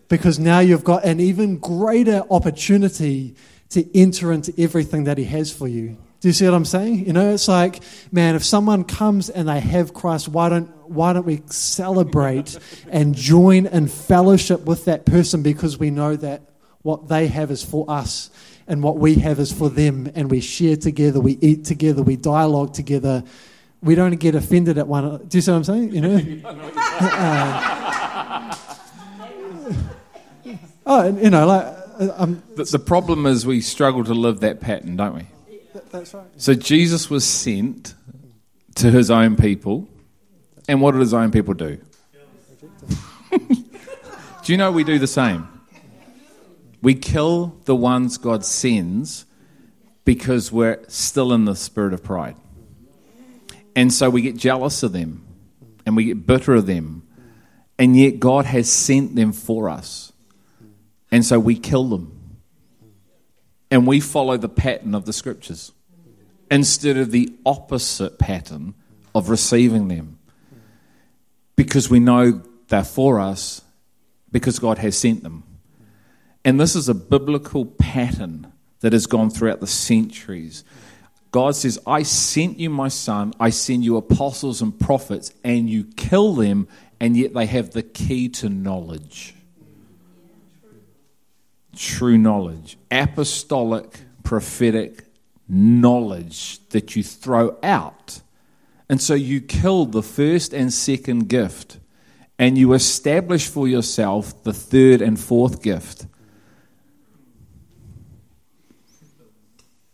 Because 0.10 0.40
now 0.40 0.60
you've 0.60 0.84
got 0.84 1.06
an 1.06 1.20
even 1.20 1.58
greater 1.58 2.24
opportunity 2.30 3.36
to 3.70 3.98
enter 3.98 4.34
into 4.34 4.54
everything 4.58 5.06
that 5.06 5.18
He 5.18 5.24
has 5.26 5.54
for 5.54 5.68
you. 5.68 5.98
Do 6.22 6.28
you 6.28 6.34
see 6.34 6.46
what 6.46 6.54
I'm 6.54 6.66
saying? 6.66 7.06
You 7.06 7.14
know, 7.14 7.34
it's 7.34 7.48
like, 7.48 7.82
man, 8.12 8.36
if 8.36 8.44
someone 8.44 8.84
comes 8.84 9.30
and 9.30 9.48
they 9.48 9.62
have 9.62 9.94
Christ, 9.94 10.28
why 10.28 10.50
don't 10.50 10.68
why 10.90 11.14
don't 11.14 11.26
we 11.26 11.42
celebrate 11.46 12.60
and 12.90 13.16
join 13.16 13.68
in 13.68 13.88
fellowship 13.88 14.66
with 14.66 14.86
that 14.86 15.06
person 15.06 15.44
because 15.44 15.78
we 15.78 15.92
know 15.92 16.16
that 16.18 16.42
what 16.82 17.08
they 17.08 17.28
have 17.28 17.52
is 17.52 17.64
for 17.64 17.90
us 17.90 18.32
and 18.68 18.84
what 18.84 18.98
we 18.98 19.16
have 19.16 19.40
is 19.40 19.54
for 19.54 19.70
them 19.70 20.12
and 20.16 20.30
we 20.30 20.42
share 20.42 20.76
together, 20.76 21.22
we 21.22 21.38
eat 21.42 21.66
together, 21.66 22.04
we 22.04 22.16
dialogue 22.16 22.74
together. 22.74 23.24
We 23.82 23.96
don't 23.96 24.16
get 24.18 24.36
offended 24.36 24.78
at 24.78 24.88
one. 24.88 25.26
Do 25.26 25.38
you 25.38 25.42
see 25.42 25.52
what 25.52 25.58
I'm 25.58 25.64
saying? 25.64 25.94
You 25.94 26.02
know. 26.02 26.50
uh, 27.00 28.09
oh, 30.90 31.18
you 31.18 31.30
know, 31.30 31.46
like 31.48 32.12
um, 32.18 32.44
The, 32.56 32.66
the 32.66 32.80
problem 32.80 33.26
is 33.26 33.46
we 33.46 33.62
struggle 33.62 34.04
to 34.04 34.14
live 34.14 34.42
that 34.42 34.60
pattern, 34.60 34.98
don't 34.98 35.16
we? 35.16 35.28
that's 35.92 36.14
right. 36.14 36.26
So 36.38 36.54
Jesus 36.54 37.10
was 37.10 37.26
sent 37.26 37.96
to 38.76 38.92
his 38.92 39.10
own 39.10 39.36
people, 39.36 39.88
and 40.68 40.82
what 40.82 40.92
did 40.92 41.02
his 41.02 41.14
own 41.14 41.32
people 41.32 41.54
do? 41.54 41.80
do 43.32 44.52
you 44.52 44.58
know 44.58 44.72
we 44.72 44.84
do 44.84 45.00
the 45.00 45.08
same? 45.08 45.48
We 46.82 46.96
kill 46.96 47.58
the 47.66 47.76
ones 47.76 48.18
God 48.18 48.46
sends 48.46 49.26
because 50.06 50.52
we're 50.52 50.80
still 50.88 51.34
in 51.34 51.46
the 51.46 51.56
spirit 51.56 51.94
of 51.94 52.04
pride. 52.04 52.36
And 53.76 53.94
so 53.94 54.10
we 54.10 54.22
get 54.22 54.38
jealous 54.38 54.82
of 54.82 54.92
them 54.92 55.26
and 55.86 55.96
we 55.96 56.06
get 56.06 56.26
bitter 56.26 56.56
of 56.56 56.66
them. 56.66 57.04
And 57.78 57.98
yet 57.98 58.20
God 58.20 58.46
has 58.46 58.72
sent 58.72 59.16
them 59.16 59.34
for 59.34 59.70
us. 59.70 60.09
And 61.12 61.26
so 61.26 61.40
we 61.40 61.56
kill 61.56 61.86
them. 61.86 62.16
And 63.72 63.86
we 63.86 64.00
follow 64.00 64.38
the 64.38 64.50
pattern 64.50 64.96
of 64.96 65.06
the 65.06 65.14
scriptures 65.14 65.72
instead 66.50 66.98
of 66.98 67.12
the 67.12 67.34
opposite 67.46 68.18
pattern 68.18 68.74
of 69.14 69.30
receiving 69.30 69.88
them. 69.88 70.18
Because 71.56 71.90
we 71.90 72.00
know 72.00 72.42
they're 72.70 72.84
for 72.84 73.20
us 73.20 73.62
because 74.32 74.60
God 74.60 74.78
has 74.80 74.98
sent 74.98 75.24
them. 75.24 75.44
And 76.46 76.60
this 76.60 76.76
is 76.76 76.90
a 76.90 76.94
biblical 76.94 77.66
pattern 77.66 78.52
that 78.80 78.94
has 78.94 79.06
gone 79.06 79.30
throughout 79.30 79.60
the 79.60 79.68
centuries. 79.68 80.64
God 81.32 81.56
says, 81.56 81.78
I 81.86 82.04
sent 82.04 82.60
you 82.60 82.70
my 82.70 82.88
son, 82.88 83.34
I 83.40 83.50
send 83.50 83.84
you 83.84 83.98
apostles 83.98 84.62
and 84.62 84.78
prophets, 84.80 85.32
and 85.44 85.70
you 85.70 85.84
kill 85.96 86.34
them, 86.34 86.68
and 87.00 87.16
yet 87.16 87.34
they 87.34 87.46
have 87.46 87.72
the 87.72 87.84
key 87.84 88.30
to 88.30 88.50
knowledge. 88.50 89.36
True 91.76 92.18
knowledge, 92.18 92.78
apostolic, 92.92 94.02
prophetic 94.24 95.06
knowledge 95.48 96.60
that 96.70 96.96
you 96.96 97.04
throw 97.04 97.58
out. 97.64 98.22
And 98.88 99.02
so 99.02 99.14
you 99.14 99.42
kill 99.42 99.86
the 99.86 100.04
first 100.04 100.54
and 100.54 100.74
second 100.74 101.30
gift, 101.30 101.80
and 102.38 102.58
you 102.58 102.74
establish 102.74 103.48
for 103.48 103.68
yourself 103.68 104.44
the 104.44 104.54
third 104.54 105.02
and 105.02 105.20
fourth 105.20 105.62
gift. 105.62 106.06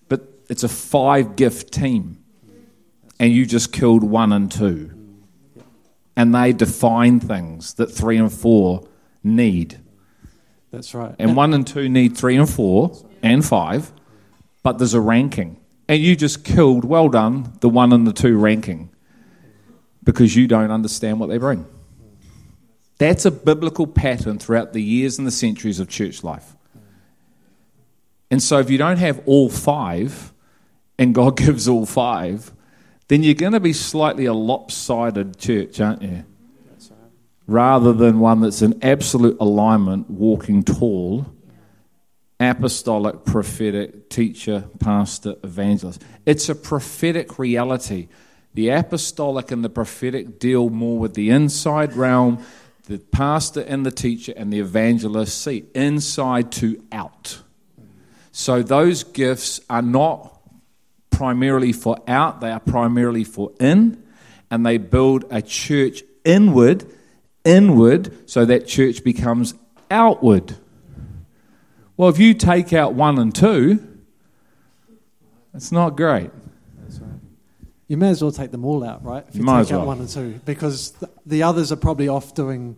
But 0.08 0.28
it's 0.50 0.64
a 0.64 0.70
five 0.70 1.36
gift 1.36 1.74
team, 1.74 2.24
and 3.20 3.32
you 3.32 3.46
just 3.46 3.74
killed 3.74 4.04
one 4.04 4.32
and 4.32 4.52
two. 4.52 4.92
And 6.16 6.34
they 6.34 6.54
define 6.54 7.20
things 7.20 7.74
that 7.74 7.88
three 7.88 8.18
and 8.18 8.32
four 8.32 8.88
need. 9.24 9.82
That's 10.76 10.94
right. 10.94 11.16
And 11.18 11.38
one 11.38 11.54
and 11.54 11.66
two 11.66 11.88
need 11.88 12.18
three 12.18 12.36
and 12.36 12.50
four 12.50 12.92
and 13.24 13.46
five, 13.46 13.94
but 14.62 14.78
there's 14.78 14.94
a 14.94 15.00
ranking. 15.00 15.58
And 15.88 16.02
you 16.02 16.18
just 16.18 16.44
killed, 16.44 16.84
well 16.84 17.08
done, 17.08 17.54
the 17.62 17.70
one 17.70 17.94
and 17.94 18.06
the 18.06 18.12
two 18.12 18.38
ranking 18.38 18.90
because 20.04 20.36
you 20.36 20.48
don't 20.48 20.72
understand 20.72 21.22
what 21.22 21.30
they 21.30 21.38
bring. 21.38 21.66
That's 22.98 23.24
a 23.24 23.32
biblical 23.32 23.88
pattern 23.88 24.38
throughout 24.38 24.74
the 24.74 24.84
years 24.84 25.18
and 25.18 25.26
the 25.26 25.32
centuries 25.32 25.80
of 25.80 25.88
church 25.88 26.26
life. 26.26 26.58
And 28.30 28.44
so 28.44 28.60
if 28.60 28.70
you 28.70 28.78
don't 28.78 28.98
have 28.98 29.22
all 29.26 29.50
five, 29.50 30.34
and 30.98 31.16
God 31.16 31.38
gives 31.46 31.70
all 31.70 31.86
five, 31.86 32.52
then 33.08 33.24
you're 33.24 33.34
going 33.34 33.54
to 33.54 33.62
be 33.62 33.72
slightly 33.72 34.26
a 34.26 34.34
lopsided 34.34 35.40
church, 35.40 35.80
aren't 35.80 36.02
you? 36.02 36.26
Rather 37.48 37.94
than 37.94 38.20
one 38.20 38.42
that's 38.42 38.62
in 38.62 38.80
absolute 38.82 39.38
alignment, 39.40 40.10
walking 40.10 40.64
tall, 40.64 41.28
apostolic, 42.40 43.24
prophetic, 43.24 44.10
teacher, 44.10 44.66
pastor, 44.80 45.36
evangelist. 45.44 46.04
It's 46.26 46.50
a 46.50 46.56
prophetic 46.56 47.38
reality. 47.38 48.08
The 48.54 48.70
apostolic 48.70 49.52
and 49.52 49.64
the 49.64 49.70
prophetic 49.70 50.40
deal 50.40 50.70
more 50.70 50.98
with 50.98 51.14
the 51.14 51.30
inside 51.30 51.96
realm, 51.96 52.44
the 52.88 53.00
pastor 53.00 53.62
and 53.62 53.86
the 53.86 53.92
teacher 53.92 54.34
and 54.36 54.52
the 54.52 54.60
evangelist 54.60 55.42
see 55.42 55.66
inside 55.74 56.52
to 56.54 56.84
out. 56.92 57.42
So 58.32 58.62
those 58.62 59.04
gifts 59.04 59.60
are 59.70 59.82
not 59.82 60.40
primarily 61.10 61.72
for 61.72 61.98
out, 62.08 62.42
they 62.42 62.52
are 62.52 62.60
primarily 62.60 63.24
for 63.24 63.54
in, 63.60 64.04
and 64.52 64.66
they 64.66 64.78
build 64.78 65.24
a 65.32 65.42
church 65.42 66.04
inward, 66.26 66.86
inward, 67.46 68.30
so 68.30 68.44
that 68.46 68.68
church 68.68 69.04
becomes 69.04 69.54
outward. 69.90 70.56
Well, 71.96 72.10
if 72.10 72.20
you 72.20 72.34
take 72.34 72.74
out 72.74 72.94
one 72.94 73.18
and 73.18 73.34
two, 73.34 73.80
it's 75.54 75.72
not 75.72 75.92
great. 75.96 76.32
You 77.88 77.98
may 77.98 78.10
as 78.10 78.22
well 78.22 78.32
take 78.32 78.52
them 78.52 78.66
all 78.66 78.84
out, 78.84 79.06
right? 79.06 79.24
If 79.30 79.36
You 79.36 79.44
might 79.44 79.60
take 79.60 79.68
as 79.68 79.72
out 79.74 79.78
well. 79.80 79.88
one 79.88 80.00
and 80.00 80.10
two, 80.10 80.42
because 80.44 80.94
the 81.26 81.44
others 81.44 81.72
are 81.72 81.76
probably 81.76 82.08
off 82.08 82.34
doing 82.34 82.78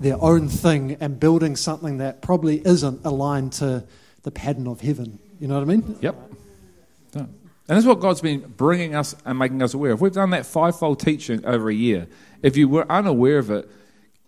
their 0.00 0.20
own 0.20 0.48
thing 0.48 0.96
and 0.98 1.20
building 1.20 1.56
something 1.56 1.98
that 1.98 2.22
probably 2.22 2.66
isn't 2.66 3.04
aligned 3.04 3.52
to 3.52 3.84
the 4.22 4.30
pattern 4.30 4.66
of 4.66 4.80
heaven. 4.80 5.18
You 5.38 5.48
know 5.48 5.54
what 5.54 5.62
I 5.62 5.66
mean? 5.66 5.98
Yep. 6.00 6.16
And 7.68 7.76
that's 7.76 7.86
what 7.86 7.98
God's 7.98 8.20
been 8.20 8.40
bringing 8.40 8.94
us 8.94 9.16
and 9.24 9.38
making 9.38 9.60
us 9.60 9.74
aware 9.74 9.90
of. 9.90 10.00
We've 10.00 10.12
done 10.12 10.30
that 10.30 10.46
fivefold 10.46 11.00
teaching 11.00 11.44
over 11.44 11.68
a 11.68 11.74
year. 11.74 12.06
If 12.40 12.56
you 12.56 12.68
were 12.68 12.90
unaware 12.90 13.38
of 13.38 13.50
it, 13.50 13.68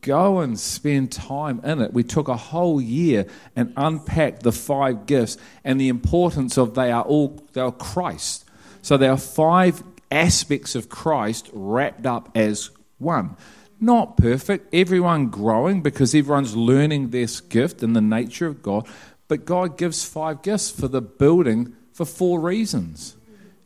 go 0.02 0.40
and 0.40 0.58
spend 0.58 1.12
time 1.12 1.60
in 1.64 1.80
it. 1.80 1.92
We 1.92 2.04
took 2.04 2.28
a 2.28 2.36
whole 2.36 2.80
year 2.80 3.26
and 3.56 3.72
unpacked 3.76 4.42
the 4.42 4.52
five 4.52 5.06
gifts 5.06 5.36
and 5.64 5.80
the 5.80 5.88
importance 5.88 6.56
of 6.56 6.74
they 6.74 6.90
are 6.90 7.02
all 7.02 7.42
they 7.52 7.60
are 7.60 7.72
Christ. 7.72 8.44
So 8.82 8.96
there 8.96 9.10
are 9.10 9.18
five 9.18 9.82
aspects 10.10 10.74
of 10.74 10.88
Christ 10.88 11.50
wrapped 11.52 12.06
up 12.06 12.30
as 12.34 12.70
one. 12.98 13.36
Not 13.80 14.16
perfect, 14.16 14.74
everyone 14.74 15.28
growing 15.28 15.82
because 15.82 16.14
everyone's 16.14 16.56
learning 16.56 17.10
this 17.10 17.40
gift 17.40 17.82
and 17.82 17.94
the 17.94 18.00
nature 18.00 18.46
of 18.46 18.62
God. 18.62 18.88
But 19.28 19.44
God 19.44 19.78
gives 19.78 20.04
five 20.04 20.42
gifts 20.42 20.70
for 20.70 20.88
the 20.88 21.02
building 21.02 21.76
for 21.92 22.04
four 22.04 22.40
reasons 22.40 23.16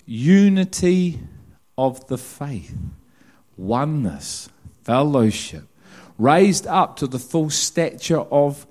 unity 0.05 1.21
of 1.79 2.07
the 2.09 2.19
faith, 2.19 2.77
oneness, 3.57 4.49
fellowship, 4.85 5.65
raised 6.19 6.67
up 6.67 6.97
to 6.97 7.07
the 7.07 7.19
full 7.19 7.51
stature 7.51 8.21
of 8.21 8.67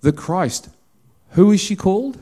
the 0.00 0.12
Christ. 0.12 0.68
Who 1.30 1.52
is 1.52 1.60
she 1.60 1.76
called? 1.76 2.18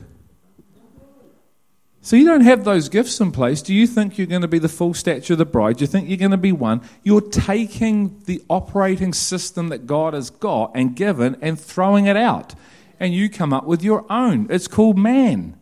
So 2.01 2.15
you 2.15 2.25
don't 2.25 2.41
have 2.41 2.65
those 2.65 2.87
gifts 2.87 3.19
in 3.19 3.31
place. 3.31 3.63
Do 3.63 3.73
you 3.73 3.87
think 3.87 4.17
you're 4.17 4.27
going 4.27 4.43
to 4.43 4.47
be 4.47 4.59
the 4.59 4.69
full 4.69 4.93
stature 4.93 5.33
of 5.33 5.39
the 5.39 5.45
bride? 5.45 5.77
Do 5.77 5.83
you 5.83 5.87
think 5.87 6.07
you're 6.07 6.19
going 6.19 6.29
to 6.29 6.37
be 6.37 6.51
one? 6.51 6.81
You're 7.01 7.19
taking 7.19 8.21
the 8.25 8.43
operating 8.47 9.11
system 9.11 9.69
that 9.69 9.87
God 9.87 10.13
has 10.13 10.29
got 10.29 10.71
and 10.75 10.95
given 10.95 11.35
and 11.41 11.59
throwing 11.59 12.05
it 12.05 12.15
out. 12.15 12.53
And 12.99 13.11
you 13.11 13.27
come 13.27 13.51
up 13.51 13.65
with 13.65 13.81
your 13.81 14.05
own. 14.07 14.45
It's 14.51 14.67
called 14.67 14.99
man. 14.99 15.59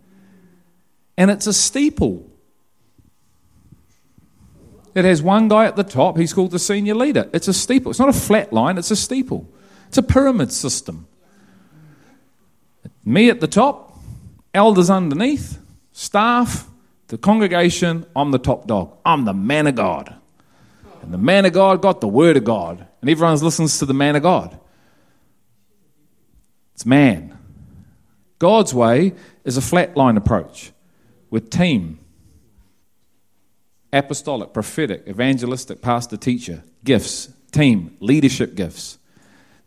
And 1.18 1.32
it's 1.32 1.48
a 1.48 1.54
steeple. 1.54 2.30
It 4.96 5.06
has 5.06 5.22
one 5.22 5.48
guy 5.48 5.66
at 5.66 5.76
the 5.76 5.84
top, 5.84 6.18
he's 6.18 6.34
called 6.34 6.52
the 6.52 6.60
senior 6.60 6.96
leader. 6.96 7.30
It's 7.34 7.48
a 7.48 7.54
steeple. 7.54 7.90
It's 7.90 8.00
not 8.00 8.10
a 8.10 8.14
flat 8.14 8.54
line, 8.54 8.78
it's 8.78 8.92
a 8.92 8.96
steeple. 8.96 9.50
It's 9.88 9.98
a 9.98 10.04
pyramid 10.04 10.52
system. 10.52 11.08
Me 13.06 13.30
at 13.30 13.40
the 13.40 13.48
top, 13.48 14.00
elders 14.54 14.90
underneath, 14.90 15.60
staff, 15.92 16.68
the 17.08 17.18
congregation, 17.18 18.06
I'm 18.16 18.32
the 18.32 18.40
top 18.40 18.66
dog. 18.66 18.98
I'm 19.06 19.26
the 19.26 19.34
man 19.34 19.68
of 19.68 19.76
God. 19.76 20.16
And 21.02 21.14
the 21.14 21.18
man 21.18 21.46
of 21.46 21.54
God 21.54 21.82
got 21.82 22.02
the 22.02 22.08
word 22.08 22.38
of 22.38 22.44
God. 22.44 22.88
And 23.02 23.10
everyone 23.10 23.38
listens 23.40 23.80
to 23.80 23.86
the 23.86 23.94
man 23.94 24.16
of 24.16 24.24
God. 24.24 24.58
It's 26.74 26.86
man. 26.86 27.38
God's 28.40 28.74
way 28.74 29.14
is 29.44 29.58
a 29.58 29.62
flatline 29.62 30.18
approach 30.18 30.72
with 31.30 31.50
team, 31.50 32.00
apostolic, 33.94 34.54
prophetic, 34.54 35.08
evangelistic, 35.08 35.82
pastor, 35.82 36.18
teacher, 36.18 36.64
gifts, 36.84 37.32
team, 37.52 37.96
leadership 38.00 38.56
gifts. 38.56 38.98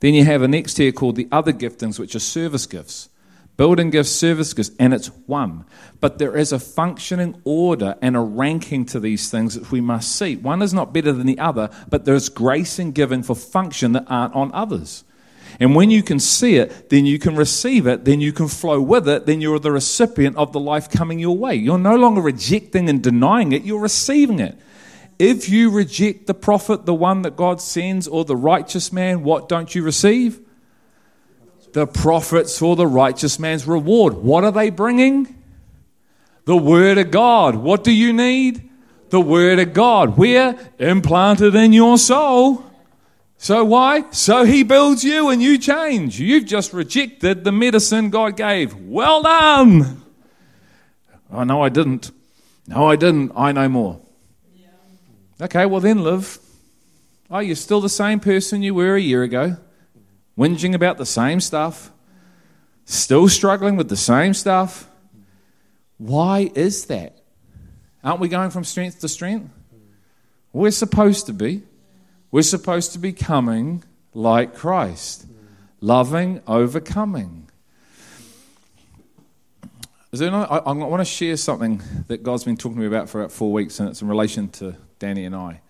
Then 0.00 0.12
you 0.12 0.24
have 0.24 0.42
a 0.42 0.48
next 0.48 0.74
tier 0.74 0.92
called 0.92 1.16
the 1.16 1.28
other 1.32 1.52
giftings, 1.52 1.98
which 1.98 2.14
are 2.14 2.20
service 2.20 2.66
gifts. 2.66 3.08
Building 3.56 3.88
gifts, 3.88 4.10
service 4.10 4.52
gifts, 4.52 4.72
and 4.78 4.92
it's 4.92 5.06
one. 5.26 5.64
But 6.00 6.18
there 6.18 6.36
is 6.36 6.52
a 6.52 6.58
functioning 6.58 7.40
order 7.44 7.96
and 8.02 8.14
a 8.14 8.20
ranking 8.20 8.84
to 8.86 9.00
these 9.00 9.30
things 9.30 9.54
that 9.54 9.70
we 9.70 9.80
must 9.80 10.14
see. 10.14 10.36
One 10.36 10.60
is 10.60 10.74
not 10.74 10.92
better 10.92 11.12
than 11.12 11.26
the 11.26 11.38
other, 11.38 11.70
but 11.88 12.04
there's 12.04 12.28
grace 12.28 12.78
and 12.78 12.94
giving 12.94 13.22
for 13.22 13.34
function 13.34 13.92
that 13.92 14.04
aren't 14.08 14.34
on 14.34 14.52
others. 14.52 15.04
And 15.58 15.74
when 15.74 15.90
you 15.90 16.02
can 16.02 16.20
see 16.20 16.56
it, 16.56 16.90
then 16.90 17.06
you 17.06 17.18
can 17.18 17.36
receive 17.36 17.86
it, 17.86 18.04
then 18.04 18.20
you 18.20 18.32
can 18.32 18.48
flow 18.48 18.80
with 18.80 19.08
it, 19.08 19.26
then 19.26 19.40
you're 19.40 19.58
the 19.58 19.72
recipient 19.72 20.36
of 20.36 20.52
the 20.52 20.60
life 20.60 20.90
coming 20.90 21.18
your 21.18 21.36
way. 21.36 21.54
You're 21.54 21.78
no 21.78 21.96
longer 21.96 22.20
rejecting 22.20 22.88
and 22.88 23.02
denying 23.02 23.52
it, 23.52 23.62
you're 23.62 23.80
receiving 23.80 24.38
it. 24.38 24.58
If 25.18 25.48
you 25.48 25.70
reject 25.70 26.26
the 26.26 26.34
prophet, 26.34 26.84
the 26.84 26.94
one 26.94 27.22
that 27.22 27.36
God 27.36 27.60
sends, 27.60 28.06
or 28.06 28.24
the 28.24 28.36
righteous 28.36 28.92
man, 28.92 29.22
what 29.22 29.48
don't 29.48 29.74
you 29.74 29.82
receive? 29.82 30.40
The 31.72 31.86
prophets 31.86 32.60
or 32.60 32.76
the 32.76 32.86
righteous 32.86 33.38
man's 33.38 33.66
reward. 33.66 34.14
What 34.14 34.44
are 34.44 34.52
they 34.52 34.70
bringing? 34.70 35.42
The 36.44 36.56
Word 36.56 36.98
of 36.98 37.10
God. 37.10 37.56
What 37.56 37.82
do 37.82 37.92
you 37.92 38.12
need? 38.12 38.68
The 39.08 39.20
Word 39.20 39.58
of 39.58 39.72
God. 39.72 40.18
Where? 40.18 40.58
Implanted 40.78 41.54
in 41.54 41.72
your 41.72 41.96
soul. 41.96 42.64
So 43.38 43.64
why? 43.64 44.10
So 44.10 44.44
He 44.44 44.62
builds 44.62 45.04
you 45.04 45.28
and 45.28 45.42
you 45.42 45.58
change. 45.58 46.18
You've 46.18 46.46
just 46.46 46.72
rejected 46.72 47.44
the 47.44 47.52
medicine 47.52 48.10
God 48.10 48.36
gave. 48.36 48.74
Well 48.74 49.22
done. 49.22 50.02
Oh, 51.30 51.44
no, 51.44 51.62
I 51.62 51.68
didn't. 51.68 52.10
No, 52.66 52.86
I 52.86 52.96
didn't. 52.96 53.32
I 53.36 53.52
know 53.52 53.68
more. 53.68 54.00
Okay, 55.40 55.66
well 55.66 55.80
then 55.80 56.02
live. 56.02 56.38
Oh, 57.30 57.40
you're 57.40 57.56
still 57.56 57.80
the 57.80 57.88
same 57.88 58.20
person 58.20 58.62
you 58.62 58.74
were 58.74 58.94
a 58.94 59.00
year 59.00 59.22
ago, 59.22 59.56
whinging 60.38 60.74
about 60.74 60.96
the 60.96 61.06
same 61.06 61.40
stuff, 61.40 61.90
still 62.84 63.28
struggling 63.28 63.76
with 63.76 63.88
the 63.88 63.96
same 63.96 64.32
stuff. 64.32 64.88
Why 65.98 66.50
is 66.54 66.86
that? 66.86 67.18
Aren't 68.02 68.20
we 68.20 68.28
going 68.28 68.50
from 68.50 68.64
strength 68.64 69.00
to 69.00 69.08
strength? 69.08 69.50
We're 70.52 70.70
supposed 70.70 71.26
to 71.26 71.32
be. 71.32 71.62
We're 72.30 72.42
supposed 72.42 72.92
to 72.92 72.98
be 72.98 73.12
coming 73.12 73.84
like 74.12 74.54
Christ, 74.54 75.26
loving, 75.80 76.40
overcoming. 76.46 77.48
I, 80.12 80.18
I 80.18 80.72
want 80.72 81.00
to 81.00 81.04
share 81.04 81.36
something 81.36 81.82
that 82.08 82.22
God's 82.22 82.44
been 82.44 82.56
talking 82.56 82.76
to 82.76 82.80
me 82.80 82.86
about 82.86 83.10
for 83.10 83.20
about 83.20 83.32
four 83.32 83.52
weeks, 83.52 83.80
and 83.80 83.88
it's 83.88 84.00
in 84.00 84.08
relation 84.08 84.48
to 84.50 84.74
Danny 84.98 85.24
and 85.24 85.36
I. 85.36 85.60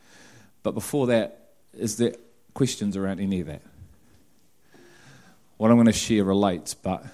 But 0.62 0.72
before 0.72 1.08
that, 1.08 1.50
is 1.74 1.96
there 1.96 2.14
questions 2.54 2.96
around 2.96 3.20
any 3.20 3.40
of 3.40 3.48
that? 3.48 3.62
What 5.56 5.70
I'm 5.70 5.76
going 5.76 5.86
to 5.86 5.92
share 5.92 6.24
relates, 6.24 6.74
but 6.74 7.04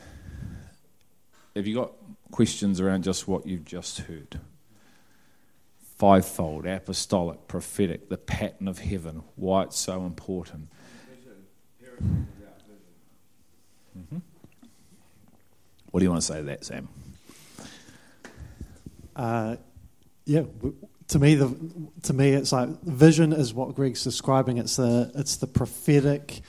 have 1.56 1.66
you 1.66 1.74
got 1.74 1.92
questions 2.30 2.80
around 2.80 3.04
just 3.04 3.26
what 3.26 3.46
you've 3.46 3.64
just 3.64 4.00
heard? 4.00 4.40
Fivefold, 6.02 6.66
apostolic, 6.66 7.46
prophetic, 7.46 8.08
the 8.08 8.18
pattern 8.18 8.66
of 8.66 8.80
heaven, 8.80 9.22
why 9.36 9.62
it's 9.62 9.78
so 9.78 10.04
important. 10.04 10.68
Mm-hmm. 13.96 14.18
What 15.92 16.00
do 16.00 16.04
you 16.04 16.10
want 16.10 16.20
to 16.20 16.26
say 16.26 16.38
to 16.38 16.42
that, 16.42 16.64
Sam? 16.64 16.88
Uh, 19.14 19.54
yeah, 20.24 20.42
to 21.06 21.18
me, 21.20 21.36
the 21.36 21.56
to 22.02 22.12
me, 22.12 22.30
it's 22.32 22.50
like 22.50 22.82
vision 22.82 23.32
is 23.32 23.54
what 23.54 23.76
Greg's 23.76 24.02
describing. 24.02 24.58
It's 24.58 24.74
the 24.74 25.12
it's 25.14 25.36
the 25.36 25.46
prophetic, 25.46 26.40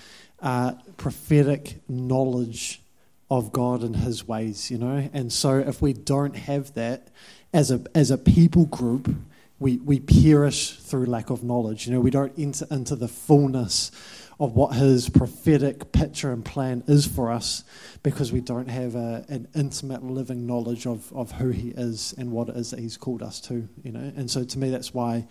uh, 0.41 0.73
prophetic 0.97 1.80
knowledge 1.88 2.81
of 3.30 3.51
God 3.51 3.84
and 3.84 3.97
His 3.97 4.27
ways, 4.27 4.71
you 4.71 4.80
know. 4.80 5.11
And 5.13 5.31
so, 5.31 5.59
if 5.59 5.80
we 5.80 5.93
don't 5.93 6.35
have 6.35 6.73
that 6.73 7.09
as 7.53 7.69
a 7.69 7.84
as 7.93 8.09
a 8.09 8.17
people 8.17 8.65
group, 8.65 9.15
we 9.59 9.77
we 9.77 9.99
perish 9.99 10.73
through 10.73 11.05
lack 11.05 11.30
of 11.30 11.43
knowledge. 11.43 11.88
You 11.88 11.93
know, 11.93 11.99
we 11.99 12.11
don't 12.11 12.34
enter 12.38 12.67
into 12.71 12.95
the 12.95 13.07
fullness 13.07 13.91
of 14.39 14.55
what 14.55 14.75
His 14.75 15.09
prophetic 15.09 15.91
picture 15.91 16.31
and 16.31 16.43
plan 16.43 16.84
is 16.88 17.05
for 17.05 17.31
us 17.31 17.63
because 18.01 18.31
we 18.31 18.41
don't 18.41 18.67
have 18.67 18.95
a, 18.95 19.25
an 19.30 19.47
intimate 19.55 20.03
living 20.03 20.45
knowledge 20.47 20.85
of, 20.85 21.11
of 21.13 21.31
who 21.34 21.49
He 21.49 21.69
is 21.69 22.13
and 22.17 22.31
what 22.31 22.49
it 22.49 22.57
is 22.57 22.71
that 22.71 22.80
He's 22.80 22.97
called 22.97 23.21
us 23.21 23.39
to. 23.41 23.67
You 23.84 23.91
know, 23.91 24.11
and 24.15 24.30
so 24.30 24.43
to 24.43 24.59
me, 24.59 24.69
that's 24.69 24.93
why. 24.93 25.27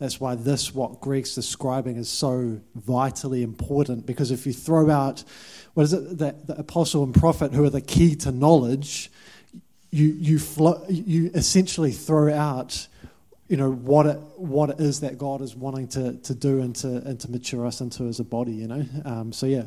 That's 0.00 0.18
why 0.18 0.34
this, 0.34 0.74
what 0.74 1.00
Greg's 1.00 1.36
describing, 1.36 1.96
is 1.96 2.08
so 2.08 2.60
vitally 2.74 3.44
important. 3.44 4.06
Because 4.06 4.32
if 4.32 4.44
you 4.44 4.52
throw 4.52 4.90
out, 4.90 5.22
what 5.74 5.84
is 5.84 5.92
it, 5.92 6.18
that 6.18 6.48
the 6.48 6.58
apostle 6.58 7.04
and 7.04 7.14
prophet, 7.14 7.52
who 7.52 7.64
are 7.64 7.70
the 7.70 7.80
key 7.80 8.16
to 8.16 8.32
knowledge, 8.32 9.08
you 9.90 10.06
you 10.08 10.40
flo- 10.40 10.84
you 10.88 11.30
essentially 11.32 11.92
throw 11.92 12.34
out 12.34 12.88
you 13.48 13.56
know 13.58 13.70
what 13.70 14.06
it 14.06 14.18
what 14.36 14.70
it 14.70 14.80
is 14.80 15.00
that 15.00 15.18
God 15.18 15.42
is 15.42 15.54
wanting 15.54 15.88
to, 15.88 16.14
to 16.14 16.34
do 16.34 16.60
and 16.60 16.74
to 16.76 16.88
and 16.88 17.20
to 17.20 17.30
mature 17.30 17.66
us 17.66 17.80
into 17.80 18.04
as 18.04 18.18
a 18.20 18.24
body. 18.24 18.52
You 18.52 18.68
know, 18.68 18.86
um, 19.04 19.32
so 19.32 19.46
yeah, 19.46 19.64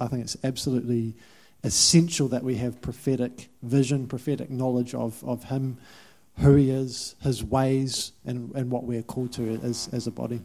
I 0.00 0.08
think 0.08 0.24
it's 0.24 0.36
absolutely 0.42 1.14
essential 1.62 2.28
that 2.28 2.42
we 2.42 2.56
have 2.56 2.80
prophetic 2.80 3.48
vision, 3.62 4.08
prophetic 4.08 4.50
knowledge 4.50 4.94
of 4.94 5.22
of 5.24 5.44
Him, 5.44 5.78
who 6.38 6.56
He 6.56 6.70
is, 6.70 7.14
His 7.22 7.44
ways, 7.44 8.12
and 8.24 8.52
and 8.56 8.70
what 8.70 8.84
we're 8.84 9.02
called 9.02 9.32
to 9.34 9.60
as 9.62 9.88
as 9.92 10.06
a 10.06 10.10
body. 10.10 10.40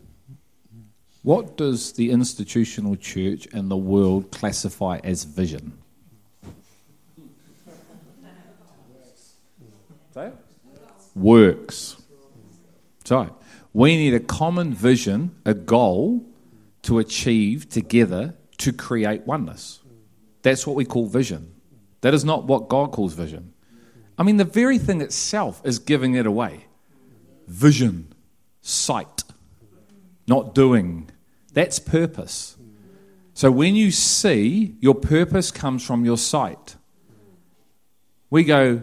What 1.23 1.57
does 1.57 1.93
the 1.93 2.11
institutional 2.11 2.95
church 2.95 3.47
and 3.51 3.69
the 3.69 3.75
world 3.75 4.31
classify 4.31 4.99
as 5.03 5.23
vision? 5.23 5.77
Works. 11.15 11.97
So, 13.07 13.33
we 13.71 13.95
need 13.95 14.13
a 14.15 14.19
common 14.19 14.73
vision, 14.73 15.33
a 15.45 15.53
goal 15.53 16.25
to 16.81 16.99
achieve 16.99 17.69
together 17.69 18.35
to 18.57 18.73
create 18.73 19.25
oneness. 19.25 19.79
That's 20.41 20.67
what 20.67 20.75
we 20.75 20.83
call 20.83 21.05
vision. 21.05 21.53
That 22.01 22.13
is 22.13 22.25
not 22.25 22.47
what 22.47 22.67
God 22.67 22.91
calls 22.91 23.13
vision. 23.13 23.53
I 24.17 24.23
mean, 24.23 24.35
the 24.35 24.43
very 24.43 24.77
thing 24.77 24.99
itself 24.99 25.61
is 25.63 25.79
giving 25.79 26.15
it 26.15 26.25
away. 26.25 26.65
Vision, 27.47 28.13
sight, 28.59 29.23
not 30.27 30.53
doing. 30.53 31.09
That's 31.53 31.79
purpose. 31.79 32.57
So 33.33 33.49
when 33.51 33.77
you 33.77 33.91
see, 33.91 34.75
your 34.81 34.95
purpose 34.95 35.49
comes 35.49 35.81
from 35.81 36.03
your 36.03 36.17
sight. 36.17 36.75
We 38.29 38.43
go, 38.43 38.81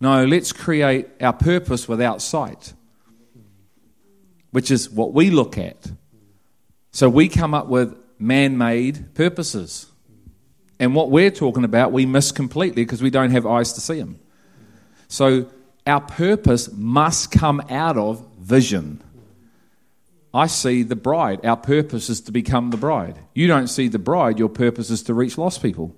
no, 0.00 0.26
let's 0.26 0.52
create 0.52 1.08
our 1.18 1.32
purpose 1.32 1.88
without 1.88 2.20
sight 2.20 2.74
which 4.54 4.70
is 4.70 4.88
what 4.88 5.12
we 5.12 5.30
look 5.30 5.58
at. 5.58 5.90
So 6.92 7.08
we 7.08 7.28
come 7.28 7.54
up 7.54 7.66
with 7.66 7.92
man 8.20 8.56
made 8.56 9.12
purposes. 9.12 9.86
And 10.78 10.94
what 10.94 11.10
we're 11.10 11.32
talking 11.32 11.64
about, 11.64 11.90
we 11.90 12.06
miss 12.06 12.30
completely 12.30 12.84
because 12.84 13.02
we 13.02 13.10
don't 13.10 13.32
have 13.32 13.46
eyes 13.46 13.72
to 13.72 13.80
see 13.80 13.98
them. 13.98 14.20
So 15.08 15.50
our 15.88 16.00
purpose 16.00 16.72
must 16.72 17.32
come 17.32 17.62
out 17.68 17.96
of 17.96 18.24
vision. 18.38 19.02
I 20.32 20.46
see 20.46 20.84
the 20.84 20.94
bride. 20.94 21.44
Our 21.44 21.56
purpose 21.56 22.08
is 22.08 22.20
to 22.20 22.30
become 22.30 22.70
the 22.70 22.76
bride. 22.76 23.18
You 23.34 23.48
don't 23.48 23.66
see 23.66 23.88
the 23.88 23.98
bride, 23.98 24.38
your 24.38 24.48
purpose 24.48 24.88
is 24.88 25.02
to 25.04 25.14
reach 25.14 25.36
lost 25.36 25.62
people. 25.62 25.96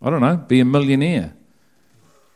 I 0.00 0.08
don't 0.08 0.20
know, 0.20 0.36
be 0.36 0.60
a 0.60 0.64
millionaire. 0.64 1.34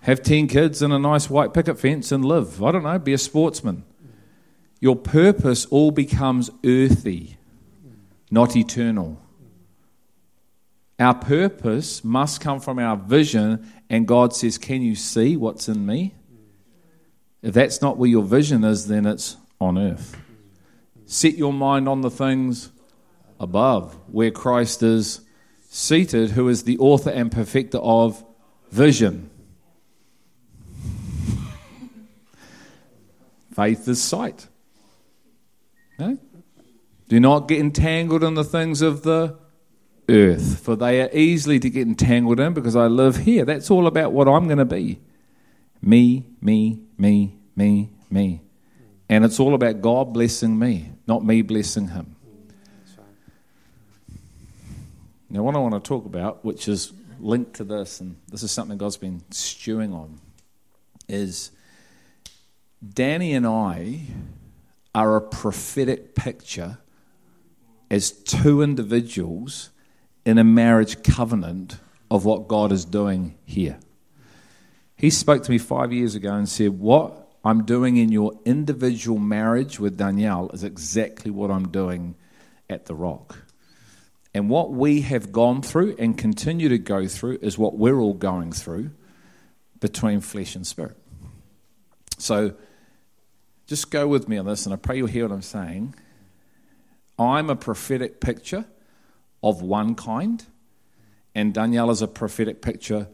Have 0.02 0.22
10 0.22 0.46
kids 0.46 0.80
and 0.80 0.92
a 0.92 0.98
nice 0.98 1.28
white 1.28 1.52
picket 1.52 1.78
fence 1.78 2.12
and 2.12 2.24
live. 2.24 2.62
I 2.62 2.72
don't 2.72 2.84
know, 2.84 2.98
be 2.98 3.12
a 3.12 3.18
sportsman. 3.18 3.84
Your 4.80 4.96
purpose 4.96 5.66
all 5.66 5.90
becomes 5.90 6.50
earthy, 6.64 7.36
not 8.30 8.56
eternal. 8.56 9.20
Our 11.00 11.14
purpose 11.14 12.02
must 12.04 12.40
come 12.40 12.60
from 12.60 12.78
our 12.78 12.96
vision, 12.96 13.70
and 13.88 14.06
God 14.06 14.34
says, 14.34 14.58
Can 14.58 14.82
you 14.82 14.94
see 14.94 15.36
what's 15.36 15.68
in 15.68 15.84
me? 15.84 16.14
If 17.42 17.54
that's 17.54 17.80
not 17.80 17.98
where 17.98 18.08
your 18.08 18.24
vision 18.24 18.64
is, 18.64 18.88
then 18.88 19.06
it's 19.06 19.36
on 19.60 19.78
earth. 19.78 20.16
Set 21.06 21.34
your 21.34 21.52
mind 21.52 21.88
on 21.88 22.00
the 22.00 22.10
things 22.10 22.70
above, 23.38 23.96
where 24.10 24.30
Christ 24.30 24.82
is 24.82 25.20
seated, 25.68 26.30
who 26.30 26.48
is 26.48 26.64
the 26.64 26.78
author 26.78 27.10
and 27.10 27.30
perfecter 27.30 27.78
of 27.78 28.24
vision. 28.70 29.30
Faith 33.58 33.88
is 33.88 34.00
sight. 34.00 34.46
No? 35.98 36.16
Do 37.08 37.18
not 37.18 37.48
get 37.48 37.58
entangled 37.58 38.22
in 38.22 38.34
the 38.34 38.44
things 38.44 38.82
of 38.82 39.02
the 39.02 39.36
earth, 40.08 40.60
for 40.60 40.76
they 40.76 41.02
are 41.02 41.10
easily 41.12 41.58
to 41.58 41.68
get 41.68 41.84
entangled 41.84 42.38
in 42.38 42.54
because 42.54 42.76
I 42.76 42.86
live 42.86 43.16
here. 43.16 43.44
That's 43.44 43.68
all 43.68 43.88
about 43.88 44.12
what 44.12 44.28
I'm 44.28 44.46
going 44.46 44.58
to 44.58 44.64
be. 44.64 45.00
Me, 45.82 46.24
me, 46.40 46.82
me, 46.96 47.34
me, 47.56 47.90
me. 48.08 48.42
And 49.08 49.24
it's 49.24 49.40
all 49.40 49.54
about 49.54 49.80
God 49.80 50.12
blessing 50.12 50.56
me, 50.56 50.92
not 51.08 51.24
me 51.24 51.42
blessing 51.42 51.88
him. 51.88 52.14
Now, 55.28 55.42
what 55.42 55.56
I 55.56 55.58
want 55.58 55.74
to 55.74 55.80
talk 55.80 56.06
about, 56.06 56.44
which 56.44 56.68
is 56.68 56.92
linked 57.18 57.54
to 57.54 57.64
this, 57.64 57.98
and 57.98 58.14
this 58.28 58.44
is 58.44 58.52
something 58.52 58.78
God's 58.78 58.98
been 58.98 59.20
stewing 59.32 59.92
on, 59.92 60.20
is 61.08 61.50
Danny 62.86 63.34
and 63.34 63.46
I 63.46 64.02
are 64.94 65.16
a 65.16 65.20
prophetic 65.20 66.14
picture 66.14 66.78
as 67.90 68.10
two 68.10 68.62
individuals 68.62 69.70
in 70.24 70.38
a 70.38 70.44
marriage 70.44 71.02
covenant 71.02 71.78
of 72.10 72.24
what 72.24 72.48
God 72.48 72.70
is 72.70 72.84
doing 72.84 73.36
here. 73.44 73.78
He 74.96 75.10
spoke 75.10 75.42
to 75.44 75.50
me 75.50 75.58
five 75.58 75.92
years 75.92 76.14
ago 76.14 76.34
and 76.34 76.48
said, 76.48 76.78
What 76.78 77.32
I'm 77.44 77.64
doing 77.64 77.96
in 77.96 78.10
your 78.10 78.32
individual 78.44 79.18
marriage 79.18 79.78
with 79.80 79.96
Danielle 79.96 80.50
is 80.52 80.64
exactly 80.64 81.30
what 81.30 81.50
I'm 81.50 81.68
doing 81.68 82.16
at 82.68 82.86
the 82.86 82.94
rock. 82.94 83.38
And 84.34 84.50
what 84.50 84.70
we 84.70 85.00
have 85.02 85.32
gone 85.32 85.62
through 85.62 85.96
and 85.98 86.16
continue 86.16 86.68
to 86.68 86.78
go 86.78 87.08
through 87.08 87.38
is 87.42 87.56
what 87.56 87.78
we're 87.78 87.98
all 87.98 88.14
going 88.14 88.52
through 88.52 88.90
between 89.80 90.20
flesh 90.20 90.54
and 90.54 90.66
spirit. 90.66 90.96
So 92.18 92.54
just 93.68 93.90
go 93.90 94.08
with 94.08 94.28
me 94.28 94.38
on 94.38 94.46
this, 94.46 94.64
and 94.64 94.72
I 94.72 94.76
pray 94.76 94.96
you'll 94.96 95.06
hear 95.06 95.28
what 95.28 95.34
I'm 95.34 95.42
saying. 95.42 95.94
I'm 97.18 97.50
a 97.50 97.56
prophetic 97.56 98.18
picture 98.18 98.64
of 99.42 99.60
one 99.60 99.94
kind, 99.94 100.44
and 101.34 101.52
Danielle 101.52 101.90
is 101.90 102.00
a 102.00 102.08
prophetic 102.08 102.62
picture 102.62 103.08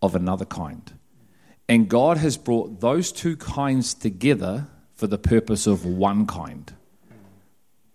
of 0.00 0.14
another 0.14 0.44
kind. 0.44 0.92
And 1.68 1.88
God 1.88 2.16
has 2.18 2.36
brought 2.36 2.80
those 2.80 3.10
two 3.10 3.36
kinds 3.36 3.92
together 3.92 4.68
for 4.94 5.08
the 5.08 5.18
purpose 5.18 5.66
of 5.66 5.84
one 5.84 6.26
kind. 6.26 6.72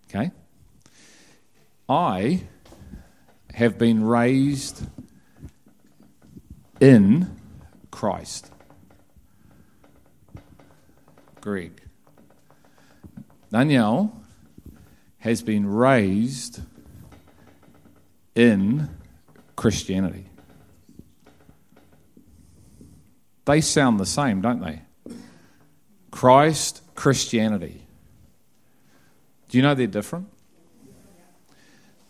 Okay? 0.10 0.32
I 1.88 2.44
have 3.54 3.78
been 3.78 4.04
raised 4.04 4.86
in 6.82 7.40
Christ. 7.92 8.52
Greg. 11.40 11.83
Danielle 13.54 14.12
has 15.20 15.44
been 15.44 15.68
raised 15.68 16.60
in 18.34 18.90
Christianity. 19.56 20.26
They 23.46 23.62
sound 23.62 24.00
the 24.00 24.08
same, 24.08 24.42
don't 24.42 24.60
they? 24.60 24.82
Christ, 26.10 26.82
Christianity. 26.96 27.86
Do 29.50 29.60
you 29.60 29.62
know 29.62 29.76
they're 29.76 29.86
different? 29.86 30.30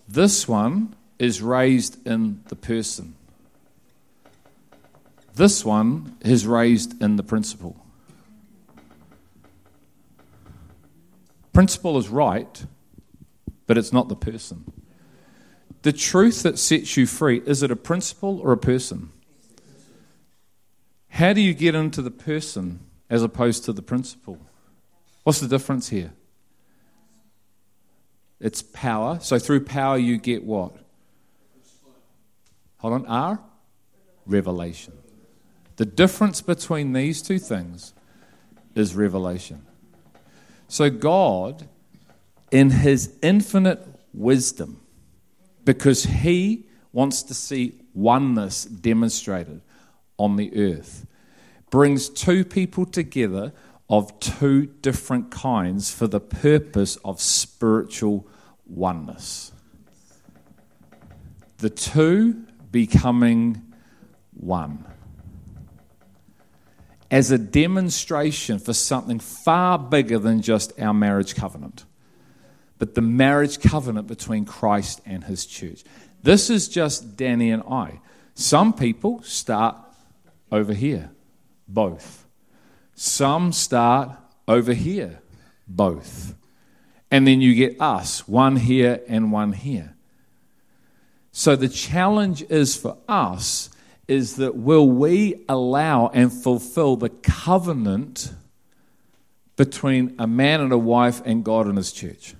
This 0.08 0.48
one 0.48 0.96
is 1.20 1.42
raised 1.42 2.08
in 2.08 2.42
the 2.48 2.56
person. 2.56 3.16
This 5.36 5.66
one 5.66 6.16
is 6.22 6.48
raised 6.48 7.02
in 7.04 7.18
the 7.18 7.24
principle. 7.24 7.83
Principle 11.54 11.98
is 11.98 12.10
right, 12.10 12.66
but 13.68 13.78
it's 13.78 13.94
not 13.94 14.10
the 14.10 14.16
person. 14.16 14.72
The 15.84 15.94
truth 15.94 16.44
that 16.44 16.58
sets 16.58 16.98
you 16.98 17.06
free 17.06 17.42
is 17.46 17.62
it 17.62 17.70
a 17.70 17.76
principle 17.76 18.40
or 18.40 18.52
a 18.52 18.58
person? 18.58 19.12
How 21.10 21.34
do 21.34 21.42
you 21.42 21.54
get 21.54 21.76
into 21.76 22.02
the 22.02 22.12
person 22.12 22.80
as 23.10 23.22
opposed 23.22 23.66
to 23.66 23.74
the 23.74 23.84
principle? 23.84 24.40
What's 25.24 25.40
the 25.40 25.48
difference 25.48 25.90
here? 25.90 26.14
It's 28.40 28.62
power. 28.62 29.20
So 29.22 29.38
through 29.40 29.66
power, 29.66 29.98
you 29.98 30.18
get 30.18 30.44
what? 30.44 30.76
Hold 32.78 32.94
on. 32.94 33.06
R? 33.06 33.40
Revelation. 34.26 34.94
The 35.76 35.86
difference 35.86 36.42
between 36.42 36.94
these 36.94 37.22
two 37.22 37.40
things 37.40 37.94
is 38.76 38.96
revelation. 38.96 39.66
So 40.74 40.90
God, 40.90 41.68
in 42.50 42.72
his 42.72 43.14
infinite 43.22 43.86
wisdom, 44.12 44.82
because 45.66 46.06
he 46.06 46.66
wants 46.92 47.22
to 47.22 47.36
see 47.36 47.76
oneness 47.94 48.66
demonstrated 48.66 49.62
on 50.18 50.36
the 50.36 50.52
earth, 50.58 51.06
brings 51.70 52.10
two 52.10 52.44
people 52.44 52.88
together 52.88 53.54
of 53.88 54.20
two 54.20 54.66
different 54.66 55.30
kinds 55.30 55.92
for 55.92 56.08
the 56.08 56.20
purpose 56.20 56.96
of 57.06 57.22
spiritual 57.22 58.28
oneness. 58.66 59.52
The 61.60 61.70
two 61.70 62.48
becoming 62.72 63.62
one. 64.34 64.86
As 67.14 67.30
a 67.30 67.38
demonstration 67.38 68.58
for 68.58 68.74
something 68.74 69.20
far 69.20 69.78
bigger 69.78 70.18
than 70.18 70.42
just 70.42 70.74
our 70.80 70.96
marriage 70.96 71.36
covenant, 71.36 71.86
but 72.80 72.96
the 72.96 73.02
marriage 73.02 73.60
covenant 73.60 74.08
between 74.08 74.46
Christ 74.46 75.00
and 75.06 75.24
his 75.24 75.46
church. 75.46 75.84
This 76.24 76.50
is 76.50 76.68
just 76.68 77.16
Danny 77.16 77.52
and 77.52 77.62
I. 77.70 78.00
Some 78.34 78.74
people 78.74 79.22
start 79.22 79.76
over 80.52 80.74
here, 80.74 81.12
both. 81.68 82.26
Some 82.96 83.52
start 83.52 84.10
over 84.48 84.74
here, 84.74 85.22
both. 85.68 86.34
And 87.12 87.28
then 87.28 87.42
you 87.42 87.54
get 87.54 87.80
us, 87.80 88.28
one 88.28 88.56
here 88.56 89.02
and 89.08 89.32
one 89.32 89.54
here. 89.54 89.96
So 91.32 91.56
the 91.56 91.70
challenge 91.70 92.42
is 92.50 92.76
for 92.76 92.98
us 93.08 93.70
is 94.08 94.36
that 94.38 94.56
will 94.56 94.90
we 94.90 95.44
allow 95.48 96.08
and 96.08 96.32
fulfill 96.32 96.96
the 96.96 97.10
covenant 97.10 98.34
between 99.56 100.16
a 100.20 100.28
man 100.28 100.62
and 100.62 100.72
a 100.72 100.78
wife 100.78 101.22
and 101.26 101.44
God 101.44 101.68
and 101.68 101.78
his 101.78 101.92
church? 101.92 102.36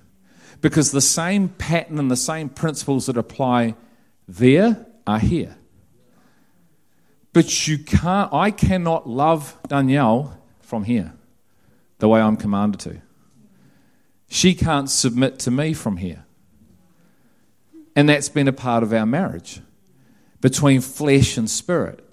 Because 0.60 0.92
the 0.92 1.00
same 1.00 1.48
pattern 1.48 1.98
and 1.98 2.10
the 2.10 2.16
same 2.16 2.48
principles 2.48 3.06
that 3.06 3.16
apply 3.16 3.74
there 4.26 4.86
are 5.06 5.18
here. 5.18 5.56
But 7.32 7.66
you 7.66 7.78
can't, 7.78 8.32
I 8.32 8.50
cannot 8.50 9.08
love 9.08 9.58
Danielle 9.66 10.38
from 10.60 10.84
here 10.84 11.12
the 11.98 12.08
way 12.08 12.20
I'm 12.20 12.36
commanded 12.36 12.80
to. 12.80 13.02
She 14.28 14.54
can't 14.54 14.90
submit 14.90 15.38
to 15.40 15.50
me 15.50 15.74
from 15.74 15.98
here. 15.98 16.24
And 17.96 18.08
that's 18.08 18.28
been 18.28 18.48
a 18.48 18.52
part 18.52 18.82
of 18.82 18.92
our 18.92 19.06
marriage 19.06 19.60
between 20.44 20.82
flesh 20.82 21.38
and 21.38 21.48
spirit. 21.48 22.06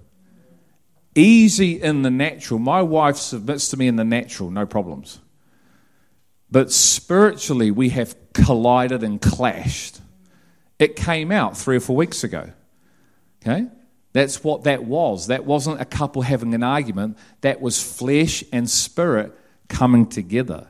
Easy 1.14 1.82
in 1.82 2.00
the 2.00 2.10
natural. 2.10 2.58
My 2.58 2.80
wife 2.80 3.18
submits 3.18 3.68
to 3.68 3.76
me 3.76 3.88
in 3.88 3.96
the 3.96 4.06
natural, 4.06 4.50
no 4.50 4.64
problems. 4.64 5.18
But 6.50 6.72
spiritually, 6.72 7.70
we 7.70 7.90
have 7.90 8.16
collided 8.32 9.02
and 9.02 9.20
clashed. 9.20 10.00
It 10.78 10.96
came 10.96 11.30
out 11.30 11.58
three 11.58 11.76
or 11.76 11.80
four 11.80 11.94
weeks 11.94 12.24
ago. 12.24 12.50
Okay? 13.42 13.66
That's 14.14 14.42
what 14.42 14.64
that 14.64 14.84
was. 14.84 15.26
That 15.26 15.44
wasn't 15.44 15.82
a 15.82 15.84
couple 15.84 16.22
having 16.22 16.54
an 16.54 16.62
argument, 16.62 17.18
that 17.42 17.60
was 17.60 17.82
flesh 17.82 18.42
and 18.50 18.70
spirit 18.70 19.38
coming 19.68 20.06
together 20.06 20.68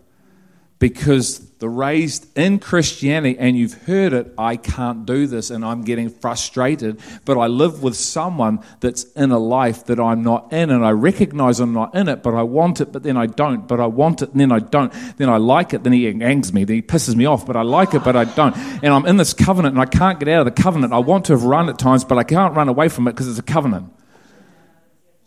because 0.82 1.38
the 1.60 1.68
raised 1.68 2.26
in 2.36 2.58
Christianity, 2.58 3.38
and 3.38 3.56
you've 3.56 3.84
heard 3.84 4.12
it, 4.12 4.34
I 4.36 4.56
can't 4.56 5.06
do 5.06 5.28
this 5.28 5.48
and 5.48 5.64
I'm 5.64 5.82
getting 5.82 6.10
frustrated, 6.10 6.98
but 7.24 7.38
I 7.38 7.46
live 7.46 7.84
with 7.84 7.94
someone 7.94 8.64
that's 8.80 9.04
in 9.12 9.30
a 9.30 9.38
life 9.38 9.84
that 9.84 10.00
I'm 10.00 10.24
not 10.24 10.52
in, 10.52 10.70
and 10.70 10.84
I 10.84 10.90
recognize 10.90 11.60
I'm 11.60 11.72
not 11.72 11.94
in 11.94 12.08
it, 12.08 12.24
but 12.24 12.34
I 12.34 12.42
want 12.42 12.80
it, 12.80 12.90
but 12.90 13.04
then 13.04 13.16
I 13.16 13.26
don't, 13.26 13.68
but 13.68 13.78
I 13.78 13.86
want 13.86 14.22
it, 14.22 14.32
and 14.32 14.40
then 14.40 14.50
I 14.50 14.58
don't, 14.58 14.92
then 15.18 15.28
I 15.28 15.36
like 15.36 15.72
it, 15.72 15.84
then 15.84 15.92
he 15.92 16.12
angs 16.12 16.52
me, 16.52 16.64
then 16.64 16.74
he 16.74 16.82
pisses 16.82 17.14
me 17.14 17.26
off, 17.26 17.46
but 17.46 17.54
I 17.54 17.62
like 17.62 17.94
it, 17.94 18.02
but 18.02 18.16
I 18.16 18.24
don't. 18.24 18.56
And 18.56 18.92
I'm 18.92 19.06
in 19.06 19.18
this 19.18 19.32
covenant 19.32 19.76
and 19.76 19.82
I 19.82 19.86
can't 19.86 20.18
get 20.18 20.28
out 20.30 20.44
of 20.44 20.52
the 20.52 20.62
covenant. 20.62 20.92
I 20.92 20.98
want 20.98 21.26
to 21.26 21.32
have 21.34 21.44
run 21.44 21.68
at 21.68 21.78
times, 21.78 22.02
but 22.02 22.18
I 22.18 22.24
can't 22.24 22.56
run 22.56 22.68
away 22.68 22.88
from 22.88 23.06
it 23.06 23.12
because 23.12 23.28
it's 23.28 23.38
a 23.38 23.42
covenant. 23.42 24.01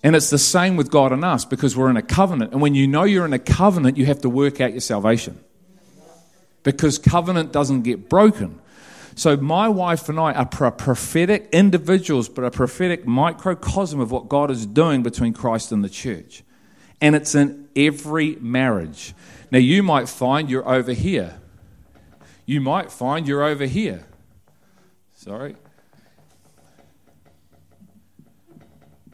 And 0.05 0.15
it's 0.15 0.29
the 0.29 0.37
same 0.37 0.77
with 0.77 0.91
God 0.91 1.11
and 1.11 1.25
us 1.25 1.45
because 1.45 1.75
we're 1.75 1.89
in 1.89 1.97
a 1.97 2.03
covenant. 2.03 2.51
And 2.51 2.61
when 2.61 2.75
you 2.75 2.85
know 2.85 3.05
you're 3.05 3.25
in 3.25 3.33
a 3.33 3.39
covenant, 3.39 3.97
you 3.97 4.05
have 4.05 4.21
to 4.21 4.29
work 4.29 4.61
out 4.61 4.71
your 4.71 4.79
salvation 4.79 5.43
because 6.61 6.99
covenant 6.99 7.51
doesn't 7.51 7.81
get 7.81 8.07
broken. 8.07 8.61
So, 9.15 9.35
my 9.35 9.67
wife 9.67 10.07
and 10.07 10.19
I 10.19 10.33
are 10.33 10.45
prophetic 10.45 11.49
individuals, 11.51 12.29
but 12.29 12.43
a 12.43 12.51
prophetic 12.51 13.07
microcosm 13.07 13.99
of 13.99 14.11
what 14.11 14.29
God 14.29 14.51
is 14.51 14.67
doing 14.67 15.01
between 15.01 15.33
Christ 15.33 15.71
and 15.71 15.83
the 15.83 15.89
church. 15.89 16.43
And 17.01 17.15
it's 17.15 17.33
in 17.33 17.67
every 17.75 18.35
marriage. 18.35 19.15
Now, 19.49 19.57
you 19.57 19.81
might 19.81 20.07
find 20.07 20.51
you're 20.51 20.69
over 20.69 20.93
here. 20.93 21.39
You 22.45 22.61
might 22.61 22.91
find 22.91 23.27
you're 23.27 23.43
over 23.43 23.65
here. 23.65 24.05
Sorry. 25.15 25.55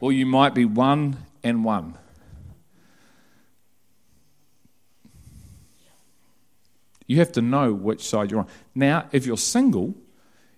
Or 0.02 0.12
you 0.12 0.26
might 0.26 0.52
be 0.52 0.64
one 0.64 1.16
and 1.44 1.64
one. 1.64 1.96
You 7.06 7.18
have 7.18 7.30
to 7.32 7.40
know 7.40 7.72
which 7.72 8.02
side 8.02 8.32
you're 8.32 8.40
on. 8.40 8.48
Now, 8.74 9.08
if 9.12 9.26
you're 9.26 9.36
single, 9.36 9.94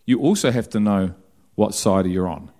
you 0.06 0.18
also 0.20 0.50
have 0.50 0.70
to 0.70 0.80
know 0.80 1.14
what 1.56 1.74
side 1.74 2.06
you're 2.06 2.26
on. 2.26 2.50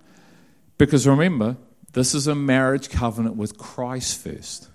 Because 0.77 1.07
remember, 1.07 1.57
this 1.93 2.13
is 2.13 2.27
a 2.27 2.35
marriage 2.35 2.89
covenant 2.89 3.35
with 3.35 3.57
Christ 3.57 4.23
first. 4.23 4.69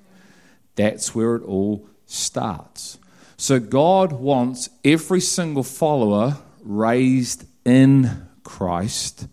That's 0.75 1.15
where 1.15 1.37
it 1.37 1.45
all 1.45 1.87
starts. 2.07 2.99
So 3.37 3.61
God 3.61 4.11
wants 4.11 4.69
every 4.85 5.21
single 5.21 5.63
follower 5.63 6.39
raised 6.61 7.45
in 7.65 8.27
Christ, 8.43 9.29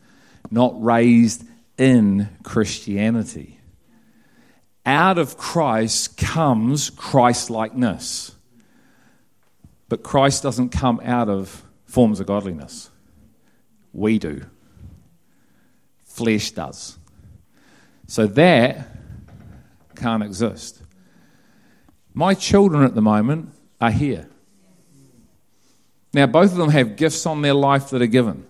not 0.52 0.80
raised 0.80 1.44
in 1.78 2.30
Christianity. 2.44 3.60
Out 4.86 5.18
of 5.18 5.38
Christ 5.38 6.18
comes 6.18 6.90
Christ 6.90 7.50
likeness. 7.50 8.34
But 9.90 10.04
Christ 10.04 10.44
doesn't 10.44 10.70
come 10.70 11.02
out 11.04 11.30
of 11.30 11.64
forms 11.86 12.20
of 12.20 12.28
godliness. 12.28 12.90
We 13.94 14.20
do. 14.20 14.46
Flesh 16.04 16.52
does. 16.52 16.98
So 18.08 18.28
that 18.28 18.88
can't 19.96 20.24
exist. 20.24 20.82
My 22.14 22.34
children 22.34 22.84
at 22.84 22.96
the 22.96 23.02
moment 23.02 23.54
are 23.80 23.92
here. 23.92 24.28
Now, 26.14 26.26
both 26.26 26.52
of 26.52 26.58
them 26.58 26.70
have 26.70 26.96
gifts 26.96 27.26
on 27.26 27.42
their 27.42 27.54
life 27.54 27.90
that 27.90 28.02
are 28.02 28.08
given, 28.08 28.46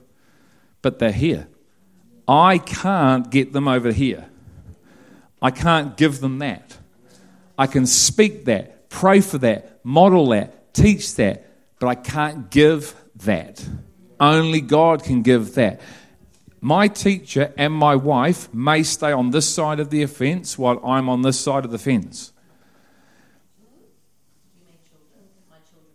but 0.81 0.99
they're 0.99 1.11
here. 1.11 1.47
I 2.27 2.57
can't 2.57 3.29
get 3.29 3.53
them 3.53 3.67
over 3.67 3.91
here. 3.91 4.25
I 5.41 5.51
can't 5.51 5.95
give 5.95 6.19
them 6.19 6.39
that. 6.39 6.77
I 7.57 7.67
can 7.67 7.85
speak 7.85 8.45
that, 8.45 8.89
pray 8.89 9.21
for 9.21 9.37
that, 9.39 9.79
model 9.83 10.27
that, 10.29 10.73
teach 10.73 11.15
that, 11.15 11.45
but 11.79 11.87
I 11.87 11.95
can't 11.95 12.49
give 12.49 12.95
that. 13.17 13.65
Only 14.19 14.61
God 14.61 15.03
can 15.03 15.21
give 15.21 15.55
that. 15.55 15.81
My 16.59 16.87
teacher 16.87 17.53
and 17.57 17.71
my 17.71 17.95
wife 17.95 18.53
may 18.53 18.83
stay 18.83 19.11
on 19.11 19.31
this 19.31 19.47
side 19.47 19.79
of 19.79 19.89
the 19.89 20.05
fence 20.07 20.57
while 20.57 20.83
I'm 20.83 21.07
on 21.07 21.21
this 21.21 21.39
side 21.39 21.65
of 21.65 21.71
the 21.71 21.77
fence. 21.77 22.33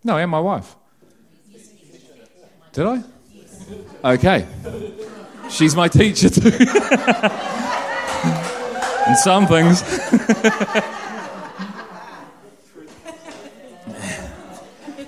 No, 0.05 0.17
and 0.17 0.31
my 0.31 0.41
wife. 0.41 0.75
Did 2.73 2.87
I? 2.87 3.03
Okay. 4.05 4.47
She's 5.51 5.75
my 5.77 5.89
teacher 5.89 6.31
too. 6.31 6.51
and 9.07 9.17
some 9.19 9.47
things. 9.47 9.83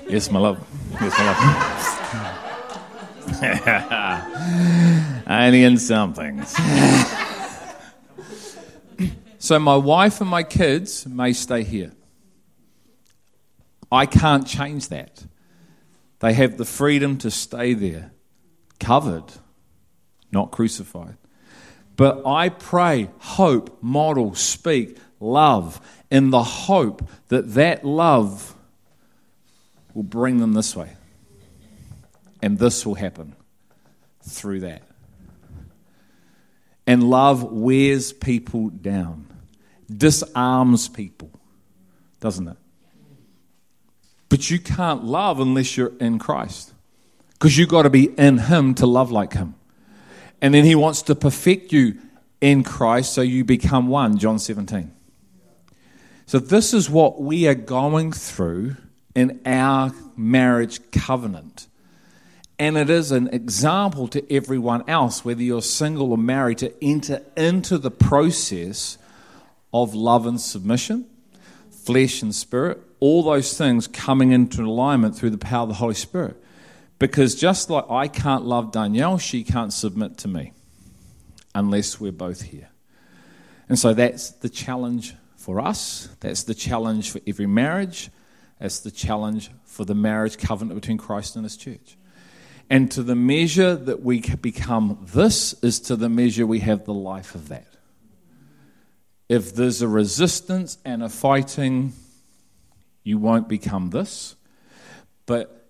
yes, 0.09 0.31
my 0.31 0.39
love. 0.41 0.67
Yes, 1.01 1.19
my 1.19 1.25
love. 1.27 1.65
Only 5.27 5.65
in 5.65 5.79
some 5.79 6.13
things. 6.15 6.55
so 9.39 9.59
my 9.59 9.77
wife 9.77 10.21
and 10.21 10.29
my 10.29 10.43
kids 10.43 11.07
may 11.07 11.33
stay 11.33 11.63
here. 11.63 11.93
I 13.91 14.07
can't 14.07 14.47
change 14.47 14.89
that. 14.89 15.25
They 16.19 16.33
have 16.33 16.57
the 16.57 16.65
freedom 16.65 17.19
to 17.19 17.31
stay 17.31 17.75
there, 17.75 18.13
covered, 18.81 19.33
not 20.35 20.51
crucified. 20.51 21.17
But 21.97 22.27
I 22.27 22.49
pray, 22.49 23.09
hope, 23.19 23.79
model, 23.81 24.35
speak, 24.35 24.99
love, 25.21 25.81
in 26.11 26.31
the 26.31 26.43
hope 26.43 27.09
that 27.29 27.55
that 27.55 27.85
love 27.85 28.55
will 29.95 30.03
bring 30.03 30.39
them 30.39 30.53
this 30.53 30.75
way. 30.75 30.91
And 32.43 32.59
this 32.59 32.85
will 32.85 32.97
happen 32.97 33.35
through 34.23 34.61
that. 34.61 34.83
And 36.87 37.09
love 37.09 37.43
wears 37.45 38.13
people 38.13 38.69
down, 38.69 39.27
disarms 39.91 40.89
people, 40.89 41.31
doesn't 42.21 42.49
it? 42.49 42.57
But 44.29 44.51
you 44.51 44.59
can't 44.59 45.05
love 45.05 45.39
unless 45.39 45.77
you're 45.77 45.93
in 46.01 46.19
Christ. 46.19 46.75
Because 47.35 47.57
you've 47.57 47.69
got 47.69 47.83
to 47.83 47.91
be 47.91 48.07
in 48.19 48.39
Him 48.39 48.75
to 48.75 48.87
love 48.87 49.11
like 49.11 49.35
Him. 49.35 49.55
And 50.41 50.55
then 50.55 50.65
He 50.65 50.75
wants 50.75 51.03
to 51.03 51.15
perfect 51.15 51.73
you 51.73 51.99
in 52.41 52.63
Christ 52.63 53.15
so 53.15 53.23
you 53.23 53.45
become 53.45 53.89
one, 53.89 54.19
John 54.19 54.39
17. 54.39 54.93
So, 56.27 56.39
this 56.39 56.73
is 56.73 56.89
what 56.89 57.21
we 57.21 57.47
are 57.47 57.55
going 57.55 58.13
through 58.13 58.77
in 59.15 59.41
our 59.45 59.93
marriage 60.17 60.91
covenant. 60.91 61.69
And 62.59 62.77
it 62.77 62.89
is 62.89 63.11
an 63.11 63.29
example 63.29 64.09
to 64.09 64.33
everyone 64.33 64.89
else, 64.89 65.25
whether 65.25 65.43
you're 65.43 65.63
single 65.63 66.13
or 66.13 66.19
married, 66.19 66.59
to 66.59 66.73
enter 66.83 67.23
into 67.37 67.79
the 67.79 67.91
process 67.91 68.97
of 69.73 69.95
love 69.95 70.27
and 70.27 70.41
submission, 70.41 71.07
flesh 71.71 72.23
and 72.23 72.35
spirit, 72.35 72.81
all 73.01 73.25
those 73.25 73.59
things 73.59 73.89
coming 73.89 74.31
into 74.31 74.63
alignment 74.63 75.17
through 75.17 75.31
the 75.31 75.39
power 75.39 75.63
of 75.65 75.69
the 75.69 75.75
Holy 75.75 75.95
Spirit. 75.95 76.37
Because 76.99 77.35
just 77.35 77.71
like 77.71 77.91
I 77.91 78.09
can't 78.09 78.45
love 78.45 78.73
Danielle, 78.73 79.19
she 79.19 79.45
can't 79.45 79.73
submit 79.73 80.19
to 80.19 80.29
me 80.29 80.53
unless 81.55 82.01
we're 82.01 82.13
both 82.13 82.43
here. 82.43 82.69
And 83.69 83.79
so 83.79 83.95
that's 83.95 84.31
the 84.31 84.49
challenge 84.49 85.15
for 85.37 85.61
us. 85.61 86.09
That's 86.21 86.45
the 86.45 86.55
challenge 86.55 87.11
for 87.11 87.21
every 87.27 87.47
marriage. 87.47 88.11
That's 88.61 88.81
the 88.81 88.91
challenge 88.91 89.51
for 89.65 89.85
the 89.85 89.95
marriage 89.95 90.39
covenant 90.39 90.81
between 90.81 90.99
Christ 90.99 91.37
and 91.37 91.45
his 91.45 91.57
church. 91.57 91.97
And 92.71 92.91
to 92.93 93.03
the 93.03 93.15
measure 93.15 93.75
that 93.75 94.03
we 94.03 94.21
become 94.21 95.07
this 95.13 95.53
is 95.63 95.81
to 95.81 95.97
the 95.97 96.09
measure 96.09 96.47
we 96.47 96.61
have 96.61 96.85
the 96.85 96.95
life 96.95 97.35
of 97.35 97.49
that. 97.49 97.67
If 99.29 99.55
there's 99.55 99.83
a 99.83 99.89
resistance 99.89 100.79
and 100.85 101.03
a 101.03 101.09
fighting, 101.09 101.93
you 103.03 103.19
won't 103.19 103.49
become 103.49 103.91
this. 103.91 104.37
But 105.27 105.64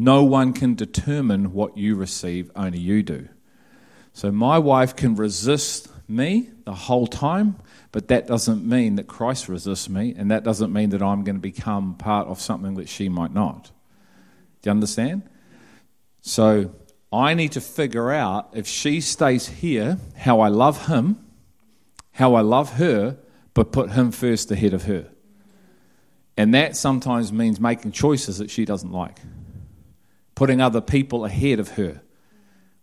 no 0.00 0.24
one 0.24 0.54
can 0.54 0.74
determine 0.74 1.52
what 1.52 1.76
you 1.76 1.94
receive, 1.94 2.50
only 2.56 2.78
you 2.78 3.02
do. 3.02 3.28
So 4.14 4.32
my 4.32 4.58
wife 4.58 4.96
can 4.96 5.14
resist 5.14 5.88
me 6.08 6.48
the 6.64 6.74
whole 6.74 7.06
time, 7.06 7.56
but 7.92 8.08
that 8.08 8.26
doesn't 8.26 8.66
mean 8.66 8.96
that 8.96 9.06
Christ 9.06 9.46
resists 9.46 9.90
me, 9.90 10.14
and 10.16 10.30
that 10.30 10.42
doesn't 10.42 10.72
mean 10.72 10.88
that 10.90 11.02
I'm 11.02 11.22
going 11.22 11.36
to 11.36 11.40
become 11.40 11.96
part 11.96 12.28
of 12.28 12.40
something 12.40 12.74
that 12.74 12.88
she 12.88 13.10
might 13.10 13.34
not. 13.34 13.70
Do 14.62 14.68
you 14.68 14.70
understand? 14.70 15.28
So 16.22 16.74
I 17.12 17.34
need 17.34 17.52
to 17.52 17.60
figure 17.60 18.10
out 18.10 18.48
if 18.54 18.66
she 18.66 19.02
stays 19.02 19.48
here, 19.48 19.98
how 20.16 20.40
I 20.40 20.48
love 20.48 20.86
him, 20.86 21.22
how 22.12 22.34
I 22.36 22.40
love 22.40 22.74
her, 22.74 23.18
but 23.52 23.70
put 23.70 23.90
him 23.90 24.12
first 24.12 24.50
ahead 24.50 24.72
of 24.72 24.84
her. 24.84 25.10
And 26.38 26.54
that 26.54 26.74
sometimes 26.74 27.34
means 27.34 27.60
making 27.60 27.92
choices 27.92 28.38
that 28.38 28.50
she 28.50 28.64
doesn't 28.64 28.92
like, 28.92 29.20
putting 30.40 30.62
other 30.62 30.80
people 30.80 31.26
ahead 31.26 31.58
of 31.58 31.72
her 31.72 32.00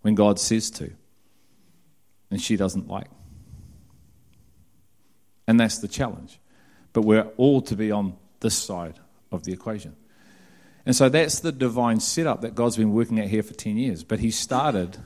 when 0.02 0.14
God 0.14 0.40
says 0.40 0.70
to, 0.70 0.92
and 2.30 2.40
she 2.40 2.56
doesn't 2.56 2.88
like. 2.88 3.08
And 5.48 5.60
that's 5.60 5.80
the 5.80 5.88
challenge. 5.88 6.40
But 6.94 7.02
we're 7.02 7.28
all 7.36 7.62
to 7.62 7.76
be 7.76 7.90
on 7.90 8.16
this 8.42 8.56
side 8.56 9.00
of 9.32 9.44
the 9.44 9.54
equation. 9.54 9.96
And 10.86 10.96
so 10.96 11.10
that's 11.10 11.40
the 11.40 11.52
divine 11.52 12.00
setup 12.00 12.42
that 12.42 12.54
God's 12.54 12.78
been 12.78 12.94
working 12.94 13.20
at 13.20 13.28
here 13.28 13.42
for 13.42 13.56
10 13.56 13.76
years. 13.76 14.04
But 14.04 14.20
He 14.20 14.30
started 14.30 15.00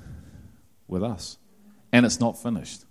with 0.90 1.04
us, 1.04 1.38
and 1.94 2.06
it's 2.06 2.20
not 2.20 2.38
finished. 2.44 2.84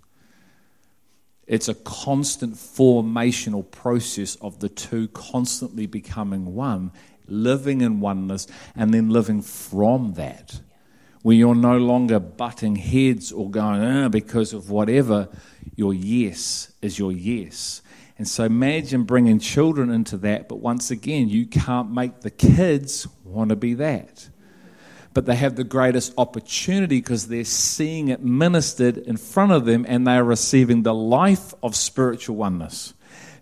It's 1.45 1.69
a 1.69 1.75
constant 1.75 2.55
formational 2.55 3.69
process 3.69 4.37
of 4.37 4.59
the 4.59 4.69
two 4.69 5.07
constantly 5.09 5.85
becoming 5.85 6.55
one, 6.55 6.93
living 7.31 7.81
in 7.81 7.99
oneness, 7.99 8.47
and 8.75 8.93
then 8.93 9.09
living 9.09 9.41
from 9.41 10.13
that. 10.13 10.61
Where 11.21 11.35
you're 11.35 11.55
no 11.55 11.77
longer 11.77 12.19
butting 12.19 12.75
heads 12.75 13.31
or 13.31 13.49
going, 13.49 13.81
eh, 13.81 14.07
because 14.07 14.53
of 14.53 14.69
whatever, 14.69 15.29
your 15.75 15.93
yes 15.93 16.71
is 16.81 16.97
your 16.97 17.11
yes. 17.11 17.81
And 18.17 18.27
so 18.27 18.43
imagine 18.43 19.03
bringing 19.03 19.39
children 19.39 19.89
into 19.89 20.15
that, 20.17 20.47
but 20.47 20.57
once 20.57 20.91
again, 20.91 21.29
you 21.29 21.47
can't 21.47 21.91
make 21.91 22.21
the 22.21 22.29
kids 22.29 23.07
want 23.23 23.49
to 23.49 23.55
be 23.55 23.73
that. 23.73 24.29
But 25.13 25.25
they 25.25 25.35
have 25.35 25.55
the 25.55 25.63
greatest 25.63 26.13
opportunity 26.17 26.97
because 26.97 27.27
they're 27.27 27.43
seeing 27.43 28.09
it 28.09 28.23
ministered 28.23 28.97
in 28.97 29.17
front 29.17 29.51
of 29.51 29.65
them 29.65 29.85
and 29.87 30.05
they 30.05 30.17
are 30.17 30.23
receiving 30.23 30.83
the 30.83 30.93
life 30.93 31.53
of 31.63 31.75
spiritual 31.75 32.35
oneness, 32.35 32.93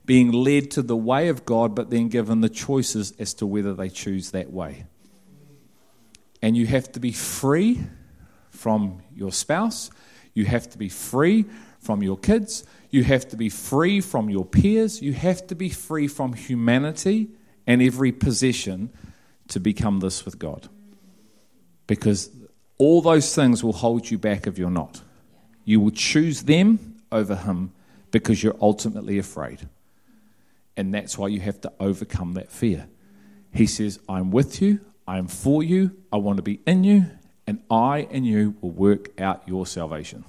being 0.09 0.31
led 0.31 0.71
to 0.71 0.81
the 0.81 0.97
way 0.97 1.27
of 1.27 1.45
God, 1.45 1.75
but 1.75 1.91
then 1.91 2.07
given 2.07 2.41
the 2.41 2.49
choices 2.49 3.13
as 3.19 3.31
to 3.35 3.45
whether 3.45 3.75
they 3.75 3.89
choose 3.89 4.31
that 4.31 4.51
way. 4.51 4.87
And 6.41 6.57
you 6.57 6.65
have 6.65 6.91
to 6.93 6.99
be 6.99 7.11
free 7.11 7.83
from 8.49 9.03
your 9.13 9.31
spouse. 9.31 9.91
You 10.33 10.45
have 10.45 10.67
to 10.71 10.79
be 10.79 10.89
free 10.89 11.45
from 11.77 12.01
your 12.01 12.17
kids. 12.17 12.63
You 12.89 13.03
have 13.03 13.27
to 13.29 13.37
be 13.37 13.49
free 13.49 14.01
from 14.01 14.31
your 14.31 14.45
peers. 14.45 14.99
You 14.99 15.13
have 15.13 15.45
to 15.45 15.53
be 15.53 15.69
free 15.69 16.07
from 16.07 16.33
humanity 16.33 17.29
and 17.67 17.79
every 17.79 18.11
possession 18.11 18.89
to 19.49 19.59
become 19.59 19.99
this 19.99 20.25
with 20.25 20.39
God. 20.39 20.69
Because 21.85 22.31
all 22.79 23.03
those 23.03 23.35
things 23.35 23.63
will 23.63 23.73
hold 23.73 24.09
you 24.09 24.17
back 24.17 24.47
if 24.47 24.57
you're 24.57 24.71
not. 24.71 25.01
You 25.65 25.79
will 25.79 25.91
choose 25.91 26.41
them 26.41 26.95
over 27.11 27.35
Him 27.35 27.73
because 28.09 28.41
you're 28.41 28.57
ultimately 28.59 29.19
afraid. 29.19 29.69
And 30.79 30.93
that's 30.93 31.17
why 31.17 31.27
you 31.27 31.41
have 31.41 31.59
to 31.61 31.73
overcome 31.81 32.35
that 32.35 32.49
fear. 32.49 32.87
He 33.53 33.67
says, 33.67 33.99
I'm 34.07 34.31
with 34.31 34.61
you, 34.61 34.79
I'm 35.05 35.27
for 35.27 35.61
you, 35.61 35.97
I 36.09 36.15
want 36.15 36.37
to 36.37 36.41
be 36.41 36.61
in 36.65 36.85
you, 36.85 37.11
and 37.45 37.61
I 37.69 38.07
and 38.09 38.25
you 38.25 38.55
will 38.61 38.71
work 38.71 39.19
out 39.19 39.43
your 39.45 39.67
salvation. 39.67 40.23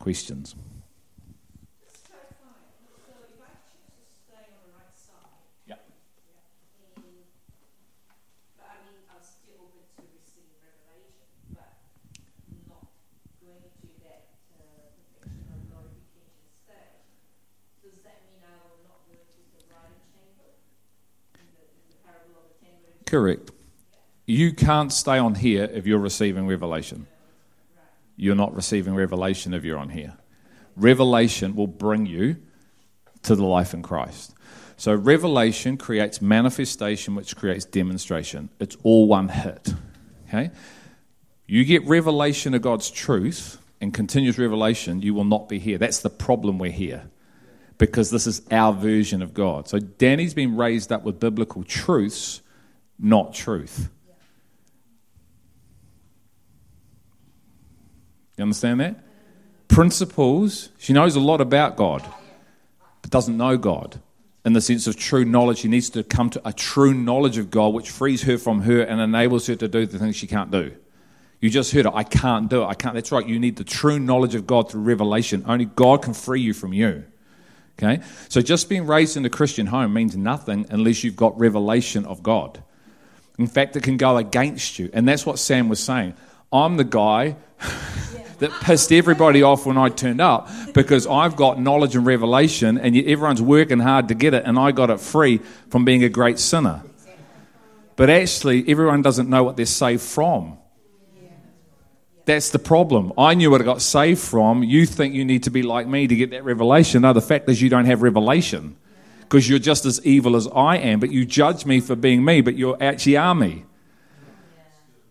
Questions? 0.00 0.56
Yeah. 5.68 5.76
Correct. 23.14 23.52
You 24.26 24.52
can't 24.52 24.92
stay 24.92 25.18
on 25.18 25.36
here 25.36 25.70
if 25.72 25.86
you're 25.86 26.00
receiving 26.00 26.48
revelation. 26.48 27.06
You're 28.16 28.34
not 28.34 28.52
receiving 28.56 28.96
revelation 28.96 29.54
if 29.54 29.62
you're 29.62 29.78
on 29.78 29.90
here. 29.90 30.14
Revelation 30.74 31.54
will 31.54 31.68
bring 31.68 32.06
you 32.06 32.38
to 33.22 33.36
the 33.36 33.44
life 33.44 33.72
in 33.72 33.82
Christ. 33.84 34.34
So, 34.76 34.92
revelation 34.92 35.76
creates 35.76 36.20
manifestation, 36.20 37.14
which 37.14 37.36
creates 37.36 37.64
demonstration. 37.64 38.48
It's 38.58 38.76
all 38.82 39.06
one 39.06 39.28
hit. 39.28 39.72
Okay? 40.26 40.50
You 41.46 41.64
get 41.64 41.86
revelation 41.86 42.52
of 42.52 42.62
God's 42.62 42.90
truth 42.90 43.58
and 43.80 43.94
continuous 43.94 44.38
revelation, 44.38 45.02
you 45.02 45.14
will 45.14 45.22
not 45.22 45.48
be 45.48 45.60
here. 45.60 45.78
That's 45.78 46.00
the 46.00 46.10
problem 46.10 46.58
we're 46.58 46.72
here 46.72 47.08
because 47.78 48.10
this 48.10 48.26
is 48.26 48.42
our 48.50 48.72
version 48.72 49.22
of 49.22 49.34
God. 49.34 49.68
So, 49.68 49.78
Danny's 49.78 50.34
been 50.34 50.56
raised 50.56 50.90
up 50.90 51.04
with 51.04 51.20
biblical 51.20 51.62
truths, 51.62 52.40
not 53.04 53.34
truth. 53.34 53.88
You 58.36 58.42
understand 58.42 58.80
that? 58.80 59.04
Principles, 59.68 60.70
she 60.78 60.92
knows 60.92 61.14
a 61.14 61.20
lot 61.20 61.40
about 61.40 61.76
God, 61.76 62.04
but 63.02 63.10
doesn't 63.10 63.36
know 63.36 63.56
God 63.56 64.00
in 64.44 64.52
the 64.52 64.60
sense 64.60 64.86
of 64.86 64.96
true 64.96 65.24
knowledge. 65.24 65.58
She 65.58 65.68
needs 65.68 65.90
to 65.90 66.02
come 66.02 66.30
to 66.30 66.48
a 66.48 66.52
true 66.52 66.94
knowledge 66.94 67.38
of 67.38 67.50
God, 67.50 67.74
which 67.74 67.90
frees 67.90 68.22
her 68.22 68.38
from 68.38 68.62
her 68.62 68.82
and 68.82 69.00
enables 69.00 69.46
her 69.46 69.56
to 69.56 69.68
do 69.68 69.86
the 69.86 69.98
things 69.98 70.16
she 70.16 70.26
can't 70.26 70.50
do. 70.50 70.74
You 71.40 71.50
just 71.50 71.72
heard 71.72 71.86
it. 71.86 71.92
I 71.94 72.04
can't 72.04 72.48
do 72.48 72.62
it. 72.62 72.66
I 72.66 72.74
can't. 72.74 72.94
That's 72.94 73.12
right. 73.12 73.26
You 73.26 73.38
need 73.38 73.56
the 73.56 73.64
true 73.64 73.98
knowledge 73.98 74.34
of 74.34 74.46
God 74.46 74.70
through 74.70 74.82
revelation. 74.82 75.44
Only 75.46 75.66
God 75.66 76.02
can 76.02 76.14
free 76.14 76.40
you 76.40 76.54
from 76.54 76.72
you. 76.72 77.04
Okay? 77.78 78.02
So 78.28 78.40
just 78.40 78.68
being 78.68 78.86
raised 78.86 79.16
in 79.16 79.24
a 79.24 79.30
Christian 79.30 79.66
home 79.66 79.92
means 79.92 80.16
nothing 80.16 80.66
unless 80.70 81.04
you've 81.04 81.16
got 81.16 81.38
revelation 81.38 82.04
of 82.06 82.22
God. 82.22 82.62
In 83.38 83.46
fact, 83.46 83.76
it 83.76 83.82
can 83.82 83.96
go 83.96 84.16
against 84.16 84.78
you. 84.78 84.90
And 84.92 85.08
that's 85.08 85.26
what 85.26 85.38
Sam 85.38 85.68
was 85.68 85.80
saying. 85.80 86.14
I'm 86.52 86.76
the 86.76 86.84
guy 86.84 87.36
that 88.38 88.50
pissed 88.62 88.92
everybody 88.92 89.42
off 89.42 89.66
when 89.66 89.76
I 89.76 89.88
turned 89.88 90.20
up 90.20 90.48
because 90.72 91.06
I've 91.06 91.34
got 91.34 91.60
knowledge 91.60 91.96
and 91.96 92.06
revelation, 92.06 92.78
and 92.78 92.96
everyone's 92.96 93.42
working 93.42 93.80
hard 93.80 94.08
to 94.08 94.14
get 94.14 94.34
it, 94.34 94.44
and 94.44 94.58
I 94.58 94.70
got 94.72 94.90
it 94.90 95.00
free 95.00 95.38
from 95.68 95.84
being 95.84 96.04
a 96.04 96.08
great 96.08 96.38
sinner. 96.38 96.82
But 97.96 98.10
actually, 98.10 98.68
everyone 98.68 99.02
doesn't 99.02 99.28
know 99.28 99.42
what 99.42 99.56
they're 99.56 99.66
saved 99.66 100.02
from. 100.02 100.58
That's 102.24 102.50
the 102.50 102.58
problem. 102.58 103.12
I 103.18 103.34
knew 103.34 103.50
what 103.50 103.60
I 103.60 103.64
got 103.64 103.82
saved 103.82 104.20
from. 104.20 104.62
You 104.62 104.86
think 104.86 105.14
you 105.14 105.24
need 105.24 105.42
to 105.42 105.50
be 105.50 105.62
like 105.62 105.86
me 105.86 106.06
to 106.06 106.16
get 106.16 106.30
that 106.30 106.44
revelation. 106.44 107.02
No, 107.02 107.12
the 107.12 107.20
fact 107.20 107.48
is, 107.50 107.60
you 107.60 107.68
don't 107.68 107.84
have 107.84 108.02
revelation 108.02 108.76
because 109.24 109.48
you're 109.48 109.58
just 109.58 109.84
as 109.84 110.04
evil 110.04 110.36
as 110.36 110.46
I 110.54 110.76
am, 110.76 111.00
but 111.00 111.10
you 111.10 111.24
judge 111.24 111.66
me 111.66 111.80
for 111.80 111.96
being 111.96 112.24
me, 112.24 112.40
but 112.40 112.54
you 112.54 112.76
actually 112.76 113.16
are 113.16 113.34
me. 113.34 113.64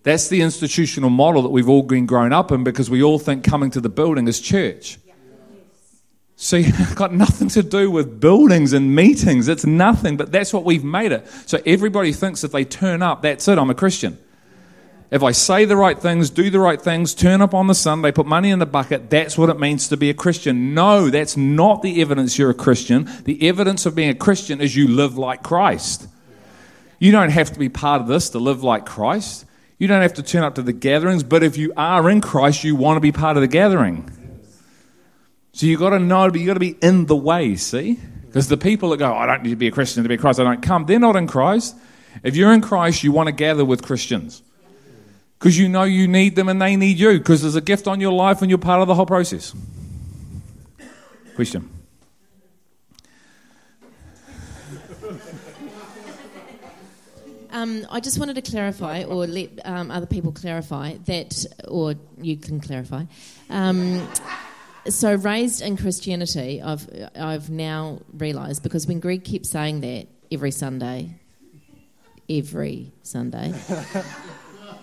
That's 0.03 0.27
the 0.27 0.41
institutional 0.41 1.09
model 1.09 1.41
that 1.43 1.49
we've 1.49 1.69
all 1.69 1.81
been 1.83 2.05
grown 2.05 2.33
up 2.33 2.51
in 2.51 2.63
because 2.63 2.89
we 2.89 3.01
all 3.01 3.19
think 3.19 3.43
coming 3.43 3.71
to 3.71 3.81
the 3.81 3.89
building 3.89 4.27
is 4.27 4.39
church. 4.39 4.99
See, 6.35 6.59
it's 6.65 6.93
got 6.93 7.13
nothing 7.13 7.47
to 7.49 7.63
do 7.63 7.89
with 7.89 8.19
buildings 8.19 8.73
and 8.73 8.93
meetings. 8.93 9.47
It's 9.47 9.65
nothing, 9.65 10.17
but 10.17 10.31
that's 10.31 10.53
what 10.53 10.65
we've 10.65 10.83
made 10.83 11.11
it. 11.11 11.27
So 11.45 11.59
everybody 11.65 12.11
thinks 12.11 12.43
if 12.43 12.51
they 12.51 12.65
turn 12.65 13.01
up, 13.01 13.21
that's 13.21 13.47
it, 13.47 13.57
I'm 13.57 13.69
a 13.69 13.75
Christian. 13.75 14.17
If 15.13 15.21
I 15.21 15.31
say 15.31 15.65
the 15.65 15.77
right 15.77 15.97
things, 15.97 16.31
do 16.31 16.49
the 16.49 16.59
right 16.59 16.81
things, 16.81 17.13
turn 17.13 17.39
up 17.43 17.53
on 17.53 17.67
the 17.67 17.75
Sunday, 17.75 18.11
put 18.11 18.25
money 18.25 18.49
in 18.49 18.57
the 18.57 18.65
bucket, 18.65 19.11
that's 19.11 19.37
what 19.37 19.51
it 19.51 19.59
means 19.59 19.89
to 19.89 19.95
be 19.95 20.09
a 20.09 20.13
Christian. 20.15 20.73
No, 20.73 21.11
that's 21.11 21.37
not 21.37 21.83
the 21.83 22.01
evidence 22.01 22.39
you're 22.39 22.49
a 22.49 22.55
Christian. 22.55 23.07
The 23.25 23.47
evidence 23.47 23.85
of 23.85 23.93
being 23.93 24.09
a 24.09 24.15
Christian 24.15 24.59
is 24.59 24.75
you 24.75 24.87
live 24.87 25.15
like 25.15 25.43
Christ. 25.43 26.07
You 26.97 27.11
don't 27.11 27.29
have 27.29 27.53
to 27.53 27.59
be 27.59 27.69
part 27.69 28.01
of 28.01 28.07
this 28.07 28.31
to 28.31 28.39
live 28.39 28.63
like 28.63 28.87
Christ. 28.87 29.45
You 29.77 29.87
don't 29.87 30.01
have 30.01 30.15
to 30.15 30.23
turn 30.23 30.41
up 30.41 30.55
to 30.55 30.63
the 30.63 30.73
gatherings, 30.73 31.21
but 31.21 31.43
if 31.43 31.57
you 31.57 31.73
are 31.77 32.09
in 32.09 32.19
Christ, 32.19 32.63
you 32.63 32.75
want 32.75 32.97
to 32.97 33.01
be 33.01 33.11
part 33.11 33.37
of 33.37 33.41
the 33.41 33.47
gathering. 33.47 34.09
So 35.51 35.67
you've 35.67 35.79
got 35.79 35.91
to 35.91 35.99
know, 35.99 36.23
you've 36.33 36.47
got 36.47 36.55
to 36.55 36.59
be 36.59 36.75
in 36.81 37.05
the 37.05 37.15
way, 37.15 37.55
see? 37.55 37.99
Because 38.25 38.47
the 38.47 38.57
people 38.57 38.89
that 38.89 38.97
go, 38.97 39.13
I 39.13 39.27
don't 39.27 39.43
need 39.43 39.51
to 39.51 39.55
be 39.57 39.67
a 39.67 39.71
Christian 39.71 40.01
to 40.01 40.09
be 40.09 40.15
a 40.15 40.17
Christ, 40.17 40.39
I 40.39 40.43
don't 40.43 40.63
come, 40.63 40.87
they're 40.87 40.97
not 40.97 41.15
in 41.15 41.27
Christ. 41.27 41.75
If 42.23 42.35
you're 42.35 42.51
in 42.51 42.61
Christ, 42.61 43.03
you 43.03 43.11
want 43.11 43.27
to 43.27 43.31
gather 43.31 43.63
with 43.63 43.83
Christians. 43.83 44.41
Because 45.43 45.59
you 45.59 45.67
know 45.67 45.83
you 45.83 46.07
need 46.07 46.37
them 46.37 46.47
and 46.47 46.61
they 46.61 46.77
need 46.77 46.97
you, 46.97 47.17
because 47.17 47.41
there's 47.41 47.57
a 47.57 47.61
gift 47.61 47.85
on 47.85 47.99
your 47.99 48.13
life 48.13 48.41
and 48.41 48.49
you're 48.49 48.57
part 48.57 48.81
of 48.81 48.87
the 48.87 48.95
whole 48.95 49.05
process. 49.05 49.53
Question. 51.35 51.69
Um, 57.51 57.85
I 57.91 57.99
just 57.99 58.17
wanted 58.17 58.33
to 58.33 58.41
clarify, 58.41 59.03
or 59.03 59.27
let 59.27 59.63
um, 59.63 59.91
other 59.91 60.07
people 60.07 60.31
clarify 60.31 60.95
that, 61.05 61.45
or 61.67 61.93
you 62.19 62.35
can 62.35 62.59
clarify. 62.59 63.03
Um, 63.51 64.09
so, 64.87 65.13
raised 65.13 65.61
in 65.61 65.77
Christianity, 65.77 66.63
I've 66.63 66.89
I've 67.15 67.51
now 67.51 67.99
realised 68.11 68.63
because 68.63 68.87
when 68.87 68.99
Greg 68.99 69.23
kept 69.23 69.45
saying 69.45 69.81
that 69.81 70.07
every 70.31 70.49
Sunday, 70.49 71.13
every 72.27 72.91
Sunday. 73.03 73.53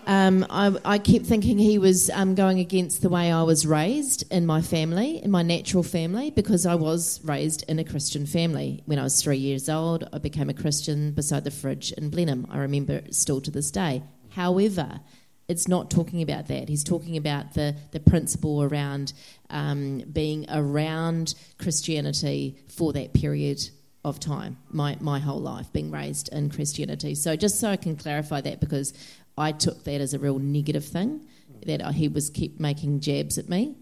Um, 0.07 0.45
I, 0.49 0.75
I, 0.83 0.97
kept 0.97 1.25
thinking 1.25 1.59
he 1.59 1.77
was 1.77 2.09
um, 2.09 2.33
going 2.33 2.59
against 2.59 3.01
the 3.01 3.09
way 3.09 3.31
I 3.31 3.43
was 3.43 3.67
raised 3.67 4.23
in 4.31 4.45
my 4.45 4.61
family, 4.61 5.23
in 5.23 5.29
my 5.29 5.43
natural 5.43 5.83
family, 5.83 6.31
because 6.31 6.65
I 6.65 6.75
was 6.75 7.19
raised 7.23 7.63
in 7.69 7.77
a 7.77 7.83
Christian 7.83 8.25
family. 8.25 8.81
When 8.85 8.97
I 8.97 9.03
was 9.03 9.21
three 9.21 9.37
years 9.37 9.69
old, 9.69 10.07
I 10.11 10.17
became 10.17 10.49
a 10.49 10.53
Christian 10.53 11.11
beside 11.11 11.43
the 11.43 11.51
fridge 11.51 11.91
in 11.91 12.09
Blenheim. 12.09 12.47
I 12.49 12.57
remember 12.59 12.93
it 12.93 13.15
still 13.15 13.41
to 13.41 13.51
this 13.51 13.69
day. 13.69 14.01
However, 14.29 15.01
it's 15.47 15.67
not 15.67 15.91
talking 15.91 16.21
about 16.21 16.47
that. 16.47 16.69
He's 16.69 16.83
talking 16.83 17.17
about 17.17 17.53
the, 17.53 17.75
the 17.91 17.99
principle 17.99 18.63
around 18.63 19.13
um, 19.49 19.99
being 20.11 20.45
around 20.49 21.35
Christianity 21.59 22.57
for 22.69 22.93
that 22.93 23.13
period 23.13 23.69
of 24.03 24.19
time, 24.19 24.57
my, 24.69 24.97
my 24.99 25.19
whole 25.19 25.41
life, 25.41 25.71
being 25.71 25.91
raised 25.91 26.29
in 26.29 26.49
Christianity. 26.49 27.13
So, 27.15 27.35
just 27.35 27.59
so 27.59 27.69
I 27.69 27.75
can 27.75 27.95
clarify 27.95 28.41
that, 28.41 28.59
because 28.59 28.93
I 29.41 29.51
took 29.51 29.83
that 29.85 29.99
as 30.01 30.13
a 30.13 30.19
real 30.19 30.39
negative 30.39 30.85
thing 30.85 31.25
that 31.65 31.81
he 31.93 32.07
was 32.07 32.29
kept 32.29 32.59
making 32.59 32.99
jabs 32.99 33.37
at 33.37 33.49
me, 33.49 33.75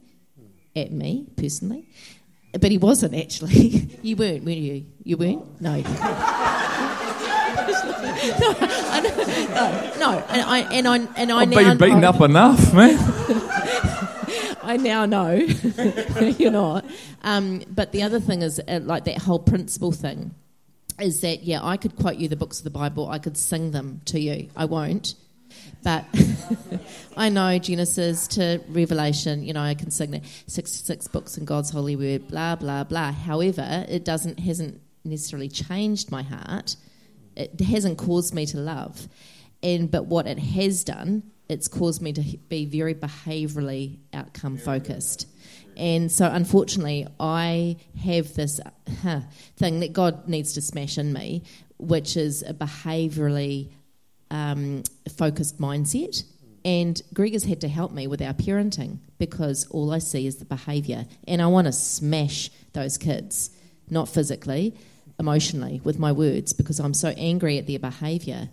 at 0.75 0.91
me 0.91 1.27
personally, 1.35 1.85
but 2.53 2.71
he 2.71 2.77
wasn't 2.77 3.15
actually. 3.15 3.89
you 4.01 4.15
weren't, 4.15 4.43
were 4.45 4.51
you? 4.51 4.85
You 5.03 5.17
weren't? 5.17 5.61
No. 5.61 5.75
no, 8.39 8.51
no, 9.49 9.93
no, 9.99 10.23
and 10.29 10.41
I 10.41 10.67
and 10.71 10.87
I 10.87 10.97
and 11.17 11.31
I 11.31 11.39
I've 11.39 11.49
now 11.49 11.55
been 11.55 11.77
beaten 11.77 12.01
know- 12.01 12.09
up 12.09 12.21
enough, 12.21 12.73
man. 12.73 12.97
I 14.61 14.77
now 14.77 15.05
know 15.05 15.31
you're 15.33 16.51
not. 16.51 16.85
Um, 17.23 17.63
but 17.69 17.91
the 17.91 18.03
other 18.03 18.19
thing 18.19 18.43
is, 18.43 18.61
uh, 18.67 18.79
like 18.83 19.05
that 19.05 19.17
whole 19.17 19.39
principle 19.39 19.91
thing, 19.91 20.35
is 20.99 21.21
that 21.21 21.43
yeah, 21.43 21.59
I 21.63 21.77
could 21.77 21.95
quote 21.95 22.17
you 22.17 22.27
the 22.27 22.35
books 22.35 22.59
of 22.59 22.65
the 22.65 22.69
Bible, 22.69 23.09
I 23.09 23.17
could 23.19 23.35
sing 23.35 23.71
them 23.71 24.01
to 24.05 24.19
you. 24.19 24.49
I 24.55 24.65
won't, 24.65 25.15
but 25.83 26.05
I 27.17 27.29
know 27.29 27.57
Genesis 27.59 28.27
to 28.29 28.61
Revelation. 28.69 29.43
You 29.43 29.53
know, 29.53 29.61
I 29.61 29.73
can 29.73 29.91
sing 29.91 30.11
that 30.11 30.23
sixty-six 30.47 31.07
books 31.07 31.37
in 31.37 31.45
God's 31.45 31.69
holy 31.69 31.95
word. 31.95 32.27
Blah 32.27 32.55
blah 32.55 32.83
blah. 32.83 33.11
However, 33.11 33.85
it 33.87 34.05
doesn't 34.05 34.39
hasn't 34.39 34.81
necessarily 35.03 35.49
changed 35.49 36.11
my 36.11 36.23
heart. 36.23 36.75
It 37.35 37.59
hasn't 37.61 37.97
caused 37.97 38.33
me 38.33 38.45
to 38.47 38.57
love, 38.57 39.07
and 39.63 39.89
but 39.89 40.05
what 40.05 40.27
it 40.27 40.39
has 40.39 40.83
done 40.83 41.23
it's 41.49 41.67
caused 41.67 42.01
me 42.01 42.13
to 42.13 42.21
be 42.47 42.65
very 42.65 42.93
behaviourally 42.93 43.97
outcome 44.13 44.55
focused. 44.55 45.27
And 45.75 46.11
so, 46.11 46.29
unfortunately, 46.31 47.07
I 47.19 47.77
have 48.03 48.35
this 48.35 48.59
uh, 48.59 48.69
huh, 49.01 49.21
thing 49.57 49.79
that 49.79 49.91
God 49.91 50.27
needs 50.27 50.53
to 50.53 50.61
smash 50.61 50.97
in 50.97 51.11
me, 51.11 51.43
which 51.79 52.15
is 52.15 52.43
a 52.43 52.53
behaviourally 52.53 53.71
um, 54.31 54.83
focused 55.17 55.59
mindset. 55.59 56.23
And 56.65 57.01
Greg 57.13 57.33
has 57.33 57.45
had 57.45 57.61
to 57.61 57.67
help 57.67 57.91
me 57.91 58.07
with 58.07 58.21
our 58.21 58.33
parenting 58.33 58.99
because 59.17 59.65
all 59.67 59.93
I 59.93 59.99
see 59.99 60.27
is 60.27 60.37
the 60.37 60.45
behaviour. 60.45 61.05
And 61.27 61.41
I 61.41 61.47
want 61.47 61.67
to 61.67 61.71
smash 61.71 62.49
those 62.73 62.97
kids, 62.97 63.49
not 63.89 64.09
physically, 64.09 64.75
emotionally, 65.19 65.81
with 65.83 65.99
my 65.99 66.11
words 66.11 66.53
because 66.53 66.79
I'm 66.79 66.93
so 66.93 67.09
angry 67.09 67.57
at 67.57 67.67
their 67.67 67.79
behaviour. 67.79 68.49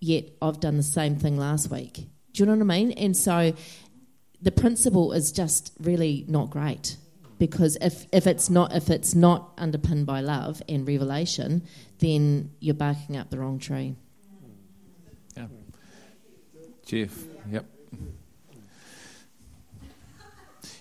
Yet 0.00 0.30
I've 0.40 0.60
done 0.60 0.76
the 0.76 0.82
same 0.82 1.16
thing 1.16 1.38
last 1.38 1.70
week. 1.70 2.06
Do 2.32 2.42
you 2.42 2.46
know 2.46 2.52
what 2.52 2.72
I 2.72 2.78
mean? 2.78 2.92
And 2.92 3.16
so 3.16 3.54
the 4.40 4.52
principle 4.52 5.12
is 5.12 5.32
just 5.32 5.72
really 5.80 6.24
not 6.28 6.50
great 6.50 6.96
because 7.38 7.76
if, 7.80 8.06
if 8.12 8.26
it's 8.26 8.48
not 8.50 8.74
if 8.74 8.90
it's 8.90 9.14
not 9.14 9.52
underpinned 9.58 10.06
by 10.06 10.20
love 10.20 10.62
and 10.68 10.86
revelation, 10.86 11.62
then 11.98 12.52
you're 12.60 12.74
barking 12.74 13.16
up 13.16 13.30
the 13.30 13.38
wrong 13.38 13.58
tree. 13.58 13.96
Jeff, 16.90 17.16
yep. 17.48 17.64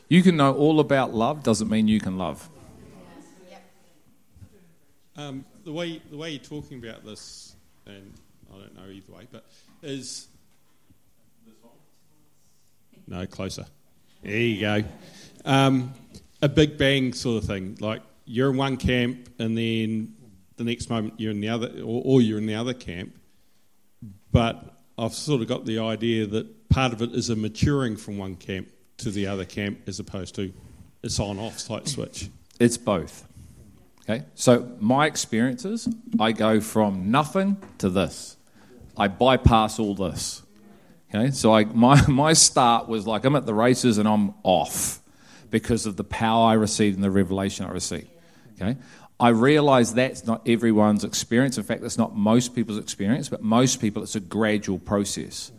You 0.08 0.24
can 0.24 0.38
know 0.38 0.56
all 0.56 0.80
about 0.80 1.14
love 1.14 1.44
doesn't 1.44 1.70
mean 1.70 1.88
you 1.88 2.00
can 2.00 2.18
love. 2.18 2.50
Um, 5.16 5.46
the 5.66 5.72
way 5.72 6.02
the 6.10 6.18
way 6.18 6.32
you're 6.32 6.40
talking 6.40 6.84
about 6.84 7.06
this, 7.06 7.56
and 7.86 8.12
I 8.52 8.58
don't 8.58 8.76
know 8.76 8.92
either 8.92 9.14
way, 9.14 9.28
but 9.32 9.46
is 9.84 10.28
no 13.06 13.28
closer. 13.28 13.68
There 14.24 14.36
you 14.36 14.62
go. 14.62 14.84
Um, 15.46 15.94
a 16.42 16.50
big 16.50 16.80
bang 16.80 17.14
sort 17.14 17.44
of 17.44 17.48
thing. 17.48 17.78
Like 17.80 18.02
you're 18.26 18.50
in 18.50 18.58
one 18.58 18.78
camp, 18.78 19.30
and 19.38 19.56
then 19.56 20.16
the 20.58 20.64
next 20.64 20.90
moment 20.90 21.20
you're 21.20 21.30
in 21.30 21.40
the 21.40 21.50
other, 21.50 21.68
or, 21.84 22.02
or 22.04 22.22
you're 22.24 22.40
in 22.40 22.48
the 22.48 22.56
other 22.56 22.74
camp. 22.74 23.16
But 24.32 24.79
I've 25.00 25.14
sort 25.14 25.42
of 25.42 25.48
got 25.48 25.66
the 25.66 25.80
idea 25.80 26.28
that 26.28 26.70
part 26.70 26.92
of 26.92 27.02
it 27.02 27.14
is 27.14 27.30
a 27.30 27.36
maturing 27.36 27.96
from 27.96 28.18
one 28.18 28.36
camp 28.36 28.70
to 28.98 29.10
the 29.10 29.28
other 29.28 29.46
camp, 29.46 29.80
as 29.88 30.00
opposed 30.00 30.36
to 30.36 30.54
it's 31.02 31.20
on 31.20 31.40
off 31.40 31.66
type 31.66 31.88
switch. 31.88 32.30
It's 32.60 32.78
both. 32.78 33.26
Okay? 34.02 34.26
So 34.36 34.76
my 34.80 35.06
experiences, 35.06 35.88
I 36.20 36.34
go 36.34 36.60
from 36.60 37.12
nothing 37.12 37.58
to 37.78 37.90
this. 37.90 38.36
I 38.98 39.08
bypass 39.08 39.80
all 39.80 39.96
this. 39.96 40.44
Okay? 41.14 41.32
So 41.32 41.54
I, 41.54 41.64
my, 41.74 42.06
my 42.08 42.34
start 42.34 42.90
was 42.90 43.08
like 43.08 43.24
I'm 43.24 43.36
at 43.36 43.46
the 43.46 43.54
races 43.54 43.98
and 43.98 44.08
I'm 44.08 44.34
off 44.44 45.00
because 45.50 45.86
of 45.86 45.96
the 45.96 46.04
power 46.04 46.50
I 46.50 46.54
received 46.54 46.96
and 46.96 47.04
the 47.04 47.12
revelation 47.12 47.66
I 47.66 47.72
received. 47.72 48.10
Okay? 48.62 48.78
I 49.20 49.30
realize 49.30 49.94
that's 49.94 50.26
not 50.26 50.48
everyone's 50.48 51.04
experience. 51.04 51.58
In 51.58 51.64
fact, 51.64 51.82
that's 51.82 51.98
not 51.98 52.16
most 52.16 52.56
people's 52.56 52.78
experience, 52.78 53.28
but 53.28 53.44
most 53.44 53.82
people, 53.82 54.02
it's 54.02 54.16
a 54.16 54.22
gradual 54.22 54.80
process. 54.80 55.52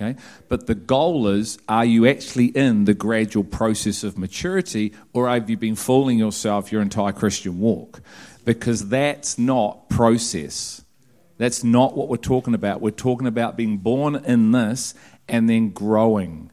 Okay? 0.00 0.18
But 0.48 0.66
the 0.66 0.74
goal 0.74 1.28
is 1.28 1.58
are 1.68 1.84
you 1.84 2.06
actually 2.06 2.46
in 2.46 2.86
the 2.86 2.94
gradual 2.94 3.44
process 3.44 4.02
of 4.02 4.16
maturity, 4.16 4.94
or 5.12 5.28
have 5.28 5.50
you 5.50 5.56
been 5.56 5.76
fooling 5.76 6.18
yourself 6.18 6.72
your 6.72 6.80
entire 6.80 7.12
Christian 7.12 7.60
walk? 7.60 8.00
Because 8.44 8.88
that's 8.88 9.38
not 9.38 9.90
process. 9.90 10.82
That's 11.36 11.62
not 11.62 11.96
what 11.96 12.08
we're 12.08 12.16
talking 12.16 12.54
about. 12.54 12.80
We're 12.80 12.90
talking 12.90 13.26
about 13.26 13.56
being 13.56 13.78
born 13.78 14.16
in 14.16 14.52
this 14.52 14.94
and 15.28 15.48
then 15.48 15.70
growing. 15.70 16.50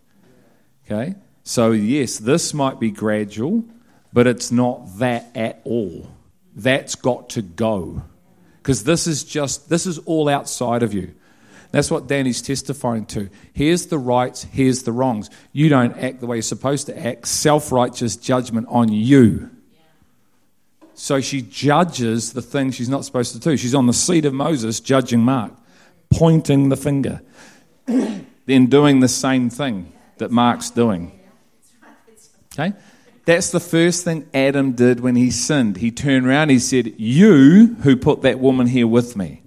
Okay? 0.85 1.15
So, 1.43 1.71
yes, 1.71 2.17
this 2.17 2.53
might 2.53 2.79
be 2.79 2.91
gradual, 2.91 3.63
but 4.11 4.27
it's 4.27 4.51
not 4.51 4.99
that 4.99 5.31
at 5.35 5.61
all. 5.63 6.09
That's 6.59 6.95
got 6.95 7.29
to 7.31 7.41
go. 7.41 8.03
Because 8.57 8.83
this 8.83 9.07
is 9.07 9.23
just, 9.23 9.69
this 9.69 9.85
is 9.85 9.97
all 9.99 10.27
outside 10.27 10.83
of 10.83 10.93
you. 10.93 11.13
That's 11.71 11.89
what 11.89 12.07
Danny's 12.07 12.41
testifying 12.41 13.05
to. 13.07 13.29
Here's 13.53 13.85
the 13.85 13.97
rights, 13.97 14.43
here's 14.43 14.83
the 14.83 14.91
wrongs. 14.91 15.29
You 15.53 15.69
don't 15.69 15.97
act 15.97 16.19
the 16.19 16.27
way 16.27 16.37
you're 16.37 16.41
supposed 16.41 16.87
to 16.87 17.05
act. 17.05 17.27
Self 17.27 17.71
righteous 17.71 18.17
judgment 18.17 18.67
on 18.69 18.91
you. 18.91 19.49
So 20.95 21.21
she 21.21 21.41
judges 21.41 22.33
the 22.33 22.41
thing 22.41 22.71
she's 22.71 22.89
not 22.89 23.05
supposed 23.05 23.31
to 23.33 23.39
do. 23.39 23.55
She's 23.55 23.75
on 23.75 23.87
the 23.87 23.93
seat 23.93 24.25
of 24.25 24.33
Moses 24.33 24.81
judging 24.81 25.21
Mark, 25.21 25.53
pointing 26.09 26.67
the 26.67 26.75
finger, 26.75 27.21
then 27.85 28.65
doing 28.65 28.99
the 28.99 29.07
same 29.07 29.49
thing 29.49 29.93
that 30.17 30.29
Mark's 30.29 30.71
doing. 30.71 31.17
Okay? 32.53 32.73
That's 33.29 33.51
the 33.51 33.59
first 33.59 34.05
thing 34.05 34.27
Adam 34.33 34.71
did 34.71 35.01
when 35.01 35.15
he 35.15 35.29
sinned. 35.29 35.77
He 35.77 35.91
turned 35.91 36.25
around, 36.25 36.49
he 36.49 36.57
said, 36.57 36.99
You 36.99 37.75
who 37.83 37.95
put 37.95 38.23
that 38.23 38.39
woman 38.39 38.65
here 38.65 38.87
with 38.87 39.15
me. 39.15 39.43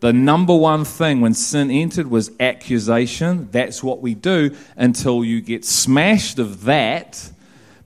The 0.00 0.12
number 0.12 0.54
one 0.54 0.84
thing 0.84 1.22
when 1.22 1.32
sin 1.32 1.70
entered 1.70 2.08
was 2.08 2.30
accusation. 2.38 3.48
That's 3.52 3.82
what 3.82 4.02
we 4.02 4.14
do 4.14 4.54
until 4.76 5.24
you 5.24 5.40
get 5.40 5.64
smashed 5.64 6.38
of 6.38 6.64
that, 6.64 7.32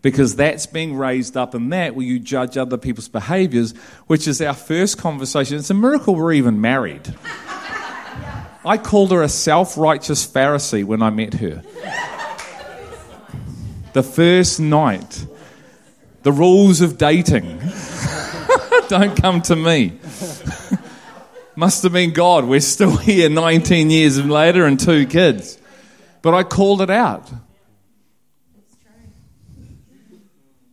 because 0.02 0.34
that's 0.34 0.66
being 0.66 0.97
raised 0.97 1.36
up 1.36 1.55
in 1.55 1.68
that 1.68 1.94
where 1.94 2.05
you 2.05 2.18
judge 2.18 2.56
other 2.56 2.76
people's 2.76 3.06
behaviors, 3.06 3.70
which 4.09 4.26
is 4.26 4.43
our 4.43 4.52
first 4.52 4.98
conversation. 4.98 5.59
It's 5.59 5.70
a 5.70 5.74
miracle 5.74 6.16
we're 6.16 6.32
even 6.32 6.60
married. 6.60 7.14
I 8.64 8.78
called 8.82 9.12
her 9.12 9.22
a 9.22 9.28
self 9.28 9.78
righteous 9.78 10.26
Pharisee 10.26 10.82
when 10.82 11.02
I 11.02 11.10
met 11.10 11.34
her. 11.34 11.62
The 13.97 14.02
first 14.02 14.60
night. 14.60 15.27
The 16.23 16.31
rules 16.31 16.82
of 16.82 16.98
dating. 16.98 17.62
Don't 18.89 19.16
come 19.16 19.40
to 19.40 19.56
me. 19.56 19.98
Must 21.56 21.82
have 21.82 21.94
been 21.94 22.12
God. 22.12 22.44
We're 22.44 22.60
still 22.60 22.94
here 22.98 23.31
19 23.31 23.89
years 23.89 24.23
later 24.23 24.66
and 24.66 24.78
two 24.78 25.06
kids. 25.06 25.59
But 26.20 26.35
I 26.35 26.43
called 26.43 26.82
it 26.82 26.90
out. 26.90 27.32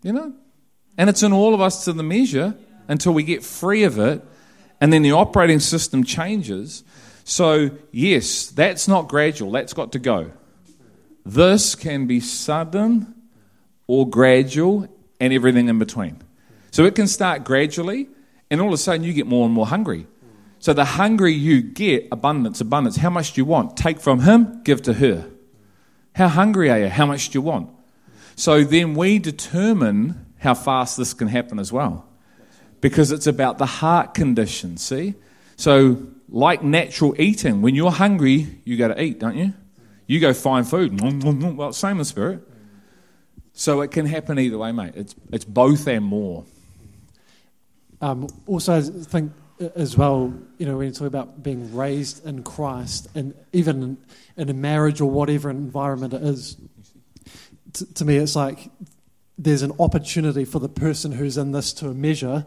You 0.01 0.11
know? 0.11 0.33
And 0.97 1.09
it's 1.09 1.23
in 1.23 1.31
all 1.31 1.53
of 1.53 1.61
us 1.61 1.85
to 1.85 1.93
the 1.93 2.03
measure 2.03 2.57
until 2.89 3.13
we 3.13 3.23
get 3.23 3.41
free 3.41 3.83
of 3.83 3.99
it 3.99 4.21
and 4.81 4.91
then 4.91 5.01
the 5.01 5.13
operating 5.13 5.61
system 5.61 6.03
changes. 6.03 6.83
So, 7.23 7.69
yes, 7.89 8.47
that's 8.47 8.89
not 8.89 9.07
gradual, 9.07 9.51
that's 9.51 9.71
got 9.71 9.93
to 9.93 9.99
go. 9.99 10.33
This 11.25 11.75
can 11.75 12.05
be 12.05 12.19
sudden 12.19 13.13
or 13.87 14.09
gradual 14.09 14.87
and 15.19 15.33
everything 15.33 15.69
in 15.69 15.79
between. 15.79 16.21
So 16.71 16.85
it 16.85 16.95
can 16.95 17.07
start 17.07 17.43
gradually, 17.43 18.07
and 18.49 18.59
all 18.59 18.67
of 18.67 18.73
a 18.73 18.77
sudden 18.77 19.03
you 19.03 19.13
get 19.13 19.27
more 19.27 19.45
and 19.45 19.53
more 19.53 19.67
hungry. 19.67 20.07
So 20.59 20.73
the 20.73 20.85
hungry 20.85 21.33
you 21.33 21.61
get, 21.61 22.07
abundance, 22.11 22.61
abundance. 22.61 22.97
How 22.97 23.09
much 23.09 23.33
do 23.33 23.41
you 23.41 23.45
want? 23.45 23.77
Take 23.77 23.99
from 23.99 24.21
him, 24.21 24.63
give 24.63 24.81
to 24.83 24.93
her. 24.93 25.29
How 26.15 26.27
hungry 26.27 26.69
are 26.69 26.79
you? 26.79 26.89
How 26.89 27.05
much 27.05 27.29
do 27.29 27.37
you 27.37 27.41
want? 27.41 27.69
So 28.35 28.63
then 28.63 28.95
we 28.95 29.19
determine 29.19 30.25
how 30.39 30.53
fast 30.53 30.97
this 30.97 31.13
can 31.13 31.27
happen 31.27 31.59
as 31.59 31.71
well. 31.71 32.05
Because 32.81 33.11
it's 33.11 33.27
about 33.27 33.57
the 33.57 33.65
heart 33.65 34.13
condition, 34.13 34.77
see? 34.77 35.15
So, 35.55 36.05
like 36.27 36.63
natural 36.63 37.15
eating, 37.19 37.61
when 37.61 37.75
you're 37.75 37.91
hungry, 37.91 38.59
you 38.65 38.77
got 38.77 38.89
to 38.89 39.01
eat, 39.01 39.19
don't 39.19 39.37
you? 39.37 39.53
You 40.07 40.19
go 40.19 40.33
find 40.33 40.67
food. 40.67 40.99
Well, 41.57 41.73
same 41.73 41.99
in 41.99 42.05
spirit. 42.05 42.47
So 43.53 43.81
it 43.81 43.91
can 43.91 44.05
happen 44.05 44.39
either 44.39 44.57
way, 44.57 44.71
mate. 44.71 44.93
It's, 44.95 45.15
it's 45.31 45.45
both 45.45 45.87
and 45.87 46.03
more. 46.03 46.45
Um, 48.01 48.27
also, 48.47 48.77
I 48.77 48.81
think 48.81 49.31
as 49.75 49.97
well, 49.97 50.33
you 50.57 50.65
know, 50.65 50.77
when 50.77 50.87
you 50.87 50.93
talk 50.93 51.07
about 51.07 51.43
being 51.43 51.75
raised 51.75 52.25
in 52.25 52.43
Christ, 52.43 53.07
and 53.15 53.33
even 53.53 53.97
in, 54.35 54.49
a 54.49 54.53
marriage 54.53 54.99
or 54.99 55.09
whatever 55.09 55.49
environment 55.49 56.13
it 56.13 56.23
is, 56.23 56.57
t- 57.73 57.85
to 57.85 58.05
me, 58.05 58.17
it's 58.17 58.35
like 58.35 58.69
there's 59.37 59.61
an 59.61 59.71
opportunity 59.79 60.45
for 60.45 60.59
the 60.59 60.69
person 60.69 61.11
who's 61.11 61.37
in 61.37 61.51
this 61.51 61.73
to 61.73 61.93
measure 61.93 62.45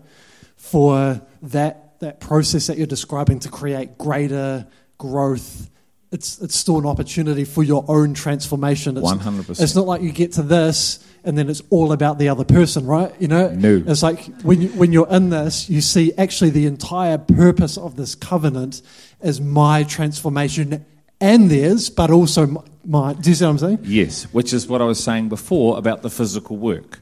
for 0.57 1.23
that 1.43 1.99
that 2.01 2.21
process 2.21 2.67
that 2.67 2.77
you're 2.77 2.87
describing 2.87 3.39
to 3.41 3.49
create 3.49 3.97
greater 3.97 4.67
growth. 4.99 5.71
It's 6.17 6.41
it's 6.41 6.57
still 6.57 6.79
an 6.79 6.87
opportunity 6.87 7.45
for 7.45 7.63
your 7.63 7.85
own 7.89 8.15
transformation. 8.15 8.97
It's, 8.97 9.05
One 9.05 9.19
hundred 9.19 9.47
percent. 9.47 9.65
it's 9.65 9.77
not 9.77 9.87
like 9.87 10.01
you 10.01 10.13
get 10.13 10.33
to 10.33 10.43
this 10.43 10.99
and 11.25 11.37
then 11.37 11.51
it's 11.51 11.63
all 11.71 11.93
about 11.93 12.19
the 12.19 12.29
other 12.31 12.45
person, 12.45 12.87
right? 12.87 13.13
You 13.21 13.29
know, 13.29 13.51
No. 13.51 13.83
it's 13.87 14.03
like 14.03 14.21
when 14.43 14.63
you, 14.63 14.69
when 14.81 14.93
you're 14.93 15.09
in 15.11 15.29
this, 15.31 15.69
you 15.69 15.81
see 15.81 16.13
actually 16.17 16.51
the 16.51 16.67
entire 16.67 17.19
purpose 17.19 17.77
of 17.77 17.97
this 17.97 18.15
covenant 18.15 18.81
is 19.23 19.41
my 19.41 19.83
transformation 19.83 20.87
and 21.21 21.51
theirs, 21.51 21.91
but 21.91 22.11
also 22.11 22.47
my. 22.47 22.63
my 22.85 23.13
do 23.15 23.29
you 23.31 23.35
see 23.37 23.45
what 23.45 23.51
I'm 23.51 23.59
saying? 23.59 23.79
Yes, 23.83 24.25
which 24.33 24.53
is 24.53 24.69
what 24.69 24.81
I 24.81 24.85
was 24.85 25.03
saying 25.03 25.29
before 25.29 25.77
about 25.77 26.03
the 26.03 26.11
physical 26.11 26.57
work. 26.57 27.01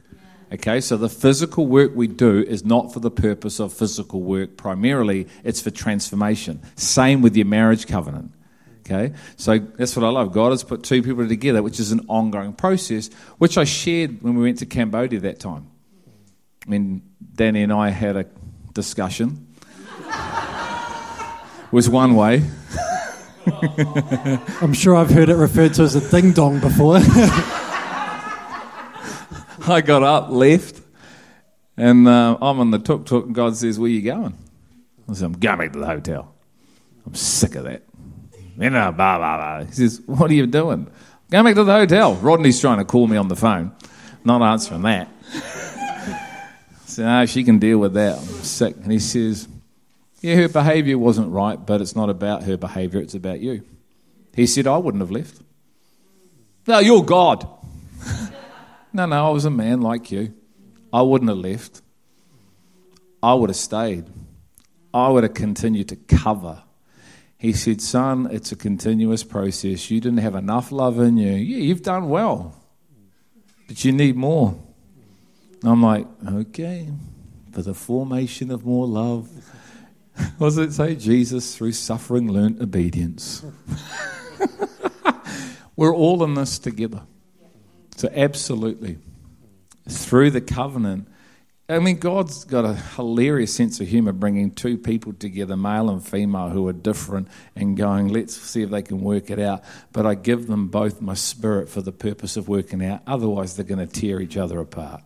Okay, 0.53 0.79
so 0.81 0.97
the 0.97 1.09
physical 1.09 1.65
work 1.67 1.91
we 1.95 2.07
do 2.07 2.43
is 2.55 2.63
not 2.63 2.93
for 2.93 2.99
the 2.99 3.11
purpose 3.11 3.59
of 3.59 3.73
physical 3.73 4.21
work 4.21 4.57
primarily, 4.57 5.27
it's 5.43 5.61
for 5.61 5.71
transformation. 5.71 6.61
Same 6.75 7.21
with 7.21 7.35
your 7.35 7.47
marriage 7.47 7.87
covenant. 7.87 8.31
Okay, 8.85 9.15
so 9.35 9.57
that's 9.57 9.95
what 9.95 10.05
I 10.05 10.09
love. 10.09 10.31
God 10.31 10.51
has 10.51 10.63
put 10.63 10.83
two 10.83 11.01
people 11.01 11.27
together, 11.27 11.63
which 11.63 11.79
is 11.79 11.91
an 11.91 12.05
ongoing 12.07 12.53
process, 12.53 13.09
which 13.39 13.57
I 13.57 13.63
shared 13.63 14.21
when 14.21 14.35
we 14.35 14.43
went 14.43 14.59
to 14.59 14.67
Cambodia 14.67 15.19
that 15.21 15.39
time. 15.39 15.71
I 16.65 16.69
mean, 16.69 17.01
Danny 17.33 17.63
and 17.63 17.73
I 17.73 17.89
had 17.89 18.15
a 18.15 18.27
discussion. 18.73 19.47
was 21.71 21.89
one 21.89 22.15
way. 22.15 22.43
I'm 24.61 24.73
sure 24.73 24.95
I've 24.95 25.09
heard 25.09 25.29
it 25.29 25.35
referred 25.35 25.73
to 25.75 25.83
as 25.83 25.95
a 25.95 26.11
ding 26.11 26.31
dong 26.33 26.59
before. 26.59 26.97
I 29.67 29.81
got 29.83 30.03
up, 30.03 30.29
left, 30.29 30.79
and 31.75 32.07
uh, 32.07 32.37
I'm 32.39 32.59
on 32.59 32.69
the 32.71 32.79
tuk 32.79 33.07
tuk, 33.07 33.25
and 33.25 33.35
God 33.35 33.55
says, 33.55 33.79
Where 33.79 33.89
you 33.89 34.03
going? 34.03 34.37
I 35.09 35.13
said, 35.13 35.25
I'm 35.25 35.33
going 35.33 35.57
back 35.57 35.73
to 35.73 35.79
the 35.79 35.87
hotel. 35.87 36.35
I'm 37.05 37.15
sick 37.15 37.55
of 37.55 37.63
that. 37.63 37.83
You 38.57 38.69
know, 38.69 38.91
blah, 38.91 39.17
blah, 39.17 39.37
blah. 39.37 39.65
He 39.65 39.73
says, 39.73 40.01
What 40.05 40.31
are 40.31 40.33
you 40.33 40.47
doing? 40.47 40.87
Going 41.29 41.45
back 41.45 41.55
to 41.55 41.63
the 41.63 41.73
hotel. 41.73 42.15
Rodney's 42.15 42.59
trying 42.61 42.77
to 42.77 42.85
call 42.85 43.07
me 43.07 43.17
on 43.17 43.27
the 43.27 43.35
phone, 43.35 43.71
not 44.23 44.41
answering 44.41 44.83
that. 44.83 45.09
so, 46.85 47.03
no, 47.03 47.25
she 47.25 47.43
can 47.43 47.59
deal 47.59 47.79
with 47.79 47.93
that. 47.93 48.17
I'm 48.17 48.25
sick. 48.43 48.75
And 48.77 48.91
he 48.91 48.99
says, 48.99 49.47
Yeah, 50.21 50.35
her 50.35 50.49
behaviour 50.49 50.97
wasn't 50.97 51.31
right, 51.31 51.63
but 51.63 51.81
it's 51.81 51.95
not 51.95 52.09
about 52.09 52.43
her 52.43 52.57
behaviour, 52.57 53.01
it's 53.01 53.15
about 53.15 53.41
you. 53.41 53.63
He 54.33 54.47
said, 54.47 54.67
I 54.67 54.77
wouldn't 54.77 55.01
have 55.01 55.11
left. 55.11 55.41
No, 56.67 56.79
you're 56.79 57.03
God. 57.03 57.47
no, 58.93 59.05
no, 59.05 59.27
I 59.27 59.29
was 59.29 59.45
a 59.45 59.49
man 59.49 59.81
like 59.81 60.11
you. 60.11 60.33
I 60.91 61.01
wouldn't 61.01 61.29
have 61.29 61.37
left. 61.37 61.81
I 63.21 63.33
would 63.33 63.49
have 63.49 63.57
stayed. 63.57 64.05
I 64.93 65.09
would 65.09 65.23
have 65.23 65.33
continued 65.33 65.89
to 65.89 65.95
cover. 65.95 66.63
He 67.37 67.53
said, 67.53 67.81
Son, 67.81 68.27
it's 68.31 68.51
a 68.51 68.55
continuous 68.55 69.23
process. 69.23 69.91
You 69.91 69.99
didn't 69.99 70.19
have 70.19 70.35
enough 70.35 70.71
love 70.71 70.99
in 70.99 71.17
you. 71.17 71.31
Yeah, 71.31 71.57
you've 71.57 71.83
done 71.83 72.09
well, 72.09 72.55
but 73.67 73.83
you 73.83 73.91
need 73.91 74.15
more. 74.15 74.57
And 75.61 75.71
I'm 75.71 75.83
like, 75.83 76.07
Okay, 76.25 76.89
for 77.51 77.61
the 77.61 77.73
formation 77.73 78.51
of 78.51 78.65
more 78.65 78.87
love. 78.87 79.29
What 80.37 80.47
does 80.47 80.57
it 80.57 80.71
say? 80.71 80.95
Jesus, 80.95 81.57
through 81.57 81.73
suffering, 81.73 82.31
learnt 82.31 82.61
obedience. 82.61 83.43
We're 85.75 85.93
all 85.93 86.23
in 86.23 86.35
this 86.35 86.57
together. 86.57 87.01
So, 87.97 88.09
absolutely. 88.15 88.97
Through 89.89 90.31
the 90.31 90.39
covenant, 90.39 91.09
I 91.67 91.79
mean, 91.79 91.97
God's 91.97 92.43
got 92.43 92.63
a 92.63 92.75
hilarious 92.75 93.55
sense 93.55 93.79
of 93.79 93.87
humour 93.87 94.11
bringing 94.11 94.51
two 94.51 94.77
people 94.77 95.13
together, 95.13 95.57
male 95.57 95.89
and 95.89 96.05
female, 96.05 96.49
who 96.49 96.67
are 96.67 96.73
different, 96.73 97.27
and 97.55 97.75
going, 97.75 98.09
let's 98.09 98.37
see 98.37 98.61
if 98.61 98.69
they 98.69 98.83
can 98.83 99.01
work 99.01 99.31
it 99.31 99.39
out. 99.39 99.63
But 99.91 100.05
I 100.05 100.13
give 100.13 100.45
them 100.45 100.67
both 100.67 101.01
my 101.01 101.15
spirit 101.15 101.67
for 101.67 101.81
the 101.81 101.91
purpose 101.91 102.37
of 102.37 102.47
working 102.47 102.85
out. 102.85 103.01
Otherwise, 103.07 103.55
they're 103.55 103.65
going 103.65 103.85
to 103.85 103.91
tear 103.91 104.21
each 104.21 104.37
other 104.37 104.59
apart. 104.59 105.01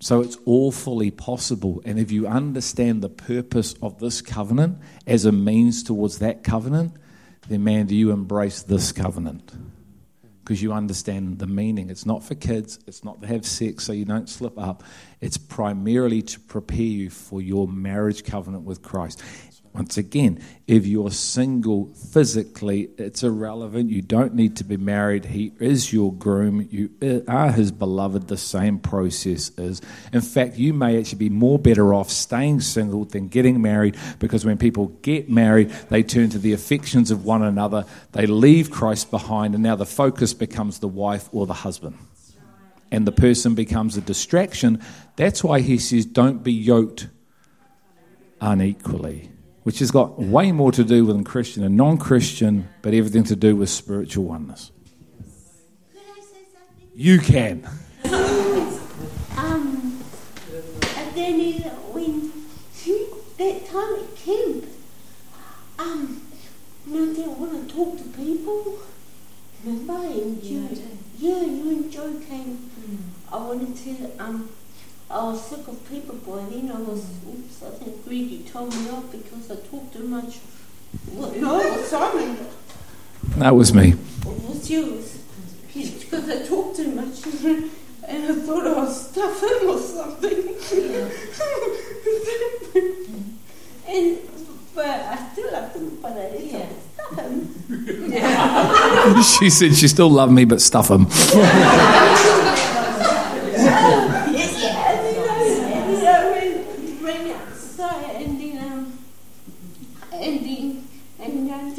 So 0.00 0.22
it's 0.22 0.38
all 0.46 0.72
fully 0.72 1.10
possible. 1.10 1.82
And 1.84 1.98
if 1.98 2.10
you 2.10 2.26
understand 2.26 3.02
the 3.02 3.10
purpose 3.10 3.74
of 3.82 3.98
this 3.98 4.22
covenant 4.22 4.78
as 5.06 5.26
a 5.26 5.32
means 5.32 5.82
towards 5.82 6.20
that 6.20 6.42
covenant, 6.44 6.94
then 7.48 7.62
man, 7.62 7.86
do 7.86 7.94
you 7.94 8.10
embrace 8.10 8.62
this 8.62 8.90
covenant? 8.90 9.52
Because 10.44 10.62
you 10.62 10.74
understand 10.74 11.38
the 11.38 11.46
meaning. 11.46 11.88
It's 11.88 12.04
not 12.04 12.22
for 12.22 12.34
kids, 12.34 12.78
it's 12.86 13.02
not 13.02 13.22
to 13.22 13.26
have 13.26 13.46
sex 13.46 13.84
so 13.84 13.94
you 13.94 14.04
don't 14.04 14.28
slip 14.28 14.58
up. 14.58 14.82
It's 15.22 15.38
primarily 15.38 16.20
to 16.20 16.40
prepare 16.40 16.82
you 16.82 17.08
for 17.08 17.40
your 17.40 17.66
marriage 17.66 18.24
covenant 18.24 18.64
with 18.64 18.82
Christ. 18.82 19.22
Once 19.74 19.98
again, 19.98 20.38
if 20.68 20.86
you're 20.86 21.10
single 21.10 21.86
physically, 22.12 22.90
it's 22.96 23.24
irrelevant. 23.24 23.90
You 23.90 24.02
don't 24.02 24.32
need 24.32 24.56
to 24.58 24.64
be 24.64 24.76
married. 24.76 25.24
He 25.24 25.52
is 25.58 25.92
your 25.92 26.12
groom. 26.12 26.68
You 26.70 26.90
are 27.26 27.50
his 27.50 27.72
beloved. 27.72 28.28
The 28.28 28.36
same 28.36 28.78
process 28.78 29.50
is. 29.58 29.82
In 30.12 30.20
fact, 30.20 30.58
you 30.58 30.72
may 30.72 30.96
actually 30.96 31.18
be 31.18 31.28
more 31.28 31.58
better 31.58 31.92
off 31.92 32.08
staying 32.08 32.60
single 32.60 33.04
than 33.04 33.26
getting 33.26 33.60
married 33.60 33.96
because 34.20 34.44
when 34.44 34.58
people 34.58 34.88
get 35.02 35.28
married, 35.28 35.70
they 35.90 36.04
turn 36.04 36.30
to 36.30 36.38
the 36.38 36.52
affections 36.52 37.10
of 37.10 37.24
one 37.24 37.42
another. 37.42 37.84
They 38.12 38.26
leave 38.26 38.70
Christ 38.70 39.10
behind, 39.10 39.54
and 39.54 39.64
now 39.64 39.74
the 39.74 39.86
focus 39.86 40.34
becomes 40.34 40.78
the 40.78 40.88
wife 40.88 41.28
or 41.32 41.46
the 41.46 41.52
husband. 41.52 41.98
And 42.92 43.08
the 43.08 43.12
person 43.12 43.56
becomes 43.56 43.96
a 43.96 44.00
distraction. 44.00 44.80
That's 45.16 45.42
why 45.42 45.62
he 45.62 45.78
says, 45.78 46.06
don't 46.06 46.44
be 46.44 46.52
yoked 46.52 47.08
unequally 48.40 49.30
which 49.64 49.80
has 49.80 49.90
got 49.90 50.18
way 50.18 50.52
more 50.52 50.70
to 50.72 50.84
do 50.84 51.04
with 51.04 51.24
Christian 51.24 51.64
and 51.64 51.76
non 51.76 51.98
Christian, 51.98 52.68
but 52.82 52.94
everything 52.94 53.24
to 53.24 53.36
do 53.36 53.56
with 53.56 53.68
spiritual 53.68 54.24
oneness. 54.24 54.70
You 56.94 57.18
can. 57.18 57.68
um, 59.36 60.00
and 60.96 61.14
then 61.16 61.40
it, 61.40 61.62
when 61.92 62.30
that 63.38 63.66
time 63.66 63.94
at 63.96 64.16
camp, 64.16 64.64
um, 65.78 66.22
you 66.86 66.94
know, 66.94 67.14
didn't 67.14 67.38
want 67.38 67.68
to 67.68 67.74
talk 67.74 67.98
to 67.98 68.04
people. 68.04 68.78
Remember? 69.64 69.94
And 69.94 70.42
you, 70.42 70.68
yeah, 71.18 71.40
you 71.40 71.70
and 71.70 71.90
Joe 71.90 72.20
came. 72.28 72.70
I 73.32 73.36
wanted 73.38 73.76
to, 73.76 74.22
um, 74.22 74.50
I 75.14 75.22
was 75.22 75.44
sick 75.44 75.68
of 75.68 75.88
people 75.88 76.16
boy. 76.16 76.42
Then 76.50 76.72
I 76.72 76.80
was, 76.80 77.06
oops, 77.28 77.62
I 77.62 77.70
think 77.70 78.04
Greg, 78.04 78.50
told 78.50 78.74
me 78.74 78.90
off 78.90 79.12
because 79.12 79.48
I 79.48 79.54
talked 79.54 79.92
too 79.92 80.08
much. 80.08 80.40
Well, 81.12 81.30
no, 81.36 81.60
it 81.60 81.72
was 81.72 81.88
Simon. 81.88 82.36
That 83.36 83.54
was 83.54 83.72
me. 83.72 83.92
It 83.92 83.98
was 84.26 84.68
you. 84.68 85.04
Because 85.72 86.28
I 86.28 86.44
talked 86.44 86.78
too 86.78 86.90
much. 86.90 87.24
and 87.46 87.70
I 88.24 88.34
thought 88.34 88.66
oh, 88.66 88.74
I 88.74 88.78
was 88.80 89.08
stuffing 89.08 89.68
or 89.68 89.78
something. 89.78 90.48
and, 93.86 94.18
but 94.74 94.86
I 94.86 95.28
still 95.32 95.52
love 95.52 95.72
him, 95.74 95.96
but 96.02 96.12
I 96.12 96.30
didn't 96.30 96.50
yeah. 96.50 96.66
stuff 96.92 97.20
him. 97.20 97.54
she 99.22 99.48
said 99.48 99.76
she 99.76 99.86
still 99.86 100.10
loved 100.10 100.32
me, 100.32 100.44
but 100.44 100.60
stuff 100.60 100.90
him. 100.90 101.06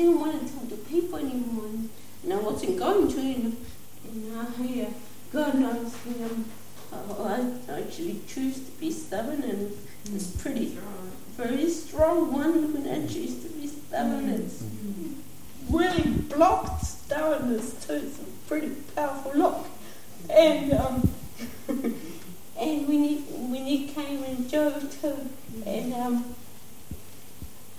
didn't 0.06 0.19
want 0.19 0.48
to 0.48 0.53
talk 0.53 0.69
to 0.69 0.76
people 0.76 1.18
anymore, 1.18 1.65
and 2.23 2.34
I 2.34 2.38
wasn't 2.38 2.77
going 2.77 3.07
to. 3.07 3.19
And, 3.19 3.65
and 4.07 4.38
uh, 4.38 4.64
yeah, 4.64 4.90
God 5.34 5.56
knows, 5.56 5.95
you 6.06 6.15
know, 6.19 6.30
I 6.94 7.80
actually 7.80 8.22
choose 8.27 8.60
to 8.65 8.72
be 8.80 8.91
stubborn, 8.91 9.41
and 9.44 9.72
mm-hmm. 9.72 10.15
it's 10.15 10.27
pretty 10.41 10.76
strong. 10.76 11.11
very 11.36 11.69
strong 11.69 12.32
one 12.32 12.73
when 12.73 12.88
I 12.88 13.07
choose 13.07 13.41
to 13.44 13.49
be 13.49 13.68
stubborn. 13.68 14.30
Mm-hmm. 14.30 14.34
It's 14.34 14.64
really 15.72 16.11
blocked 16.11 16.86
stubbornness 16.86 17.86
too. 17.86 17.94
It's 17.94 18.19
a 18.19 18.48
pretty 18.48 18.69
powerful 18.95 19.32
lock, 19.36 19.68
and 20.30 20.73
um, 20.73 21.10
and 21.68 22.88
when 22.88 23.03
he 23.03 23.18
when 23.18 23.65
he 23.65 23.88
came 23.88 24.23
and 24.23 24.48
Joe 24.48 24.80
too, 25.02 25.30
and 25.65 25.94
um, 25.94 26.36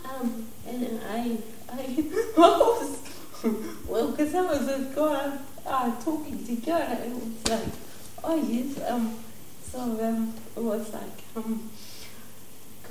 um, 0.05 0.47
and 0.67 1.01
I 1.09 1.17
I, 1.17 1.39
was, 2.37 2.99
well, 3.87 4.11
because 4.11 4.35
I 4.35 4.43
was 4.43 4.69
uh, 5.67 6.01
talking 6.03 6.45
to 6.47 6.57
God, 6.57 6.99
and 7.01 7.13
it 7.13 7.23
was 7.23 7.49
like, 7.49 7.75
oh 8.25 8.37
yes, 8.37 8.81
um, 8.89 9.15
so 9.63 9.81
um, 9.81 10.35
it 10.57 10.63
was 10.63 10.93
like, 10.93 11.03
um, 11.37 11.71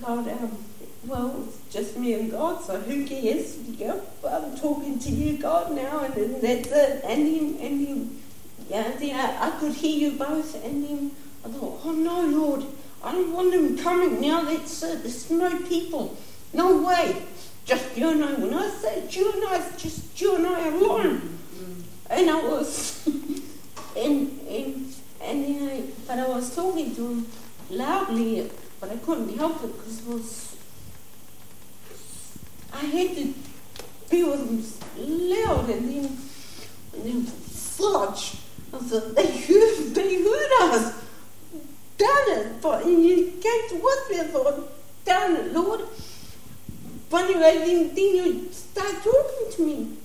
God, 0.02 0.28
um, 0.28 0.58
well, 1.06 1.44
it's 1.48 1.74
just 1.74 1.98
me 1.98 2.14
and 2.14 2.32
God, 2.32 2.64
so 2.64 2.80
who 2.80 3.06
cares? 3.06 3.58
Know, 3.80 4.02
I'm 4.28 4.58
talking 4.58 5.00
to 5.00 5.10
you, 5.10 5.38
God, 5.38 5.72
now, 5.76 6.00
and, 6.00 6.14
and 6.16 6.42
that's 6.42 6.68
it. 6.68 7.04
And 7.06 7.26
then, 7.28 7.58
and 7.62 7.88
then, 7.88 8.22
yeah, 8.70 8.92
then 8.98 9.16
I, 9.16 9.48
I 9.48 9.60
could 9.60 9.74
hear 9.74 10.12
you 10.12 10.18
both, 10.18 10.64
and 10.64 10.84
then 10.84 11.12
I 11.44 11.50
thought, 11.50 11.82
oh 11.84 11.92
no, 11.92 12.22
Lord, 12.22 12.66
I 13.04 13.12
don't 13.12 13.34
want 13.34 13.52
them 13.52 13.78
coming 13.78 14.20
now. 14.20 14.42
That's 14.44 14.82
it. 14.82 15.04
There's 15.04 15.30
no 15.30 15.60
people. 15.64 16.18
No 16.54 16.82
way 16.82 17.22
just 17.66 17.98
you 17.98 18.10
and 18.10 18.24
I. 18.24 18.34
When 18.36 18.54
I 18.54 18.70
said 18.70 19.14
you 19.14 19.32
and 19.32 19.44
I, 19.48 19.78
just 19.78 20.22
you 20.22 20.36
and 20.36 20.48
I 20.48 20.68
alone. 20.68 21.40
And 22.10 22.30
I 22.30 22.40
was, 22.48 23.08
and, 23.98 24.40
and, 24.48 24.96
and 25.22 25.44
then 25.44 25.70
I, 25.70 25.84
but 26.08 26.20
I 26.20 26.28
was 26.28 26.56
talking 26.56 26.96
to 26.96 27.08
him 27.08 27.28
loudly, 27.72 28.50
but 28.80 28.92
I 28.92 28.98
couldn't 28.98 29.36
help 29.36 29.64
it 29.64 29.76
because 29.76 30.00
it 30.00 30.08
was, 30.08 30.56
I 32.72 32.86
had 32.86 33.16
to 33.18 33.34
be 34.12 34.24
with 34.24 34.48
him 34.48 35.30
loud 35.32 35.70
and 35.70 35.90
then, 35.90 36.18
and 36.94 37.04
then 37.04 37.24
fudge. 37.24 38.38
I 38.72 38.80
said, 38.80 39.16
they 39.16 39.38
heard, 39.38 39.96
they 39.96 40.16
heard 40.22 40.52
us. 40.62 41.04
Done 41.98 42.26
it, 42.28 42.62
but 42.62 42.86
and 42.86 43.04
you 43.06 43.32
came 43.42 43.70
to 43.70 43.76
with 43.76 44.10
me. 44.12 44.20
I 44.20 44.24
thought, 44.26 44.70
done 45.06 45.36
it, 45.38 45.54
Lord. 45.54 45.82
But 47.10 47.26
anyway, 47.26 47.58
then, 47.60 47.96
then 47.96 48.16
you 48.16 48.50
start 48.52 48.96
talking 49.04 49.52
to 49.52 49.62
me. 49.66 49.98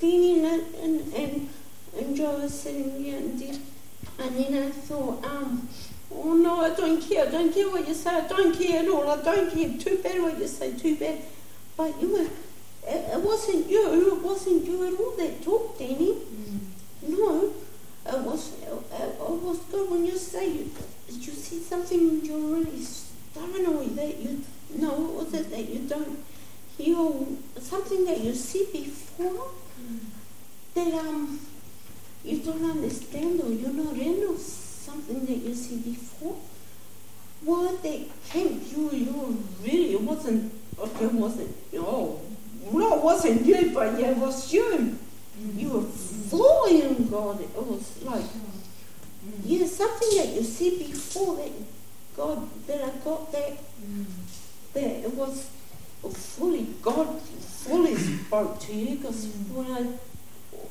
Then 0.00 0.44
and 0.44 0.74
and 0.74 1.14
and, 1.14 1.48
and 1.98 2.16
Joe 2.16 2.38
was 2.38 2.58
sitting 2.60 3.02
there, 3.02 3.16
and 3.16 3.40
then 3.40 3.60
and 4.18 4.36
then 4.36 4.62
I 4.62 4.70
thought, 4.70 5.24
um, 5.24 5.68
oh 6.12 6.34
no, 6.34 6.60
I 6.60 6.74
don't 6.74 7.00
care. 7.00 7.26
I 7.26 7.30
don't 7.30 7.52
care 7.52 7.68
what 7.70 7.86
you 7.88 7.94
say. 7.94 8.10
I 8.10 8.26
don't 8.26 8.58
care 8.58 8.82
at 8.82 8.88
all. 8.88 9.08
I 9.08 9.22
don't 9.22 9.50
care. 9.50 9.78
Too 9.78 10.02
bad 10.02 10.22
what 10.22 10.38
you 10.38 10.46
say. 10.46 10.72
Too 10.74 10.96
bad. 10.96 11.18
But 11.76 12.00
you 12.00 12.12
were. 12.12 12.28
It, 12.88 13.14
it 13.14 13.20
wasn't 13.20 13.68
you. 13.68 14.12
It 14.12 14.22
wasn't 14.22 14.64
you 14.64 14.86
at 14.86 15.00
all 15.00 15.16
that 15.16 15.42
talked, 15.42 15.78
Danny. 15.78 16.16
No, 17.08 17.52
it 18.06 18.18
was. 18.20 18.52
It, 18.62 18.68
it 18.68 19.30
was 19.30 19.58
good 19.70 19.90
when 19.90 20.06
you 20.06 20.16
say 20.16 20.48
you. 20.48 20.70
You 21.08 21.32
see 21.32 21.60
something 21.60 22.24
you're 22.24 22.38
really 22.38 22.82
stubborn 22.82 23.66
or 23.66 23.84
that 23.84 24.18
you. 24.18 24.42
No, 24.78 24.90
what 24.90 25.32
was 25.32 25.32
that 25.32 25.68
you 25.68 25.80
don't 25.88 26.18
hear? 26.76 26.96
Something 27.60 28.04
that 28.04 28.20
you 28.20 28.34
see 28.34 28.66
before 28.72 29.50
that 30.74 30.94
um 30.94 31.40
you 32.24 32.38
don't 32.38 32.64
understand 32.70 33.40
or 33.40 33.50
you're 33.50 33.72
not 33.72 33.96
in 33.96 34.26
or 34.28 34.36
something 34.36 35.24
that 35.24 35.36
you 35.36 35.54
see 35.54 35.76
before. 35.76 36.36
Well, 37.42 37.76
they 37.82 38.06
came 38.28 38.60
you, 38.74 38.90
you 38.90 39.44
really, 39.62 39.92
it 39.92 40.00
wasn't, 40.00 40.52
okay, 40.78 41.06
wasn't, 41.06 41.54
no, 41.72 42.20
no, 42.72 42.96
it 42.96 43.04
wasn't 43.04 43.46
you, 43.46 43.70
but 43.72 43.98
yeah, 43.98 44.08
it 44.08 44.16
was 44.16 44.52
you. 44.52 44.98
You 45.54 45.68
were 46.32 46.68
in 46.68 47.08
God. 47.08 47.40
It 47.40 47.54
was 47.54 48.02
like, 48.02 48.24
yeah, 49.44 49.66
something 49.66 50.16
that 50.16 50.28
you 50.34 50.42
see 50.42 50.78
before 50.78 51.36
that 51.36 51.52
God, 52.16 52.48
that 52.66 52.82
I 52.82 52.90
got 53.04 53.30
that, 53.32 53.52
that 54.76 55.04
it 55.06 55.14
was 55.14 55.48
fully, 56.12 56.66
God 56.82 57.20
fully 57.20 57.96
spoke 57.96 58.60
to 58.60 58.72
you 58.74 58.96
because 58.96 59.26
when 59.52 59.72
I 59.72 59.86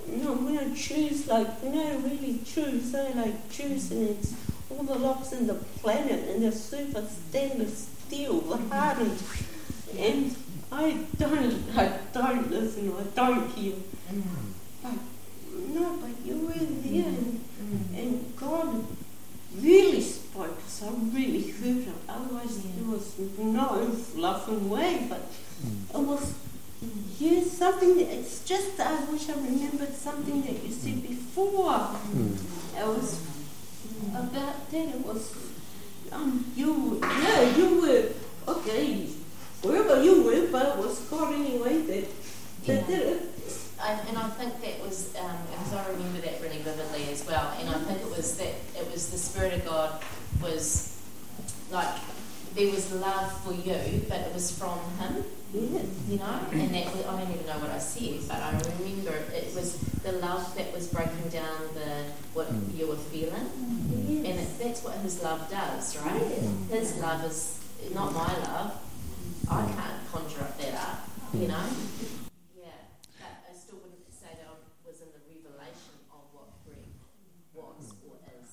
you 0.10 0.18
know, 0.18 0.34
when 0.34 0.58
I 0.58 0.74
choose, 0.76 1.28
like, 1.28 1.48
you 1.64 1.70
know, 1.70 1.98
really 1.98 2.40
choose, 2.46 2.94
I 2.94 3.10
like 3.10 3.50
choose, 3.50 3.92
and 3.92 4.10
it's 4.10 4.34
all 4.70 4.84
the 4.84 4.96
locks 4.96 5.32
in 5.32 5.48
the 5.48 5.56
planet, 5.56 6.30
and 6.30 6.44
the 6.44 6.52
super 6.52 7.04
stainless 7.08 7.90
steel, 8.06 8.42
hardened, 8.70 9.18
and 9.98 10.36
I 10.72 10.98
don't, 11.18 11.78
I 11.78 12.00
don't 12.14 12.52
listen, 12.52 12.94
I 12.94 13.04
don't 13.16 13.52
hear. 13.52 13.76
But, 14.84 14.94
no, 15.70 15.98
but 15.98 16.26
you 16.26 16.38
were 16.46 16.54
there, 16.54 17.08
and, 17.08 17.42
and 17.96 18.36
God 18.36 18.86
really 19.58 20.02
spoke, 20.02 20.25
so 20.68 20.88
I 20.88 21.16
really 21.16 21.52
heard 21.52 21.88
it. 21.88 21.94
Otherwise, 22.10 22.62
there 22.64 22.90
was 22.90 23.18
no 23.38 23.88
fluffing 23.90 24.70
way, 24.70 25.08
but 25.10 25.22
mm. 25.64 25.96
it 25.96 26.08
was 26.08 26.34
Yes, 27.18 27.52
something 27.54 27.96
that 27.96 28.12
it's 28.12 28.44
just 28.44 28.80
I 28.80 29.04
wish 29.06 29.30
I 29.30 29.34
remembered 29.36 29.96
something 29.96 30.42
that 30.42 30.64
you 30.64 30.72
said 30.72 30.96
mm. 30.96 31.08
before. 31.08 31.96
Mm. 32.12 32.36
It 32.78 32.86
was 32.86 33.22
about 34.10 34.70
that. 34.70 34.90
It 34.96 35.06
was 35.06 35.34
um 36.12 36.46
you 36.56 37.00
yeah 37.02 37.56
you 37.56 37.82
were 37.82 38.54
okay 38.54 39.08
wherever 39.62 40.04
you 40.04 40.24
were, 40.24 40.48
but 40.52 40.76
it 40.76 40.78
was 40.78 41.00
God 41.10 41.34
anyway 41.34 41.78
that 41.88 42.06
that 42.66 42.88
did 42.88 43.02
it. 43.02 43.22
And, 43.84 44.10
and 44.10 44.18
I 44.18 44.30
think 44.30 44.62
that 44.62 44.86
was 44.86 45.16
um, 45.18 45.38
because 45.52 45.74
I 45.74 45.88
remember 45.90 46.22
that 46.22 46.42
really 46.42 46.60
vividly 46.60 47.12
as 47.12 47.26
well. 47.28 47.54
And 47.60 47.70
I 47.70 47.74
think 47.74 48.02
it 48.02 48.10
was 48.10 48.38
that 48.38 48.54
it 48.78 48.92
was 48.92 49.10
the 49.10 49.18
Spirit 49.18 49.54
of 49.54 49.66
God 49.66 50.02
was 50.42 50.98
like 51.72 51.96
there 52.56 52.72
was 52.72 52.92
love 52.94 53.32
for 53.44 53.54
you, 53.54 54.06
but 54.08 54.22
it 54.22 54.34
was 54.34 54.58
from 54.58 54.80
Him. 55.00 55.24
Yes. 55.54 55.86
you 56.10 56.18
know, 56.18 56.40
and 56.52 56.74
that 56.74 56.86
was, 56.92 57.06
I 57.06 57.22
don't 57.22 57.32
even 57.32 57.46
know 57.48 57.60
what 57.60 57.72
I 57.72 57.80
said, 57.80 58.20
but 58.28 58.44
I 58.44 58.52
remember 58.52 59.16
it 59.32 59.56
was 59.56 59.78
the 60.04 60.12
love 60.14 60.54
that 60.58 60.74
was 60.74 60.88
breaking 60.88 61.30
down 61.30 61.60
the 61.74 62.12
what 62.34 62.52
mm. 62.52 62.78
you 62.78 62.88
were 62.88 62.98
feeling, 62.98 63.48
yes. 63.88 64.26
and 64.28 64.36
it, 64.36 64.60
that's 64.60 64.84
what 64.84 64.96
His 65.00 65.24
love 65.24 65.50
does, 65.50 65.96
right? 66.04 66.20
Mm. 66.20 66.70
His 66.70 66.98
love 66.98 67.24
is 67.24 67.60
not 67.94 68.12
my 68.12 68.28
love. 68.52 68.84
I 69.50 69.64
can't 69.64 70.12
conjure 70.12 70.42
up 70.42 70.60
that 70.60 70.74
up, 70.76 71.08
you 71.34 71.48
know. 71.48 71.56
Mm. 71.56 72.28
Yeah, 72.60 72.84
but 73.16 73.48
I 73.48 73.56
still 73.56 73.80
wouldn't 73.80 74.12
say 74.12 74.36
that 74.36 74.52
I 74.52 74.60
was 74.84 75.00
in 75.00 75.08
the 75.08 75.24
revelation 75.24 75.96
of 76.12 76.20
what 76.36 76.52
Greg 76.68 76.92
was 77.54 77.96
or 78.12 78.20
is. 78.28 78.52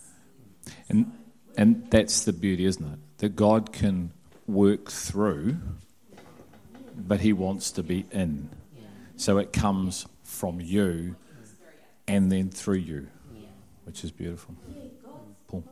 And 0.92 1.12
and 1.56 1.90
that's 1.90 2.24
the 2.24 2.32
beauty, 2.32 2.64
isn't 2.64 2.84
it? 2.84 2.98
That 3.18 3.36
God 3.36 3.72
can 3.72 4.12
work 4.46 4.90
through, 4.90 5.56
but 6.96 7.20
He 7.20 7.32
wants 7.32 7.70
to 7.72 7.82
be 7.82 8.06
in. 8.10 8.48
So 9.16 9.38
it 9.38 9.52
comes 9.52 10.06
from 10.22 10.60
you, 10.60 11.16
and 12.08 12.32
then 12.32 12.50
through 12.50 12.76
you, 12.76 13.08
which 13.84 14.04
is 14.04 14.10
beautiful. 14.10 14.54
Paul. 15.48 15.64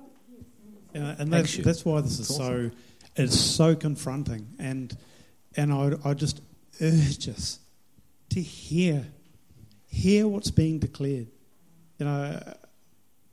Yeah, 0.95 1.15
and 1.19 1.33
that's, 1.33 1.57
that's 1.57 1.85
why 1.85 2.01
this 2.01 2.19
is 2.19 2.29
It's 2.31 2.37
so 2.37 2.71
it's 3.17 3.39
so 3.39 3.75
confronting 3.75 4.49
and 4.59 4.97
and 5.57 5.73
I, 5.73 5.93
I 6.05 6.15
just 6.15 6.41
urge 6.81 7.29
us 7.29 7.59
to 8.31 8.41
hear 8.41 9.07
hear 9.87 10.29
what's 10.29 10.51
being 10.51 10.79
declared 10.79 11.27
you 11.99 12.07
know 12.07 12.55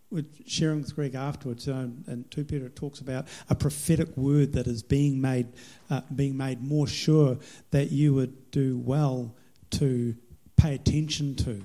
with 0.09 0.47
sharing 0.47 0.81
with 0.81 0.95
Greg 0.95 1.15
afterwards 1.15 1.67
uh, 1.67 1.88
and 2.07 2.29
2 2.31 2.45
Peter 2.45 2.69
talks 2.69 2.99
about 2.99 3.27
a 3.49 3.55
prophetic 3.55 4.15
word 4.15 4.53
that 4.53 4.67
is 4.67 4.81
being 4.81 5.19
made 5.19 5.47
uh, 5.89 6.01
being 6.15 6.38
made 6.38 6.61
more 6.61 6.88
sure 6.88 7.38
that 7.71 7.91
you 7.91 8.13
would 8.13 8.51
do 8.51 8.77
well 8.77 9.35
to 9.71 10.15
pay 10.55 10.75
attention 10.75 11.35
to 11.35 11.63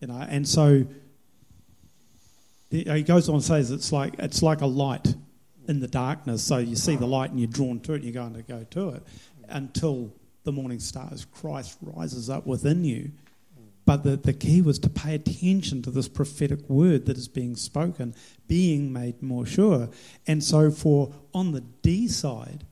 you 0.00 0.08
know 0.08 0.26
and 0.28 0.48
so 0.48 0.86
he 2.70 2.84
he 2.84 3.02
goes 3.02 3.28
on 3.28 3.36
and 3.36 3.44
says 3.44 3.70
it's 3.70 3.92
like 3.92 4.14
it's 4.18 4.42
like 4.42 4.62
a 4.62 4.66
light 4.66 5.14
in 5.70 5.80
the 5.80 5.88
darkness. 5.88 6.42
So 6.42 6.58
you 6.58 6.74
see 6.76 6.96
the 6.96 7.06
light 7.06 7.30
and 7.30 7.38
you're 7.38 7.48
drawn 7.48 7.80
to 7.80 7.92
it. 7.92 8.02
and 8.02 8.04
You're 8.04 8.12
going 8.12 8.34
to 8.34 8.42
go 8.42 8.64
to 8.70 8.88
it 8.90 9.02
until 9.48 10.12
the 10.44 10.52
morning 10.52 10.80
stars. 10.80 11.24
Christ 11.24 11.78
rises 11.80 12.28
up 12.28 12.46
within 12.46 12.84
you. 12.84 13.12
But 13.90 14.04
the, 14.04 14.16
the 14.16 14.32
key 14.32 14.62
was 14.62 14.78
to 14.78 14.88
pay 14.88 15.16
attention 15.16 15.82
to 15.82 15.90
this 15.90 16.06
prophetic 16.06 16.70
word 16.70 17.06
that 17.06 17.16
is 17.16 17.26
being 17.26 17.56
spoken, 17.56 18.14
being 18.46 18.92
made 18.92 19.20
more 19.20 19.44
sure. 19.44 19.88
And 20.28 20.44
so, 20.44 20.70
for 20.70 21.12
on 21.34 21.50
the 21.50 21.62
D 21.62 22.06
side, 22.06 22.64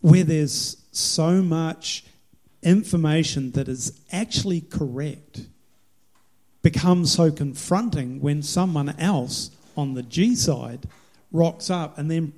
where 0.00 0.24
there's 0.24 0.78
so 0.90 1.42
much 1.42 2.06
information 2.62 3.50
that 3.50 3.68
is 3.68 4.00
actually 4.10 4.62
correct, 4.62 5.48
becomes 6.62 7.12
so 7.12 7.30
confronting 7.30 8.22
when 8.22 8.42
someone 8.42 8.98
else 8.98 9.50
on 9.76 9.92
the 9.92 10.02
G 10.02 10.34
side 10.34 10.88
rocks 11.30 11.68
up 11.68 11.98
and 11.98 12.10
then 12.10 12.32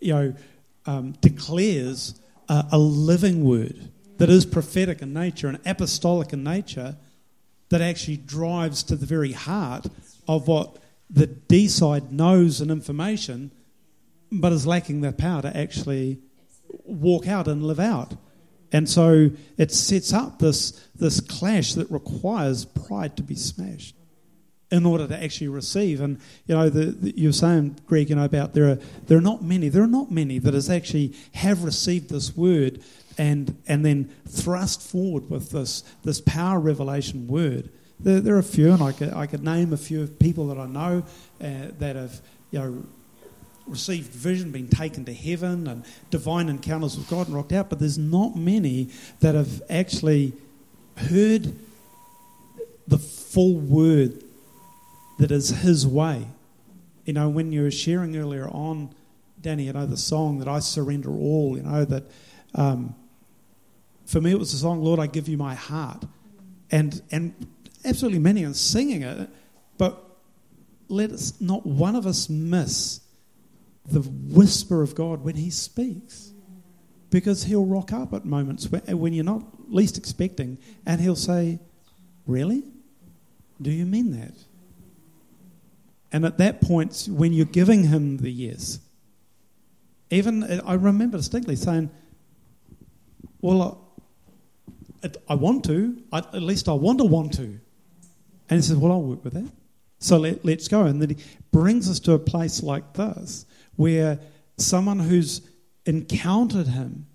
you 0.00 0.14
know 0.14 0.34
um, 0.86 1.10
declares 1.20 2.20
a, 2.48 2.66
a 2.70 2.78
living 2.78 3.42
word 3.42 3.90
that 4.18 4.30
is 4.30 4.46
prophetic 4.46 5.02
in 5.02 5.12
nature 5.12 5.48
and 5.48 5.58
apostolic 5.66 6.32
in 6.32 6.44
nature 6.44 6.94
that 7.70 7.80
actually 7.80 8.16
drives 8.16 8.82
to 8.84 8.96
the 8.96 9.06
very 9.06 9.32
heart 9.32 9.86
of 10.26 10.48
what 10.48 10.78
the 11.10 11.26
D 11.26 11.68
side 11.68 12.12
knows 12.12 12.60
and 12.60 12.70
information, 12.70 13.50
but 14.30 14.52
is 14.52 14.66
lacking 14.66 15.00
the 15.00 15.12
power 15.12 15.42
to 15.42 15.56
actually 15.56 16.18
walk 16.84 17.26
out 17.26 17.48
and 17.48 17.62
live 17.62 17.80
out. 17.80 18.14
And 18.72 18.88
so 18.88 19.30
it 19.56 19.72
sets 19.72 20.12
up 20.12 20.38
this, 20.38 20.72
this 20.94 21.20
clash 21.20 21.74
that 21.74 21.90
requires 21.90 22.66
pride 22.66 23.16
to 23.16 23.22
be 23.22 23.34
smashed 23.34 23.94
in 24.70 24.84
order 24.84 25.06
to 25.06 25.22
actually 25.22 25.48
receive. 25.48 26.00
And 26.00 26.20
you 26.46 26.54
know, 26.54 26.68
the, 26.68 26.86
the, 26.86 27.18
you 27.18 27.28
were 27.28 27.32
saying, 27.32 27.78
Greg, 27.86 28.10
you 28.10 28.16
know, 28.16 28.24
about 28.24 28.52
there 28.52 28.68
are 28.70 28.78
there 29.06 29.16
are 29.16 29.22
not 29.22 29.42
many. 29.42 29.68
There 29.70 29.82
are 29.82 29.86
not 29.86 30.10
many 30.10 30.38
that 30.40 30.54
has 30.54 30.68
actually 30.68 31.14
have 31.32 31.64
received 31.64 32.10
this 32.10 32.36
word 32.36 32.82
and 33.18 33.60
and 33.66 33.84
then 33.84 34.10
thrust 34.26 34.80
forward 34.80 35.28
with 35.28 35.50
this 35.50 35.82
this 36.04 36.20
power 36.20 36.58
revelation 36.58 37.26
word. 37.26 37.68
There, 38.00 38.20
there 38.20 38.36
are 38.36 38.38
a 38.38 38.44
few, 38.44 38.72
and 38.72 38.82
I 38.82 38.92
could 38.92 39.12
I 39.12 39.26
could 39.26 39.42
name 39.42 39.72
a 39.72 39.76
few 39.76 40.06
people 40.06 40.46
that 40.48 40.58
I 40.58 40.66
know 40.66 41.02
uh, 41.42 41.72
that 41.78 41.96
have 41.96 42.20
you 42.52 42.58
know 42.60 42.84
received 43.66 44.12
vision, 44.12 44.50
been 44.50 44.68
taken 44.68 45.04
to 45.04 45.12
heaven, 45.12 45.66
and 45.66 45.84
divine 46.10 46.48
encounters 46.48 46.96
with 46.96 47.08
God 47.10 47.26
and 47.26 47.36
rocked 47.36 47.52
out. 47.52 47.68
But 47.68 47.80
there's 47.80 47.98
not 47.98 48.36
many 48.36 48.88
that 49.20 49.34
have 49.34 49.62
actually 49.68 50.32
heard 50.96 51.54
the 52.86 52.98
full 52.98 53.54
word 53.56 54.22
that 55.18 55.30
is 55.30 55.50
His 55.50 55.86
way. 55.86 56.28
You 57.04 57.14
know, 57.14 57.28
when 57.28 57.52
you 57.52 57.62
were 57.62 57.70
sharing 57.70 58.16
earlier 58.16 58.48
on, 58.48 58.94
Danny, 59.40 59.64
you 59.64 59.72
know, 59.72 59.86
the 59.86 59.96
song 59.96 60.38
that 60.38 60.48
I 60.48 60.60
surrender 60.60 61.10
all, 61.10 61.56
you 61.56 61.62
know, 61.62 61.84
that 61.84 62.04
um, 62.54 62.94
for 64.08 64.20
me 64.20 64.32
it 64.32 64.38
was 64.38 64.52
the 64.52 64.58
song, 64.58 64.82
Lord, 64.82 64.98
I 64.98 65.06
give 65.06 65.28
you 65.28 65.36
my 65.36 65.54
heart. 65.54 66.04
And, 66.70 67.00
and 67.10 67.46
absolutely 67.84 68.18
many 68.18 68.44
are 68.44 68.54
singing 68.54 69.02
it, 69.02 69.28
but 69.76 70.02
let 70.88 71.12
us, 71.12 71.38
not 71.40 71.66
one 71.66 71.94
of 71.94 72.06
us 72.06 72.28
miss 72.28 73.00
the 73.84 74.00
whisper 74.00 74.82
of 74.82 74.94
God 74.94 75.22
when 75.22 75.36
He 75.36 75.50
speaks. 75.50 76.32
because 77.10 77.44
he'll 77.44 77.64
rock 77.64 77.92
up 77.92 78.12
at 78.12 78.24
moments 78.24 78.68
when, 78.68 78.82
when 78.98 79.12
you're 79.12 79.24
not 79.24 79.42
least 79.68 79.96
expecting, 79.96 80.58
and 80.86 81.00
he'll 81.00 81.16
say, 81.16 81.58
Really? 82.26 82.62
Do 83.60 83.70
you 83.70 83.86
mean 83.86 84.10
that? 84.12 84.34
And 86.12 86.24
at 86.24 86.38
that 86.38 86.60
point, 86.60 87.08
when 87.10 87.32
you're 87.32 87.46
giving 87.46 87.84
him 87.84 88.18
the 88.18 88.30
yes, 88.30 88.80
even 90.10 90.60
I 90.60 90.74
remember 90.74 91.16
distinctly 91.16 91.56
saying, 91.56 91.90
Well, 93.40 93.87
I, 95.28 95.34
want 95.34 95.64
to, 95.66 96.02
I, 96.12 96.18
at 96.18 96.42
least 96.42 96.68
I 96.68 96.72
want 96.72 96.98
to 96.98 97.04
want 97.04 97.32
to. 97.34 97.42
And 98.50 98.58
he 98.58 98.62
says, 98.62 98.76
Well, 98.76 98.92
I'll 98.92 99.02
work 99.02 99.24
with 99.24 99.34
that. 99.34 99.50
So 99.98 100.16
let, 100.18 100.44
let's 100.44 100.68
go. 100.68 100.84
And 100.84 101.02
then 101.02 101.10
he 101.10 101.16
brings 101.50 101.90
us 101.90 101.98
to 102.00 102.12
a 102.12 102.18
place 102.18 102.62
like 102.62 102.94
this 102.94 103.46
where 103.76 104.18
someone 104.56 105.00
who's 105.00 105.42
encountered 105.86 106.68
him 106.68 107.06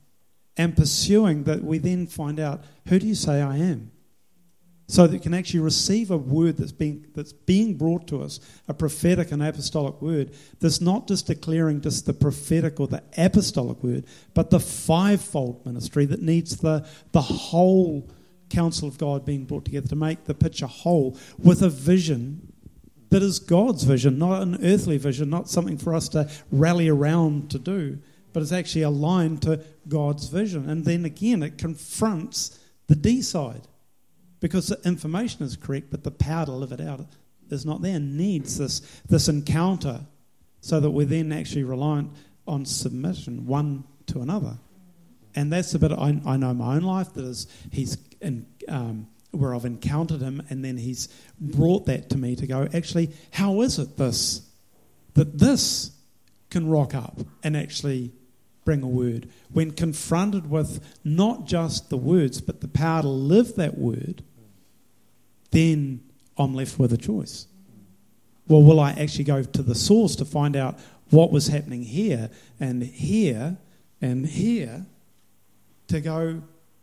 and 0.58 0.76
pursuing 0.76 1.44
that 1.46 1.64
we 1.64 1.78
then 1.78 2.08
find 2.08 2.40
out, 2.40 2.64
Who 2.88 3.00
do 3.00 3.08
you 3.08 3.16
say 3.16 3.42
I 3.42 3.58
am? 3.58 3.92
So 4.94 5.08
that 5.08 5.14
you 5.16 5.20
can 5.20 5.34
actually 5.34 5.60
receive 5.60 6.12
a 6.12 6.18
word 6.18 6.56
that's 6.56 6.72
being, 6.72 7.04
that's 7.16 7.34
being 7.34 7.74
brought 7.74 8.06
to 8.06 8.22
us, 8.22 8.40
a 8.68 8.76
prophetic 8.76 9.32
and 9.32 9.42
apostolic 9.42 10.00
word, 10.04 10.32
that's 10.60 10.82
not 10.82 11.08
just 11.08 11.26
declaring 11.26 11.82
just 11.82 12.06
the 12.06 12.14
prophetic 12.14 12.80
or 12.80 12.86
the 12.86 13.02
apostolic 13.18 13.84
word, 13.84 14.06
but 14.36 14.52
the 14.52 14.60
fivefold 14.60 15.66
ministry 15.66 16.06
that 16.06 16.22
needs 16.22 16.58
the, 16.58 16.88
the 17.12 17.24
whole 17.24 18.08
counsel 18.52 18.88
of 18.88 19.00
God 19.00 19.26
being 19.26 19.46
brought 19.46 19.66
together 19.66 19.88
to 19.88 19.96
make 19.96 20.26
the 20.26 20.36
picture 20.36 20.68
whole 20.68 21.18
with 21.40 21.64
a 21.64 21.70
vision 21.70 22.54
that 23.10 23.24
is 23.24 23.40
God's 23.40 23.86
vision, 23.86 24.20
not 24.20 24.44
an 24.44 24.64
earthly 24.64 25.00
vision, 25.00 25.28
not 25.28 25.50
something 25.50 25.80
for 25.80 25.96
us 25.96 26.08
to 26.10 26.30
rally 26.52 26.88
around 26.88 27.50
to 27.50 27.58
do, 27.58 27.98
but 28.32 28.44
it's 28.44 28.52
actually 28.52 28.84
aligned 28.84 29.42
to 29.42 29.60
God's 29.88 30.28
vision. 30.28 30.70
And 30.70 30.86
then 30.86 31.04
again, 31.04 31.42
it 31.42 31.58
confronts 31.58 32.60
the 32.86 32.96
D 32.96 33.24
side 33.24 33.68
because 34.44 34.68
the 34.68 34.78
information 34.84 35.46
is 35.46 35.56
correct, 35.56 35.88
but 35.90 36.04
the 36.04 36.12
power 36.12 36.46
to 36.46 36.52
live 36.52 36.74
it 36.74 36.82
out 36.82 37.00
is 37.50 37.66
not 37.66 37.82
there. 37.82 37.98
Needs 37.98 38.58
this 38.58 38.82
this 39.08 39.30
encounter, 39.30 40.02
so 40.60 40.82
that 40.82 40.92
we're 40.92 41.06
then 41.06 41.32
actually 41.32 41.64
reliant 41.64 42.12
on 42.46 42.66
submission 42.66 43.48
one 43.48 43.86
to 44.08 44.20
another, 44.20 44.58
and 45.34 45.52
that's 45.54 45.72
the 45.72 45.80
bit 45.80 45.94
I, 45.94 46.20
I 46.26 46.36
know 46.36 46.54
my 46.54 46.76
own 46.76 46.82
life 46.82 47.14
that 47.14 47.24
is 47.24 47.48
he's 47.72 47.98
in, 48.20 48.46
um, 48.68 49.08
where 49.32 49.56
I've 49.56 49.64
encountered 49.64 50.20
him, 50.20 50.44
and 50.50 50.64
then 50.64 50.76
he's 50.76 51.08
brought 51.40 51.86
that 51.86 52.10
to 52.10 52.18
me 52.18 52.36
to 52.36 52.46
go. 52.46 52.68
Actually, 52.74 53.12
how 53.32 53.62
is 53.62 53.80
it 53.80 53.96
this 53.96 54.42
that 55.14 55.40
this 55.40 55.92
can 56.50 56.68
rock 56.68 56.94
up 56.94 57.18
and 57.44 57.56
actually 57.56 58.12
bring 58.66 58.84
a 58.84 58.88
word 58.88 59.30
when 59.54 59.72
confronted 59.72 60.50
with 60.50 61.00
not 61.06 61.46
just 61.46 61.90
the 61.90 61.98
words 61.98 62.42
but 62.42 62.62
the 62.62 62.68
power 62.68 63.02
to 63.02 63.08
live 63.08 63.56
that 63.56 63.78
word 63.78 64.24
then 65.54 66.04
I'm 66.38 66.54
left 66.54 66.78
with 66.80 66.92
a 66.92 66.98
choice. 66.98 67.48
Well, 68.48 68.64
will 68.64 68.80
I 68.80 68.92
actually 68.92 69.24
go 69.24 69.44
to 69.44 69.64
the 69.64 69.76
source 69.76 70.16
to 70.18 70.26
find 70.26 70.56
out 70.56 70.78
what 71.10 71.32
was 71.32 71.48
happening 71.48 71.84
here 71.84 72.30
and 72.60 72.84
here 72.84 73.58
and 74.02 74.26
here 74.26 74.86
to 75.88 76.02
go, 76.02 76.42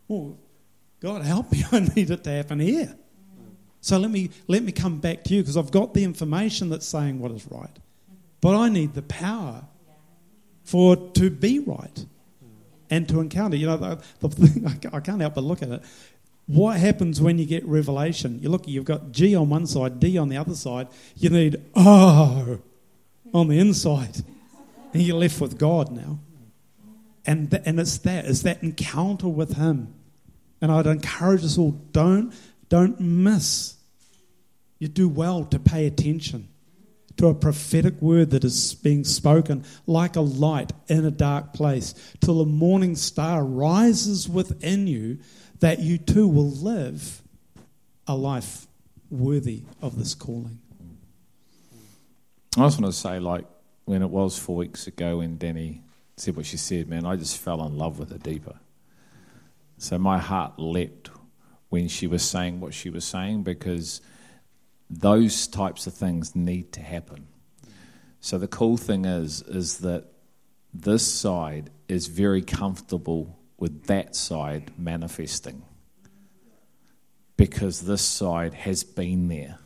well, 0.08 0.38
God 1.00 1.22
help 1.22 1.52
me, 1.52 1.64
I 1.72 1.80
need 1.80 2.10
it 2.10 2.24
to 2.24 2.30
happen 2.30 2.60
here. 2.60 2.96
So 3.82 3.98
let 3.98 4.10
me 4.10 4.30
let 4.46 4.62
me 4.62 4.72
come 4.72 4.98
back 4.98 5.24
to 5.24 5.34
you 5.34 5.42
because 5.42 5.56
I've 5.56 5.70
got 5.70 5.94
the 5.94 6.04
information 6.04 6.68
that's 6.68 6.86
saying 6.86 7.18
what 7.18 7.32
is 7.32 7.46
right. 7.50 7.76
But 8.40 8.54
I 8.54 8.68
need 8.68 8.94
the 8.94 9.02
power 9.02 9.64
for 10.64 10.96
to 10.96 11.30
be 11.30 11.60
right 11.60 12.04
and 12.90 13.08
to 13.08 13.20
encounter. 13.20 13.56
You 13.56 13.68
know, 13.68 13.76
the, 13.78 14.02
the 14.20 14.28
thing 14.28 14.66
I 14.92 15.00
can't 15.00 15.20
help 15.20 15.34
but 15.34 15.44
look 15.44 15.62
at 15.62 15.70
it 15.70 15.82
what 16.50 16.78
happens 16.78 17.20
when 17.20 17.38
you 17.38 17.46
get 17.46 17.64
revelation? 17.64 18.40
You 18.42 18.48
look, 18.48 18.66
you've 18.66 18.84
got 18.84 19.12
G 19.12 19.34
on 19.34 19.48
one 19.48 19.66
side, 19.66 20.00
D 20.00 20.18
on 20.18 20.28
the 20.28 20.36
other 20.36 20.54
side. 20.54 20.88
You 21.16 21.30
need 21.30 21.62
O 21.74 22.58
on 23.32 23.48
the 23.48 23.58
inside, 23.58 24.16
and 24.92 25.02
you're 25.02 25.16
left 25.16 25.40
with 25.40 25.58
God 25.58 25.90
now. 25.90 26.18
And 27.24 27.50
th- 27.50 27.62
and 27.64 27.78
it's 27.78 27.98
that 27.98 28.24
it's 28.26 28.42
that 28.42 28.62
encounter 28.62 29.28
with 29.28 29.56
Him. 29.56 29.94
And 30.60 30.70
I'd 30.70 30.86
encourage 30.86 31.44
us 31.44 31.56
all: 31.56 31.72
don't 31.92 32.34
don't 32.68 33.00
miss. 33.00 33.76
You 34.78 34.88
do 34.88 35.08
well 35.08 35.44
to 35.46 35.58
pay 35.58 35.86
attention 35.86 36.48
to 37.16 37.26
a 37.26 37.34
prophetic 37.34 38.00
word 38.00 38.30
that 38.30 38.44
is 38.44 38.74
being 38.74 39.04
spoken 39.04 39.64
like 39.86 40.16
a 40.16 40.20
light 40.20 40.72
in 40.88 41.04
a 41.04 41.10
dark 41.10 41.52
place 41.52 41.94
till 42.20 42.38
the 42.38 42.46
morning 42.46 42.96
star 42.96 43.44
rises 43.44 44.28
within 44.28 44.86
you 44.86 45.18
that 45.60 45.80
you 45.80 45.98
too 45.98 46.26
will 46.26 46.50
live 46.50 47.22
a 48.06 48.14
life 48.14 48.66
worthy 49.10 49.64
of 49.82 49.98
this 49.98 50.14
calling. 50.14 50.58
I 52.56 52.66
just 52.66 52.80
want 52.80 52.92
to 52.92 52.98
say, 52.98 53.20
like, 53.20 53.44
when 53.84 54.02
it 54.02 54.10
was 54.10 54.38
four 54.38 54.56
weeks 54.56 54.86
ago 54.86 55.18
when 55.18 55.36
Danny 55.36 55.82
said 56.16 56.36
what 56.36 56.46
she 56.46 56.56
said, 56.56 56.88
man, 56.88 57.06
I 57.06 57.16
just 57.16 57.38
fell 57.38 57.64
in 57.66 57.76
love 57.76 57.98
with 57.98 58.10
her 58.10 58.18
deeper. 58.18 58.58
So 59.78 59.98
my 59.98 60.18
heart 60.18 60.54
leapt 60.58 61.10
when 61.70 61.88
she 61.88 62.06
was 62.06 62.22
saying 62.22 62.60
what 62.60 62.74
she 62.74 62.90
was 62.90 63.04
saying 63.04 63.42
because 63.42 64.00
those 64.90 65.46
types 65.46 65.86
of 65.86 65.94
things 65.94 66.34
need 66.34 66.72
to 66.72 66.80
happen. 66.80 67.28
So 68.20 68.36
the 68.36 68.48
cool 68.48 68.76
thing 68.76 69.04
is, 69.04 69.40
is 69.42 69.78
that 69.78 70.04
this 70.74 71.06
side 71.06 71.70
is 71.88 72.08
very 72.08 72.42
comfortable 72.42 73.38
with 73.56 73.84
that 73.86 74.16
side 74.16 74.72
manifesting 74.76 75.62
because 77.36 77.82
this 77.82 78.02
side 78.02 78.52
has 78.52 78.84
been 78.84 79.28
there 79.28 79.58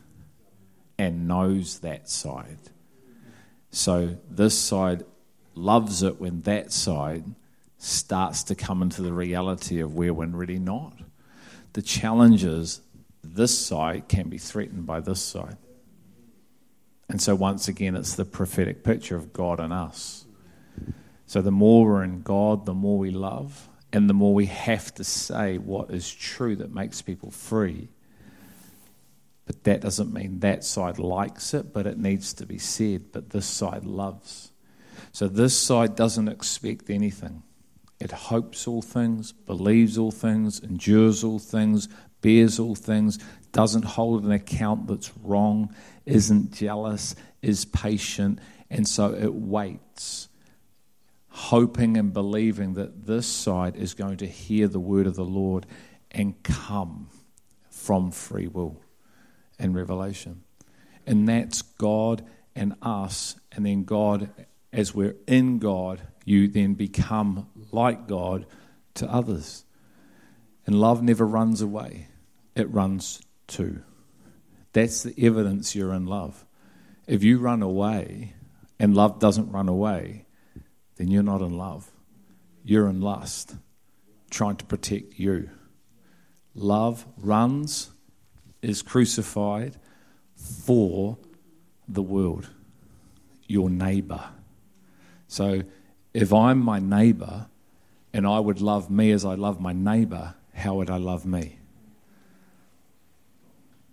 and 0.97 1.27
knows 1.27 1.79
that 1.79 2.09
side. 2.09 2.57
So 3.71 4.17
this 4.29 4.57
side 4.57 5.03
loves 5.55 6.03
it 6.03 6.21
when 6.21 6.41
that 6.41 6.71
side 6.71 7.25
starts 7.77 8.43
to 8.43 8.55
come 8.55 8.81
into 8.81 9.01
the 9.01 9.13
reality 9.13 9.79
of 9.79 9.93
where 9.93 10.13
we're 10.13 10.27
really 10.27 10.59
not. 10.59 10.93
The 11.73 11.81
challenge 11.81 12.45
is 12.45 12.79
this 13.33 13.57
side 13.57 14.07
can 14.07 14.29
be 14.29 14.37
threatened 14.37 14.85
by 14.85 14.99
this 14.99 15.21
side. 15.21 15.57
And 17.09 17.21
so, 17.21 17.35
once 17.35 17.67
again, 17.67 17.95
it's 17.95 18.15
the 18.15 18.25
prophetic 18.25 18.83
picture 18.83 19.15
of 19.15 19.33
God 19.33 19.59
and 19.59 19.71
us. 19.71 20.25
So, 21.27 21.41
the 21.41 21.51
more 21.51 21.85
we're 21.85 22.03
in 22.03 22.21
God, 22.21 22.65
the 22.65 22.73
more 22.73 22.97
we 22.97 23.11
love, 23.11 23.69
and 23.93 24.09
the 24.09 24.13
more 24.13 24.33
we 24.33 24.47
have 24.47 24.93
to 24.95 25.03
say 25.03 25.57
what 25.57 25.91
is 25.91 26.11
true 26.11 26.55
that 26.57 26.73
makes 26.73 27.01
people 27.01 27.31
free. 27.31 27.89
But 29.45 29.63
that 29.63 29.81
doesn't 29.81 30.11
mean 30.11 30.39
that 30.39 30.63
side 30.63 30.97
likes 30.97 31.53
it, 31.53 31.71
but 31.71 31.85
it 31.85 31.97
needs 31.99 32.33
to 32.33 32.45
be 32.45 32.57
said. 32.57 33.11
But 33.11 33.29
this 33.29 33.45
side 33.45 33.85
loves. 33.85 34.51
So 35.11 35.27
this 35.27 35.57
side 35.57 35.95
doesn't 35.95 36.27
expect 36.27 36.89
anything. 36.89 37.43
It 37.99 38.11
hopes 38.11 38.67
all 38.67 38.81
things, 38.81 39.31
believes 39.31 39.97
all 39.97 40.11
things, 40.11 40.59
endures 40.59 41.23
all 41.23 41.39
things, 41.39 41.87
bears 42.25 42.57
all 42.59 42.73
things, 42.73 43.19
doesn't 43.51 43.85
hold 43.85 44.23
an 44.23 44.31
account 44.31 44.87
that's 44.87 45.11
wrong, 45.21 45.71
isn't 46.07 46.51
jealous, 46.51 47.13
is 47.43 47.65
patient, 47.65 48.39
and 48.71 48.87
so 48.87 49.13
it 49.13 49.31
waits 49.31 50.27
hoping 51.29 51.97
and 51.97 52.13
believing 52.13 52.73
that 52.73 53.05
this 53.05 53.27
side 53.27 53.75
is 53.75 53.93
going 53.93 54.17
to 54.17 54.25
hear 54.25 54.67
the 54.67 54.79
word 54.79 55.05
of 55.05 55.15
the 55.15 55.23
Lord 55.23 55.67
and 56.09 56.41
come 56.41 57.09
from 57.69 58.09
free 58.09 58.47
will 58.47 58.81
and 59.59 59.75
revelation. 59.75 60.41
And 61.05 61.27
that's 61.27 61.61
God 61.61 62.25
and 62.55 62.73
us, 62.81 63.35
and 63.51 63.65
then 63.65 63.83
God, 63.83 64.29
as 64.73 64.95
we're 64.95 65.17
in 65.27 65.59
God, 65.59 66.01
you 66.23 66.47
then 66.47 66.73
become 66.73 67.49
like 67.71 68.07
God 68.07 68.47
to 68.95 69.11
others. 69.11 69.65
And 70.65 70.79
love 70.79 71.03
never 71.03 71.27
runs 71.27 71.61
away, 71.61 72.07
it 72.55 72.71
runs 72.73 73.21
to. 73.47 73.81
That's 74.73 75.03
the 75.03 75.13
evidence 75.25 75.75
you're 75.75 75.93
in 75.93 76.05
love. 76.05 76.45
If 77.07 77.23
you 77.23 77.39
run 77.39 77.61
away 77.61 78.33
and 78.79 78.95
love 78.95 79.19
doesn't 79.19 79.51
run 79.51 79.69
away, 79.69 80.25
then 80.97 81.09
you're 81.09 81.23
not 81.23 81.41
in 81.41 81.57
love. 81.57 81.91
You're 82.63 82.87
in 82.87 83.01
lust, 83.01 83.55
trying 84.29 84.55
to 84.57 84.65
protect 84.65 85.19
you. 85.19 85.49
Love 86.53 87.05
runs, 87.17 87.91
is 88.61 88.81
crucified 88.81 89.77
for 90.35 91.17
the 91.87 92.01
world, 92.01 92.49
your 93.47 93.69
neighbor. 93.69 94.29
So 95.27 95.61
if 96.13 96.33
I'm 96.33 96.59
my 96.59 96.79
neighbor 96.79 97.47
and 98.13 98.25
I 98.25 98.39
would 98.39 98.61
love 98.61 98.89
me 98.89 99.11
as 99.11 99.25
I 99.25 99.35
love 99.35 99.59
my 99.59 99.73
neighbor, 99.73 100.35
how 100.53 100.75
would 100.75 100.89
I 100.89 100.97
love 100.97 101.25
me? 101.25 101.59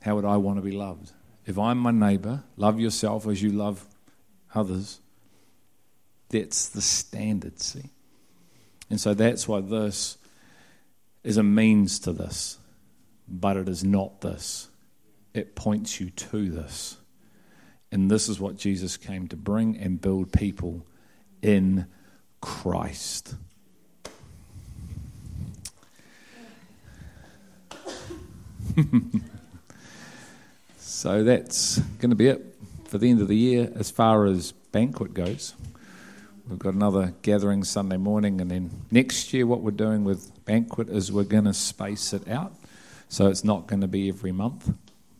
How 0.02 0.16
would 0.16 0.24
I 0.24 0.36
want 0.36 0.58
to 0.58 0.62
be 0.62 0.72
loved? 0.72 1.12
If 1.46 1.58
I'm 1.58 1.78
my 1.78 1.90
neighbor, 1.90 2.42
love 2.56 2.78
yourself 2.78 3.26
as 3.26 3.42
you 3.42 3.50
love 3.50 3.86
others. 4.54 5.00
That's 6.28 6.68
the 6.68 6.80
standard, 6.80 7.60
see? 7.60 7.90
And 8.90 9.00
so 9.00 9.14
that's 9.14 9.48
why 9.48 9.60
this 9.60 10.18
is 11.22 11.36
a 11.36 11.42
means 11.42 11.98
to 12.00 12.12
this, 12.12 12.58
but 13.28 13.56
it 13.56 13.68
is 13.68 13.84
not 13.84 14.20
this. 14.20 14.68
It 15.34 15.54
points 15.54 16.00
you 16.00 16.10
to 16.10 16.50
this. 16.50 16.96
And 17.90 18.10
this 18.10 18.28
is 18.28 18.40
what 18.40 18.56
Jesus 18.56 18.96
came 18.96 19.28
to 19.28 19.36
bring 19.36 19.76
and 19.76 20.00
build 20.00 20.32
people 20.32 20.84
in 21.42 21.86
Christ. 22.40 23.34
so 31.02 31.24
that's 31.24 31.80
going 31.98 32.10
to 32.10 32.14
be 32.14 32.28
it 32.28 32.54
for 32.84 32.96
the 32.96 33.10
end 33.10 33.20
of 33.20 33.26
the 33.26 33.36
year 33.36 33.72
as 33.74 33.90
far 33.90 34.24
as 34.24 34.52
banquet 34.52 35.14
goes. 35.14 35.52
We've 36.48 36.60
got 36.60 36.74
another 36.74 37.12
gathering 37.22 37.64
Sunday 37.64 37.96
morning, 37.96 38.40
and 38.40 38.48
then 38.48 38.70
next 38.88 39.32
year, 39.32 39.44
what 39.44 39.62
we're 39.62 39.72
doing 39.72 40.04
with 40.04 40.44
banquet 40.44 40.88
is 40.88 41.10
we're 41.10 41.24
going 41.24 41.46
to 41.46 41.54
space 41.54 42.12
it 42.12 42.28
out. 42.28 42.54
So 43.08 43.26
it's 43.26 43.42
not 43.42 43.66
going 43.66 43.80
to 43.80 43.88
be 43.88 44.10
every 44.10 44.30
month. 44.30 44.72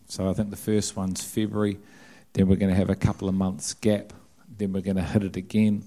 So 0.07 0.29
I 0.29 0.31
think 0.31 0.51
the 0.51 0.55
first 0.55 0.95
one's 0.95 1.21
February, 1.21 1.77
then 2.31 2.47
we're 2.47 2.55
going 2.55 2.71
to 2.71 2.77
have 2.77 2.89
a 2.89 2.95
couple 2.95 3.27
of 3.27 3.35
months 3.35 3.73
gap, 3.73 4.13
then 4.57 4.71
we're 4.71 4.79
going 4.79 4.95
to 4.95 5.03
hit 5.03 5.23
it 5.25 5.35
again, 5.35 5.83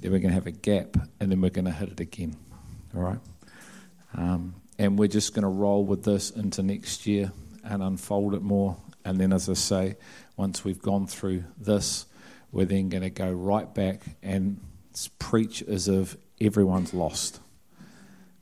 then 0.00 0.12
we're 0.12 0.18
going 0.18 0.28
to 0.28 0.34
have 0.34 0.46
a 0.46 0.50
gap, 0.50 0.94
and 1.20 1.32
then 1.32 1.40
we're 1.40 1.48
going 1.48 1.64
to 1.64 1.72
hit 1.72 1.88
it 1.88 2.00
again. 2.00 2.36
All 2.94 3.00
right? 3.00 3.20
Um, 4.14 4.56
and 4.78 4.98
we're 4.98 5.08
just 5.08 5.32
going 5.32 5.44
to 5.44 5.48
roll 5.48 5.86
with 5.86 6.04
this 6.04 6.28
into 6.28 6.62
next 6.62 7.06
year 7.06 7.32
and 7.64 7.82
unfold 7.82 8.34
it 8.34 8.42
more. 8.42 8.76
And 9.04 9.18
then, 9.20 9.32
as 9.32 9.48
I 9.48 9.54
say, 9.54 9.96
once 10.36 10.64
we've 10.64 10.80
gone 10.80 11.06
through 11.06 11.44
this, 11.58 12.06
we're 12.52 12.66
then 12.66 12.88
going 12.88 13.02
to 13.02 13.10
go 13.10 13.30
right 13.30 13.72
back 13.74 14.02
and 14.22 14.60
preach 15.18 15.62
as 15.62 15.88
if 15.88 16.16
everyone's 16.40 16.94
lost. 16.94 17.40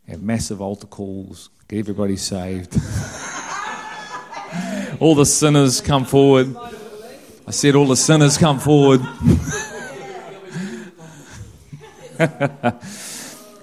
Have 0.08 0.22
massive 0.22 0.60
altar 0.60 0.86
calls, 0.86 1.50
get 1.68 1.78
everybody 1.78 2.16
saved. 2.16 2.74
all 5.00 5.14
the 5.14 5.24
sinners 5.24 5.80
come 5.80 6.04
forward. 6.04 6.56
I 7.46 7.52
said, 7.52 7.74
all 7.76 7.86
the 7.86 7.96
sinners 7.96 8.36
come 8.36 8.58
forward. 8.58 9.00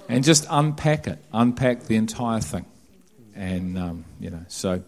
and 0.08 0.24
just 0.24 0.46
unpack 0.50 1.06
it, 1.06 1.22
unpack 1.32 1.84
the 1.84 1.96
entire 1.96 2.40
thing. 2.40 2.66
And, 3.34 3.78
um, 3.78 4.04
you 4.18 4.30
know, 4.30 4.44
so 4.48 4.82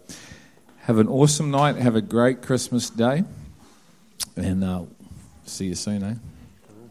have 0.83 0.97
an 0.97 1.07
awesome 1.07 1.51
night, 1.51 1.75
have 1.75 1.95
a 1.95 2.01
great 2.01 2.41
Christmas 2.41 2.89
day, 2.89 3.23
and 4.35 4.63
uh, 4.63 4.83
see 5.45 5.65
you 5.67 5.75
soon, 5.75 6.03
eh? 6.03 6.15